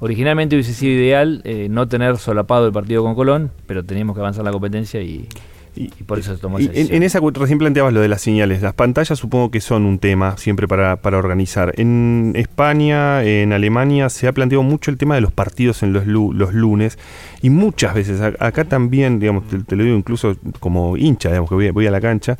Originalmente 0.00 0.56
hubiese 0.56 0.72
sido 0.74 0.94
ideal 0.94 1.42
eh, 1.44 1.68
no 1.70 1.86
tener 1.86 2.16
solapado 2.16 2.66
el 2.66 2.72
partido 2.72 3.02
con 3.02 3.14
Colón, 3.14 3.50
pero 3.66 3.84
teníamos 3.84 4.16
que 4.16 4.20
avanzar 4.20 4.44
la 4.44 4.50
competencia 4.50 5.00
y, 5.02 5.28
y 5.76 5.88
por 6.04 6.18
eso 6.18 6.34
se 6.34 6.40
tomó 6.40 6.58
esa 6.58 6.68
en, 6.68 6.72
decisión. 6.74 6.96
en 6.96 7.02
esa 7.02 7.20
cu- 7.20 7.30
recién 7.30 7.58
planteabas 7.58 7.92
lo 7.92 8.00
de 8.00 8.08
las 8.08 8.22
señales. 8.22 8.62
Las 8.62 8.72
pantallas 8.74 9.18
supongo 9.18 9.50
que 9.50 9.60
son 9.60 9.84
un 9.84 9.98
tema 9.98 10.36
siempre 10.38 10.66
para, 10.66 10.96
para 10.96 11.18
organizar. 11.18 11.72
En 11.78 12.32
España, 12.34 13.22
en 13.24 13.52
Alemania, 13.52 14.08
se 14.08 14.26
ha 14.26 14.32
planteado 14.32 14.62
mucho 14.62 14.90
el 14.90 14.96
tema 14.96 15.14
de 15.16 15.20
los 15.20 15.32
partidos 15.32 15.82
en 15.82 15.92
los, 15.92 16.06
los 16.06 16.54
lunes. 16.54 16.98
Y 17.42 17.50
muchas 17.50 17.94
veces, 17.94 18.20
acá 18.20 18.64
también, 18.64 19.20
digamos, 19.20 19.46
te, 19.48 19.58
te 19.58 19.76
lo 19.76 19.84
digo 19.84 19.96
incluso 19.96 20.34
como 20.60 20.96
hincha, 20.96 21.28
digamos, 21.28 21.50
que 21.50 21.54
voy, 21.56 21.70
voy 21.70 21.86
a 21.86 21.90
la 21.90 22.00
cancha. 22.00 22.38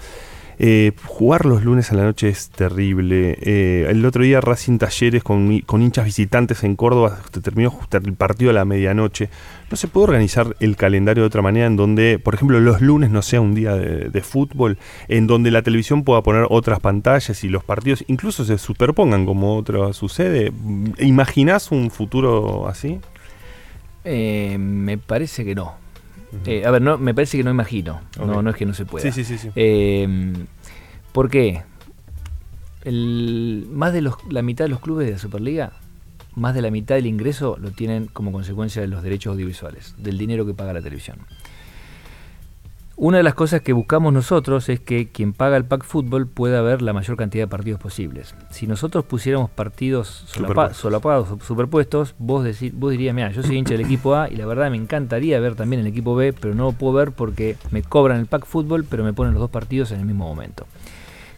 Eh, 0.62 0.92
jugar 1.06 1.46
los 1.46 1.64
lunes 1.64 1.90
a 1.90 1.94
la 1.94 2.04
noche 2.04 2.28
es 2.28 2.50
terrible. 2.50 3.38
Eh, 3.40 3.86
el 3.88 4.04
otro 4.04 4.22
día 4.22 4.42
Racing 4.42 4.76
Talleres 4.76 5.22
con, 5.22 5.60
con 5.60 5.80
hinchas 5.80 6.04
visitantes 6.04 6.62
en 6.64 6.76
Córdoba 6.76 7.18
te 7.30 7.40
terminó 7.40 7.72
el 7.90 8.12
partido 8.12 8.50
a 8.50 8.52
la 8.54 8.66
medianoche. 8.66 9.30
¿No 9.70 9.78
se 9.78 9.88
puede 9.88 10.04
organizar 10.04 10.54
el 10.60 10.76
calendario 10.76 11.22
de 11.22 11.28
otra 11.28 11.40
manera 11.40 11.66
en 11.66 11.76
donde, 11.76 12.18
por 12.18 12.34
ejemplo, 12.34 12.60
los 12.60 12.82
lunes 12.82 13.08
no 13.08 13.22
sea 13.22 13.40
un 13.40 13.54
día 13.54 13.74
de, 13.74 14.10
de 14.10 14.20
fútbol, 14.20 14.76
en 15.08 15.26
donde 15.26 15.50
la 15.50 15.62
televisión 15.62 16.04
pueda 16.04 16.22
poner 16.22 16.46
otras 16.50 16.78
pantallas 16.80 17.42
y 17.42 17.48
los 17.48 17.64
partidos 17.64 18.04
incluso 18.08 18.44
se 18.44 18.58
superpongan 18.58 19.24
como 19.24 19.56
otro 19.56 19.94
sucede? 19.94 20.52
¿Imaginás 20.98 21.72
un 21.72 21.90
futuro 21.90 22.68
así? 22.68 23.00
Eh, 24.04 24.56
me 24.58 24.98
parece 24.98 25.42
que 25.44 25.54
no. 25.54 25.74
Eh, 26.46 26.64
a 26.64 26.70
ver, 26.70 26.82
no, 26.82 26.98
me 26.98 27.14
parece 27.14 27.36
que 27.36 27.44
no 27.44 27.50
imagino. 27.50 28.00
No, 28.18 28.42
no 28.42 28.50
es 28.50 28.56
que 28.56 28.66
no 28.66 28.74
se 28.74 28.84
pueda. 28.84 29.02
Sí, 29.02 29.12
sí, 29.12 29.24
sí. 29.24 29.38
sí. 29.38 29.50
Eh, 29.56 30.32
¿Por 31.12 31.28
qué? 31.28 31.62
El, 32.84 33.66
más 33.70 33.92
de 33.92 34.00
los, 34.00 34.14
la 34.30 34.42
mitad 34.42 34.64
de 34.64 34.70
los 34.70 34.80
clubes 34.80 35.06
de 35.06 35.12
la 35.12 35.18
Superliga, 35.18 35.72
más 36.34 36.54
de 36.54 36.62
la 36.62 36.70
mitad 36.70 36.94
del 36.94 37.06
ingreso 37.06 37.56
lo 37.60 37.70
tienen 37.72 38.06
como 38.06 38.32
consecuencia 38.32 38.80
de 38.80 38.88
los 38.88 39.02
derechos 39.02 39.32
audiovisuales, 39.32 39.94
del 39.98 40.16
dinero 40.16 40.46
que 40.46 40.54
paga 40.54 40.72
la 40.72 40.80
televisión. 40.80 41.18
Una 43.02 43.16
de 43.16 43.22
las 43.22 43.32
cosas 43.34 43.62
que 43.62 43.72
buscamos 43.72 44.12
nosotros 44.12 44.68
es 44.68 44.78
que 44.78 45.08
quien 45.08 45.32
paga 45.32 45.56
el 45.56 45.64
pack 45.64 45.84
fútbol 45.84 46.26
pueda 46.26 46.60
ver 46.60 46.82
la 46.82 46.92
mayor 46.92 47.16
cantidad 47.16 47.44
de 47.44 47.48
partidos 47.48 47.80
posibles. 47.80 48.34
Si 48.50 48.66
nosotros 48.66 49.06
pusiéramos 49.06 49.48
partidos 49.48 50.26
solapa- 50.28 50.74
solapados, 50.74 51.30
o 51.30 51.38
superpuestos, 51.42 52.14
vos, 52.18 52.44
deci- 52.44 52.72
vos 52.74 52.90
dirías, 52.90 53.14
mira, 53.14 53.30
yo 53.30 53.42
soy 53.42 53.56
hincha 53.56 53.72
del 53.72 53.86
equipo 53.86 54.14
A 54.16 54.28
y 54.28 54.36
la 54.36 54.44
verdad 54.44 54.70
me 54.70 54.76
encantaría 54.76 55.40
ver 55.40 55.54
también 55.54 55.80
el 55.80 55.86
equipo 55.86 56.14
B, 56.14 56.34
pero 56.34 56.54
no 56.54 56.64
lo 56.64 56.72
puedo 56.72 56.92
ver 56.92 57.12
porque 57.12 57.56
me 57.70 57.82
cobran 57.82 58.20
el 58.20 58.26
pack 58.26 58.44
fútbol, 58.44 58.84
pero 58.84 59.02
me 59.02 59.14
ponen 59.14 59.32
los 59.32 59.40
dos 59.40 59.50
partidos 59.50 59.92
en 59.92 60.00
el 60.00 60.04
mismo 60.06 60.28
momento. 60.28 60.66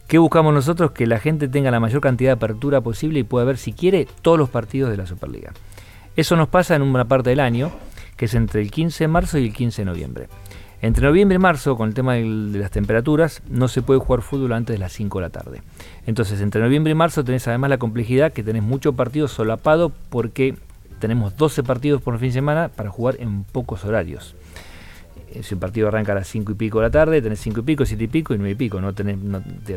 ¿Qué 0.09 0.19
buscamos 0.19 0.53
nosotros? 0.53 0.91
Que 0.91 1.07
la 1.07 1.21
gente 1.21 1.47
tenga 1.47 1.71
la 1.71 1.79
mayor 1.79 2.01
cantidad 2.01 2.31
de 2.31 2.45
apertura 2.45 2.81
posible 2.81 3.21
y 3.21 3.23
pueda 3.23 3.45
ver, 3.45 3.57
si 3.57 3.73
quiere, 3.73 4.09
todos 4.23 4.37
los 4.37 4.51
partidos 4.51 4.91
de 4.91 4.97
la 4.97 5.07
Superliga. 5.07 5.53
Eso 6.17 6.35
nos 6.35 6.49
pasa 6.49 6.75
en 6.75 6.83
una 6.83 7.05
parte 7.05 7.31
del 7.31 7.39
año, 7.39 7.71
que 8.17 8.25
es 8.25 8.35
entre 8.35 8.63
el 8.63 8.73
15 8.73 9.05
de 9.05 9.09
marzo 9.09 9.39
y 9.39 9.47
el 9.47 9.55
15 9.55 9.83
de 9.83 9.87
noviembre. 9.87 10.29
Entre 10.83 11.07
noviembre 11.07 11.37
y 11.37 11.39
marzo, 11.39 11.77
con 11.77 11.89
el 11.89 11.95
tema 11.95 12.15
de 12.15 12.25
las 12.25 12.73
temperaturas, 12.73 13.41
no 13.49 13.69
se 13.69 13.83
puede 13.83 14.01
jugar 14.01 14.21
fútbol 14.21 14.53
antes 14.53 14.75
de 14.75 14.81
las 14.81 14.93
5 14.93 15.21
de 15.21 15.23
la 15.23 15.31
tarde. 15.31 15.63
Entonces, 16.07 16.41
entre 16.41 16.61
noviembre 16.61 16.91
y 16.91 16.95
marzo 16.97 17.23
tenés 17.23 17.47
además 17.47 17.71
la 17.71 17.79
complejidad 17.79 18.33
que 18.33 18.43
tenés 18.43 18.65
muchos 18.65 18.93
partidos 18.97 19.31
solapados 19.31 19.93
porque 20.11 20.57
tenemos 20.99 21.37
12 21.37 21.63
partidos 21.63 22.03
por 22.03 22.19
fin 22.19 22.31
de 22.31 22.35
semana 22.35 22.69
para 22.69 22.91
jugar 22.91 23.15
en 23.21 23.45
pocos 23.45 23.85
horarios. 23.85 24.35
Eh, 25.33 25.45
Si 25.45 25.55
un 25.55 25.61
partido 25.61 25.87
arranca 25.87 26.13
a 26.13 26.17
las 26.17 26.27
5 26.27 26.51
y 26.51 26.55
pico 26.57 26.81
de 26.81 26.87
la 26.87 26.91
tarde, 26.91 27.23
tenés 27.23 27.39
5 27.39 27.61
y 27.61 27.63
pico, 27.63 27.87
7 27.87 28.03
y 28.03 28.09
pico 28.09 28.35
y 28.35 28.39
9 28.39 28.51
y 28.51 28.55
pico. 28.57 28.81
¿no? 28.81 28.93
Tenés, 28.93 29.19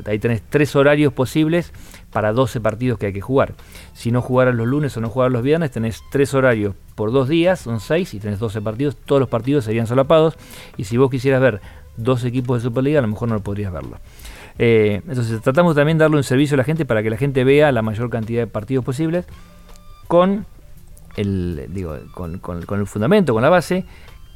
ahí 0.08 0.18
tenés 0.18 0.42
tres 0.50 0.76
horarios 0.76 1.14
posibles 1.14 1.72
para 2.16 2.32
12 2.32 2.62
partidos 2.62 2.98
que 2.98 3.08
hay 3.08 3.12
que 3.14 3.20
jugar. 3.20 3.56
Si 3.94 4.10
no 4.10 4.22
jugaras 4.22 4.56
los 4.56 4.66
lunes 4.66 4.96
o 4.96 5.02
no 5.02 5.10
jugaras 5.10 5.34
los 5.34 5.44
viernes, 5.44 5.70
tenés 5.72 6.02
tres 6.12 6.34
horarios 6.34 6.74
por 6.96 7.12
dos 7.12 7.28
días, 7.28 7.60
son 7.60 7.82
6 7.82 8.14
y 8.14 8.20
tenés 8.22 8.40
12 8.40 8.62
partidos. 8.62 8.96
Todos 8.96 9.20
los 9.20 9.28
partidos 9.28 9.66
serían 9.66 9.86
solapados. 9.86 10.38
Y 10.78 10.86
si 10.86 10.96
vos 10.96 11.12
quisieras 11.12 11.42
ver 11.42 11.60
dos 11.98 12.24
equipos 12.24 12.64
de 12.64 12.70
Superliga, 12.70 13.00
a 13.00 13.02
lo 13.02 13.10
mejor 13.10 13.28
no 13.28 13.38
podrías 13.44 13.74
verlo. 13.74 13.98
Eh, 14.58 15.02
entonces 15.10 15.42
tratamos 15.42 15.76
también 15.76 15.98
de 15.98 16.04
darle 16.06 16.16
un 16.16 16.24
servicio 16.24 16.56
a 16.56 16.60
la 16.60 16.64
gente 16.64 16.86
para 16.86 17.04
que 17.04 17.10
la 17.10 17.18
gente 17.18 17.44
vea 17.44 17.74
la 17.74 17.82
mayor 17.82 18.10
cantidad 18.10 18.44
de 18.44 18.48
partidos 18.48 18.86
posibles 18.86 19.26
con 20.08 20.46
el, 21.18 21.68
digo, 21.70 21.98
con, 22.14 22.40
con- 22.40 22.62
con 22.64 22.80
el 22.80 22.88
fundamento, 22.88 23.34
con 23.34 23.42
la 23.44 23.50
base, 23.50 23.84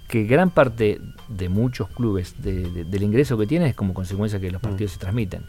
que 0.10 0.24
gran 0.24 0.50
parte 0.50 1.00
de 1.28 1.50
muchos 1.50 1.88
clubes 1.90 2.42
de- 2.42 2.70
de- 2.72 2.84
del 2.84 3.04
ingreso 3.04 3.38
que 3.38 3.46
tienen 3.48 3.68
es 3.70 3.76
como 3.76 3.94
consecuencia 3.94 4.40
que 4.40 4.50
los 4.52 4.62
partidos 4.62 4.92
se 4.94 4.98
transmiten. 5.00 5.44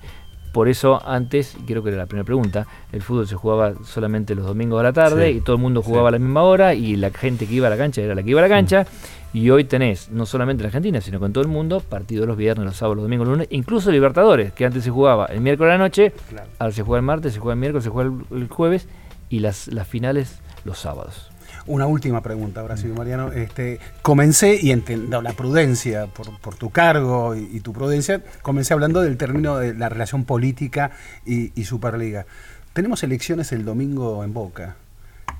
Por 0.53 0.69
eso 0.69 1.01
antes, 1.07 1.57
creo 1.67 1.83
que 1.83 1.91
era 1.91 1.99
la 1.99 2.07
primera 2.07 2.25
pregunta, 2.25 2.67
el 2.91 3.03
fútbol 3.03 3.29
se 3.29 3.37
jugaba 3.37 3.75
solamente 3.85 4.35
los 4.35 4.45
domingos 4.45 4.81
a 4.81 4.83
la 4.83 4.93
tarde 4.93 5.31
Sí, 5.31 5.39
y 5.39 5.41
todo 5.41 5.57
el 5.57 5.63
mundo 5.63 5.81
jugaba 5.83 6.09
sí. 6.09 6.09
a 6.09 6.11
la 6.13 6.19
misma 6.19 6.43
hora 6.43 6.75
y 6.75 6.97
la 6.97 7.11
gente 7.11 7.47
que 7.47 7.55
iba 7.55 7.69
a 7.69 7.71
la 7.71 7.77
cancha 7.77 8.03
era 8.03 8.15
la 8.15 8.23
que 8.23 8.31
iba 8.31 8.41
a 8.41 8.43
la 8.43 8.49
cancha. 8.49 8.87
Y 9.33 9.49
hoy 9.51 9.63
tenés, 9.63 10.11
no 10.11 10.27
solamente 10.27 10.65
en 10.65 10.67
Argentina, 10.67 11.01
sino 11.01 11.21
con 11.21 11.33
todo 11.33 11.43
el 11.43 11.49
mundo, 11.49 11.79
partidos 11.79 12.27
los 12.27 12.37
viernes, 12.37 12.67
los 12.67 12.77
sábados, 12.77 12.97
los 12.97 13.05
domingos, 13.05 13.29
los 13.29 13.37
lunes, 13.37 13.49
incluso 13.53 13.93
Libertadores, 13.93 14.53
que 14.53 14.65
antes 14.67 14.83
se 14.83 14.91
jugaba 14.91 15.27
el 15.27 15.41
miércoles 15.41 15.71
a 15.71 15.79
la 15.79 15.85
noche, 15.85 16.13
ahora 16.59 16.73
se 16.73 16.83
juega 16.83 16.99
el 16.99 17.07
martes, 17.07 17.33
se 17.35 17.39
juega 17.39 17.53
el 17.53 17.61
miércoles, 17.61 17.85
se 17.85 17.91
juega 17.91 18.11
el, 18.31 18.43
el 18.43 18.49
jueves 18.49 18.89
y 19.29 19.39
las, 19.39 19.69
las 19.69 19.87
finales 19.87 20.41
los 20.65 20.79
sábados. 20.81 21.30
Una 21.71 21.87
última 21.87 22.21
pregunta, 22.21 22.77
sí, 22.77 22.89
Mariano. 22.89 23.31
Este, 23.31 23.79
comencé, 24.03 24.59
y 24.61 24.73
entiendo 24.73 25.23
la 25.23 25.35
prudencia 25.35 26.09
por, 26.09 26.57
tu 26.57 26.71
cargo 26.71 27.37
y, 27.37 27.61
tu 27.61 27.73
prudencia, 27.73 28.25
comencé 28.43 28.75
hablando 28.75 29.03
del 29.03 29.17
término 29.17 29.57
de 29.57 29.75
la 29.75 29.89
relación 29.89 30.25
política 30.25 30.91
y, 31.25 31.53
y 31.55 31.65
Superliga. 31.67 32.27
Tenemos 32.73 33.05
elecciones 33.05 33.53
el 33.53 33.65
domingo 33.65 34.25
en 34.25 34.35
Boca. 34.35 34.75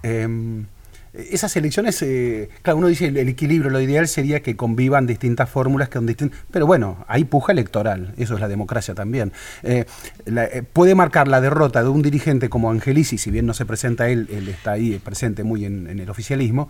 Em, 0.05 0.67
esas 1.13 1.57
elecciones, 1.57 2.01
eh, 2.03 2.49
claro, 2.63 2.79
uno 2.79 2.87
dice 2.87 3.07
el, 3.07 3.17
el 3.17 3.29
equilibrio, 3.29 3.71
lo 3.71 3.81
ideal 3.81 4.07
sería 4.07 4.41
que 4.41 4.57
convivan 4.57 5.07
distintas 5.07 5.51
fórmulas 5.51 5.89
con 5.89 6.07
distintas... 6.07 6.39
Pero 6.51 6.67
bueno, 6.67 7.05
hay 7.09 7.25
puja 7.25 7.53
electoral, 7.53 8.15
eso 8.17 8.35
es 8.35 8.41
la 8.41 8.49
democracia 8.49 8.95
también. 8.95 9.33
Eh, 9.63 9.87
eh, 10.27 10.63
puede 10.73 10.95
marcar 10.95 11.27
la 11.29 11.41
derrota 11.41 11.83
de 11.83 11.89
un 11.89 12.03
dirigente 12.03 12.49
como 12.49 12.71
Angelici, 12.71 13.19
si 13.19 13.31
bien 13.31 13.47
no 13.47 13.55
se 13.55 13.67
presenta 13.67 14.09
él, 14.09 14.29
él 14.31 14.49
está 14.49 14.73
ahí 14.73 14.95
eh, 14.95 15.01
presente 15.03 15.43
muy 15.43 15.65
en, 15.65 15.89
el 15.89 16.09
oficialismo, 16.09 16.69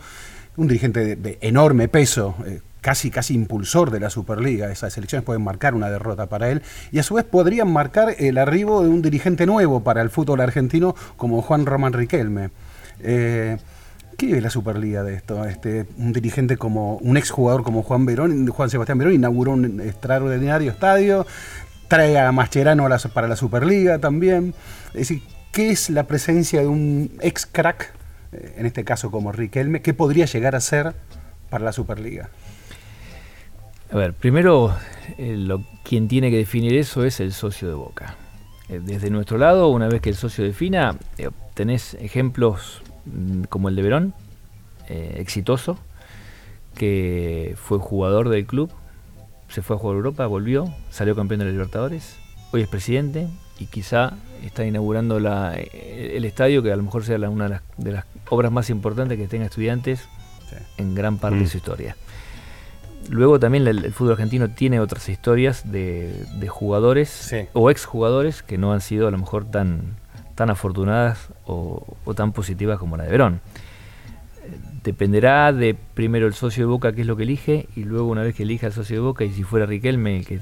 un 0.56 0.68
dirigente 0.68 1.16
de, 1.16 1.38
enorme 1.42 1.88
peso, 1.88 2.34
casi, 2.80 3.10
casi 3.10 3.34
impulsor 3.34 3.90
de 3.90 4.00
la 4.00 4.10
Superliga, 4.10 4.70
esas 4.70 4.96
elecciones 4.96 5.24
pueden 5.24 5.42
marcar 5.42 5.74
una 5.74 5.90
derrota 5.90 6.26
para 6.26 6.50
él, 6.50 6.62
y 6.90 6.98
a 6.98 7.02
su 7.02 7.14
vez 7.14 7.24
podrían 7.24 7.70
marcar 7.70 8.14
el 8.18 8.38
arribo 8.38 8.82
de 8.82 8.88
un 8.88 9.02
dirigente 9.02 9.46
nuevo 9.46 9.84
para 9.84 10.02
el 10.02 10.10
fútbol 10.10 10.40
argentino 10.40 10.94
como 11.16 11.42
Juan 11.42 11.66
Román 11.66 11.92
Riquelme. 11.92 12.50
¿Qué 14.20 14.36
es 14.36 14.42
la 14.42 14.50
Superliga 14.50 15.02
de 15.02 15.14
esto? 15.14 15.46
Este, 15.46 15.86
un 15.96 16.12
dirigente 16.12 16.58
como, 16.58 16.96
un 16.96 17.16
exjugador 17.16 17.62
como 17.62 17.82
Juan 17.82 18.04
Verón, 18.04 18.48
Juan 18.48 18.68
Sebastián 18.68 18.98
Verón, 18.98 19.14
inauguró 19.14 19.52
un 19.52 19.80
extraordinario 19.80 20.70
estadio, 20.70 21.26
trae 21.88 22.18
a 22.18 22.30
Mascherano 22.30 22.86
para 23.14 23.28
la 23.28 23.36
Superliga 23.36 23.98
también. 23.98 24.52
Es 24.88 25.08
decir, 25.08 25.22
¿qué 25.52 25.70
es 25.70 25.88
la 25.88 26.02
presencia 26.02 26.60
de 26.60 26.66
un 26.66 27.12
ex 27.22 27.46
crack, 27.46 27.94
eh, 28.32 28.56
en 28.58 28.66
este 28.66 28.84
caso 28.84 29.10
como 29.10 29.32
Riquelme, 29.32 29.80
qué 29.80 29.94
podría 29.94 30.26
llegar 30.26 30.54
a 30.54 30.60
ser 30.60 30.92
para 31.48 31.64
la 31.64 31.72
Superliga? 31.72 32.28
A 33.90 33.96
ver, 33.96 34.12
primero, 34.12 34.76
eh, 35.16 35.48
quien 35.82 36.08
tiene 36.08 36.30
que 36.30 36.36
definir 36.36 36.76
eso 36.76 37.06
es 37.06 37.20
el 37.20 37.32
socio 37.32 37.68
de 37.68 37.74
Boca. 37.74 38.16
Eh, 38.68 38.82
desde 38.84 39.08
nuestro 39.08 39.38
lado, 39.38 39.68
una 39.68 39.88
vez 39.88 40.02
que 40.02 40.10
el 40.10 40.16
socio 40.16 40.44
defina, 40.44 40.98
tenés 41.54 41.94
ejemplos 41.94 42.82
como 43.48 43.68
el 43.68 43.76
de 43.76 43.82
Verón, 43.82 44.14
eh, 44.88 45.16
exitoso, 45.18 45.78
que 46.74 47.54
fue 47.56 47.78
jugador 47.78 48.28
del 48.28 48.46
club, 48.46 48.70
se 49.48 49.62
fue 49.62 49.76
a 49.76 49.78
jugar 49.78 49.94
a 49.94 49.98
Europa, 49.98 50.26
volvió, 50.26 50.72
salió 50.90 51.14
campeón 51.16 51.40
de 51.40 51.46
la 51.46 51.52
Libertadores, 51.52 52.16
hoy 52.52 52.62
es 52.62 52.68
presidente 52.68 53.28
y 53.58 53.66
quizá 53.66 54.14
está 54.44 54.64
inaugurando 54.64 55.18
la- 55.20 55.54
eh, 55.56 56.12
el 56.16 56.24
estadio 56.24 56.62
que 56.62 56.72
a 56.72 56.76
lo 56.76 56.82
mejor 56.82 57.04
sea 57.04 57.18
la- 57.18 57.28
una 57.28 57.44
de 57.44 57.50
las, 57.50 57.62
de 57.76 57.92
las 57.92 58.04
obras 58.28 58.52
más 58.52 58.70
importantes 58.70 59.18
que 59.18 59.26
tenga 59.26 59.46
estudiantes 59.46 60.08
Sí. 60.48 60.56
en 60.78 60.94
gran 60.94 61.18
parte 61.18 61.36
Mm. 61.38 61.42
de 61.42 61.46
su 61.48 61.56
historia. 61.58 61.96
Luego 63.08 63.40
también 63.40 63.66
el, 63.66 63.84
el 63.84 63.92
fútbol 63.92 64.12
argentino 64.12 64.50
tiene 64.50 64.78
otras 64.80 65.08
historias 65.08 65.70
de, 65.70 66.24
de 66.38 66.48
jugadores 66.48 67.08
Sí. 67.08 67.46
o 67.52 67.70
exjugadores 67.70 68.42
que 68.42 68.58
no 68.58 68.72
han 68.72 68.80
sido 68.80 69.08
a 69.08 69.10
lo 69.10 69.18
mejor 69.18 69.44
tan, 69.50 69.96
tan 70.40 70.48
afortunadas 70.48 71.28
o, 71.44 71.84
tan 72.16 72.32
positivas 72.32 72.78
como 72.78 72.96
la 72.96 73.04
de 73.04 73.10
Verón. 73.10 73.40
Dependerá 74.82 75.52
de 75.52 75.74
primero 75.74 76.26
el 76.26 76.32
socio 76.32 76.62
de 76.64 76.70
Boca 76.70 76.92
qué 76.94 77.02
es 77.02 77.06
lo 77.06 77.14
que 77.14 77.24
elige 77.24 77.68
y 77.76 77.84
luego 77.84 78.08
una 78.08 78.22
vez 78.22 78.34
que 78.34 78.44
elija 78.44 78.68
el 78.68 78.72
socio 78.72 78.96
de 78.96 79.00
Boca 79.02 79.22
y 79.24 79.32
si 79.34 79.42
fuera 79.42 79.66
Riquelme 79.66 80.16
el 80.16 80.24
que 80.26 80.40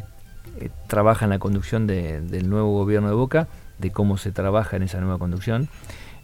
trabaja 0.86 1.24
en 1.24 1.30
la 1.30 1.40
conducción 1.40 1.88
de- 1.88 2.20
del 2.20 2.48
nuevo 2.48 2.72
gobierno 2.78 3.08
de 3.08 3.14
Boca, 3.16 3.48
de 3.80 3.90
cómo 3.90 4.18
se 4.18 4.30
trabaja 4.30 4.76
en 4.76 4.84
esa 4.84 5.00
nueva 5.00 5.18
conducción 5.18 5.68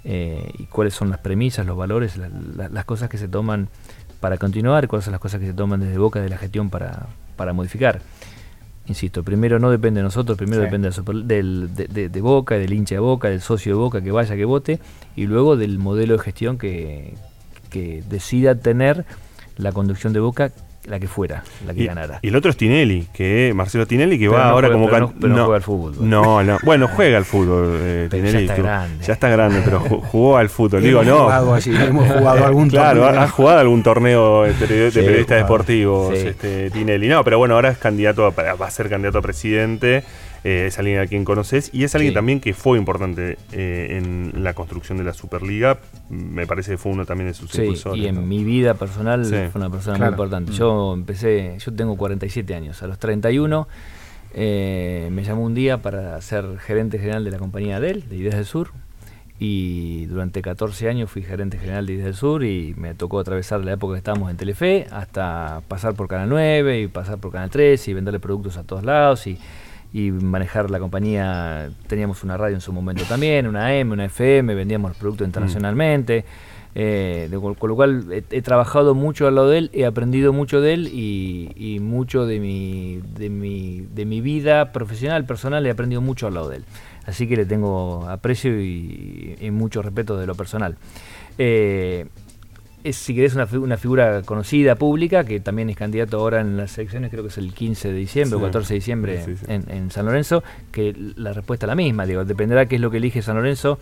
eh, 0.04 0.52
y 0.56 0.66
cuáles 0.66 0.94
son 0.94 1.10
las 1.10 1.18
premisas, 1.18 1.66
los 1.66 1.76
valores, 1.76 2.16
la- 2.16 2.68
las 2.68 2.84
cosas 2.84 3.08
que 3.08 3.18
se 3.18 3.26
toman 3.26 3.68
para 4.20 4.36
continuar, 4.38 4.86
cuáles 4.86 5.04
son 5.06 5.12
las 5.12 5.20
cosas 5.20 5.40
que 5.40 5.46
se 5.46 5.52
toman 5.52 5.80
desde 5.80 5.98
Boca 5.98 6.20
de 6.20 6.28
la 6.28 6.38
gestión 6.38 6.70
para, 6.70 7.06
para 7.34 7.52
modificar. 7.52 8.02
Insisto, 8.86 9.22
primero 9.22 9.58
no 9.58 9.70
depende 9.70 10.00
de 10.00 10.04
nosotros, 10.04 10.36
primero 10.36 10.60
Sí. 10.62 10.66
depende 10.66 10.90
del, 11.26 11.74
de, 11.74 11.86
de- 11.86 12.08
de 12.10 12.20
Boca, 12.20 12.56
del 12.56 12.72
hincha 12.74 12.96
de 12.96 13.00
Boca, 13.00 13.28
del 13.30 13.40
socio 13.40 13.72
de 13.72 13.78
Boca 13.78 14.02
que 14.02 14.10
vaya, 14.12 14.36
que 14.36 14.44
vote, 14.44 14.78
y 15.16 15.26
luego 15.26 15.56
del 15.56 15.78
modelo 15.78 16.14
de 16.18 16.18
gestión 16.22 16.58
que, 16.58 17.14
que 17.70 18.02
decida 18.10 18.54
tener 18.56 19.06
la 19.56 19.72
conducción 19.72 20.12
de 20.12 20.20
Boca, 20.20 20.52
la 20.86 21.00
que 21.00 21.08
fuera, 21.08 21.42
la 21.66 21.72
que 21.72 21.82
Y, 21.82 21.86
ganara. 21.86 22.18
y 22.20 22.28
el 22.28 22.36
otro 22.36 22.50
es 22.50 22.56
Tinelli, 22.56 23.06
que 23.14 23.52
Marcelo 23.54 23.86
Tinelli, 23.86 24.18
que 24.18 24.26
Pero 24.26 24.38
va 24.38 24.44
no 24.44 24.50
ahora 24.50 24.68
juega- 24.68 24.72
como 24.74 24.86
pero 24.90 25.00
no- 25.06 25.14
pero 25.20 25.34
no 25.34 25.44
juega 25.44 25.56
al 25.56 25.62
fútbol. 25.62 25.94
No, 26.00 26.42
no. 26.44 26.58
Bueno, 26.62 26.88
juega 26.88 27.16
al 27.16 27.24
fútbol. 27.24 27.78
eh, 27.80 28.06
Pero 28.10 28.22
ya 28.22 28.28
Tinelli, 28.28 28.44
está 28.44 28.56
tú- 28.56 28.62
grande. 28.62 29.04
Ya 29.04 29.12
está 29.14 29.28
grande, 29.30 29.62
pero 29.64 29.80
ju- 29.80 30.00
jugó 30.02 30.36
al 30.36 30.48
fútbol. 30.50 30.82
Digo, 30.82 31.00
Hemos 31.02 31.14
no. 31.14 31.24
jugado 31.24 31.54
allí, 31.54 31.74
hemos 31.74 32.06
jugado 32.12 32.44
algún 32.46 32.68
Claro, 32.68 33.00
torneo. 33.00 33.20
ha, 33.20 33.24
ha 33.24 33.28
jugado 33.28 33.58
algún 33.60 33.82
torneo 33.82 34.42
de, 34.42 34.52
peri- 34.54 34.68
de 34.68 34.90
Sí, 34.90 35.00
periodistas 35.00 35.38
deportivos, 35.38 36.18
Sí. 36.18 36.26
este, 36.28 36.70
Tinelli. 36.70 37.08
No, 37.08 37.24
pero 37.24 37.38
bueno, 37.38 37.54
ahora 37.54 37.70
es 37.70 37.78
candidato, 37.78 38.26
a- 38.26 38.30
va 38.54 38.66
a 38.66 38.70
ser 38.70 38.88
candidato 38.90 39.18
a 39.18 39.22
presidente. 39.22 40.04
Eh, 40.44 40.66
es 40.68 40.78
alguien 40.78 40.98
a 41.00 41.06
quien 41.06 41.24
conoces 41.24 41.70
y 41.72 41.84
es 41.84 41.94
alguien 41.94 42.12
Sí. 42.12 42.14
también 42.14 42.38
que 42.40 42.52
fue 42.54 42.78
importante 42.78 43.38
eh, 43.52 43.98
en 43.98 44.44
la 44.44 44.52
construcción 44.54 44.98
de 44.98 45.04
la 45.04 45.14
Superliga. 45.14 45.78
Me 46.10 46.46
parece 46.46 46.72
que 46.72 46.78
fue 46.78 46.92
uno 46.92 47.04
también 47.06 47.28
de 47.28 47.34
sus 47.34 47.50
Sí, 47.50 47.62
impulsores. 47.62 48.02
y 48.02 48.06
en 48.06 48.16
¿no? 48.16 48.22
mi 48.22 48.44
vida 48.44 48.74
personal 48.74 49.24
Sí. 49.24 49.34
fue 49.50 49.60
una 49.60 49.70
persona 49.70 49.96
Claro. 49.96 50.12
muy 50.12 50.14
importante. 50.14 50.52
Mm. 50.52 50.54
Yo 50.54 50.94
empecé, 50.94 51.56
yo 51.58 51.72
tengo 51.74 51.96
47 51.96 52.54
años, 52.54 52.82
a 52.82 52.86
los 52.86 52.98
31 52.98 53.66
eh, 54.36 55.08
me 55.12 55.22
llamó 55.22 55.42
un 55.44 55.54
día 55.54 55.80
para 55.80 56.20
ser 56.20 56.58
gerente 56.58 56.98
general 56.98 57.24
de 57.24 57.30
la 57.30 57.38
compañía 57.38 57.78
Dell, 57.80 58.08
de 58.08 58.16
Ideas 58.16 58.34
del 58.34 58.44
Sur, 58.44 58.70
y 59.38 60.06
durante 60.06 60.42
14 60.42 60.88
años 60.88 61.10
fui 61.10 61.22
gerente 61.22 61.58
general 61.58 61.86
de 61.86 61.92
Ideas 61.94 62.06
del 62.06 62.14
Sur 62.14 62.44
y 62.44 62.74
me 62.76 62.94
tocó 62.94 63.18
atravesar 63.20 63.64
la 63.64 63.72
época 63.72 63.94
que 63.94 63.98
estábamos 63.98 64.30
en 64.30 64.36
Telefe 64.36 64.86
hasta 64.90 65.60
pasar 65.68 65.94
por 65.94 66.08
Canal 66.08 66.28
9 66.28 66.80
y 66.82 66.86
pasar 66.88 67.18
por 67.18 67.32
Canal 67.32 67.50
3 67.50 67.86
y 67.88 67.94
venderle 67.94 68.20
productos 68.20 68.56
a 68.56 68.64
todos 68.64 68.84
lados 68.84 69.26
y, 69.26 69.38
y 69.94 70.10
manejar 70.10 70.70
la 70.70 70.80
compañía. 70.80 71.70
Teníamos 71.86 72.24
una 72.24 72.36
radio 72.36 72.56
en 72.56 72.60
su 72.60 72.72
momento 72.72 73.04
también, 73.04 73.46
una 73.46 73.68
AM, 73.68 73.92
una 73.92 74.04
FM, 74.04 74.54
vendíamos 74.54 74.90
los 74.90 74.98
productos 74.98 75.26
internacionalmente. 75.26 76.24
eh, 76.74 77.28
de 77.30 77.38
con 77.38 77.68
lo 77.70 77.76
cual 77.76 78.06
he, 78.10 78.24
he 78.36 78.42
trabajado 78.42 78.96
mucho 78.96 79.28
al 79.28 79.36
lado 79.36 79.48
de 79.50 79.58
él, 79.58 79.70
he 79.72 79.86
aprendido 79.86 80.32
mucho 80.32 80.60
de 80.60 80.74
él 80.74 80.88
y, 80.92 81.52
y 81.54 81.78
mucho 81.78 82.26
de 82.26 82.40
mi, 82.40 83.00
de, 83.16 83.30
mi, 83.30 83.86
de 83.94 84.04
mi 84.04 84.20
vida 84.20 84.72
profesional, 84.72 85.24
personal, 85.24 85.64
he 85.64 85.70
aprendido 85.70 86.00
mucho 86.00 86.26
al 86.26 86.34
lado 86.34 86.48
de 86.48 86.56
él. 86.56 86.64
Así 87.06 87.28
que 87.28 87.36
le 87.36 87.46
tengo 87.46 88.08
aprecio 88.08 88.60
y, 88.60 89.36
y 89.40 89.50
mucho 89.52 89.80
respeto 89.82 90.16
de 90.16 90.26
lo 90.26 90.34
personal. 90.34 90.76
Eh, 91.38 92.06
es, 92.84 92.96
si 92.96 93.14
querés, 93.14 93.34
una, 93.34 93.48
una 93.58 93.76
figura 93.76 94.22
conocida, 94.22 94.76
pública, 94.76 95.24
que 95.24 95.40
también 95.40 95.70
es 95.70 95.76
candidato 95.76 96.18
ahora 96.18 96.40
en 96.40 96.56
las 96.56 96.78
elecciones, 96.78 97.10
creo 97.10 97.22
que 97.24 97.30
es 97.30 97.38
el 97.38 97.52
15 97.52 97.88
de 97.88 97.94
diciembre 97.94 98.36
o 98.36 98.38
Sí. 98.38 98.44
14 98.44 98.68
de 98.68 98.74
diciembre 98.74 99.24
Sí, 99.24 99.36
sí. 99.36 99.44
En, 99.48 99.64
en 99.70 99.90
San 99.90 100.04
Lorenzo, 100.06 100.44
que 100.70 100.94
la 101.16 101.32
respuesta 101.32 101.66
es 101.66 101.68
la 101.68 101.74
misma, 101.74 102.06
digo, 102.06 102.24
dependerá 102.24 102.66
qué 102.66 102.76
es 102.76 102.80
lo 102.80 102.90
que 102.90 102.98
elige 102.98 103.22
San 103.22 103.36
Lorenzo, 103.36 103.78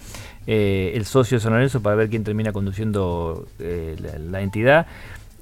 eh, 0.46 0.92
el 0.94 1.04
socio 1.04 1.36
de 1.38 1.42
San 1.42 1.52
Lorenzo, 1.52 1.82
para 1.82 1.96
ver 1.96 2.08
quién 2.08 2.24
termina 2.24 2.52
conduciendo 2.52 3.46
eh, 3.58 3.96
la, 4.00 4.18
la 4.18 4.40
entidad. 4.40 4.86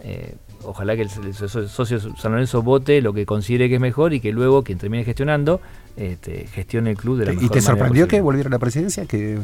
Eh, 0.03 0.35
ojalá 0.65 0.97
que 0.97 1.03
el, 1.03 1.11
el 1.27 1.35
so- 1.35 1.69
socio 1.69 1.99
de 2.01 2.11
San 2.16 2.32
Lorenzo 2.32 2.62
vote 2.62 3.01
lo 3.03 3.12
que 3.12 3.27
considere 3.27 3.69
que 3.69 3.74
es 3.74 3.81
mejor 3.81 4.15
y 4.15 4.20
que 4.20 4.32
luego 4.32 4.65
quien 4.65 4.78
termine 4.78 5.05
gestionando 5.05 5.61
este, 5.97 6.47
gestione 6.47 6.91
el 6.93 6.97
club 6.97 7.19
de 7.19 7.27
la 7.27 7.32
¿Y 7.32 7.37
mejor 7.37 7.51
te 7.51 7.55
manera 7.57 7.66
sorprendió 7.73 8.09
que 8.09 8.20
volviera 8.23 8.49
a 8.49 8.51
la 8.53 8.59
presidencia? 8.59 9.05
Que, 9.05 9.39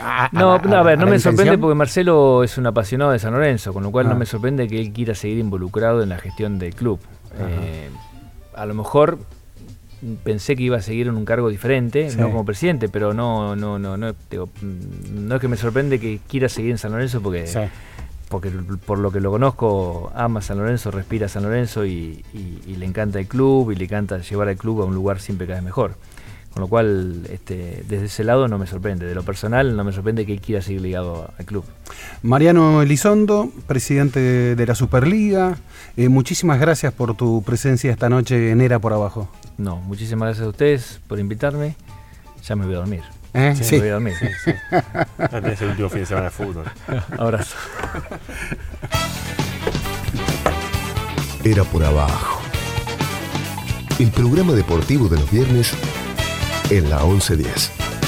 a- 0.00 0.26
a 0.26 0.28
No, 0.32 0.58
no, 0.58 0.76
a 0.76 0.82
ver, 0.82 0.98
no 0.98 1.06
me 1.06 1.18
sorprende 1.18 1.58
porque 1.58 1.74
Marcelo 1.74 2.42
es 2.44 2.56
un 2.58 2.66
apasionado 2.66 3.12
de 3.12 3.18
San 3.18 3.32
Lorenzo, 3.32 3.72
con 3.72 3.82
lo 3.82 3.90
cual 3.90 4.06
Ah. 4.06 4.10
no 4.10 4.16
me 4.16 4.26
sorprende 4.26 4.68
que 4.68 4.80
él 4.80 4.92
quiera 4.92 5.14
seguir 5.14 5.38
involucrado 5.38 6.02
en 6.02 6.08
la 6.10 6.18
gestión 6.18 6.58
del 6.58 6.74
club. 6.74 6.98
Eh, 7.38 7.88
a 8.54 8.64
lo 8.66 8.74
mejor 8.74 9.18
pensé 10.24 10.56
que 10.56 10.62
iba 10.62 10.76
a 10.76 10.82
seguir 10.82 11.08
en 11.08 11.16
un 11.16 11.24
cargo 11.24 11.48
diferente, 11.48 12.10
Sí. 12.10 12.18
no 12.18 12.28
como 12.28 12.44
presidente, 12.44 12.88
pero 12.88 13.12
no, 13.14 13.56
no, 13.56 13.78
no, 13.78 13.96
no, 13.96 14.14
digo, 14.30 14.48
no 15.12 15.34
es 15.36 15.40
que 15.40 15.48
me 15.48 15.56
sorprende 15.56 15.98
que 15.98 16.20
quiera 16.28 16.48
seguir 16.48 16.70
en 16.72 16.78
San 16.78 16.92
Lorenzo 16.92 17.20
porque, 17.22 17.46
Sí. 17.46 17.60
porque 18.28 18.50
por 18.84 18.98
lo 18.98 19.10
que 19.10 19.20
lo 19.20 19.30
conozco, 19.30 20.12
ama 20.14 20.42
San 20.42 20.58
Lorenzo, 20.58 20.90
respira 20.90 21.28
San 21.28 21.42
Lorenzo 21.44 21.84
y, 21.84 22.24
y- 22.34 22.60
y 22.66 22.76
le 22.76 22.86
encanta 22.86 23.18
el 23.18 23.26
club 23.26 23.70
y 23.72 23.76
le 23.76 23.84
encanta 23.84 24.18
llevar 24.18 24.48
al 24.48 24.56
club 24.56 24.82
a 24.82 24.84
un 24.84 24.94
lugar 24.94 25.18
siempre 25.20 25.46
cada 25.46 25.58
vez 25.60 25.64
mejor. 25.64 25.94
Con 26.56 26.62
lo 26.62 26.68
cual, 26.68 27.26
este, 27.30 27.84
desde 27.86 28.06
ese 28.06 28.24
lado 28.24 28.48
no 28.48 28.56
me 28.56 28.66
sorprende. 28.66 29.04
De 29.04 29.14
lo 29.14 29.22
personal, 29.22 29.76
no 29.76 29.84
me 29.84 29.92
sorprende 29.92 30.24
que 30.24 30.32
él 30.32 30.40
quiera 30.40 30.62
seguir 30.62 30.80
ligado 30.80 31.30
al 31.38 31.44
club. 31.44 31.66
Mariano 32.22 32.80
Elizondo, 32.80 33.50
presidente 33.66 34.56
de 34.56 34.66
la 34.66 34.74
Superliga, 34.74 35.58
eh, 35.98 36.08
muchísimas 36.08 36.58
gracias 36.58 36.94
por 36.94 37.14
tu 37.14 37.42
presencia 37.42 37.92
esta 37.92 38.08
noche 38.08 38.52
en 38.52 38.62
Era 38.62 38.78
por 38.78 38.94
Abajo. 38.94 39.28
No, 39.58 39.76
muchísimas 39.76 40.28
gracias 40.28 40.46
a 40.46 40.48
ustedes 40.48 41.00
por 41.06 41.18
invitarme. 41.18 41.76
Ya 42.42 42.56
me 42.56 42.64
voy 42.64 42.74
a 42.76 42.78
dormir. 42.78 43.02
¿Eh? 43.34 43.52
Ya 43.54 43.62
Sí. 43.62 43.74
me 43.74 43.80
voy 43.80 43.88
a 43.90 43.92
dormir. 43.92 44.14
Tenés 45.30 45.60
el 45.60 45.68
último 45.68 45.90
fin 45.90 46.00
de 46.00 46.06
semana 46.06 46.24
de 46.24 46.30
fútbol. 46.30 46.64
Abrazo. 47.18 47.54
Era 51.44 51.64
por 51.64 51.84
abajo. 51.84 52.40
El 53.98 54.10
programa 54.10 54.54
deportivo 54.54 55.06
de 55.08 55.16
los 55.20 55.30
viernes 55.30 55.74
en 56.70 56.90
la 56.90 56.98
1110. 57.04 58.05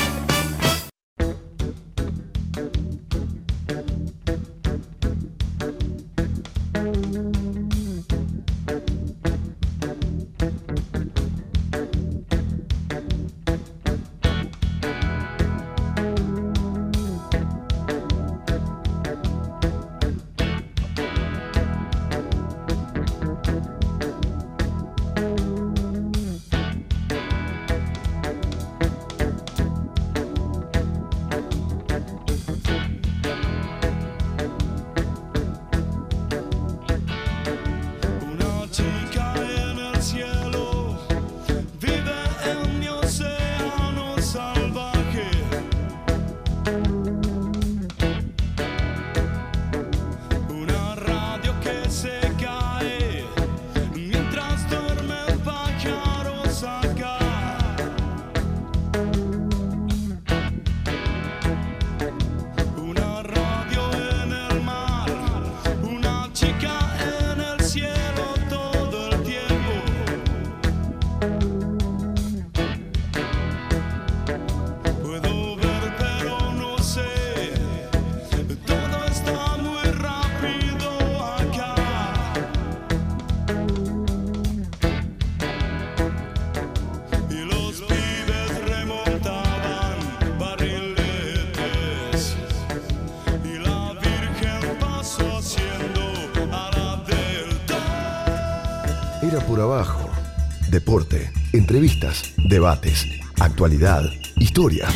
Historia. 104.36 104.88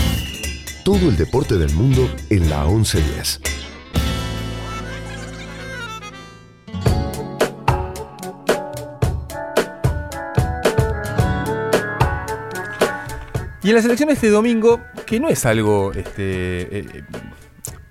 Todo 0.85 1.09
el 1.09 1.17
deporte 1.17 1.57
del 1.59 1.73
mundo 1.75 2.09
en 2.31 2.49
la 2.49 2.65
1110. 2.65 3.41
Y 13.65 13.69
en 13.69 13.77
las 13.77 13.85
elecciones 13.85 14.21
de 14.21 14.31
domingo, 14.31 14.81
que 15.07 15.21
no 15.21 15.29
es 15.29 15.45
algo 15.47 15.93
este, 15.93 16.79
eh, 16.79 16.87
eh, 16.95 17.05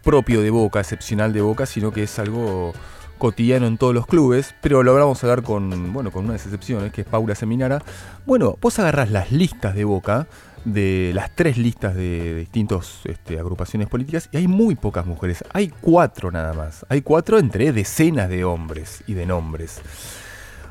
propio 0.03 0.41
de 0.41 0.49
Boca, 0.49 0.80
excepcional 0.80 1.32
de 1.32 1.41
Boca, 1.41 1.66
sino 1.66 1.91
que 1.91 2.03
es 2.03 2.20
algo 2.20 2.74
cotidiano 3.20 3.68
en 3.68 3.78
todos 3.78 3.94
los 3.94 4.08
clubes, 4.08 4.56
pero 4.62 4.82
lo 4.82 4.95
vamos 4.95 5.24
a 5.24 5.28
hablar 5.28 5.44
con, 5.44 5.94
bueno, 5.94 6.12
con 6.12 6.24
una 6.24 6.34
de 6.34 6.40
las 6.40 6.48
excepciones, 6.48 6.91
que 6.91 7.02
es 7.02 7.08
Paula 7.08 7.36
Seminara. 7.36 7.84
Bueno, 8.26 8.58
vos 8.60 8.80
agarrás 8.80 9.12
las 9.12 9.32
listas 9.32 9.76
de 9.76 9.86
Boca, 9.86 10.28
de 10.65 11.11
las 11.13 11.35
tres 11.35 11.57
listas 11.57 11.95
de, 11.95 12.35
distintas 12.35 13.01
agrupaciones 13.39 13.88
políticas, 13.88 14.29
y 14.31 14.38
hay 14.38 14.47
muy 14.47 14.75
pocas 14.75 15.05
mujeres. 15.05 15.43
Hay 15.53 15.71
cuatro 15.81 16.31
nada 16.31 16.53
más. 16.53 16.85
Hay 16.89 17.01
cuatro 17.01 17.39
entre 17.39 17.71
decenas 17.71 18.29
de 18.29 18.43
hombres 18.43 19.03
y 19.07 19.13
de 19.13 19.25
nombres. 19.25 19.81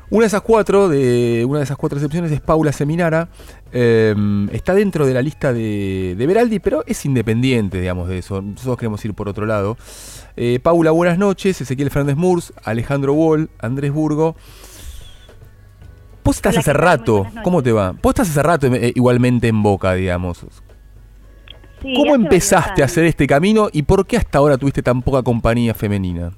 Una 0.09 0.23
de 0.23 0.27
esas 0.27 0.41
cuatro, 0.41 0.89
de, 0.89 1.45
una 1.47 1.59
de 1.59 1.63
esas 1.63 1.77
cuatro 1.77 1.97
excepciones 1.97 2.33
es 2.33 2.41
Paula 2.41 2.73
Seminara. 2.73 3.29
Eh, 3.71 4.13
está 4.51 4.73
dentro 4.73 5.05
de 5.05 5.13
la 5.13 5.21
lista 5.21 5.53
de, 5.53 6.15
de 6.17 6.27
Beraldi, 6.27 6.59
pero 6.59 6.83
es 6.85 7.05
independiente, 7.05 7.79
digamos, 7.79 8.09
de 8.09 8.17
eso. 8.17 8.41
Nosotros 8.41 8.77
queremos 8.77 9.03
ir 9.05 9.13
por 9.13 9.29
otro 9.29 9.45
lado. 9.45 9.77
Eh, 10.35 10.59
Paula, 10.61 10.91
buenas 10.91 11.17
noches. 11.17 11.61
Ezequiel 11.61 11.91
Fernández 11.91 12.17
Murs, 12.17 12.53
Alejandro 12.63 13.13
Wall, 13.13 13.49
Andrés 13.59 13.93
Burgo. 13.93 14.35
Vos 16.23 16.35
estás 16.35 16.53
Hola, 16.53 16.59
hace 16.59 16.73
rato. 16.73 17.25
¿cómo 17.43 17.63
te 17.63 17.71
va? 17.71 17.91
Vos 17.91 18.11
estás 18.11 18.29
hace 18.29 18.43
rato 18.43 18.67
eh, 18.67 18.91
igualmente 18.95 19.47
en 19.47 19.61
Boca, 19.63 19.93
digamos. 19.93 20.45
Sí, 21.81 21.93
¿Cómo 21.95 22.13
empezaste 22.13 22.83
a 22.83 22.85
hacer 22.85 23.05
este 23.05 23.25
camino 23.25 23.69
y 23.73 23.83
por 23.83 24.05
qué 24.05 24.17
hasta 24.17 24.37
ahora 24.37 24.57
tuviste 24.57 24.83
tan 24.83 25.01
poca 25.01 25.23
compañía 25.23 25.73
femenina? 25.73 26.31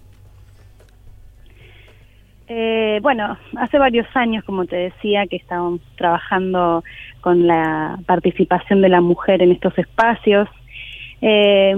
Eh, 2.47 2.99
bueno, 3.01 3.38
hace 3.57 3.77
varios 3.77 4.07
años, 4.15 4.43
como 4.45 4.65
te 4.65 4.76
decía, 4.76 5.27
que 5.27 5.35
estábamos 5.38 5.81
trabajando 5.97 6.84
con 7.19 7.47
la 7.47 7.99
participación 8.05 8.81
de 8.81 8.89
la 8.89 9.01
mujer 9.01 9.41
en 9.41 9.51
estos 9.51 9.77
espacios. 9.77 10.47
Eh, 11.22 11.76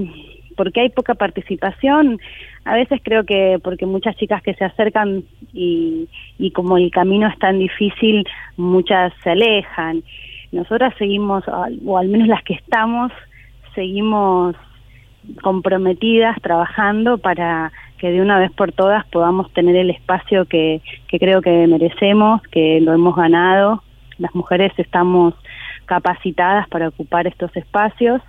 porque 0.55 0.81
hay 0.81 0.89
poca 0.89 1.15
participación, 1.15 2.19
a 2.65 2.73
veces 2.73 2.99
creo 3.03 3.23
que 3.23 3.59
porque 3.63 3.85
muchas 3.85 4.15
chicas 4.17 4.41
que 4.41 4.55
se 4.55 4.65
acercan 4.65 5.23
y, 5.53 6.09
y 6.39 6.51
como 6.51 6.77
el 6.77 6.89
camino 6.89 7.27
es 7.27 7.37
tan 7.37 7.59
difícil, 7.59 8.27
muchas 8.57 9.13
se 9.23 9.29
alejan. 9.29 10.03
nosotras 10.51 10.93
seguimos, 10.97 11.43
o 11.47 11.97
al 11.97 12.07
menos 12.09 12.27
las 12.27 12.43
que 12.43 12.55
estamos, 12.55 13.11
seguimos 13.75 14.55
comprometidas, 15.41 16.35
trabajando 16.41 17.19
para 17.19 17.71
que 17.99 18.11
de 18.11 18.21
una 18.21 18.39
vez 18.39 18.51
por 18.51 18.71
todas 18.71 19.05
podamos 19.07 19.51
tener 19.53 19.75
el 19.75 19.91
espacio 19.91 20.45
que, 20.45 20.81
que 21.07 21.19
creo 21.19 21.41
que 21.41 21.67
merecemos, 21.67 22.41
que 22.51 22.79
lo 22.81 22.93
hemos 22.93 23.15
ganado. 23.15 23.83
Las 24.17 24.33
mujeres 24.33 24.71
estamos 24.77 25.35
capacitadas 25.85 26.67
para 26.69 26.87
ocupar 26.87 27.27
estos 27.27 27.55
espacios. 27.55 28.21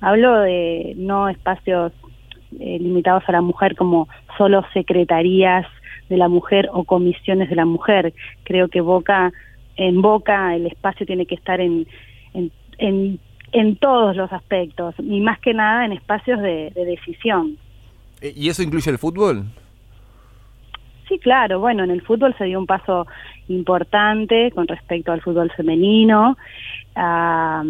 Hablo 0.00 0.40
de 0.40 0.94
no 0.96 1.28
espacios 1.28 1.92
eh, 2.60 2.78
limitados 2.78 3.22
a 3.26 3.32
la 3.32 3.40
mujer 3.40 3.76
como 3.76 4.08
solo 4.36 4.64
secretarías 4.72 5.66
de 6.08 6.16
la 6.16 6.28
mujer 6.28 6.68
o 6.72 6.84
comisiones 6.84 7.48
de 7.48 7.56
la 7.56 7.64
mujer. 7.64 8.12
Creo 8.44 8.68
que 8.68 8.80
Boca, 8.80 9.32
en 9.76 10.02
Boca 10.02 10.54
el 10.54 10.66
espacio 10.66 11.06
tiene 11.06 11.26
que 11.26 11.34
estar 11.34 11.60
en, 11.60 11.86
en, 12.34 12.50
en, 12.78 13.18
en 13.52 13.76
todos 13.76 14.16
los 14.16 14.32
aspectos 14.32 14.94
y 14.98 15.20
más 15.20 15.38
que 15.40 15.54
nada 15.54 15.84
en 15.84 15.92
espacios 15.92 16.40
de, 16.40 16.70
de 16.74 16.84
decisión. 16.84 17.56
Eh, 18.20 18.32
¿Y 18.36 18.48
eso 18.48 18.62
incluye 18.62 18.90
el 18.90 18.98
fútbol? 18.98 19.44
Sí, 21.08 21.18
claro, 21.18 21.60
bueno, 21.60 21.84
en 21.84 21.90
el 21.90 22.00
fútbol 22.00 22.34
se 22.38 22.44
dio 22.44 22.58
un 22.58 22.66
paso 22.66 23.06
importante 23.48 24.50
con 24.52 24.66
respecto 24.66 25.12
al 25.12 25.20
fútbol 25.20 25.50
femenino, 25.54 26.36
a, 26.94 27.62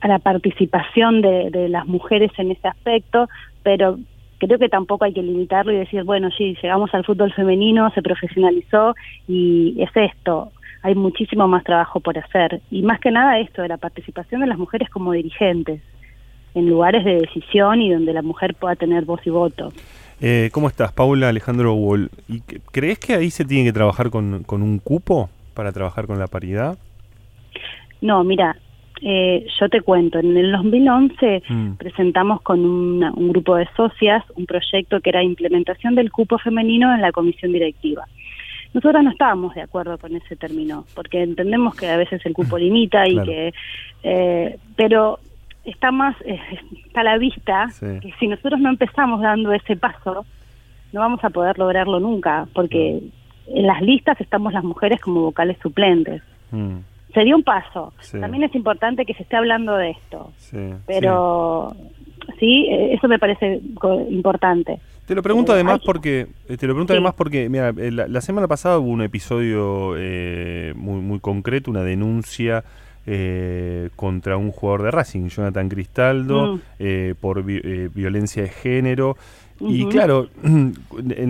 a 0.00 0.08
la 0.08 0.18
participación 0.20 1.20
de, 1.20 1.50
de 1.50 1.68
las 1.68 1.86
mujeres 1.86 2.30
en 2.38 2.52
ese 2.52 2.68
aspecto, 2.68 3.28
pero 3.68 3.98
creo 4.38 4.58
que 4.58 4.70
tampoco 4.70 5.04
hay 5.04 5.12
que 5.12 5.22
limitarlo 5.22 5.74
y 5.74 5.76
decir, 5.76 6.02
bueno, 6.02 6.30
sí, 6.30 6.56
llegamos 6.62 6.88
al 6.94 7.04
fútbol 7.04 7.34
femenino, 7.34 7.90
se 7.90 8.00
profesionalizó 8.00 8.94
y 9.28 9.76
es 9.78 9.90
esto. 9.94 10.52
Hay 10.82 10.94
muchísimo 10.94 11.46
más 11.46 11.64
trabajo 11.64 12.00
por 12.00 12.16
hacer. 12.16 12.62
Y 12.70 12.80
más 12.80 12.98
que 12.98 13.10
nada 13.10 13.38
esto, 13.40 13.60
de 13.60 13.68
la 13.68 13.76
participación 13.76 14.40
de 14.40 14.46
las 14.46 14.56
mujeres 14.56 14.88
como 14.88 15.12
dirigentes, 15.12 15.82
en 16.54 16.70
lugares 16.70 17.04
de 17.04 17.16
decisión 17.16 17.82
y 17.82 17.92
donde 17.92 18.14
la 18.14 18.22
mujer 18.22 18.54
pueda 18.54 18.74
tener 18.74 19.04
voz 19.04 19.20
y 19.26 19.30
voto. 19.30 19.70
Eh, 20.22 20.48
¿Cómo 20.50 20.68
estás, 20.68 20.90
Paula 20.92 21.28
Alejandro 21.28 21.74
Wall? 21.74 22.08
¿Y 22.26 22.40
¿Crees 22.40 22.98
que 22.98 23.12
ahí 23.12 23.28
se 23.28 23.44
tiene 23.44 23.64
que 23.64 23.74
trabajar 23.74 24.08
con, 24.08 24.44
con 24.44 24.62
un 24.62 24.78
cupo 24.78 25.28
para 25.52 25.72
trabajar 25.72 26.06
con 26.06 26.18
la 26.18 26.26
paridad? 26.26 26.78
No, 28.00 28.24
mira, 28.24 28.56
eh, 29.02 29.46
yo 29.60 29.68
te 29.68 29.80
cuento, 29.80 30.18
en 30.18 30.36
el 30.36 30.52
2011 30.52 31.42
Mm. 31.48 31.72
presentamos 31.74 32.40
con 32.42 32.60
una- 32.64 33.12
un 33.12 33.28
grupo 33.28 33.56
de 33.56 33.68
socias 33.76 34.24
un 34.36 34.46
proyecto 34.46 35.00
que 35.00 35.10
era 35.10 35.22
implementación 35.22 35.94
del 35.94 36.10
cupo 36.10 36.38
femenino 36.38 36.92
en 36.94 37.00
la 37.00 37.12
comisión 37.12 37.52
directiva. 37.52 38.04
Nosotros 38.74 39.02
no 39.02 39.10
estábamos 39.10 39.54
de 39.54 39.62
acuerdo 39.62 39.96
con 39.98 40.14
ese 40.14 40.36
término, 40.36 40.84
porque 40.94 41.22
entendemos 41.22 41.74
que 41.74 41.88
a 41.88 41.96
veces 41.96 42.24
el 42.26 42.34
cupo 42.34 42.58
limita 42.58 43.06
y 43.08 43.12
Claro. 43.14 43.26
que, 43.26 43.52
eh, 44.02 44.58
pero 44.76 45.18
está 45.64 45.90
más, 45.90 46.16
eh, 46.24 46.38
está 46.86 47.00
a 47.00 47.04
la 47.04 47.18
vista 47.18 47.68
Sí. 47.70 47.86
que 48.02 48.12
si 48.18 48.26
nosotros 48.28 48.60
no 48.60 48.68
empezamos 48.68 49.20
dando 49.20 49.52
ese 49.52 49.76
paso, 49.76 50.24
no 50.92 51.00
vamos 51.00 51.22
a 51.24 51.30
poder 51.30 51.58
lograrlo 51.58 52.00
nunca, 52.00 52.46
porque 52.54 53.00
en 53.46 53.66
las 53.66 53.80
listas 53.80 54.20
estamos 54.20 54.52
las 54.52 54.64
mujeres 54.64 55.00
como 55.00 55.22
vocales 55.22 55.56
suplentes 55.62 56.22
Mm, 56.50 56.78
se 57.14 57.20
dio 57.24 57.36
un 57.36 57.42
paso. 57.42 57.92
Sí. 58.00 58.18
También 58.20 58.44
es 58.44 58.54
importante 58.54 59.04
que 59.06 59.14
se 59.14 59.22
esté 59.22 59.36
hablando 59.36 59.76
de 59.76 59.90
esto, 59.90 60.30
sí, 60.38 60.58
pero 60.86 61.74
sí, 62.38 62.66
eh, 62.70 62.94
eso 62.94 63.08
me 63.08 63.18
parece 63.18 63.60
importante. 64.10 64.78
Te 65.06 65.14
lo 65.14 65.22
pregunto 65.22 65.52
Eh, 65.52 65.54
además 65.54 65.80
hay- 65.80 65.86
porque 65.86 66.26
eh, 66.48 66.56
te 66.58 66.66
lo 66.66 66.74
pregunto 66.74 66.92
además 66.92 67.14
porque 67.14 67.48
mira 67.48 67.72
la, 67.72 68.06
la 68.08 68.20
semana 68.20 68.46
pasada 68.46 68.78
hubo 68.78 68.90
un 68.90 69.00
episodio 69.02 69.94
eh, 69.96 70.74
muy 70.76 71.00
muy 71.00 71.18
concreto 71.18 71.70
una 71.70 71.82
denuncia 71.82 72.62
eh, 73.06 73.88
contra 73.96 74.36
un 74.36 74.50
jugador 74.50 74.82
de 74.82 74.90
Racing 74.90 75.28
Jonathan 75.28 75.68
Cristaldo 75.70 76.56
Mm. 76.56 76.60
eh, 76.78 77.14
por 77.18 77.42
vi- 77.42 77.88
violencia 77.94 78.42
de 78.42 78.50
género 78.50 79.16
y 79.60 79.86
claro 79.86 80.28
en, 80.44 80.74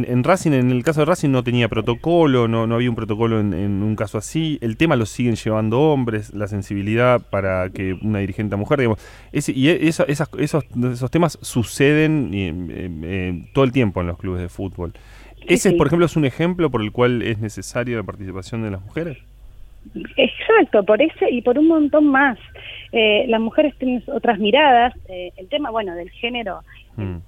en 0.08 0.24
Racing 0.24 0.52
en 0.52 0.70
el 0.70 0.82
caso 0.84 1.00
de 1.00 1.06
Racing 1.06 1.30
no 1.30 1.42
tenía 1.42 1.68
protocolo 1.68 2.46
no 2.48 2.66
no 2.66 2.74
había 2.74 2.90
un 2.90 2.96
protocolo 2.96 3.40
en, 3.40 3.54
en 3.54 3.82
un 3.82 3.96
caso 3.96 4.18
así. 4.18 4.58
El 4.60 4.76
tema 4.76 4.96
lo 4.96 5.06
siguen 5.06 5.36
llevando 5.36 5.80
hombres 5.80 6.34
la 6.34 6.46
sensibilidad 6.48 7.20
para 7.30 7.70
que 7.70 7.94
una 8.02 8.18
dirigente 8.18 8.56
mujer 8.56 8.78
digamos 8.80 8.98
ese- 9.32 9.52
y 9.52 9.68
esa- 9.68 10.04
esas- 10.04 10.30
esos 10.38 10.64
esos 10.92 11.10
temas 11.10 11.38
suceden 11.42 12.30
eh, 12.34 12.54
eh, 12.70 12.90
eh, 13.02 13.42
todo 13.54 13.64
el 13.64 13.72
tiempo 13.72 14.00
en 14.00 14.08
los 14.08 14.18
clubes 14.18 14.42
de 14.42 14.48
fútbol. 14.48 14.92
Ese 15.46 15.72
por 15.72 15.86
ejemplo 15.86 16.04
es 16.06 16.16
un 16.16 16.24
ejemplo 16.26 16.68
por 16.70 16.82
el 16.82 16.92
cual 16.92 17.22
es 17.22 17.38
necesaria 17.38 17.96
la 17.96 18.02
participación 18.02 18.62
de 18.62 18.70
las 18.72 18.82
mujeres 18.82 19.18
Exacto, 20.16 20.84
por 20.84 21.00
ese 21.00 21.30
y 21.30 21.40
por 21.42 21.58
un 21.58 21.68
montón 21.68 22.08
más. 22.08 22.38
Eh, 22.92 23.24
las 23.28 23.40
mujeres 23.40 23.74
tienen 23.78 24.02
otras 24.12 24.38
miradas. 24.38 24.94
eh, 25.08 25.30
el 25.36 25.48
tema, 25.48 25.70
bueno, 25.70 25.94
del 25.94 26.10
género 26.10 26.60
Mm, 26.96 27.18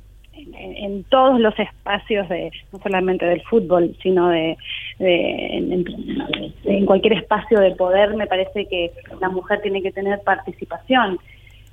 en, 0.54 1.04
todos 1.04 1.38
los 1.40 1.58
espacios 1.58 2.28
de 2.28 2.50
no 2.72 2.78
solamente 2.82 3.24
del 3.26 3.42
fútbol 3.42 3.96
sino 4.02 4.28
de, 4.28 4.56
de- 4.98 5.56
en, 5.56 5.72
en- 5.72 6.54
en 6.64 6.86
cualquier 6.86 7.14
espacio 7.14 7.58
de 7.60 7.72
poder 7.76 8.14
me 8.16 8.26
parece 8.26 8.66
que 8.66 8.90
la 9.20 9.28
mujer 9.28 9.60
tiene 9.62 9.82
que 9.82 9.92
tener 9.92 10.20
participación 10.22 11.18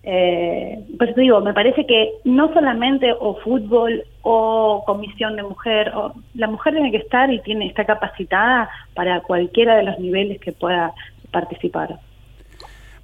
eh, 0.03 0.79
pues 0.97 1.15
digo 1.15 1.41
me 1.41 1.53
parece 1.53 1.85
que 1.85 2.11
no 2.23 2.53
solamente 2.53 3.11
o 3.19 3.35
fútbol 3.43 4.03
o 4.21 4.83
comisión 4.85 5.35
de 5.35 5.43
mujer 5.43 5.91
o, 5.95 6.13
la 6.35 6.47
mujer 6.47 6.73
tiene 6.73 6.91
que 6.91 6.97
estar 6.97 7.31
y 7.33 7.41
tiene 7.41 7.67
está 7.67 7.83
capacitada 7.85 8.69
para 8.93 9.21
cualquiera 9.21 9.75
de 9.75 9.83
los 9.83 9.99
niveles 9.99 10.39
que 10.39 10.51
pueda 10.53 10.93
participar 11.31 11.99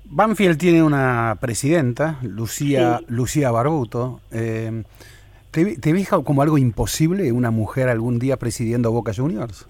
Banfield 0.06 0.57
tiene 0.60 0.84
una 0.84 1.38
presidenta, 1.41 2.18
Lucía, 2.22 2.99
Sí. 2.99 3.06
Lucía 3.07 3.49
Barbuto. 3.52 4.19
Eh, 4.31 4.84
¿te, 5.53 5.77
¿Te 5.77 6.05
como 6.23 6.41
algo 6.41 6.57
imposible 6.57 7.31
una 7.31 7.51
mujer 7.51 7.88
algún 7.88 8.19
día 8.19 8.38
presidiendo 8.38 8.91
Boca 8.91 9.11
Juniors? 9.15 9.69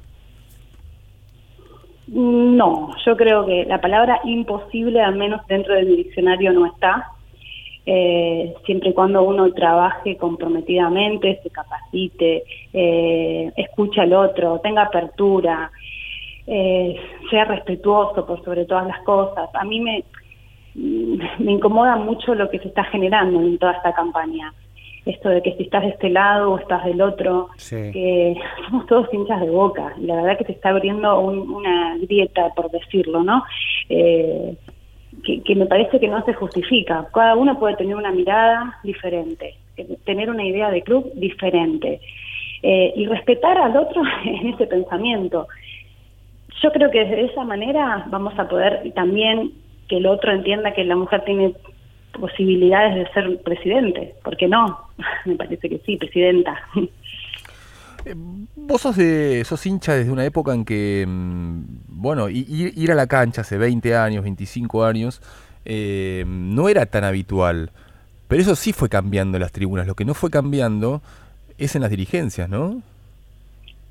No, 2.07 2.95
yo 3.05 3.17
creo 3.17 3.45
que 3.45 3.65
la 3.65 3.81
palabra 3.81 4.19
imposible, 4.23 5.01
al 5.01 5.15
menos 5.15 5.45
dentro 5.47 5.73
del 5.73 5.95
diccionario, 5.95 6.53
no 6.53 6.65
está. 6.65 7.07
Eh, 7.85 8.53
siempre 8.65 8.91
y 8.91 8.93
cuando 8.93 9.23
uno 9.23 9.51
trabaje 9.51 10.15
comprometidamente, 10.15 11.39
se 11.43 11.49
capacite, 11.49 12.43
eh, 12.71 13.51
escuche 13.57 13.99
al 13.99 14.13
otro, 14.13 14.59
tenga 14.59 14.83
apertura, 14.83 15.69
eh, 16.47 16.95
sea 17.29 17.45
respetuoso 17.45 18.25
por 18.25 18.43
sobre 18.43 18.65
todas 18.65 18.87
las 18.87 19.01
cosas. 19.03 19.49
A 19.53 19.63
mí 19.65 19.81
me, 19.81 20.03
me 20.75 21.51
incomoda 21.51 21.97
mucho 21.97 22.35
lo 22.35 22.49
que 22.49 22.59
se 22.59 22.69
está 22.69 22.85
generando 22.85 23.41
en 23.41 23.57
toda 23.57 23.73
esta 23.73 23.93
campaña. 23.93 24.53
Esto 25.05 25.29
de 25.29 25.41
que 25.41 25.53
si 25.57 25.63
estás 25.63 25.83
de 25.83 25.89
este 25.89 26.09
lado 26.09 26.51
o 26.53 26.57
estás 26.59 26.85
del 26.85 27.01
otro, 27.01 27.49
Sí. 27.57 27.75
que 27.91 28.35
somos 28.65 28.85
todos 28.87 29.13
hinchas 29.13 29.41
de 29.41 29.49
boca. 29.49 29.93
Y 29.99 30.05
la 30.05 30.15
verdad 30.15 30.37
que 30.37 30.45
se 30.45 30.53
está 30.53 30.69
abriendo 30.69 31.19
un- 31.19 31.49
una 31.51 31.97
grieta, 31.97 32.49
por 32.55 32.71
decirlo, 32.71 33.21
¿no? 33.23 33.43
Eh, 33.89 34.55
que, 35.23 35.41
que 35.43 35.55
me 35.55 35.65
parece 35.65 35.99
que 35.99 36.07
no 36.07 36.23
se 36.25 36.33
justifica. 36.33 37.07
Cada 37.13 37.35
uno 37.35 37.59
puede 37.59 37.75
tener 37.75 37.95
una 37.95 38.11
mirada 38.11 38.79
diferente, 38.83 39.55
eh, 39.77 39.97
tener 40.05 40.29
una 40.29 40.45
idea 40.45 40.71
de 40.71 40.81
club 40.81 41.11
diferente 41.15 41.99
eh, 42.61 42.93
y 42.95 43.05
respetar 43.05 43.57
al 43.57 43.75
otro 43.75 44.01
en 44.25 44.47
ese 44.53 44.67
pensamiento. 44.67 45.47
Yo 46.61 46.71
creo 46.71 46.89
que 46.91 47.03
de 47.03 47.25
esa 47.25 47.43
manera 47.43 48.05
vamos 48.07 48.37
a 48.39 48.47
poder 48.47 48.89
también 48.95 49.51
que 49.89 49.97
el 49.97 50.05
otro 50.05 50.31
entienda 50.31 50.71
que 50.73 50.85
la 50.85 50.95
mujer 50.95 51.25
tiene 51.25 51.53
posibilidades 52.13 52.95
de 52.95 53.13
ser 53.13 53.41
presidente. 53.43 54.15
¿Por 54.23 54.37
qué 54.37 54.47
no? 54.47 54.87
Me 55.25 55.35
parece 55.35 55.69
que 55.69 55.79
sí, 55.85 55.97
presidenta. 55.97 56.59
Vos 58.55 58.81
sos, 58.81 58.97
de, 58.97 59.43
sos 59.45 59.65
hincha 59.65 59.93
desde 59.95 60.11
una 60.11 60.25
época 60.25 60.53
en 60.53 60.65
que, 60.65 61.05
mm, 61.07 61.61
bueno, 61.87 62.29
ir 62.29 62.91
a 62.91 62.95
la 62.95 63.07
cancha 63.07 63.41
hace 63.41 63.57
20 63.57 63.95
años, 63.95 64.23
25 64.23 64.83
años, 64.83 65.21
eh, 65.65 66.23
no 66.27 66.69
era 66.69 66.85
tan 66.85 67.03
habitual. 67.03 67.71
Pero 68.27 68.41
eso 68.41 68.55
sí 68.55 68.73
fue 68.73 68.89
cambiando 68.89 69.37
en 69.37 69.41
las 69.41 69.51
tribunas. 69.51 69.87
Lo 69.87 69.95
que 69.95 70.05
no 70.05 70.13
fue 70.13 70.29
cambiando 70.29 71.01
es 71.57 71.75
en 71.75 71.81
las 71.81 71.91
dirigencias, 71.91 72.49
¿no? 72.49 72.81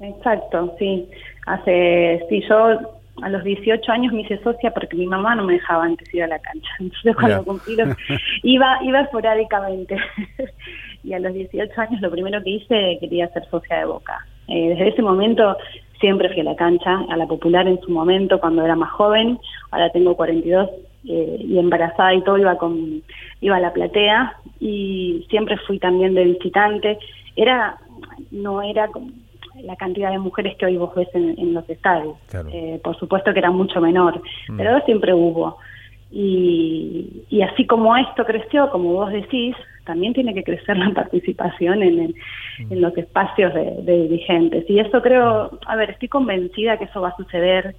Exacto, 0.01 0.75
sí. 0.79 1.09
Hace, 1.47 2.25
sí, 2.29 2.43
yo 2.49 3.01
a 3.21 3.29
los 3.29 3.45
18 3.45 3.93
años 3.93 4.13
me 4.13 4.23
hice 4.23 4.39
socia 4.43 4.73
porque 4.73 4.97
mi 4.97 5.07
mamá 5.07 5.35
no 5.35 5.45
me 5.45 5.55
dejaba 5.55 5.85
antes 5.85 6.13
ir 6.15 6.23
a 6.23 6.29
la 6.29 6.39
cancha. 6.39 6.69
Entonces 6.81 7.15
cuando 7.15 7.43
Mirá. 7.43 7.45
cumplí 7.45 7.77
los, 7.77 7.89
iba, 8.43 8.79
iba 8.83 9.01
esporádicamente. 9.01 9.97
y 11.05 11.13
a 11.13 11.19
los 11.19 11.35
18 11.35 11.81
años 11.81 12.01
lo 12.01 12.11
primero 12.11 12.43
que 12.43 12.51
hice 12.51 12.99
quería 13.01 13.29
ser 13.29 13.45
socia 13.51 13.79
de 13.79 13.85
Boca. 13.85 14.27
Eh, 14.49 14.71
desde 14.71 14.89
ese 14.89 15.03
momento 15.03 15.57
siempre 16.01 16.29
fui 16.31 16.41
a 16.41 16.45
la 16.45 16.57
cancha, 16.57 17.05
a 17.09 17.17
la 17.17 17.27
popular 17.27 17.69
en 17.69 17.81
su 17.81 17.91
momento 17.91 18.41
cuando 18.41 18.65
era 18.65 18.77
más 18.77 18.91
joven. 18.91 19.39
Ahora 19.71 19.91
tengo 19.91 20.17
42 20.17 20.69
eh, 21.09 21.37
y 21.41 21.59
embarazada 21.59 22.15
y 22.15 22.23
todo 22.23 22.39
iba 22.39 22.57
con 22.57 23.03
iba 23.41 23.57
a 23.57 23.61
la 23.61 23.73
platea 23.73 24.37
y 24.59 25.27
siempre 25.31 25.57
fui 25.59 25.79
también 25.79 26.15
de 26.15 26.25
visitante. 26.25 26.99
Era 27.37 27.77
no 28.31 28.63
era 28.63 28.89
como 28.89 29.09
la 29.61 29.77
cantidad 29.77 30.11
de 30.11 30.19
mujeres 30.19 30.57
que 30.57 30.67
hoy 30.67 30.77
vos 30.77 30.95
ves 30.95 31.09
en, 31.15 31.35
en 31.39 31.55
los 31.55 31.69
estadios. 31.69 32.17
Claro. 32.31 32.49
Eh, 32.53 32.81
por 32.83 32.97
supuesto 32.99 33.33
que 33.33 33.39
era 33.39 33.51
mucho 33.51 33.81
menor, 33.81 34.23
Mm. 34.49 34.57
pero 34.57 34.81
siempre 34.85 35.13
hubo. 35.15 35.59
Y, 36.11 37.25
y 37.31 37.41
así 37.43 37.67
como 37.67 37.97
esto 37.97 38.25
creció, 38.25 38.71
como 38.71 38.93
vos 38.93 39.11
decís, 39.11 39.57
también 39.85 40.13
tiene 40.13 40.35
que 40.35 40.45
crecer 40.45 40.77
la 40.77 40.91
participación 40.95 41.83
en, 41.83 41.99
el- 42.01 42.15
en 42.71 42.81
los 42.81 42.97
espacios 42.99 43.53
de, 43.55 43.77
de 43.83 44.03
dirigentes. 44.09 44.69
Y 44.69 44.79
eso 44.79 45.01
creo, 45.03 45.59
a 45.67 45.77
ver, 45.77 45.91
estoy 45.91 46.09
convencida 46.09 46.77
que 46.79 46.85
eso 46.85 47.01
va 47.01 47.09
a 47.09 47.17
suceder, 47.17 47.75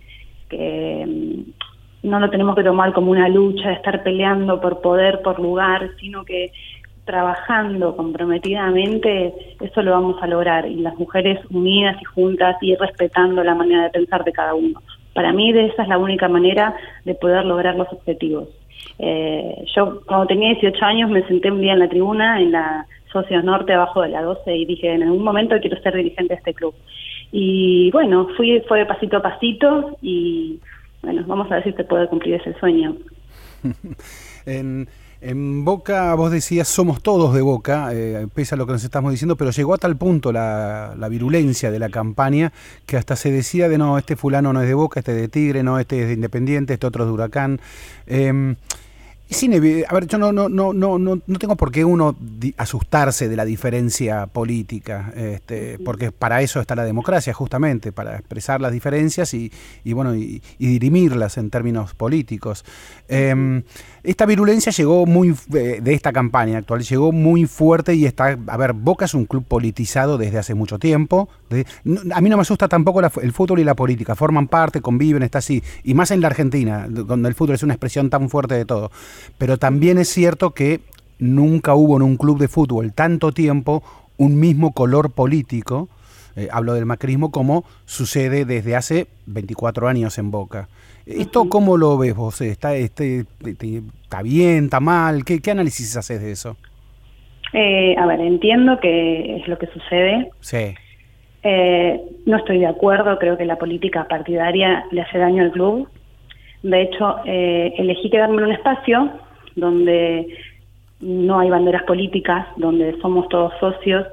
que 0.50 1.06
mm, 1.08 2.10
no 2.10 2.20
lo 2.20 2.30
tenemos 2.30 2.56
que 2.56 2.64
tomar 2.64 2.92
como 2.94 3.12
una 3.12 3.30
lucha 3.30 3.70
de 3.70 3.76
estar 3.76 4.04
peleando 4.04 4.60
por 4.60 4.82
poder, 4.82 5.22
por 5.22 5.40
lugar, 5.40 5.92
sino 6.00 6.26
que 6.26 6.52
trabajando 7.06 7.96
comprometidamente, 7.96 9.34
eso 9.60 9.82
lo 9.82 9.92
vamos 9.92 10.22
a 10.22 10.28
lograr. 10.28 10.66
Y 10.66 10.76
las 10.76 10.98
mujeres 10.98 11.40
unidas 11.50 11.98
y 12.02 12.06
juntas 12.06 12.58
y 12.62 12.76
respetando 12.76 13.44
la 13.44 13.56
manera 13.56 13.84
de 13.84 13.90
pensar 13.90 14.24
de 14.24 14.32
cada 14.32 14.54
uno. 14.54 14.82
Para 15.14 15.32
mí 15.32 15.52
de 15.52 15.68
esa 15.68 15.84
es 15.84 15.90
la 15.90 15.98
única 15.98 16.28
manera 16.28 16.76
de 17.06 17.16
poder 17.16 17.46
lograr 17.46 17.76
los 17.76 17.88
objetivos. 17.92 18.50
Eh, 19.00 19.66
yo 19.76 20.02
cuando 20.06 20.28
tenía 20.28 20.50
18 20.50 20.86
años 20.86 21.10
me 21.10 21.26
senté 21.28 21.52
un 21.52 21.62
día 21.62 21.74
en 21.74 21.80
la 21.80 21.90
tribuna, 21.90 22.40
en 22.40 22.52
la 22.52 22.86
Socios 23.12 23.44
Norte, 23.44 23.74
abajo 23.74 24.02
de 24.02 24.10
la 24.10 24.24
12, 24.24 24.56
y 24.56 24.66
dije, 24.66 24.92
en 24.92 25.04
algún 25.04 25.24
momento 25.24 25.56
quiero 25.60 25.80
ser 25.82 25.96
dirigente 25.96 26.34
de 26.34 26.38
este 26.40 26.54
club. 26.54 26.74
Y 27.32 27.92
bueno, 27.92 28.28
fui, 28.36 28.62
fue 28.68 28.86
pasito 28.86 29.18
a 29.18 29.22
pasito 29.22 29.98
y 30.02 30.60
bueno, 31.02 31.24
vamos 31.28 31.52
a 31.52 31.56
ver 31.56 31.64
si 31.64 31.74
se 31.74 31.84
puede 31.84 32.08
cumplir 32.08 32.36
ese 32.36 32.54
sueño. 32.60 32.96
En, 34.46 34.90
en 35.24 35.64
Boca, 35.64 36.14
vos 36.16 36.32
decías, 36.32 36.68
somos 36.68 37.02
todos 37.02 37.34
de 37.34 37.42
Boca, 37.42 37.90
eh, 37.94 38.28
pese 38.34 38.56
a 38.56 38.58
lo 38.58 38.66
que 38.66 38.74
nos 38.74 38.84
estamos 38.84 39.12
diciendo, 39.12 39.38
pero 39.38 39.52
llegó 39.52 39.74
a 39.74 39.78
tal 39.78 39.96
punto 39.96 40.32
la, 40.34 40.96
la 40.98 41.08
virulencia 41.08 41.72
de 41.72 41.80
la 41.80 41.90
campaña 41.90 42.52
que 42.86 42.98
hasta 42.98 43.16
se 43.16 43.32
decía 43.32 43.70
de 43.70 43.78
no, 43.78 43.98
este 43.98 44.16
fulano 44.16 44.52
no 44.52 44.62
es 44.62 44.68
de 44.68 44.74
Boca, 44.74 45.00
este 45.00 45.14
es 45.14 45.22
de 45.22 45.28
Tigre, 45.30 45.64
no, 45.64 45.80
este 45.80 46.02
es 46.02 46.08
de 46.08 46.14
Independiente, 46.14 46.74
este 46.74 46.86
otro 46.86 47.06
es 47.06 47.08
de 47.08 47.14
Huracán. 47.14 47.62
Eh, 48.06 48.56
es 49.30 49.44
a 49.90 49.94
ver, 49.94 50.08
yo 50.08 50.18
no, 50.20 50.32
no, 50.32 50.48
no, 50.48 50.74
no, 50.74 51.00
no, 51.00 51.20
no 51.26 51.40
tengo 51.40 51.56
por 51.56 51.72
qué 51.72 51.84
uno 51.84 52.16
asustarse 52.58 53.30
de 53.30 53.36
la 53.36 53.46
diferencia 53.46 54.28
política, 54.28 55.12
este, 55.16 55.80
porque 55.80 56.12
para 56.12 56.42
eso 56.42 56.60
está 56.60 56.76
la 56.76 56.84
democracia, 56.84 57.34
justamente, 57.34 57.92
para 57.92 58.18
expresar 58.18 58.62
las 58.62 58.72
diferencias 58.72 59.34
y, 59.34 59.52
y, 59.84 59.94
bueno, 59.94 60.16
y, 60.16 60.44
y 60.60 60.68
dirimirlas 60.68 61.38
en 61.38 61.50
términos 61.50 61.96
políticos. 61.96 62.64
Eh, 63.08 63.64
esta 64.04 64.26
virulencia 64.26 64.72
llegó 64.72 65.06
muy, 65.06 65.34
eh, 65.54 65.80
de 65.82 65.94
esta 65.94 66.12
campaña 66.12 66.58
actual, 66.58 66.84
llegó 66.84 67.12
muy 67.14 67.46
fuerte 67.46 67.96
y 67.96 68.06
está, 68.06 68.38
a 68.48 68.58
ver, 68.58 68.74
Boca 68.74 69.06
es 69.06 69.14
un 69.14 69.26
club 69.26 69.46
politizado 69.46 70.18
desde 70.18 70.38
hace 70.38 70.54
mucho 70.54 70.78
tiempo. 70.78 71.30
a 72.14 72.22
mí 72.22 72.30
no 72.30 72.36
me 72.36 72.42
asusta 72.42 72.68
tampoco 72.68 73.00
el 73.00 73.32
fútbol 73.32 73.60
y 73.60 73.64
la 73.64 73.76
política, 73.76 74.16
forman 74.16 74.48
parte, 74.48 74.82
conviven, 74.82 75.24
está 75.24 75.38
así, 75.38 75.64
y 75.84 75.94
más 75.94 76.12
en 76.12 76.20
la 76.20 76.28
Argentina, 76.28 76.86
donde 76.90 77.30
el 77.30 77.36
fútbol 77.36 77.56
es 77.56 77.64
una 77.64 77.74
expresión 77.74 78.10
tan 78.10 78.30
fuerte 78.30 78.56
de 78.56 78.66
todo. 78.66 78.92
Pero 79.38 79.58
también 79.58 79.98
es 79.98 80.10
cierto 80.10 80.52
que 80.52 80.82
nunca 81.20 81.74
hubo 81.74 81.96
en 81.96 82.02
un 82.02 82.18
club 82.18 82.40
de 82.40 82.50
fútbol 82.50 82.92
tanto 82.92 83.32
tiempo 83.32 83.84
un 84.18 84.40
mismo 84.40 84.74
color 84.74 85.12
político, 85.12 85.88
eh, 86.36 86.50
hablo 86.52 86.74
del 86.74 86.86
macrismo, 86.86 87.32
como 87.32 87.64
sucede 87.86 88.44
desde 88.44 88.76
hace 88.76 89.08
24 89.28 89.88
años 89.88 90.18
en 90.18 90.32
Boca. 90.32 90.68
¿Esto 91.06 91.50
cómo 91.50 91.78
lo 91.78 91.98
ves 91.98 92.16
vos? 92.16 92.40
¿Está, 92.42 92.76
este, 92.76 93.26
te- 93.58 93.82
está 94.04 94.22
bien, 94.22 94.66
está 94.66 94.80
mal? 94.80 95.26
¿Qué, 95.26 95.42
qué 95.42 95.52
análisis 95.52 95.96
haces 95.98 96.22
de 96.22 96.32
eso? 96.32 96.56
Eh, 97.54 97.96
a 97.98 98.06
ver, 98.06 98.20
entiendo 98.22 98.80
que 98.80 99.36
es 99.38 99.48
lo 99.48 99.58
que 99.58 99.68
sucede. 99.68 100.30
Sí. 100.40 100.74
Eh, 101.44 102.02
no 102.26 102.38
estoy 102.38 102.60
de 102.60 102.68
acuerdo, 102.68 103.20
creo 103.20 103.38
que 103.38 103.46
la 103.46 103.58
política 103.58 104.06
partidaria 104.08 104.86
le 104.92 105.02
hace 105.02 105.18
daño 105.18 105.44
al 105.44 105.52
club. 105.52 105.90
De 106.64 106.82
hecho, 106.84 107.18
eh, 107.26 107.74
elegí 107.78 108.10
quedarme 108.10 108.38
en 108.38 108.44
un 108.46 108.52
espacio 108.54 109.12
donde 109.56 110.28
no 111.02 111.40
hay 111.40 111.50
banderas 111.50 111.84
políticas, 111.84 112.48
donde 112.56 112.98
somos 113.02 113.28
todos 113.28 113.52
socios, 113.60 114.08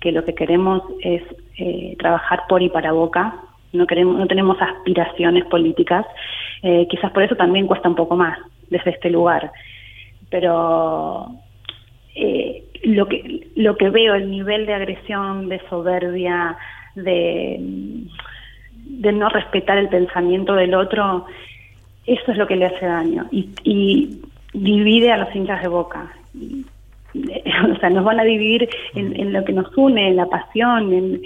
que 0.00 0.12
lo 0.12 0.22
que 0.24 0.34
queremos 0.34 0.82
es 1.02 1.22
eh, 1.58 1.96
trabajar 1.98 2.40
por 2.48 2.62
y 2.62 2.68
para 2.68 2.92
Boca. 2.92 3.34
No 3.72 3.86
queremos, 3.86 4.18
no 4.18 4.26
tenemos 4.26 4.56
aspiraciones 4.60 5.44
políticas. 5.46 6.06
Eh, 6.62 6.86
quizás 6.88 7.10
por 7.12 7.22
eso 7.22 7.36
también 7.36 7.66
cuesta 7.66 7.88
un 7.88 7.94
poco 7.96 8.16
más 8.16 8.38
desde 8.70 8.90
este 8.90 9.10
lugar. 9.10 9.50
Pero 10.30 11.26
eh, 12.14 12.64
lo 12.84 13.06
que 13.06 13.48
lo 13.56 13.76
que 13.76 13.90
veo 13.90 14.14
el 14.14 14.30
nivel 14.30 14.66
de 14.66 14.74
agresión 14.74 15.48
de 15.48 15.60
soberbia 15.68 16.56
de 16.94 17.58
de 18.88 19.12
no 19.12 19.28
respetar 19.28 19.78
el 19.78 19.88
pensamiento 19.88 20.54
del 20.54 20.74
otro 20.74 21.26
eso 22.06 22.32
es 22.32 22.38
lo 22.38 22.46
que 22.46 22.56
le 22.56 22.66
hace 22.66 22.86
daño 22.86 23.26
y, 23.32 23.50
y 23.64 24.20
divide 24.52 25.10
a 25.12 25.16
los 25.18 25.34
hinchas 25.34 25.60
de 25.60 25.68
boca 25.68 26.10
o 26.34 27.76
sea 27.80 27.90
nos 27.90 28.04
van 28.04 28.20
a 28.20 28.24
dividir 28.24 28.68
en, 28.94 29.18
en 29.20 29.32
lo 29.32 29.44
que 29.44 29.52
nos 29.52 29.76
une 29.76 30.08
en 30.08 30.16
la 30.16 30.26
pasión 30.26 30.92
en- 30.92 31.20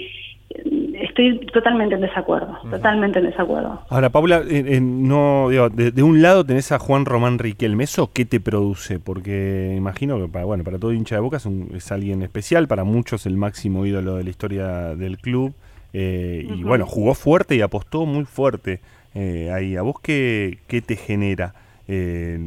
estoy 1.01 1.39
totalmente 1.53 1.95
en 1.95 2.01
desacuerdo 2.01 2.57
totalmente 2.69 3.19
en 3.19 3.25
desacuerdo 3.25 3.81
Ahora, 3.89 4.09
Paula, 4.09 4.37
eh, 4.49 4.63
eh, 4.67 4.79
no, 4.81 5.49
digo, 5.49 5.69
de, 5.69 5.91
de 5.91 6.03
un 6.03 6.21
lado 6.21 6.45
tenés 6.45 6.71
a 6.71 6.79
Juan 6.79 7.05
Román 7.05 7.39
Riquelme. 7.39 7.83
¿Eso 7.83 8.11
qué 8.13 8.25
te 8.25 8.39
produce? 8.39 8.99
Porque 8.99 9.73
imagino 9.75 10.17
que 10.19 10.27
para, 10.27 10.45
bueno, 10.45 10.63
para 10.63 10.77
todo 10.79 10.93
hincha 10.93 11.15
de 11.15 11.21
Boca 11.21 11.37
es, 11.37 11.45
un- 11.45 11.69
es 11.75 11.91
alguien 11.91 12.21
especial, 12.21 12.67
para 12.67 12.83
muchos 12.83 13.25
el 13.25 13.35
máximo 13.37 13.85
ídolo 13.85 14.15
de 14.15 14.23
la 14.23 14.29
historia 14.29 14.67
del 14.95 15.17
club. 15.17 15.53
eh, 15.93 16.45
Y 16.47 16.63
bueno, 16.63 16.85
jugó 16.85 17.13
fuerte 17.15 17.55
y 17.55 17.61
apostó 17.61 18.05
muy 18.05 18.23
fuerte 18.25 18.79
eh, 19.13 19.51
ahí. 19.53 19.75
¿A 19.75 19.81
vos 19.81 19.95
qué, 20.01 20.59
qué 20.67 20.81
te 20.81 20.95
genera 20.95 21.53
eh, 21.87 22.39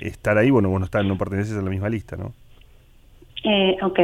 estar 0.00 0.36
ahí? 0.38 0.50
Bueno, 0.50 0.68
vos 0.70 0.80
no, 0.80 0.86
estás- 0.86 1.04
no 1.04 1.16
perteneces 1.16 1.56
a 1.56 1.62
la 1.62 1.70
misma 1.70 1.88
lista, 1.88 2.16
¿no? 2.16 2.32
Eh, 3.44 3.76
ok. 3.82 3.98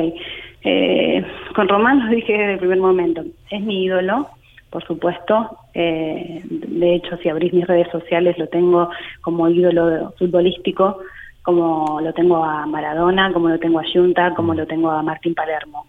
Eh, 0.63 1.25
con 1.55 1.69
Román 1.69 2.07
lo 2.07 2.15
dije 2.15 2.33
desde 2.33 2.53
el 2.55 2.59
primer 2.59 2.79
momento. 2.79 3.25
Es 3.51 3.61
mi 3.63 3.85
ídolo, 3.85 4.29
por 4.71 4.85
supuesto. 4.87 5.59
Eh, 5.75 6.43
de 6.45 6.95
hecho, 6.95 7.17
si 7.19 7.29
abrís 7.29 7.53
mis 7.53 7.67
redes 7.67 7.89
sociales, 7.91 8.39
lo 8.39 8.47
tengo 8.49 8.91
como 9.21 9.49
ídolo 9.49 10.13
futbolístico, 10.19 10.99
como 11.43 12.01
lo 12.01 12.13
tengo 12.13 12.45
a 12.45 12.67
Maradona, 12.67 13.33
como 13.33 13.49
lo 13.49 13.59
tengo 13.59 13.81
a 13.81 13.85
Junta, 13.93 14.35
como 14.35 14.55
lo 14.55 14.67
tengo 14.67 14.91
a 14.91 15.03
Martín 15.03 15.35
Palermo. 15.35 15.87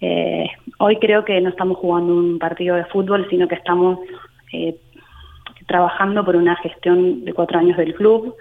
Eh, 0.00 0.48
hoy 0.78 0.96
creo 0.96 1.24
que 1.24 1.40
no 1.40 1.50
estamos 1.50 1.78
jugando 1.78 2.14
un 2.14 2.38
partido 2.38 2.76
de 2.76 2.84
fútbol, 2.86 3.26
sino 3.28 3.48
que 3.48 3.56
estamos 3.56 3.98
eh, 4.52 4.76
trabajando 5.66 6.24
por 6.24 6.36
una 6.36 6.56
gestión 6.56 7.24
de 7.24 7.32
cuatro 7.32 7.58
años 7.58 7.76
del 7.76 7.94
club. 7.94 8.34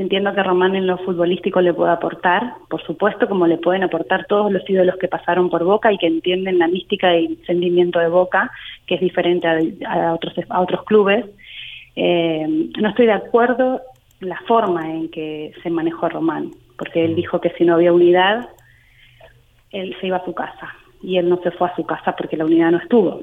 Entiendo 0.00 0.32
que 0.32 0.42
Román 0.42 0.74
en 0.76 0.86
lo 0.86 0.96
futbolístico 0.96 1.60
le 1.60 1.74
puede 1.74 1.92
aportar, 1.92 2.54
por 2.70 2.82
supuesto, 2.86 3.28
como 3.28 3.46
le 3.46 3.58
pueden 3.58 3.82
aportar 3.82 4.24
todos 4.24 4.50
los 4.50 4.62
ídolos 4.66 4.96
que 4.96 5.08
pasaron 5.08 5.50
por 5.50 5.62
Boca 5.62 5.92
y 5.92 5.98
que 5.98 6.06
entienden 6.06 6.58
la 6.58 6.68
mística 6.68 7.14
y 7.14 7.36
sentimiento 7.44 7.98
de 7.98 8.08
Boca, 8.08 8.50
que 8.86 8.94
es 8.94 9.00
diferente 9.02 9.46
a, 9.46 9.58
a 9.92 10.14
otros, 10.14 10.32
a 10.48 10.60
otros 10.62 10.84
clubes. 10.84 11.26
Eh, 11.96 12.70
no 12.80 12.88
estoy 12.88 13.04
de 13.04 13.12
acuerdo 13.12 13.82
la 14.20 14.40
forma 14.48 14.90
en 14.90 15.10
que 15.10 15.52
se 15.62 15.68
manejó 15.68 16.08
Román, 16.08 16.52
porque 16.78 17.04
él 17.04 17.14
dijo 17.14 17.38
que 17.42 17.50
si 17.58 17.66
no 17.66 17.74
había 17.74 17.92
unidad, 17.92 18.48
él 19.70 19.94
se 20.00 20.06
iba 20.06 20.16
a 20.16 20.24
su 20.24 20.32
casa 20.32 20.76
y 21.02 21.18
él 21.18 21.28
no 21.28 21.42
se 21.42 21.50
fue 21.50 21.68
a 21.68 21.76
su 21.76 21.84
casa 21.84 22.16
porque 22.16 22.38
la 22.38 22.46
unidad 22.46 22.70
no 22.70 22.78
estuvo. 22.78 23.20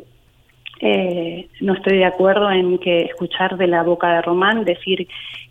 Eh, 0.80 1.48
no 1.62 1.74
estoy 1.74 1.98
de 1.98 2.06
acuerdo 2.06 2.52
en 2.52 2.78
que 2.78 3.06
escuchar 3.06 3.58
de 3.58 3.66
la 3.66 3.82
boca 3.82 4.14
de 4.14 4.22
Román 4.22 4.64
decir 4.64 5.08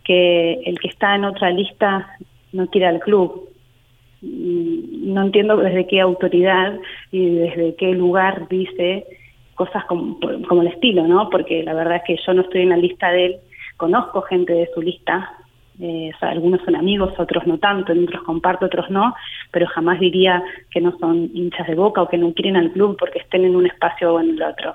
que 0.06 0.60
el 0.64 0.78
que 0.78 0.88
está 0.88 1.16
en 1.16 1.24
otra 1.24 1.50
lista 1.50 2.16
no 2.52 2.68
quiere 2.68 2.86
al 2.86 3.00
club. 3.00 3.48
Mm, 4.22 5.12
No 5.12 5.22
entiendo 5.22 5.56
desde 5.56 5.86
qué 5.86 6.00
autoridad 6.00 6.78
y 7.10 7.30
desde 7.30 7.74
qué 7.76 7.92
lugar 7.92 8.48
dice 8.48 9.06
cosas 9.54 9.84
como, 9.86 10.18
como 10.48 10.62
el 10.62 10.68
estilo, 10.68 11.06
¿no? 11.06 11.30
Porque 11.30 11.62
la 11.62 11.74
verdad 11.74 11.96
es 11.96 12.02
que 12.06 12.16
yo 12.24 12.34
no 12.34 12.42
estoy 12.42 12.62
en 12.62 12.68
la 12.70 12.76
lista 12.76 13.10
de 13.10 13.26
él, 13.26 13.36
conozco 13.76 14.22
gente 14.22 14.52
de 14.52 14.68
su 14.74 14.82
lista, 14.82 15.32
eh, 15.80 16.10
algunos 16.20 16.60
son 16.64 16.76
amigos, 16.76 17.12
otros 17.18 17.46
no 17.46 17.58
tanto, 17.58 17.92
otros 17.92 18.22
comparto, 18.22 18.66
otros 18.66 18.88
no, 18.90 19.14
pero 19.50 19.66
jamás 19.66 20.00
diría 20.00 20.42
que 20.70 20.80
no 20.80 20.96
son 20.98 21.30
hinchas 21.34 21.66
de 21.66 21.74
boca 21.74 22.02
o 22.02 22.08
que 22.08 22.18
no 22.18 22.32
quieren 22.32 22.56
al 22.56 22.72
club 22.72 22.96
porque 22.98 23.18
estén 23.18 23.44
en 23.44 23.56
un 23.56 23.66
espacio 23.66 24.14
o 24.14 24.20
en 24.20 24.30
el 24.30 24.42
otro. 24.42 24.74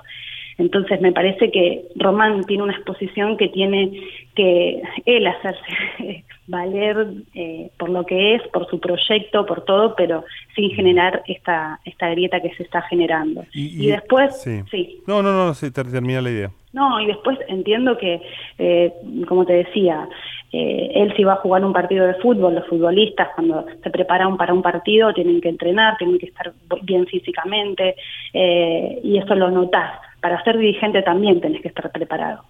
Entonces 0.58 1.00
me 1.00 1.12
parece 1.12 1.50
que 1.50 1.84
Román 1.96 2.44
tiene 2.44 2.62
una 2.64 2.74
exposición 2.74 3.36
que 3.36 3.48
tiene 3.48 3.90
que 4.34 4.82
él 5.06 5.26
hacerse 5.26 6.24
valer 6.46 7.06
eh, 7.34 7.70
por 7.78 7.88
lo 7.88 8.04
que 8.04 8.34
es, 8.34 8.42
por 8.48 8.68
su 8.68 8.78
proyecto, 8.80 9.46
por 9.46 9.64
todo, 9.64 9.94
pero 9.96 10.24
sin 10.54 10.70
generar 10.72 11.22
esta, 11.26 11.80
esta 11.84 12.10
grieta 12.10 12.40
que 12.40 12.54
se 12.54 12.64
está 12.64 12.82
generando. 12.82 13.44
Y, 13.52 13.86
después, 13.86 14.40
Sí. 14.42 14.62
sí, 14.70 15.02
No, 15.06 15.22
no, 15.22 15.32
no, 15.32 15.54
sí, 15.54 15.70
ter- 15.70 15.90
termina 15.90 16.20
la 16.20 16.30
idea. 16.30 16.50
no, 16.72 17.00
y 17.00 17.06
después 17.06 17.38
entiendo 17.48 17.96
que, 17.96 18.20
eh, 18.58 18.92
como 19.28 19.44
te 19.46 19.52
decía, 19.54 20.08
eh, 20.52 20.90
él 20.94 21.14
si 21.16 21.24
va 21.24 21.34
a 21.34 21.36
jugar 21.36 21.64
un 21.64 21.72
partido 21.72 22.06
de 22.06 22.14
fútbol, 22.14 22.54
los 22.56 22.66
futbolistas 22.66 23.28
cuando 23.34 23.64
se 23.82 23.90
preparan 23.90 24.36
para 24.36 24.52
un 24.52 24.60
partido 24.62 25.14
tienen 25.14 25.40
que 25.40 25.48
entrenar, 25.48 25.96
tienen 25.96 26.18
que 26.18 26.26
estar 26.26 26.52
bien 26.82 27.06
físicamente, 27.06 27.94
eh, 28.34 29.00
y 29.02 29.16
eso 29.18 29.34
lo 29.34 29.50
notás. 29.50 29.92
Para 30.22 30.42
ser 30.44 30.56
dirigente 30.56 31.02
también 31.02 31.42
tenés 31.42 31.60
que 31.60 31.68
estar 31.68 31.92
preparado. 31.92 32.44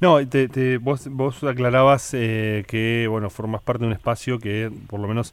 No, 0.00 0.26
te- 0.26 0.48
te- 0.48 0.78
vos, 0.78 1.06
vos 1.10 1.44
aclarabas 1.44 2.12
eh, 2.14 2.64
que 2.66 3.06
bueno 3.08 3.30
formas 3.30 3.62
parte 3.62 3.82
de 3.82 3.86
un 3.88 3.92
espacio 3.92 4.38
que 4.40 4.70
por 4.88 4.98
lo 5.00 5.06
menos 5.06 5.32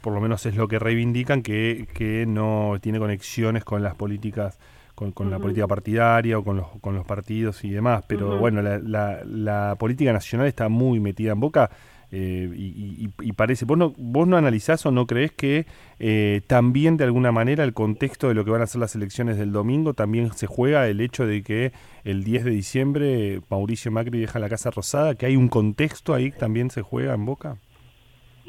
por 0.00 0.14
lo 0.14 0.20
menos 0.20 0.46
es 0.46 0.54
lo 0.56 0.68
que 0.68 0.78
reivindican 0.78 1.42
que, 1.42 1.86
que 1.92 2.24
no 2.26 2.76
tiene 2.80 2.98
conexiones 2.98 3.64
con 3.64 3.82
las 3.82 3.94
políticas 3.94 4.58
con, 4.94 5.12
con 5.12 5.30
la 5.30 5.38
política 5.38 5.66
partidaria 5.66 6.38
o 6.38 6.44
con 6.44 6.56
los, 6.56 6.66
con 6.80 6.94
los 6.94 7.04
partidos 7.04 7.62
y 7.64 7.70
demás 7.70 8.04
pero 8.06 8.38
bueno 8.38 8.62
la, 8.62 8.78
la- 8.78 9.22
la 9.24 9.76
política 9.78 10.12
nacional 10.14 10.46
está 10.46 10.68
muy 10.70 10.98
metida 11.00 11.32
en 11.32 11.40
boca 11.40 11.68
eh, 12.10 12.50
y, 12.56 13.04
y- 13.04 13.08
y 13.20 13.32
parece 13.32 13.64
vos 13.66 13.76
no 13.76 13.92
vos 13.98 14.26
no 14.26 14.36
analizás 14.36 14.84
o 14.86 14.90
no 14.90 15.06
crees 15.06 15.32
que 15.32 15.66
eh, 15.98 16.40
también 16.46 16.96
de 16.96 17.04
alguna 17.04 17.32
manera 17.32 17.64
el 17.64 17.74
contexto 17.74 18.28
de 18.28 18.34
lo 18.34 18.44
que 18.44 18.50
van 18.50 18.62
a 18.62 18.66
ser 18.66 18.80
las 18.80 18.94
elecciones 18.94 19.36
del 19.38 19.52
domingo 19.52 19.92
también 19.94 20.32
se 20.32 20.46
juega 20.46 20.88
el 20.88 21.00
hecho 21.00 21.26
de 21.26 21.42
que 21.42 21.72
el 22.04 22.24
10 22.24 22.44
de 22.44 22.50
diciembre 22.50 23.40
Mauricio 23.50 23.90
Macri 23.90 24.18
deja 24.20 24.38
la 24.38 24.48
Casa 24.48 24.70
Rosada, 24.70 25.14
que 25.16 25.26
hay 25.26 25.36
un 25.36 25.48
contexto 25.48 26.14
ahí 26.14 26.30
que 26.32 26.38
también 26.38 26.70
se 26.70 26.80
juega 26.82 27.12
en 27.14 27.26
Boca. 27.26 27.56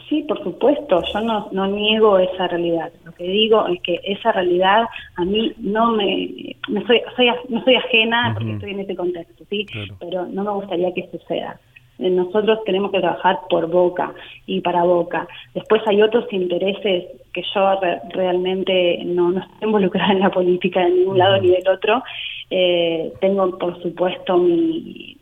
Sí, 0.08 0.24
por 0.24 0.42
supuesto, 0.44 1.04
yo 1.14 1.22
no, 1.22 1.50
no 1.52 1.68
niego 1.68 2.18
esa 2.18 2.48
realidad. 2.48 2.92
Lo 3.06 3.12
que 3.12 3.26
digo 3.26 3.68
es 3.68 3.80
que 3.82 4.00
esa 4.06 4.32
realidad 4.32 4.86
a 5.18 5.26
mí 5.26 5.54
no 5.60 5.92
me, 5.92 6.56
me 6.70 6.84
soy, 6.88 7.02
soy, 7.16 7.28
no 7.50 7.64
soy 7.64 7.76
ajena 7.76 8.32
porque 8.34 8.54
estoy 8.54 8.72
en 8.72 8.80
ese 8.80 8.96
contexto, 8.96 9.44
¿sí? 9.50 9.66
Claro. 9.66 9.98
Pero 10.00 10.26
no 10.28 10.44
me 10.46 10.52
gustaría 10.52 10.94
que 10.94 11.10
suceda. 11.12 11.60
Eh, 12.00 12.10
Nosotros 12.10 12.60
tenemos 12.66 12.92
que 12.92 13.00
trabajar 13.00 13.40
por 13.50 13.68
Boca 13.70 14.14
y 14.48 14.62
para 14.62 14.84
Boca. 14.84 15.28
Después 15.54 15.82
hay 15.88 16.02
otros 16.02 16.26
intereses 16.32 17.06
que 17.34 17.44
yo 17.54 17.80
re- 17.80 18.00
realmente 18.10 19.02
no, 19.06 19.32
no 19.32 19.40
estoy 19.42 19.68
involucrada 19.68 20.14
en 20.14 20.20
la 20.22 20.30
política 20.32 20.84
de 20.84 20.92
ningún 20.92 21.18
lado 21.18 21.40
ni 21.42 21.50
del 21.50 21.68
otro. 21.68 22.02
Eh, 22.50 23.12
tengo, 23.22 23.58
por 23.58 23.82
supuesto, 23.84 24.38
mi, 24.38 25.16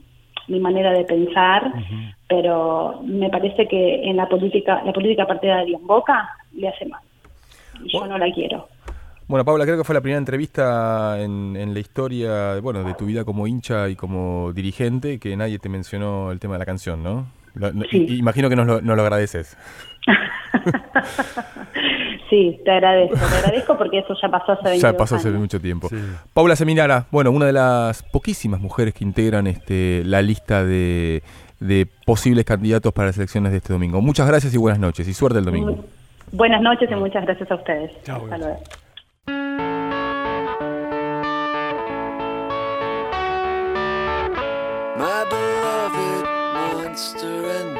mi 0.47 0.59
manera 0.59 0.91
de 0.93 1.03
pensar, 1.03 1.71
pero 2.27 3.01
me 3.03 3.29
parece 3.29 3.67
que 3.67 4.03
en 4.03 4.15
la 4.17 4.27
política, 4.29 4.81
la 4.85 4.93
política 4.93 5.25
partidaria 5.25 5.77
en 5.77 5.85
Boca 5.87 6.29
le 6.55 6.67
hace 6.69 6.85
mal. 6.85 7.01
Y 7.83 7.89
yo 7.91 8.07
no 8.07 8.17
la 8.17 8.31
quiero. 8.31 8.67
Bueno, 9.27 9.43
Paula, 9.43 9.65
creo 9.65 9.77
que 9.77 9.83
fue 9.83 9.93
la 9.93 10.01
primera 10.01 10.17
entrevista 10.19 11.19
en, 11.21 11.55
en 11.57 11.73
la 11.73 11.79
historia, 11.79 12.59
bueno, 12.61 12.83
de 12.83 12.93
tu 12.93 13.05
vida 13.05 13.25
como 13.25 13.45
hincha 13.45 13.89
y 13.89 13.95
como 13.95 14.53
dirigente 14.53 15.19
que 15.19 15.35
nadie 15.35 15.59
te 15.59 15.67
mencionó 15.69 16.31
el 16.31 16.39
tema 16.39 16.53
de 16.55 16.59
la 16.59 16.65
canción, 16.65 17.03
¿no? 17.03 17.27
Lo- 17.55 17.71
Sí. 17.89 18.05
Imagino 18.19 18.47
que 18.49 18.55
nos 18.55 18.65
lo, 18.67 18.81
nos 18.81 18.95
lo 18.95 19.01
agradeces. 19.03 19.57
Sí, 22.29 22.59
te 22.65 22.71
agradezco, 22.71 23.15
te 23.15 23.35
agradezco 23.37 23.77
porque 23.77 23.99
eso 23.99 24.13
ya 24.21 24.27
pasó 24.27 24.51
hace 24.51 24.63
22 24.65 24.81
Ya 24.91 24.97
pasó 24.97 25.15
hace 25.15 25.29
años. 25.29 25.39
mucho 25.39 25.61
tiempo. 25.61 25.87
Sí. 25.87 25.95
Paula 26.33 26.57
Seminara, 26.57 27.05
bueno, 27.09 27.31
una 27.31 27.45
de 27.45 27.53
las 27.53 28.03
poquísimas 28.03 28.59
mujeres 28.59 28.93
que 28.93 29.05
integran 29.05 29.47
este, 29.47 30.03
la 30.03 30.21
lista 30.21 30.65
de, 30.65 31.23
de 31.61 31.87
posibles 32.05 32.43
candidatos 32.43 32.91
para 32.91 33.07
las 33.07 33.17
elecciones 33.17 33.53
de 33.53 33.59
este 33.59 33.71
domingo. 33.71 34.01
Muchas 34.01 34.27
gracias 34.27 34.53
y 34.53 34.57
buenas 34.57 34.77
noches 34.77 35.07
y 35.07 35.13
suerte 35.13 35.39
el 35.39 35.45
domingo. 35.45 35.85
Buenas 36.33 36.61
noches 36.61 36.89
y 36.91 36.95
muchas 36.95 37.23
gracias 37.23 37.49
a 37.49 37.55
ustedes. 37.55 37.91
Chao, 38.03 38.21
Hasta 38.25 38.37
luego. 38.37 38.59
Monster 46.97 47.45
and 47.45 47.76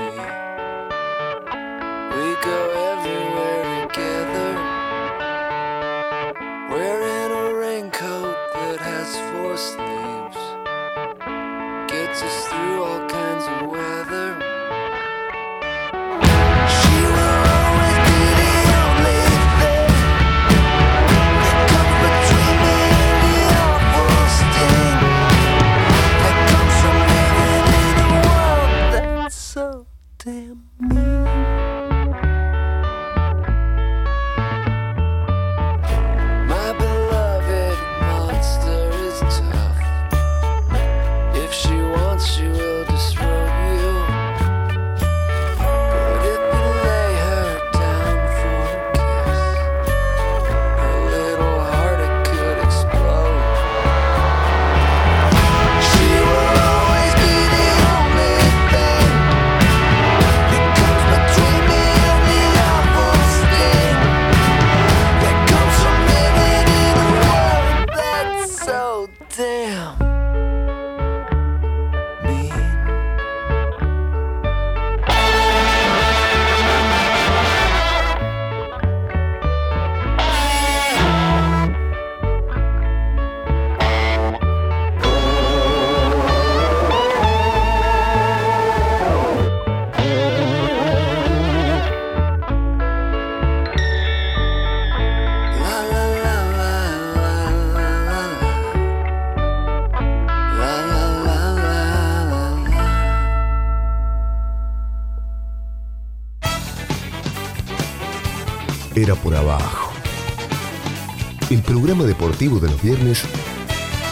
de 112.40 112.68
los 112.68 112.82
viernes 112.84 113.24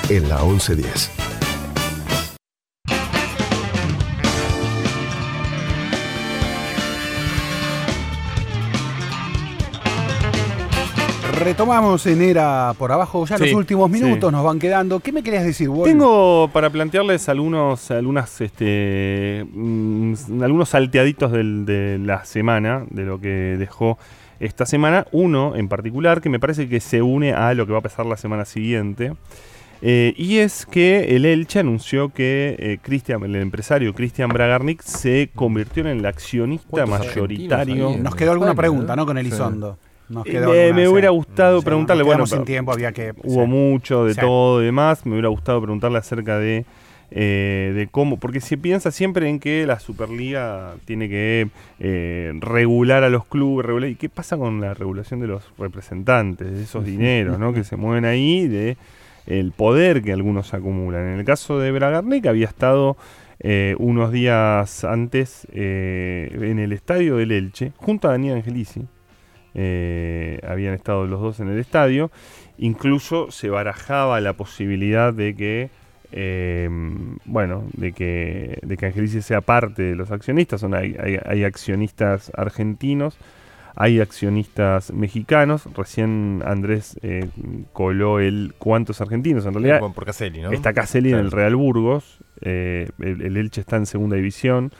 en 0.09 0.27
la 0.27 0.41
1110. 0.43 1.11
Retomamos 11.39 12.05
en 12.07 12.21
Era 12.21 12.73
por 12.77 12.91
abajo, 12.91 13.25
ya 13.25 13.37
Sí, 13.37 13.43
los 13.45 13.53
últimos 13.53 13.91
sí. 13.91 14.01
minutos 14.01 14.31
nos 14.31 14.43
van 14.43 14.57
quedando. 14.57 14.99
¿Qué 15.01 15.11
me 15.11 15.21
querías 15.21 15.43
decir, 15.43 15.69
Wol? 15.69 15.83
Tengo 15.87 16.49
para 16.51 16.69
plantearles 16.69 17.27
algunos, 17.27 17.91
algunas, 17.91 18.39
este, 18.41 19.45
mm, 19.53 20.13
algunos 20.41 20.69
salteaditos 20.69 21.31
del- 21.33 21.65
de 21.65 21.99
la 21.99 22.23
semana, 22.25 22.85
de 22.89 23.03
lo 23.03 23.19
que 23.19 23.57
dejó 23.59 23.97
esta 24.39 24.65
semana. 24.65 25.05
Uno 25.11 25.55
en 25.55 25.67
particular 25.67 26.21
que 26.21 26.29
me 26.29 26.39
parece 26.39 26.67
que 26.69 26.79
se 26.79 27.01
une 27.01 27.33
a 27.33 27.53
lo 27.53 27.65
que 27.65 27.73
va 27.73 27.79
a 27.79 27.83
pasar 27.83 28.05
la 28.05 28.17
semana 28.17 28.45
siguiente. 28.45 29.13
Eh, 29.81 30.13
y 30.17 30.37
es 30.37 30.65
que 30.65 31.15
el 31.15 31.25
Elche 31.25 31.59
anunció 31.59 32.09
que 32.09 32.55
eh, 32.57 32.77
Cristian, 32.81 33.23
el 33.23 33.35
empresario 33.35 33.93
Cristian 33.93 34.29
Bragarnik 34.29 34.81
se 34.81 35.29
convirtió 35.35 35.81
en 35.83 35.99
el 35.99 36.05
accionista 36.05 36.67
¿Cuántos 36.69 36.99
mayoritario. 37.07 37.97
Nos 37.97 38.15
quedó 38.15 38.31
alguna 38.31 38.55
pregunta, 38.55 38.95
¿no? 38.95 39.05
Con 39.05 39.17
Sí. 39.17 39.21
Elizondo. 39.21 39.77
Nos 40.07 40.25
Eh, 40.27 40.31
quedó 40.31 40.51
me, 40.51 40.61
alguna, 40.63 40.75
me 40.81 40.87
hubiera 40.87 41.09
gustado 41.09 41.59
Sí, 41.59 41.65
preguntarle, 41.65 42.03
nos 42.03 42.07
bueno, 42.07 42.25
sin 42.25 42.45
tiempo, 42.45 42.71
había 42.71 42.91
que... 42.93 43.13
hubo 43.23 43.43
sí. 43.43 43.47
mucho 43.49 44.05
de 44.05 44.13
Sí. 44.13 44.21
todo 44.21 44.61
y 44.61 44.65
demás. 44.65 45.05
Me 45.05 45.11
hubiera 45.13 45.27
gustado 45.29 45.61
preguntarle 45.61 45.97
acerca 45.97 46.39
de, 46.39 46.65
eh, 47.11 47.71
de 47.75 47.87
cómo, 47.87 48.17
porque 48.17 48.41
se 48.41 48.57
piensa 48.57 48.91
siempre 48.91 49.29
en 49.29 49.39
que 49.39 49.65
la 49.65 49.79
Superliga 49.79 50.75
tiene 50.85 51.07
que 51.07 51.47
eh, 51.79 52.33
regular 52.39 53.03
a 53.03 53.09
los 53.09 53.25
clubes, 53.25 53.65
regular, 53.65 53.89
¿y 53.89 53.95
qué 53.95 54.09
pasa 54.09 54.37
con 54.37 54.61
la 54.61 54.73
regulación 54.73 55.19
de 55.19 55.27
los 55.27 55.43
representantes, 55.57 56.51
de 56.51 56.63
esos 56.63 56.85
dineros 56.85 57.39
¿no? 57.39 57.53
que 57.53 57.63
se 57.63 57.75
mueven 57.75 58.05
ahí, 58.05 58.47
de 58.47 58.77
el 59.27 59.51
poder 59.51 60.01
que 60.01 60.13
algunos 60.13 60.53
acumulan? 60.53 61.07
En 61.07 61.19
el 61.19 61.25
caso 61.25 61.59
de 61.59 61.71
Bragarnik 61.71 62.25
había 62.25 62.47
estado 62.47 62.97
eh, 63.39 63.75
unos 63.79 64.11
días 64.11 64.83
antes 64.83 65.47
en 65.51 66.59
el 66.59 66.71
estadio 66.71 67.17
del 67.17 67.31
Elche, 67.31 67.71
junto 67.77 68.07
a 68.07 68.11
Daniel 68.11 68.35
Angelici. 68.35 68.87
Eh, 69.57 70.41
habían 70.45 70.73
estado 70.73 71.07
los 71.07 71.21
dos 71.21 71.39
en 71.39 71.47
el 71.47 71.57
estadio. 71.57 72.11
Incluso 72.57 73.31
se 73.31 73.49
barajaba 73.49 74.19
la 74.19 74.33
posibilidad 74.33 75.13
de 75.13 75.33
que 75.33 75.69
eh, 76.17 76.69
bueno, 77.25 77.65
de 77.73 77.91
que, 77.91 78.57
de 78.61 78.77
que 78.77 78.85
Angelici 78.85 79.21
sea 79.21 79.41
parte 79.41 79.83
de 79.83 79.95
los 79.95 80.11
accionistas. 80.11 80.61
Son, 80.61 80.73
hay, 80.73 80.95
hay- 80.99 81.19
hay 81.25 81.43
accionistas 81.43 82.31
argentinos, 82.35 83.17
hay 83.75 83.99
accionistas 83.99 84.93
mexicanos. 84.93 85.67
Recién 85.75 86.41
Andrés 86.45 86.97
eh, 87.03 87.27
coló 87.73 88.19
el 88.21 88.53
cuántos 88.57 89.01
argentinos. 89.01 89.45
En 89.45 89.53
realidad, 89.53 89.79
Por- 89.81 89.93
por 89.93 90.05
Caselli, 90.05 90.41
¿no? 90.41 90.51
Está 90.51 90.71
Caselli 90.73 91.09
en 91.11 91.19
el 91.19 91.31
Real 91.31 91.55
Burgos, 91.57 92.19
eh, 92.41 92.87
el, 92.99 93.21
el 93.21 93.35
Elche 93.37 93.59
está 93.61 93.75
en 93.75 93.85
segunda 93.85 94.15
división. 94.15 94.71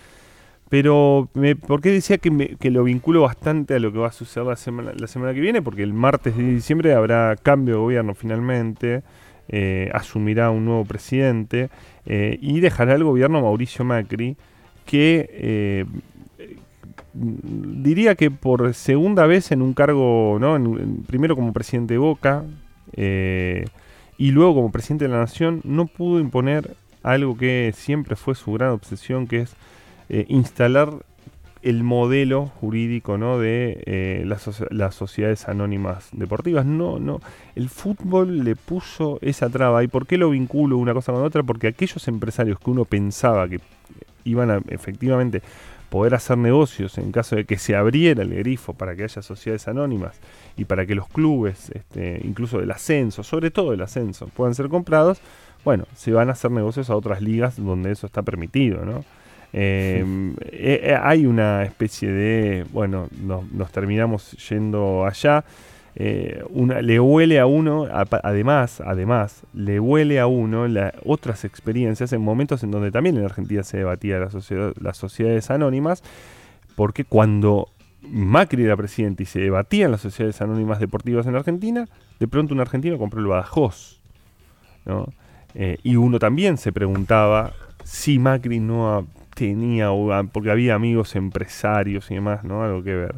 Pero, 0.68 1.30
me, 1.36 1.56
¿por 1.56 1.80
qué 1.80 1.92
decía 1.92 2.18
que, 2.18 2.32
me- 2.32 2.56
que 2.56 2.72
lo 2.72 2.84
vinculo 2.84 3.22
bastante 3.22 3.76
a 3.76 3.80
lo 3.80 3.92
que 3.92 4.00
va 4.00 4.08
a 4.08 4.12
suceder 4.12 4.48
la 4.48 4.56
semana, 4.56 4.94
la 4.98 5.08
semana 5.08 5.34
que 5.34 5.40
viene? 5.40 5.62
Porque 5.62 5.84
el 5.84 5.94
martes 5.94 6.36
de 6.36 6.44
diciembre 6.44 6.94
habrá 6.94 7.36
cambio 7.42 7.76
de 7.76 7.80
gobierno 7.82 8.16
finalmente, 8.16 9.04
eh, 9.50 9.90
asumirá 9.94 10.52
un 10.52 10.66
nuevo 10.66 10.86
presidente 10.86 11.70
eh, 12.06 12.38
y 12.42 12.60
dejará 12.60 12.96
el 12.96 13.04
gobierno 13.04 13.42
Mauricio 13.42 13.86
Macri, 13.86 14.38
que 14.86 15.30
eh, 15.32 15.86
diría 17.14 18.16
que 18.16 18.32
por 18.32 18.74
segunda 18.74 19.26
vez 19.26 19.52
en 19.52 19.62
un 19.62 19.74
cargo, 19.74 20.38
¿no? 20.40 20.60
Primero 21.08 21.36
como 21.36 21.54
presidente 21.54 21.96
de 21.96 21.98
Boca, 21.98 22.44
eh, 22.94 23.66
y 24.18 24.32
luego 24.32 24.56
como 24.56 24.72
presidente 24.72 25.06
de 25.06 25.12
la 25.12 25.20
nación 25.20 25.62
no 25.64 25.88
pudo 25.88 26.20
imponer 26.20 26.76
algo 27.04 27.38
que 27.38 27.72
siempre 27.76 28.16
fue 28.16 28.36
su 28.36 28.54
gran 28.54 28.70
obsesión, 28.70 29.28
que 29.28 29.42
es 29.42 29.56
instalar 30.28 31.04
el 31.66 31.84
modelo 31.84 32.46
jurídico 32.46 33.18
¿no? 33.18 33.40
de 33.40 33.84
eh, 33.86 34.24
las, 34.26 34.48
soci- 34.48 34.70
las 34.70 34.96
sociedades 34.96 35.50
anónimas 35.50 36.10
deportivas. 36.14 36.66
No, 36.66 37.00
no. 37.00 37.20
El 37.56 37.70
fútbol 37.70 38.44
le 38.44 38.56
puso 38.56 39.20
esa 39.22 39.50
traba. 39.50 39.84
¿Y 39.84 39.88
por 39.88 40.06
qué 40.08 40.18
lo 40.18 40.30
vinculo 40.30 40.78
una 40.78 40.94
cosa 40.94 41.12
con 41.12 41.24
otra? 41.24 41.44
Porque 41.44 41.68
aquellos 41.68 42.08
empresarios 42.08 42.60
que 42.60 42.70
uno 42.70 42.86
pensaba 42.86 43.50
que 43.50 43.60
iban 44.24 44.52
a 44.52 44.62
efectivamente 44.70 45.42
poder 45.90 46.16
hacer 46.16 46.38
negocios 46.38 46.98
en 46.98 47.12
caso 47.12 47.36
de 47.36 47.46
que 47.46 47.58
se 47.58 47.76
abriera 47.76 48.24
el 48.24 48.34
grifo 48.36 48.74
para 48.74 48.96
que 48.96 49.04
haya 49.04 49.22
sociedades 49.22 49.68
anónimas 49.68 50.20
y 50.58 50.66
para 50.66 50.86
que 50.86 50.96
los 50.96 51.08
clubes, 51.08 51.72
este, 51.74 52.22
incluso 52.24 52.60
del 52.60 52.72
ascenso, 52.72 53.24
sobre 53.24 53.50
todo 53.52 53.72
del 53.72 53.82
ascenso, 53.82 54.28
puedan 54.36 54.56
ser 54.56 54.68
comprados, 54.68 55.20
bueno, 55.64 55.86
se 55.96 56.12
van 56.12 56.30
a 56.30 56.34
hacer 56.34 56.52
negocios 56.52 56.90
a 56.90 56.96
otras 56.96 57.22
ligas 57.22 57.56
donde 57.64 57.92
eso 57.92 58.08
está 58.08 58.24
permitido, 58.24 58.84
¿no? 58.84 59.04
Eh, 59.58 60.04
eh, 60.52 60.82
eh, 60.84 60.98
hay 61.02 61.26
una 61.26 61.64
especie 61.64 62.12
de, 62.12 62.66
bueno, 62.74 63.08
nos, 63.24 63.72
terminamos 63.72 64.32
yendo 64.50 65.06
allá. 65.06 65.46
eh, 65.96 66.44
una, 66.50 66.82
le 66.82 67.00
huele 67.00 67.40
a 67.40 67.46
uno, 67.46 67.88
además, 67.90 68.82
además, 68.82 69.44
le 69.54 69.80
huele 69.80 70.20
a 70.20 70.28
uno 70.28 70.66
otras 71.06 71.46
experiencias 71.46 72.12
en 72.12 72.22
momentos 72.22 72.64
en 72.64 72.72
donde 72.72 72.92
también 72.92 73.16
en 73.16 73.24
Argentina 73.24 73.64
se 73.64 73.78
debatía 73.78 74.20
las 74.20 74.98
sociedades 74.98 75.50
anónimas, 75.50 76.04
porque 76.76 77.06
cuando 77.06 77.70
Macri 78.02 78.66
era 78.66 78.76
presidente 78.76 79.24
y 79.24 79.26
se 79.26 79.40
debatían 79.40 79.92
las 79.92 80.02
sociedades 80.02 80.42
anónimas 80.42 80.82
deportivas 80.82 81.28
en 81.28 81.36
Argentina, 81.38 81.88
de 82.20 82.28
pronto 82.28 82.54
un 82.54 82.60
argentino 82.60 82.98
compró 82.98 83.22
el 83.22 83.28
Badajoz. 83.28 84.02
y 85.82 85.96
uno 85.96 86.20
también 86.20 86.58
se 86.58 86.74
preguntaba 86.74 87.54
si 87.86 88.20
Macri 88.20 88.60
no 88.60 88.94
ha- 88.94 89.06
tenía, 89.36 89.92
o 89.92 90.12
a- 90.12 90.24
porque 90.24 90.50
había 90.50 90.74
amigos 90.74 91.16
empresarios 91.16 92.10
y 92.10 92.16
demás, 92.16 92.44
¿no? 92.44 92.64
Algo 92.64 92.82
que 92.84 92.96
ver. 92.96 93.16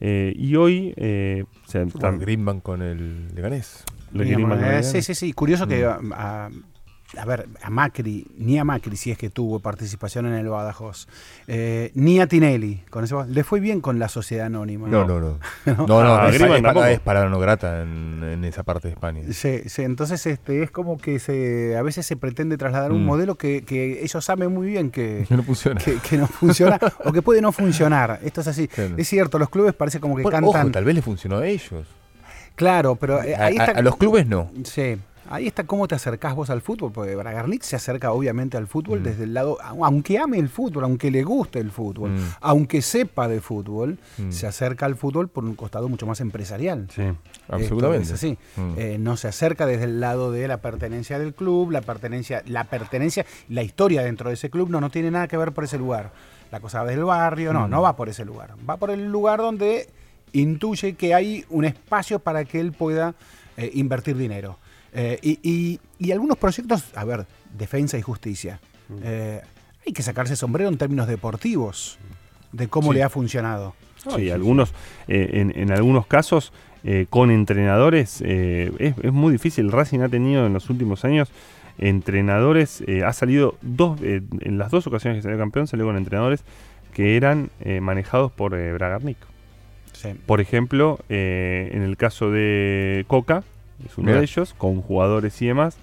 Eh, 0.00 0.32
y 0.36 0.56
hoy, 0.56 0.94
eh, 0.96 1.44
o 1.66 1.68
sea, 1.70 1.86
Fue 1.86 2.00
con 2.00 2.18
Greenbank 2.18 2.62
con 2.62 2.80
el 2.82 3.34
Leganés. 3.34 3.84
sí, 4.82 5.02
sí, 5.02 5.14
sí. 5.14 5.32
Curioso 5.34 5.66
que 5.66 5.84
Mm. 5.84 6.12
a, 6.12 6.46
a- 6.46 6.50
a 7.18 7.24
ver, 7.24 7.48
a 7.62 7.70
Macri, 7.70 8.26
ni 8.38 8.58
a 8.58 8.64
Macri 8.64 8.96
si 8.96 9.10
es 9.10 9.18
que 9.18 9.30
tuvo 9.30 9.60
participación 9.60 10.26
en 10.26 10.34
el 10.34 10.48
Badajoz, 10.48 11.06
eh, 11.46 11.90
ni 11.94 12.20
a 12.20 12.26
Tinelli, 12.26 12.82
con 12.90 13.04
ese, 13.04 13.14
le 13.28 13.44
fue 13.44 13.60
bien 13.60 13.80
con 13.80 13.98
la 13.98 14.08
sociedad 14.08 14.46
anónima. 14.46 14.88
No, 14.88 15.04
no, 15.06 15.18
no. 15.20 15.38
No, 15.66 15.86
no, 15.86 16.14
Ah, 16.16 16.28
es, 16.28 16.40
es, 16.40 16.42
es 16.92 17.00
para 17.00 17.28
no 17.28 17.38
grata 17.38 17.82
en, 17.82 18.22
en 18.22 18.44
esa 18.44 18.62
parte 18.62 18.88
de 18.88 18.94
España. 18.94 19.22
Sí, 19.32 19.62
sí, 19.66 19.82
entonces 19.82 20.24
este, 20.26 20.62
es 20.62 20.70
como 20.70 20.98
que 20.98 21.18
se, 21.18 21.76
a 21.76 21.82
veces 21.82 22.06
se 22.06 22.16
pretende 22.16 22.56
trasladar 22.56 22.92
un 22.92 23.02
Mm. 23.02 23.06
modelo 23.06 23.34
que, 23.36 23.62
que 23.64 24.02
ellos 24.02 24.24
saben 24.24 24.52
muy 24.52 24.66
bien 24.68 24.90
que, 24.90 25.26
No 25.30 25.42
funciona. 25.42 25.80
que, 25.80 25.96
que 25.98 26.16
no 26.16 26.26
funciona 26.26 26.78
o 27.04 27.12
que 27.12 27.22
puede 27.22 27.40
no 27.40 27.52
funcionar. 27.52 28.20
Esto 28.22 28.40
es 28.40 28.48
así. 28.48 28.68
Claro. 28.68 28.94
Es 28.96 29.08
cierto, 29.08 29.38
los 29.38 29.48
clubes 29.50 29.74
parece 29.74 30.00
como 30.00 30.16
que 30.16 30.22
Bueno, 30.22 30.36
cantan. 30.40 30.62
ojo, 30.62 30.70
tal 30.72 30.84
vez 30.84 30.94
le 30.94 31.02
funcionó 31.02 31.38
a 31.38 31.46
ellos. 31.46 31.86
Claro, 32.54 32.96
pero 32.96 33.22
eh, 33.22 33.34
A, 33.36 33.46
ahí 33.46 33.56
a- 33.58 33.64
está. 33.66 33.78
a 33.78 33.82
los 33.82 33.96
clubes 33.96 34.26
no. 34.26 34.50
Sí, 34.64 34.96
ahí 35.30 35.46
está 35.46 35.64
cómo 35.64 35.86
te 35.88 35.94
acercás 35.94 36.34
vos 36.34 36.50
al 36.50 36.60
fútbol, 36.62 36.92
porque 36.92 37.14
Bragarnik 37.16 37.62
se 37.62 37.76
acerca 37.76 38.12
obviamente 38.12 38.56
al 38.56 38.66
fútbol 38.66 39.00
Mm. 39.00 39.02
desde 39.02 39.24
el 39.24 39.34
lado, 39.34 39.58
aunque 39.62 40.18
ame 40.18 40.38
el 40.38 40.48
fútbol, 40.48 40.84
aunque 40.84 41.10
le 41.10 41.22
guste 41.22 41.58
el 41.58 41.70
fútbol, 41.70 42.10
Mm. 42.10 42.18
aunque 42.40 42.82
sepa 42.82 43.28
de 43.28 43.40
fútbol, 43.40 43.98
Mm. 44.18 44.30
se 44.30 44.46
acerca 44.46 44.86
al 44.86 44.96
fútbol 44.96 45.28
por 45.28 45.44
un 45.44 45.54
costado 45.54 45.88
mucho 45.88 46.06
más 46.06 46.20
empresarial. 46.20 46.88
Sí. 46.94 47.02
Absolutamente. 47.48 48.02
Esto 48.02 48.14
es 48.14 48.24
así. 48.24 48.38
Eh, 48.76 48.96
no 48.98 49.16
se 49.16 49.28
acerca 49.28 49.66
desde 49.66 49.84
el 49.84 50.00
lado 50.00 50.32
de 50.32 50.48
la 50.48 50.58
pertenencia 50.58 51.18
del 51.18 51.34
club, 51.34 51.70
la 51.70 51.80
pertenencia, 51.82 52.42
la 52.46 52.64
pertenencia, 52.64 53.24
la 53.48 53.62
historia 53.62 54.02
dentro 54.02 54.28
de 54.30 54.34
ese 54.34 54.50
club 54.50 54.68
no, 54.70 54.80
no 54.80 54.90
tiene 54.90 55.10
nada 55.10 55.28
que 55.28 55.36
ver 55.36 55.52
por 55.52 55.64
ese 55.64 55.78
lugar. 55.78 56.12
La 56.50 56.60
cosa 56.60 56.82
va 56.82 56.88
del 56.90 57.04
barrio, 57.04 57.52
no, 57.52 57.66
no 57.68 57.82
va 57.82 57.96
por 57.96 58.08
ese 58.08 58.24
lugar. 58.24 58.54
Va 58.68 58.76
por 58.76 58.90
el 58.90 59.10
lugar 59.10 59.40
donde 59.40 59.88
intuye 60.32 60.94
que 60.94 61.14
hay 61.14 61.44
un 61.50 61.64
espacio 61.64 62.18
para 62.18 62.44
que 62.44 62.60
él 62.60 62.72
pueda 62.72 63.14
eh, 63.56 63.70
invertir 63.74 64.16
dinero. 64.16 64.58
Eh, 64.98 65.18
y, 65.22 65.38
y- 65.42 65.80
y 65.98 66.10
algunos 66.12 66.38
proyectos, 66.38 66.84
a 66.96 67.04
ver, 67.04 67.26
defensa 67.56 67.98
y 67.98 68.02
justicia. 68.02 68.58
Eh, 69.02 69.40
hay 69.86 69.92
que 69.92 70.02
sacarse 70.02 70.36
sombrero 70.36 70.70
en 70.70 70.78
términos 70.78 71.06
deportivos 71.06 71.98
de 72.52 72.66
cómo 72.68 72.92
Sí. 72.92 72.98
le 72.98 73.02
ha 73.04 73.10
funcionado. 73.10 73.74
Sí, 74.16 74.30
algunos, 74.30 74.72
eh, 75.08 75.30
en, 75.34 75.52
en 75.58 75.70
algunos 75.72 76.06
casos, 76.06 76.52
eh, 76.84 77.06
con 77.10 77.30
entrenadores, 77.30 78.22
eh, 78.24 78.72
es, 78.78 78.94
es 79.02 79.12
muy 79.12 79.32
difícil. 79.32 79.70
Racing 79.70 80.00
ha 80.00 80.08
tenido 80.08 80.46
en 80.46 80.52
los 80.52 80.70
últimos 80.70 81.04
años 81.04 81.28
entrenadores, 81.78 82.82
eh, 82.86 83.04
ha 83.04 83.12
salido 83.12 83.56
dos, 83.62 84.00
eh, 84.02 84.22
en 84.40 84.58
las 84.58 84.70
dos 84.70 84.86
ocasiones 84.86 85.18
que 85.18 85.22
salió 85.22 85.38
campeón, 85.38 85.66
salió 85.66 85.84
con 85.86 85.96
entrenadores 85.96 86.42
que 86.94 87.16
eran 87.16 87.50
eh, 87.60 87.80
manejados 87.80 88.32
por 88.32 88.54
eh, 88.54 88.72
Bragarnik. 88.72 89.18
Sí. 89.92 90.10
Por 90.26 90.40
ejemplo, 90.40 90.98
eh, 91.08 91.70
en 91.72 91.82
el 91.82 91.96
caso 91.96 92.30
de 92.30 93.04
Coca, 93.08 93.42
es 93.84 93.96
uno 93.98 94.12
de 94.12 94.22
ellos, 94.22 94.54
con 94.56 94.80
jugadores 94.82 95.40
y 95.42 95.46
demás. 95.46 95.76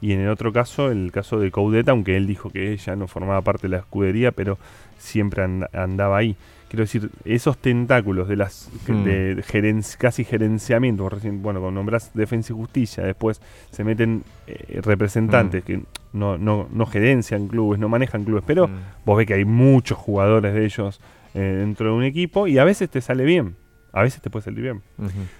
Y 0.00 0.12
en 0.12 0.20
el 0.20 0.28
otro 0.30 0.52
caso, 0.52 0.90
el 0.90 1.12
caso 1.12 1.38
de 1.38 1.50
Coudet, 1.50 1.88
aunque 1.88 2.16
él 2.16 2.26
dijo 2.26 2.50
que 2.50 2.72
ella 2.72 2.96
no 2.96 3.06
formaba 3.06 3.40
parte 3.42 3.62
de 3.68 3.70
la 3.70 3.78
escudería, 3.78 4.32
pero 4.32 4.58
siempre 4.98 5.44
and- 5.44 5.66
andaba 5.72 6.16
ahí. 6.18 6.34
Quiero 6.68 6.84
decir, 6.84 7.10
esos 7.26 7.58
tentáculos 7.58 8.26
de 8.28 8.36
las 8.36 8.70
Mm. 8.88 9.04
de 9.04 9.36
gerenci- 9.46 9.96
casi 9.98 10.24
gerenciamiento, 10.24 11.08
recién, 11.08 11.42
bueno, 11.42 11.60
cuando 11.60 11.78
nombras 11.80 12.10
defensa 12.14 12.52
y 12.52 12.56
justicia, 12.56 13.04
después 13.04 13.40
se 13.70 13.84
meten 13.84 14.24
eh, 14.48 14.80
representantes 14.82 15.62
Mm. 15.62 15.66
que 15.66 15.80
no, 16.14 16.36
no, 16.38 16.66
no 16.72 16.86
gerencian 16.86 17.46
clubes, 17.46 17.78
no 17.78 17.88
manejan 17.88 18.24
clubes, 18.24 18.42
pero 18.46 18.68
Mm. 18.68 18.72
vos 19.04 19.18
ves 19.18 19.26
que 19.26 19.34
hay 19.34 19.44
muchos 19.44 19.98
jugadores 19.98 20.52
de 20.54 20.64
ellos 20.64 21.00
eh, 21.34 21.40
dentro 21.60 21.86
de 21.90 21.92
un 21.92 22.02
equipo 22.04 22.46
y 22.46 22.58
a 22.58 22.64
veces 22.64 22.90
te 22.90 23.00
sale 23.00 23.24
bien, 23.24 23.54
a 23.92 24.02
veces 24.02 24.20
te 24.22 24.30
puede 24.30 24.44
salir 24.44 24.62
bien. 24.62 24.82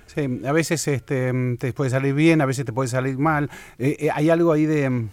Sí, 0.06 0.40
a 0.46 0.52
veces 0.52 0.86
este, 0.88 1.32
te 1.58 1.72
puede 1.72 1.90
salir 1.90 2.14
bien, 2.14 2.40
a 2.40 2.46
veces 2.46 2.64
te 2.66 2.72
puede 2.72 2.88
salir 2.88 3.18
mal. 3.18 3.50
Eh, 3.78 3.96
eh, 4.00 4.08
hay 4.12 4.30
algo 4.30 4.52
ahí 4.52 4.66
de... 4.66 4.88
mm, 4.90 5.08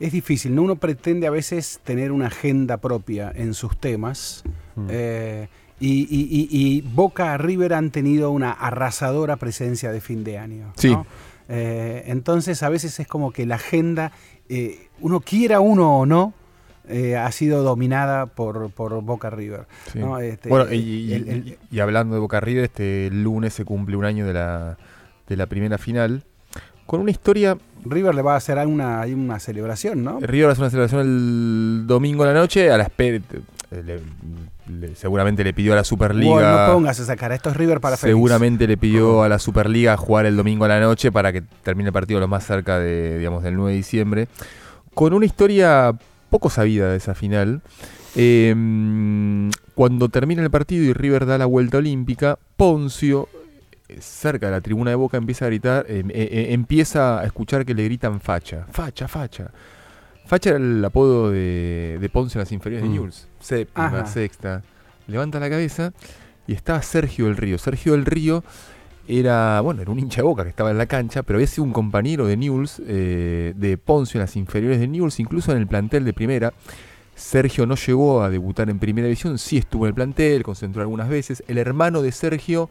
Es 0.00 0.12
difícil, 0.12 0.54
¿no? 0.54 0.62
Uno 0.62 0.76
pretende 0.76 1.26
a 1.26 1.30
veces 1.30 1.80
tener 1.84 2.10
una 2.12 2.26
agenda 2.26 2.76
propia 2.78 3.32
en 3.34 3.54
sus 3.54 3.76
temas. 3.78 4.42
Mm. 4.76 4.86
eh, 4.90 5.48
y, 5.80 6.02
y- 6.02 6.28
y- 6.30 6.48
y 6.76 6.80
Boca 6.82 7.36
River 7.38 7.74
han 7.74 7.90
tenido 7.90 8.30
una 8.30 8.52
arrasadora 8.52 9.34
presencia 9.36 9.90
de 9.90 10.00
fin 10.00 10.22
de 10.22 10.38
año. 10.38 10.72
Sí. 10.76 10.90
¿no? 10.90 11.04
Eh, 11.48 12.04
entonces 12.06 12.62
a 12.62 12.68
veces 12.68 13.00
es 13.00 13.08
como 13.08 13.32
que 13.32 13.46
la 13.46 13.56
agenda, 13.56 14.12
eh, 14.48 14.86
uno 15.00 15.18
quiera 15.20 15.58
uno 15.58 15.98
o 15.98 16.06
no, 16.06 16.34
eh, 16.88 17.16
ha 17.16 17.30
sido 17.32 17.62
dominada 17.62 18.26
por, 18.26 18.70
por 18.70 19.00
Boca 19.02 19.30
River. 19.30 19.66
Sí. 19.92 19.98
¿no? 20.00 20.18
Este, 20.18 20.48
bueno, 20.48 20.72
y, 20.72 20.76
y- 20.78 21.12
el- 21.14 21.28
el- 21.28 21.58
y 21.70 21.80
hablando 21.80 22.14
de 22.14 22.20
Boca 22.20 22.40
River, 22.40 22.64
este 22.64 23.08
lunes 23.12 23.52
se 23.54 23.64
cumple 23.64 23.96
un 23.96 24.04
año 24.04 24.26
de 24.26 24.32
la, 24.34 24.76
de 25.28 25.36
la 25.36 25.46
primera 25.46 25.78
final. 25.78 26.24
Con 26.86 27.00
una 27.00 27.10
historia, 27.12 27.56
River 27.84 28.14
le 28.14 28.22
va 28.22 28.34
a 28.34 28.36
hacer 28.36 28.58
una, 28.66 29.00
hay 29.00 29.14
una 29.14 29.38
celebración, 29.38 30.02
¿no? 30.04 30.18
River 30.20 30.50
hace 30.50 30.60
una 30.60 30.70
celebración 30.70 31.00
el 31.02 31.84
domingo 31.86 32.24
a 32.24 32.26
la 32.26 32.34
noche, 32.34 32.70
a 32.70 32.76
la 32.76 32.90
eh, 32.98 33.20
le- 33.70 34.00
le- 34.68 34.94
seguramente 34.96 35.42
le 35.44 35.54
pidió 35.54 35.72
a 35.72 35.76
la 35.76 35.84
Superliga. 35.84 36.30
Bueno, 36.32 36.66
no 36.66 36.72
pongas 36.74 36.98
esa 36.98 37.16
cara, 37.16 37.34
esto 37.34 37.48
es 37.50 37.56
River 37.56 37.80
para 37.80 37.96
feliz. 37.96 38.12
Seguramente 38.12 38.66
le 38.66 38.76
pidió 38.76 39.22
a 39.22 39.28
la 39.28 39.38
Superliga 39.38 39.96
jugar 39.96 40.26
el 40.26 40.36
domingo 40.36 40.64
a 40.66 40.68
la 40.68 40.80
noche 40.80 41.10
para 41.12 41.32
que 41.32 41.42
termine 41.62 41.88
el 41.88 41.92
partido 41.94 42.20
lo 42.20 42.28
más 42.28 42.44
cerca 42.44 42.78
de, 42.78 43.18
digamos, 43.18 43.42
del 43.42 43.54
9 43.54 43.70
de 43.70 43.76
diciembre. 43.76 44.28
Con 44.92 45.14
una 45.14 45.24
historia 45.24 45.94
poco 46.32 46.50
sabida 46.50 46.90
de 46.90 46.96
esa 46.96 47.14
final. 47.14 47.60
Eh, 48.16 48.52
cuando 49.74 50.08
termina 50.08 50.42
el 50.42 50.50
partido 50.50 50.84
y 50.84 50.92
River 50.92 51.26
da 51.26 51.38
la 51.38 51.46
vuelta 51.46 51.78
olímpica, 51.78 52.38
Poncio, 52.56 53.28
eh, 53.88 53.98
cerca 54.00 54.46
de 54.46 54.52
la 54.52 54.60
tribuna 54.60 54.90
de 54.90 54.96
Boca, 54.96 55.16
empieza 55.16 55.44
a 55.44 55.48
gritar, 55.48 55.86
eh, 55.88 56.02
eh, 56.08 56.28
eh, 56.32 56.46
empieza 56.50 57.20
a 57.20 57.24
escuchar 57.24 57.64
que 57.64 57.74
le 57.74 57.84
gritan 57.84 58.20
facha, 58.20 58.66
facha, 58.70 59.06
facha. 59.08 59.50
Facha 60.26 60.50
era 60.50 60.58
el 60.58 60.84
apodo 60.84 61.30
de, 61.30 61.98
de 62.00 62.08
Ponce 62.08 62.38
en 62.38 62.40
las 62.40 62.52
inferiores 62.52 62.84
Mm. 62.84 62.88
de 62.88 62.94
Newell's. 62.94 63.28
Séptima, 63.40 63.86
Ajá. 63.86 64.06
sexta. 64.06 64.62
Levanta 65.06 65.40
la 65.40 65.50
cabeza 65.50 65.92
y 66.46 66.52
estaba 66.54 66.80
Sergio 66.82 67.26
del 67.26 67.36
Río. 67.36 67.58
Sergio 67.58 67.92
del 67.92 68.04
Río 68.06 68.44
era, 69.08 69.60
bueno, 69.60 69.82
era 69.82 69.90
un 69.90 69.98
hincha 69.98 70.16
de 70.16 70.22
boca 70.22 70.44
que 70.44 70.50
estaba 70.50 70.70
en 70.70 70.78
la 70.78 70.86
cancha, 70.86 71.22
pero 71.22 71.38
había 71.38 71.46
sido 71.46 71.64
un 71.64 71.72
compañero 71.72 72.26
de 72.26 72.36
Newell's, 72.36 72.80
eh, 72.86 73.52
de 73.56 73.76
Ponce 73.76 74.18
en 74.18 74.20
las 74.22 74.36
inferiores 74.36 74.78
de 74.78 74.88
Newell's, 74.88 75.18
incluso 75.20 75.52
en 75.52 75.58
el 75.58 75.66
plantel 75.66 76.04
de 76.04 76.12
primera. 76.12 76.52
Sergio 77.14 77.66
no 77.66 77.74
llegó 77.74 78.22
a 78.22 78.30
debutar 78.30 78.70
en 78.70 78.78
primera 78.78 79.06
división, 79.06 79.38
sí 79.38 79.58
estuvo 79.58 79.84
en 79.84 79.88
el 79.88 79.94
plantel, 79.94 80.42
concentró 80.42 80.82
algunas 80.82 81.08
veces. 81.08 81.42
El 81.46 81.58
hermano 81.58 82.00
de 82.00 82.12
Sergio 82.12 82.70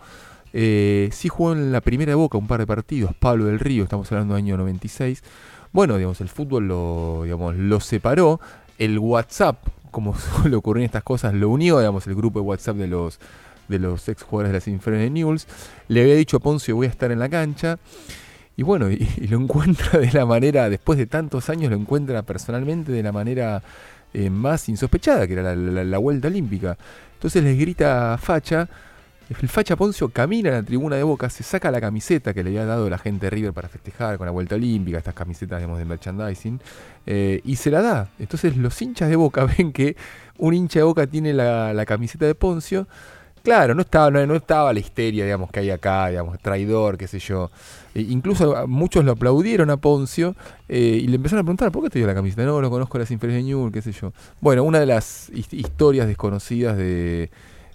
eh, 0.53 1.10
sí 1.12 1.30
jugó 1.30 1.53
en 1.53 1.72
la 1.72 1.82
primera 1.82 2.12
de 2.12 2.16
Boca 2.16 2.38
un 2.38 2.48
par 2.48 2.60
de 2.60 2.68
partidos, 2.68 3.14
Pablo 3.16 3.45
del 3.45 3.60
Río, 3.60 3.84
estamos 3.84 4.12
hablando 4.12 4.34
del 4.34 4.44
año 4.44 4.58
96. 4.58 5.24
Bueno, 5.72 5.95
digamos, 5.98 6.20
el 6.22 6.30
fútbol 6.30 6.68
lo, 6.68 7.22
digamos, 7.24 7.56
lo 7.56 7.80
separó. 7.80 8.41
El 8.78 8.99
WhatsApp, 8.99 9.58
como 9.91 10.18
suele 10.41 10.56
ocurrir 10.56 10.82
en 10.82 10.86
estas 10.86 11.03
cosas, 11.03 11.34
lo 11.34 11.49
unió, 11.49 11.80
digamos, 11.80 12.08
el 12.08 12.16
grupo 12.16 12.40
de 12.40 12.45
WhatsApp 12.45 12.78
de 12.78 12.88
los, 12.88 13.20
de 13.72 13.80
los 13.80 14.07
ex 14.07 14.22
jugadores 14.22 14.52
de 14.52 14.57
las 14.57 14.68
inferiores 14.68 15.07
de 15.07 15.10
Newell's. 15.10 15.48
Le 15.88 16.02
había 16.02 16.15
dicho 16.15 16.38
a 16.38 16.39
Poncio, 16.39 16.76
voy 16.76 16.85
a 16.85 16.89
estar 16.89 17.11
en 17.11 17.19
la 17.19 17.30
cancha. 17.30 17.80
Y 18.56 18.64
bueno, 18.64 18.91
y, 18.91 18.99
lo 19.27 19.39
encuentra 19.39 19.99
de 19.99 20.11
la 20.11 20.26
manera, 20.26 20.69
después 20.69 20.99
de 20.99 21.07
tantos 21.07 21.49
años, 21.49 21.72
lo 21.72 21.77
encuentra 21.77 22.22
personalmente 22.22 22.91
de 22.91 23.02
la 23.02 23.11
manera 23.11 23.64
eh, 24.14 24.30
más 24.30 24.69
insospechada, 24.69 25.26
que 25.26 25.34
era 25.34 25.56
la 25.56 25.98
vuelta 25.98 26.27
olímpica. 26.27 26.77
Entonces 27.15 27.43
les 27.43 27.57
grita 27.57 28.14
a 28.14 28.18
Facha, 28.18 28.68
el 29.39 29.48
Facha 29.48 29.76
Poncio 29.76 30.10
camina 30.10 30.49
a 30.49 30.53
la 30.53 30.64
tribuna 30.64 30.98
de 30.98 31.03
Boca, 31.03 31.30
se 31.30 31.43
saca 31.43 31.72
la 31.72 31.80
camiseta 31.80 32.34
que 32.34 32.43
le 32.43 32.49
había 32.49 32.65
dado 32.65 32.89
la 32.89 32.98
gente 32.98 33.27
de 33.27 33.30
River 33.30 33.53
para 33.53 33.69
festejar 33.69 34.18
con 34.18 34.26
la 34.26 34.31
vuelta 34.31 34.56
olímpica, 34.56 34.98
estas 34.98 35.14
camisetas 35.14 35.60
digamos, 35.60 35.80
de 35.80 35.85
merchandising, 35.85 36.60
eh, 37.06 37.41
y 37.45 37.56
se 37.56 37.72
la 37.72 37.81
da. 37.81 38.10
Entonces 38.19 38.57
los 38.57 38.81
hinchas 38.81 39.10
de 39.10 39.15
Boca 39.15 39.45
ven 39.57 39.72
que 39.72 39.95
un 40.38 40.53
hincha 40.53 40.80
de 40.80 40.84
Boca 40.84 41.07
tiene 41.07 41.34
la, 41.34 41.73
la 41.73 41.85
camiseta 41.85 42.26
de 42.26 42.35
Poncio. 42.35 42.88
Claro, 43.43 43.73
no 43.76 43.81
estaba, 43.81 44.11
no, 44.11 44.26
no 44.27 44.35
estaba 44.35 44.72
la 44.73 44.80
histeria, 44.80 45.23
digamos, 45.23 45.49
que 45.51 45.61
hay 45.61 45.69
acá, 45.72 46.07
digamos, 46.09 46.38
traidor, 46.39 46.97
qué 46.97 47.07
sé 47.07 47.19
yo. 47.19 47.49
E 47.95 48.01
incluso 48.01 48.68
muchos 48.68 49.03
lo 49.03 49.13
aplaudieron 49.13 49.69
a 49.69 49.77
Poncio 49.77 50.35
eh, 50.69 50.99
y 51.01 51.07
le 51.07 51.15
empezaron 51.15 51.39
a 51.41 51.43
preguntar, 51.43 51.72
¿por 51.72 51.84
qué 51.84 51.89
te 51.89 51.99
dio 51.99 52.07
la 52.07 52.13
camiseta? 52.13 52.43
No, 52.45 52.61
lo 52.61 52.69
conozco 52.69 52.97
las 52.99 53.09
inferiores 53.11 53.43
de 53.43 53.49
Newell, 53.49 53.72
qué 53.72 53.81
sé 53.81 53.91
yo. 53.91 54.13
Bueno, 54.41 54.63
una 54.63 54.80
de 54.80 54.85
las 54.85 55.30
his- 55.34 55.51
historias 55.53 56.07
desconocidas 56.07 56.77
de, 56.77 57.31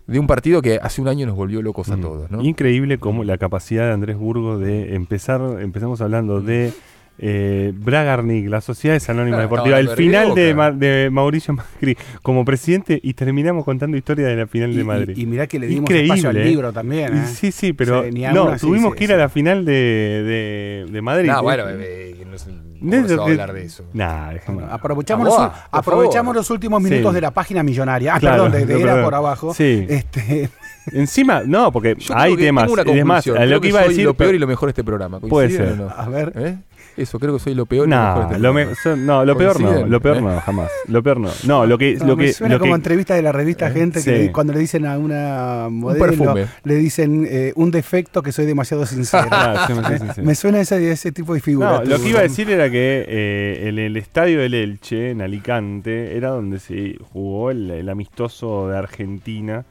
de 0.06 0.18
un 0.20 0.26
partido 0.28 0.62
que 0.62 0.78
hace 0.80 1.00
un 1.02 1.08
año 1.08 1.26
nos 1.26 1.34
volvió 1.36 1.60
locos 1.62 1.88
a 1.90 1.96
Mm. 1.96 2.00
todos, 2.00 2.30
¿no? 2.30 2.40
Increíble 2.42 2.98
como 2.98 3.24
la 3.24 3.36
capacidad 3.36 3.86
de 3.88 3.92
Andrés 3.92 4.16
Burgo 4.16 4.58
de 4.58 4.94
empezar, 4.94 5.40
empezamos 5.60 6.00
hablando 6.00 6.40
de 6.40 6.72
eh, 7.18 7.72
Bragarnik, 7.74 8.48
la 8.48 8.60
Sociedad 8.60 9.00
Anónima 9.08 9.36
Claro, 9.38 9.42
Deportiva, 9.50 9.78
el 9.78 9.88
final 9.90 10.34
de, 10.34 10.52
Boca. 10.52 10.56
Ma- 10.56 10.76
de 10.76 11.08
Mauricio 11.10 11.54
Macri 11.54 11.96
como 12.22 12.44
presidente 12.44 13.00
y 13.02 13.14
terminamos 13.14 13.64
contando 13.64 13.96
historia 13.96 14.26
de 14.26 14.36
la 14.36 14.46
final 14.46 14.70
Y, 14.72 14.76
de 14.76 14.80
y- 14.80 14.84
Madrid. 14.84 15.16
y 15.16 15.26
mirá 15.26 15.46
que 15.46 15.58
le 15.58 15.66
dimos 15.66 15.82
Increíble, 15.82 16.06
espacio 16.14 16.28
al 16.30 16.36
¿eh? 16.36 16.44
libro 16.44 16.72
también. 16.72 17.16
Y 17.16 17.18
¿eh? 17.20 17.26
Sí, 17.26 17.52
sí, 17.52 17.72
pero 17.72 18.04
Sí, 18.04 18.10
no, 18.32 18.56
tuvimos 18.56 18.92
sí, 18.92 18.98
que 18.98 19.04
ir 19.04 19.10
sí. 19.10 19.14
a 19.14 19.16
la 19.18 19.28
final 19.28 19.64
de, 19.64 19.72
de, 19.72 20.86
de 20.92 21.02
Madrid. 21.02 21.28
No, 21.30 21.38
¿eh? 21.38 21.42
bueno, 21.42 21.64
eh, 21.68 22.24
no 22.30 22.38
sé, 22.38 22.50
¿cómo 22.80 22.90
De- 22.90 23.08
se 23.08 23.16
va 23.16 23.22
a 23.24 23.26
hablar 23.26 23.52
de 23.52 23.64
eso? 23.64 23.84
Nah. 23.94 24.32
Bueno, 24.46 24.68
aprovechamos, 24.70 25.26
los, 25.26 25.50
aprovechamos 25.70 26.34
los 26.34 26.50
últimos 26.50 26.82
minutos 26.82 27.14
de 27.14 27.20
la 27.20 27.30
página 27.30 27.62
millonaria. 27.62 28.14
Ah, 28.16 28.20
Claro, 28.20 28.50
perdón, 28.50 28.68
de, 28.68 28.80
era 28.82 29.02
por 29.02 29.14
abajo. 29.14 29.54
Sí. 29.54 29.86
Este, 29.88 30.50
Encima, 30.92 31.42
no, 31.44 31.72
porque 31.72 31.96
Yo 31.98 32.14
hay 32.16 32.36
temas. 32.36 32.70
y 32.70 32.74
conclusión. 32.76 33.36
a 33.36 33.40
Creo 33.40 33.50
lo 33.54 33.60
que 33.60 33.68
iba 33.68 33.80
a 33.80 33.88
decir. 33.88 34.04
lo 34.04 34.14
peor 34.14 34.34
y 34.34 34.38
lo 34.38 34.46
mejor 34.46 34.68
de 34.68 34.70
este 34.70 34.84
programa. 34.84 35.18
Puede 35.18 35.48
¿Coinciden 35.48 35.76
ser. 35.78 35.86
a 35.96 36.08
ver. 36.08 36.58
¿Eh? 36.96 37.02
Eso, 37.02 37.18
creo 37.18 37.34
que 37.34 37.40
soy 37.40 37.54
lo 37.54 37.66
peor 37.66 37.88
lo 37.88 37.94
No, 37.96 38.22
este 38.22 38.38
lo, 38.38 38.52
me- 38.54 38.74
so- 38.74 38.96
no, 38.96 39.24
lo 39.24 39.36
peor 39.36 39.60
no, 39.60 39.86
lo 39.86 40.00
peor 40.00 40.16
¿eh? 40.16 40.20
no, 40.22 40.40
jamás. 40.40 40.70
Lo 40.88 41.02
peor 41.02 41.20
no. 41.20 41.30
No, 41.46 41.66
lo 41.66 41.76
que, 41.78 41.96
No, 41.96 42.06
lo 42.06 42.16
me 42.16 42.24
que, 42.26 42.32
suena 42.32 42.54
lo 42.54 42.60
como 42.60 42.72
que- 42.72 42.76
entrevista 42.76 43.14
de 43.14 43.22
la 43.22 43.32
revista 43.32 43.70
Gente 43.70 44.02
que 44.02 44.26
sí. 44.26 44.32
cuando 44.32 44.52
le 44.52 44.60
dicen 44.60 44.86
a 44.86 44.98
una 44.98 45.68
modelo, 45.70 46.04
perfume. 46.06 46.46
le 46.64 46.74
dicen 46.76 47.26
eh, 47.28 47.52
un 47.56 47.70
defecto 47.70 48.22
que 48.22 48.32
soy 48.32 48.46
demasiado 48.46 48.86
sincero. 48.86 49.26
Ah, 49.30 49.68
sí. 50.14 50.22
Me 50.22 50.34
suena 50.34 50.60
ese, 50.60 50.90
ese 50.90 51.12
tipo 51.12 51.34
de 51.34 51.40
figura. 51.40 51.78
No, 51.78 51.84
lo 51.84 52.00
que 52.00 52.08
iba 52.08 52.20
a 52.20 52.22
decir 52.22 52.50
era 52.50 52.70
que 52.70 53.04
eh, 53.08 53.68
en 53.68 53.78
el 53.78 53.96
estadio 53.96 54.40
del 54.40 54.54
Elche, 54.54 55.10
en 55.10 55.20
Alicante, 55.22 56.16
era 56.16 56.30
donde 56.30 56.58
se 56.58 56.96
jugó 57.12 57.50
el, 57.50 57.70
el 57.70 57.88
amistoso 57.88 58.68
de 58.68 58.78
Argentina, 58.78 59.64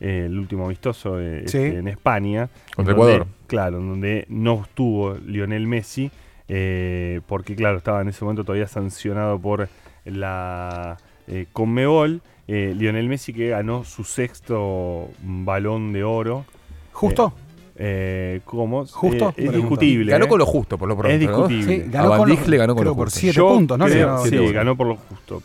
eh, 0.00 0.24
el 0.26 0.38
último 0.38 0.66
amistoso 0.66 1.18
eh, 1.20 1.44
Sí. 1.46 1.58
este, 1.58 1.78
en 1.78 1.88
España. 1.88 2.48
Contra 2.74 2.94
donde- 2.94 3.12
Ecuador. 3.14 3.26
Claro, 3.46 3.78
en 3.78 3.88
donde 3.88 4.26
no 4.28 4.62
estuvo 4.62 5.14
Lionel 5.26 5.66
Messi, 5.66 6.10
eh, 6.48 7.20
porque 7.26 7.54
claro, 7.56 7.78
estaba 7.78 8.00
en 8.02 8.08
ese 8.08 8.24
momento 8.24 8.44
todavía 8.44 8.66
sancionado 8.68 9.38
por 9.38 9.68
la 10.04 10.96
eh, 11.26 11.46
Conmebol. 11.52 12.20
Eh, 12.48 12.74
Lionel 12.76 13.08
Messi 13.08 13.32
que 13.32 13.48
ganó 13.48 13.82
su 13.84 14.04
sexto 14.04 15.10
balón 15.20 15.92
de 15.92 16.04
oro. 16.04 16.44
¿Justo? 16.92 17.32
Eh, 17.74 18.40
¿Cómo? 18.44 18.86
¿Justo? 18.86 19.34
Eh, 19.36 19.46
es 19.46 19.52
discutible. 19.52 20.12
Ganó 20.12 20.26
¿eh? 20.26 20.28
con 20.28 20.38
lo 20.38 20.46
justo, 20.46 20.78
por 20.78 20.88
lo 20.88 20.96
pronto. 20.96 21.14
Es 21.14 21.20
¿no? 21.22 21.48
discutible. 21.48 21.84
Sí, 21.84 21.90
ganó 21.90 22.16
con 22.16 22.28
le 22.50 22.56
ganó 22.56 22.74
con 22.74 22.84
lo 22.84 22.94
por 22.94 23.06
justo. 23.06 23.20
siete 23.20 23.36
Yo 23.36 23.48
puntos, 23.48 23.78
¿no? 23.78 23.84
creo- 23.86 24.24
sí, 24.24 24.36
no- 24.36 24.52
ganó 24.52 24.76
por 24.76 24.86
lo 24.86 24.96
justo. 24.96 25.42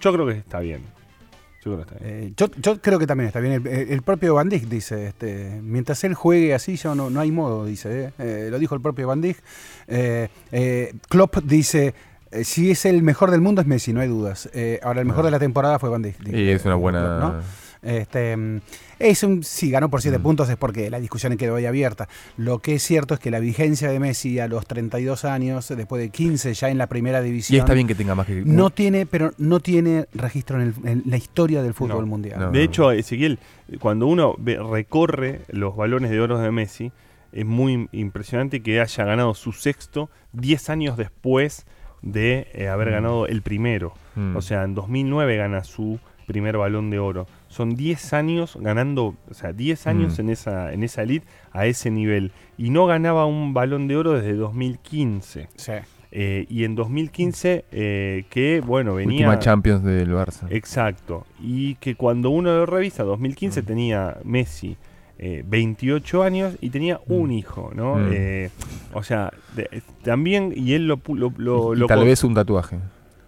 Yo 0.00 0.12
creo 0.12 0.26
que 0.26 0.32
está 0.32 0.60
bien. 0.60 0.82
Yo 1.64 1.72
creo 1.72 1.86
que 1.86 1.94
está 1.94 2.04
bien. 2.04 2.22
Eh, 2.24 2.32
yo, 2.36 2.46
yo 2.60 2.80
creo 2.80 2.98
que 2.98 3.06
también 3.06 3.28
está 3.28 3.40
bien. 3.40 3.54
El, 3.66 3.66
el 3.90 4.02
propio 4.02 4.34
Van 4.34 4.48
Dijk 4.48 4.64
dice, 4.68 5.06
este, 5.06 5.60
mientras 5.62 6.04
él 6.04 6.14
juegue 6.14 6.52
así, 6.54 6.76
yo 6.76 6.94
no, 6.94 7.08
no 7.08 7.20
hay 7.20 7.30
modo, 7.30 7.64
dice. 7.64 8.04
eh. 8.04 8.10
Eh, 8.18 8.48
lo 8.50 8.58
dijo 8.58 8.74
el 8.74 8.80
propio 8.82 9.06
Van 9.08 9.20
Dijk. 9.20 9.38
Eh, 9.88 10.28
eh, 10.52 10.92
Klopp 11.08 11.38
dice, 11.44 11.94
si 12.42 12.70
es 12.72 12.84
el 12.84 13.02
mejor 13.02 13.30
del 13.30 13.40
mundo 13.40 13.60
es 13.62 13.66
Messi, 13.66 13.92
no 13.92 14.00
hay 14.00 14.08
dudas. 14.08 14.50
Eh, 14.52 14.78
ahora, 14.82 15.00
el 15.00 15.06
mejor 15.06 15.24
de 15.24 15.30
la 15.30 15.38
temporada 15.38 15.78
fue 15.78 15.88
Van 15.88 16.02
Dijk. 16.02 16.28
Y 16.28 16.50
es 16.50 16.64
una 16.64 16.74
buena... 16.74 17.18
¿no? 17.20 17.63
Este, 17.84 18.36
mm, 18.36 18.60
es 18.98 19.22
un, 19.22 19.42
sí, 19.44 19.70
ganó 19.70 19.90
por 19.90 20.00
7 20.02 20.18
Mm. 20.18 20.22
puntos, 20.22 20.48
es 20.48 20.56
porque 20.56 20.88
la 20.90 20.98
discusión 21.00 21.36
quedó 21.36 21.56
ahí 21.56 21.66
abierta. 21.66 22.08
Lo 22.36 22.58
que 22.60 22.76
es 22.76 22.82
cierto 22.82 23.14
es 23.14 23.20
que 23.20 23.30
la 23.30 23.38
vigencia 23.40 23.88
de 23.90 24.00
Messi 24.00 24.38
a 24.40 24.48
los 24.48 24.66
32 24.66 25.24
años, 25.24 25.68
después 25.76 26.00
de 26.02 26.10
15 26.10 26.54
ya 26.54 26.70
en 26.70 26.78
la 26.78 26.86
primera 26.86 27.20
división, 27.20 27.56
Y 27.56 27.60
está 27.60 27.74
bien 27.74 27.86
que 27.86 27.94
tenga 27.94 28.14
más 28.14 28.26
que... 28.26 28.42
no 28.44 28.70
tiene, 28.70 29.06
pero 29.06 29.32
no 29.38 29.60
tiene 29.60 30.06
registro 30.14 30.60
en, 30.60 30.74
el- 30.82 30.88
en 30.88 31.02
la 31.06 31.16
historia 31.16 31.62
del 31.62 31.74
fútbol 31.74 32.00
No, 32.02 32.06
mundial. 32.06 32.40
no. 32.40 32.50
De 32.50 32.62
hecho, 32.62 32.90
Ezequiel, 32.90 33.38
cuando 33.80 34.06
uno 34.06 34.34
ve- 34.38 34.58
recorre 34.58 35.42
los 35.48 35.76
balones 35.76 36.10
de 36.10 36.20
oro 36.20 36.38
de 36.38 36.50
Messi, 36.50 36.92
es 37.32 37.44
muy 37.44 37.88
impresionante 37.92 38.62
que 38.62 38.80
haya 38.80 39.04
ganado 39.04 39.34
su 39.34 39.52
sexto 39.52 40.08
10 40.32 40.70
años 40.70 40.96
después 40.96 41.66
de 42.00 42.46
eh, 42.54 42.68
haber 42.68 42.88
Mm. 42.88 42.92
ganado 42.92 43.26
el 43.26 43.42
primero. 43.42 43.92
Mm. 44.14 44.36
O 44.36 44.42
sea, 44.42 44.62
en 44.62 44.74
2009 44.74 45.36
gana 45.36 45.64
su 45.64 45.98
primer 46.26 46.56
balón 46.56 46.90
de 46.90 46.98
oro. 46.98 47.26
Son 47.54 47.74
10 47.76 48.12
años 48.14 48.58
ganando, 48.60 49.14
o 49.30 49.34
sea, 49.34 49.52
10 49.52 49.86
años 49.86 50.18
Mm. 50.18 50.20
en 50.22 50.30
esa 50.30 50.72
en 50.72 50.82
esa 50.82 51.02
elite 51.02 51.26
a 51.52 51.66
ese 51.66 51.90
nivel. 51.90 52.32
Y 52.58 52.70
no 52.70 52.86
ganaba 52.86 53.26
un 53.26 53.54
balón 53.54 53.86
de 53.88 53.96
oro 53.96 54.12
desde 54.14 54.34
2015. 54.34 55.48
Sí. 55.56 55.72
Eh, 56.16 56.46
y 56.48 56.64
en 56.64 56.74
2015, 56.76 57.64
eh, 57.72 58.24
que 58.30 58.60
bueno, 58.64 58.94
venía... 58.94 59.26
Última 59.28 59.38
Champions 59.40 59.82
del 59.84 60.10
Barça. 60.12 60.46
Exacto. 60.50 61.26
Y 61.40 61.74
que 61.76 61.96
cuando 61.96 62.30
uno 62.30 62.50
lo 62.56 62.66
revisa, 62.66 63.02
2015 63.02 63.62
Mm. 63.62 63.64
tenía 63.64 64.16
Messi 64.24 64.76
eh, 65.18 65.44
28 65.46 66.22
años 66.24 66.56
y 66.60 66.70
tenía 66.70 67.00
un 67.06 67.30
hijo, 67.30 67.70
¿no? 67.74 67.94
Mm. 67.96 68.10
Eh, 68.12 68.50
o 68.92 69.02
sea, 69.04 69.32
de- 69.54 69.82
también, 70.02 70.52
y 70.56 70.72
él 70.74 70.88
lo... 70.88 71.00
lo, 71.08 71.32
lo- 71.36 71.74
Y 71.74 71.78
lo 71.78 71.86
tal 71.86 72.04
vez 72.04 72.24
un 72.24 72.34
tatuaje. 72.34 72.78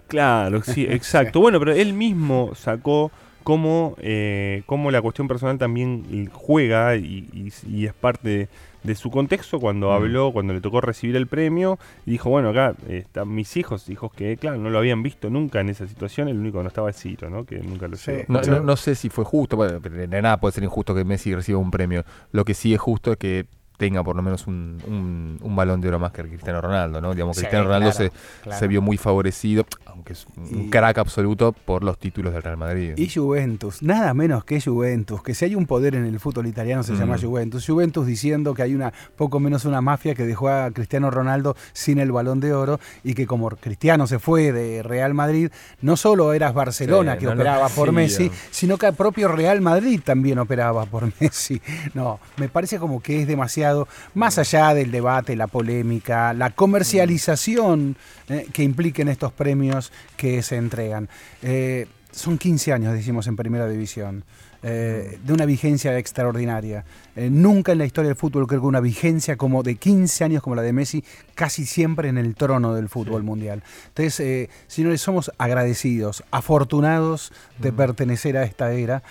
Claro, 0.09 0.63
sí, 0.65 0.85
exacto. 0.89 1.41
Bueno, 1.41 1.59
pero 1.61 1.73
él 1.73 1.93
mismo 1.93 2.53
sacó 2.57 3.11
cómo, 3.47 3.95
eh, 4.01 4.65
cómo 4.67 4.91
la 4.91 5.01
cuestión 5.01 5.29
personal 5.29 5.57
también 5.57 6.29
juega 6.33 6.97
y, 6.97 7.29
y- 7.33 7.53
y 7.73 7.87
es 7.87 7.95
parte 7.95 8.29
de, 8.29 8.49
de 8.83 8.95
su 8.97 9.09
contexto 9.09 9.61
cuando 9.61 9.91
Mm. 9.91 9.93
habló, 9.93 10.33
cuando 10.33 10.53
le 10.53 10.61
tocó 10.61 10.81
recibir 10.81 11.15
el 11.15 11.29
premio, 11.29 11.79
y 12.07 12.11
dijo, 12.11 12.29
bueno, 12.29 12.49
acá 12.49 12.75
eh, 12.89 13.05
están 13.07 13.33
mis 13.33 13.57
hijos, 13.57 13.89
hijos 13.89 14.13
que, 14.13 14.37
claro, 14.37 14.57
no 14.59 14.69
lo 14.69 14.79
habían 14.79 15.01
visto 15.05 15.31
nunca 15.31 15.61
en 15.61 15.69
esa 15.69 15.87
situación, 15.87 16.27
el 16.27 16.39
único 16.39 16.59
que 16.59 16.63
no 16.65 16.69
estaba 16.69 16.91
es 16.91 16.97
Ciro, 16.97 17.31
¿no? 17.31 17.45
Que 17.45 17.61
nunca 17.61 17.87
lo 17.87 17.97
Sí. 17.97 18.11
No, 18.27 18.43
Yo- 18.43 18.51
no- 18.57 18.61
no 18.63 18.75
sé 18.77 18.97
si 18.97 19.11
fue 19.11 19.25
justo, 19.25 19.57
bueno, 19.57 19.79
de 19.79 20.09
nada 20.23 20.39
puede 20.41 20.51
ser 20.51 20.65
injusto 20.65 20.93
que 20.93 21.05
Messi 21.05 21.33
reciba 21.33 21.61
un 21.61 21.71
premio. 21.71 22.05
Lo 22.33 22.45
que 22.45 22.53
sí 22.55 22.75
es 22.75 22.81
justo 22.81 23.13
es 23.13 23.17
que 23.19 23.47
tenga 23.77 24.03
por 24.03 24.17
lo 24.17 24.23
menos 24.23 24.47
un, 24.47 24.79
un- 24.87 25.39
un 25.41 25.57
balón 25.57 25.81
de 25.81 25.89
oro 25.89 25.99
más 25.99 26.13
que 26.13 26.23
Cristiano 26.23 26.61
Ronaldo, 26.61 27.01
¿no? 27.01 27.13
Digamos, 27.13 27.37
Sí, 27.37 27.43
Cristiano 27.43 27.65
Ronaldo 27.67 27.91
claro, 27.91 28.11
se, 28.13 28.43
claro. 28.43 28.59
se 28.59 28.69
vio 28.69 28.81
muy 28.83 28.97
favorecido, 28.97 29.67
aunque 29.87 30.13
es 30.15 30.27
un 30.37 30.65
Y- 30.67 30.71
crack 30.71 30.99
absoluto 30.99 31.53
por 31.53 31.83
los 31.85 31.99
títulos 31.99 32.33
del 32.33 32.43
Real 32.43 32.57
Madrid. 32.57 32.95
Y 32.97 33.09
Juventus, 33.09 33.83
nada 33.83 34.15
menos 34.15 34.45
que 34.45 34.61
Juventus, 34.61 35.23
que 35.23 35.35
si 35.35 35.45
hay 35.45 35.55
un 35.55 35.67
poder 35.67 35.95
en 35.95 36.07
el 36.07 36.21
fútbol 36.21 36.47
italiano 36.47 36.83
se 36.83 36.93
Mm. 36.93 36.99
llama 36.99 37.19
Juventus. 37.19 37.67
Juventus 37.67 38.07
diciendo 38.07 38.55
que 38.55 38.63
hay 38.63 38.75
una 38.75 38.93
poco 39.17 39.41
menos 39.41 39.65
una 39.65 39.81
mafia 39.81 40.15
que 40.15 40.25
dejó 40.25 40.49
a 40.49 40.71
Cristiano 40.71 41.11
Ronaldo 41.11 41.57
sin 41.73 41.99
el 41.99 42.13
balón 42.13 42.41
de 42.41 42.53
oro 42.55 42.79
y 43.03 43.15
que 43.15 43.27
como 43.27 43.49
Cristiano 43.51 44.07
se 44.07 44.19
fue 44.19 44.53
de 44.53 44.83
Real 44.83 45.15
Madrid, 45.15 45.51
no 45.81 45.97
solo 45.97 46.33
eras 46.33 46.55
Barcelona 46.55 47.15
Sí, 47.15 47.19
que 47.21 47.25
no 47.27 47.35
lo 47.35 47.41
operaba 47.43 47.69
por. 47.69 47.93
Messi, 47.97 48.31
sino 48.51 48.77
que 48.79 48.87
el 48.87 48.95
propio 48.95 49.29
Real 49.29 49.61
Madrid 49.61 50.01
también 50.05 50.39
operaba 50.39 50.85
por 50.87 51.05
Messi. 51.21 51.61
No, 51.95 52.21
me 52.37 52.49
parece 52.49 52.79
como 52.79 53.01
que 53.01 53.23
es 53.23 53.27
demasiado, 53.27 53.66
más 54.15 54.39
allá 54.39 54.75
del 54.75 54.91
debate, 54.91 55.37
la 55.37 55.47
polémica, 55.47 56.33
la 56.33 56.51
comercialización 56.51 57.97
eh, 58.29 58.47
que 58.53 58.63
impliquen 58.63 59.09
estos 59.09 59.33
premios 59.33 59.93
que 60.17 60.43
se 60.43 60.57
entregan. 60.57 61.09
Eh, 61.43 61.87
son 62.17 62.39
15 62.39 62.73
años, 62.73 62.95
decimos, 62.95 63.27
en 63.27 63.37
Primera 63.37 63.69
División, 63.69 64.25
eh, 64.63 65.19
de 65.23 65.33
una 65.33 65.45
vigencia 65.45 65.97
extraordinaria. 65.99 66.85
Eh, 67.15 67.29
nunca 67.31 67.73
en 67.73 67.79
la 67.79 67.85
historia 67.85 68.09
del 68.09 68.17
fútbol 68.17 68.47
creo 68.47 68.63
que 68.63 68.67
una 68.67 68.81
vigencia 68.81 69.37
como 69.37 69.63
de 69.63 69.77
15 69.77 70.25
años 70.25 70.43
como 70.43 70.57
la 70.57 70.63
de 70.63 70.73
Messi, 70.73 71.05
casi 71.35 71.67
siempre 71.67 72.09
en 72.09 72.17
el 72.17 72.35
trono 72.35 72.75
del 72.75 72.89
fútbol 72.89 73.23
mundial. 73.23 73.63
Entonces, 73.89 74.19
eh, 74.21 74.51
señores, 74.67 75.03
somos 75.03 75.31
agradecidos, 75.37 76.25
afortunados 76.31 77.33
de 77.59 77.71
pertenecer 77.71 78.39
a 78.39 78.45
esta 78.45 78.73
era, 78.73 79.03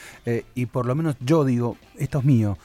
y 0.56 0.66
por 0.66 0.86
lo 0.88 0.96
menos 0.96 1.16
yo 1.20 1.46
digo, 1.46 1.78
esto 1.98 2.20
es 2.20 2.26
mío. 2.26 2.58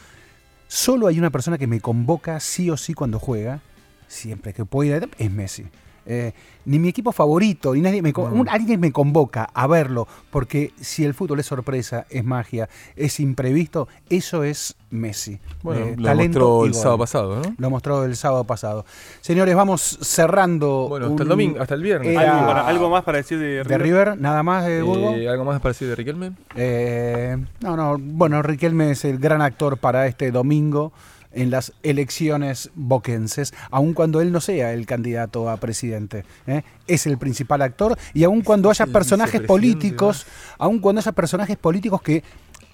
Solo 0.72 1.08
hay 1.08 1.18
una 1.18 1.30
persona 1.30 1.58
que 1.58 1.66
me 1.66 1.80
convoca 1.80 2.38
sí 2.38 2.70
o 2.70 2.76
sí 2.76 2.94
cuando 2.94 3.18
juega, 3.18 3.60
siempre 4.06 4.54
que 4.54 4.64
pueda, 4.64 5.08
es 5.18 5.28
Messi. 5.28 5.66
Eh, 6.06 6.32
ni 6.64 6.78
mi 6.78 6.88
equipo 6.88 7.12
favorito, 7.12 7.74
ni 7.74 7.80
nadie 7.80 8.00
me, 8.02 8.12
un- 8.16 8.48
alguien 8.48 8.80
me 8.80 8.90
convoca 8.92 9.48
a 9.52 9.66
verlo, 9.66 10.06
porque 10.30 10.72
si 10.80 11.04
el 11.04 11.14
fútbol 11.14 11.40
es 11.40 11.46
sorpresa, 11.46 12.06
es 12.10 12.24
magia, 12.24 12.68
es 12.96 13.20
imprevisto, 13.20 13.88
eso 14.08 14.44
es 14.44 14.76
Messi. 14.90 15.38
Bueno, 15.62 15.86
Eh, 15.86 15.94
lo 15.96 16.14
mostró 16.14 16.64
el 16.64 16.74
sábado 16.74 16.98
pasado, 16.98 17.36
¿no? 17.36 17.54
Lo 17.56 17.70
mostró 17.70 18.04
el 18.04 18.16
sábado 18.16 18.44
pasado. 18.44 18.84
Señores, 19.20 19.54
vamos 19.54 19.98
cerrando. 20.02 20.86
Bueno, 20.88 21.06
hasta 21.06 21.14
un- 21.16 21.22
el 21.22 21.28
domingo, 21.28 21.60
hasta 21.60 21.74
el 21.74 21.82
viernes. 21.82 22.08
Era- 22.10 22.34
¿Algo, 22.36 22.46
para- 22.46 22.66
algo 22.66 22.90
más 22.90 23.04
para 23.04 23.18
decir 23.18 23.38
de 23.38 23.46
de 23.46 23.62
River? 23.64 23.80
River, 23.82 24.20
nada 24.20 24.42
más 24.42 24.64
de. 24.66 24.78
Eh, 24.80 25.28
¿Algo 25.28 25.44
más 25.44 25.60
para 25.60 25.70
decir 25.70 25.88
de 25.88 25.94
Riquelme? 25.94 26.32
Eh, 26.56 27.36
no, 27.60 27.76
no, 27.76 27.96
bueno, 27.98 28.42
Riquelme 28.42 28.90
es 28.92 29.04
el 29.04 29.18
gran 29.18 29.42
actor 29.42 29.78
para 29.78 30.06
este 30.06 30.30
domingo 30.30 30.92
en 31.32 31.50
las 31.50 31.72
elecciones 31.82 32.70
boquenses, 32.74 33.54
aun 33.70 33.94
cuando 33.94 34.20
él 34.20 34.32
no 34.32 34.40
sea 34.40 34.72
el 34.72 34.86
candidato 34.86 35.48
a 35.48 35.56
presidente. 35.56 36.24
¿eh? 36.46 36.62
Es 36.86 37.06
el 37.06 37.18
principal 37.18 37.62
actor 37.62 37.98
y 38.14 38.24
aun 38.24 38.42
cuando 38.42 38.70
haya 38.70 38.86
personajes 38.86 39.40
políticos, 39.42 40.26
aun 40.58 40.78
cuando 40.80 41.00
haya 41.00 41.12
personajes 41.12 41.56
políticos 41.56 42.02
que 42.02 42.22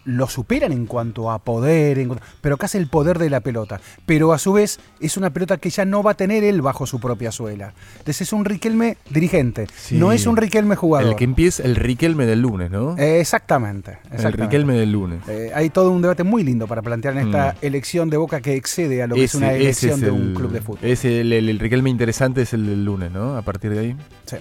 lo 0.06 0.28
superan 0.28 0.72
en 0.72 0.86
cuanto 0.86 1.30
a 1.30 1.40
poder, 1.40 1.98
en 1.98 2.18
pero 2.40 2.56
hace 2.60 2.78
el 2.78 2.86
poder 2.86 3.18
de 3.18 3.28
la 3.28 3.40
pelota. 3.40 3.80
Pero 4.06 4.32
a 4.32 4.38
su 4.38 4.52
vez 4.52 4.78
es 5.00 5.16
una 5.16 5.30
pelota 5.30 5.58
que 5.58 5.68
ya 5.68 5.84
no 5.84 6.02
va 6.02 6.12
a 6.12 6.14
tener 6.16 6.44
él 6.44 6.62
bajo 6.62 6.86
su 6.86 6.98
propia 7.00 7.30
suela. 7.32 7.74
Entonces 7.98 8.22
es 8.22 8.32
un 8.32 8.44
Riquelme 8.44 8.96
dirigente, 9.10 9.66
Sí. 9.76 9.96
no 9.98 10.12
es 10.12 10.26
un 10.26 10.36
Riquelme 10.36 10.76
jugador. 10.76 11.10
El 11.10 11.16
que 11.16 11.24
empieza 11.24 11.62
el 11.64 11.76
Riquelme 11.76 12.24
del 12.24 12.40
lunes, 12.40 12.70
¿no? 12.70 12.96
Eh, 12.96 13.20
exactamente. 13.20 13.98
el 14.04 14.14
exactamente. 14.14 14.42
Riquelme 14.44 14.74
del 14.74 14.92
lunes. 14.92 15.20
Eh, 15.28 15.50
hay 15.54 15.70
todo 15.70 15.90
un 15.90 16.00
debate 16.02 16.22
muy 16.22 16.42
lindo 16.44 16.66
para 16.66 16.82
plantear 16.82 17.16
en 17.16 17.26
esta 17.26 17.52
Mm. 17.60 17.66
elección 17.66 18.08
de 18.08 18.16
Boca 18.16 18.40
que 18.40 18.54
excede 18.54 19.02
a 19.02 19.06
lo 19.08 19.16
que 19.16 19.24
es 19.24 19.34
una 19.34 19.52
elección 19.52 19.94
es 19.94 20.00
de 20.00 20.10
un 20.12 20.28
el- 20.28 20.34
club 20.34 20.52
de 20.52 20.60
fútbol. 20.60 20.78
El, 20.82 21.32
el- 21.32 21.48
el 21.48 21.58
Riquelme 21.58 21.90
interesante 21.90 22.42
es 22.42 22.52
el 22.52 22.64
del 22.64 22.84
lunes, 22.84 23.10
¿no? 23.10 23.36
A 23.36 23.42
partir 23.42 23.72
de 23.72 23.78
ahí. 23.80 23.96
Sí. 24.26 24.36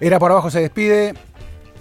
Era 0.00 0.18
por 0.18 0.30
abajo 0.30 0.50
se 0.50 0.60
despide. 0.60 1.14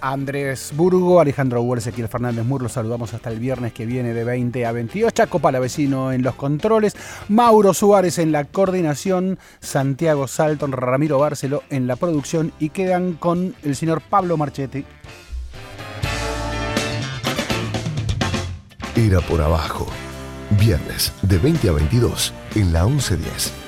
Andrés 0.03 0.71
Burgo, 0.75 1.21
Alejandro 1.21 1.61
Huer, 1.61 1.79
Ezequiel 1.79 2.09
Fernández 2.09 2.45
Mur, 2.45 2.61
los 2.61 2.73
saludamos 2.73 3.13
hasta 3.13 3.29
el 3.29 3.39
viernes 3.39 3.71
que 3.71 3.85
viene 3.85 4.13
de 4.13 4.25
20 4.25 4.65
a 4.65 4.73
22. 4.73 5.13
Chaco 5.13 5.39
Palavecino 5.39 6.11
en 6.11 6.23
los 6.23 6.35
controles, 6.35 6.93
Mauro 7.29 7.73
Suárez 7.73 8.19
en 8.19 8.33
la 8.33 8.43
coordinación, 8.43 9.39
Santiago 9.61 10.27
Salton, 10.27 10.73
Ramiro 10.73 11.19
Bárcelo 11.19 11.63
en 11.69 11.87
la 11.87 11.95
producción 11.95 12.51
y 12.59 12.69
quedan 12.69 13.13
con 13.13 13.55
el 13.63 13.77
señor 13.77 14.01
Pablo 14.01 14.35
Marchetti. 14.35 14.83
Era 18.97 19.21
por 19.21 19.41
abajo. 19.41 19.87
Viernes 20.59 21.13
de 21.21 21.37
20 21.37 21.69
a 21.69 21.71
22 21.71 22.33
en 22.55 22.73
la 22.73 22.85
1110. 22.85 23.62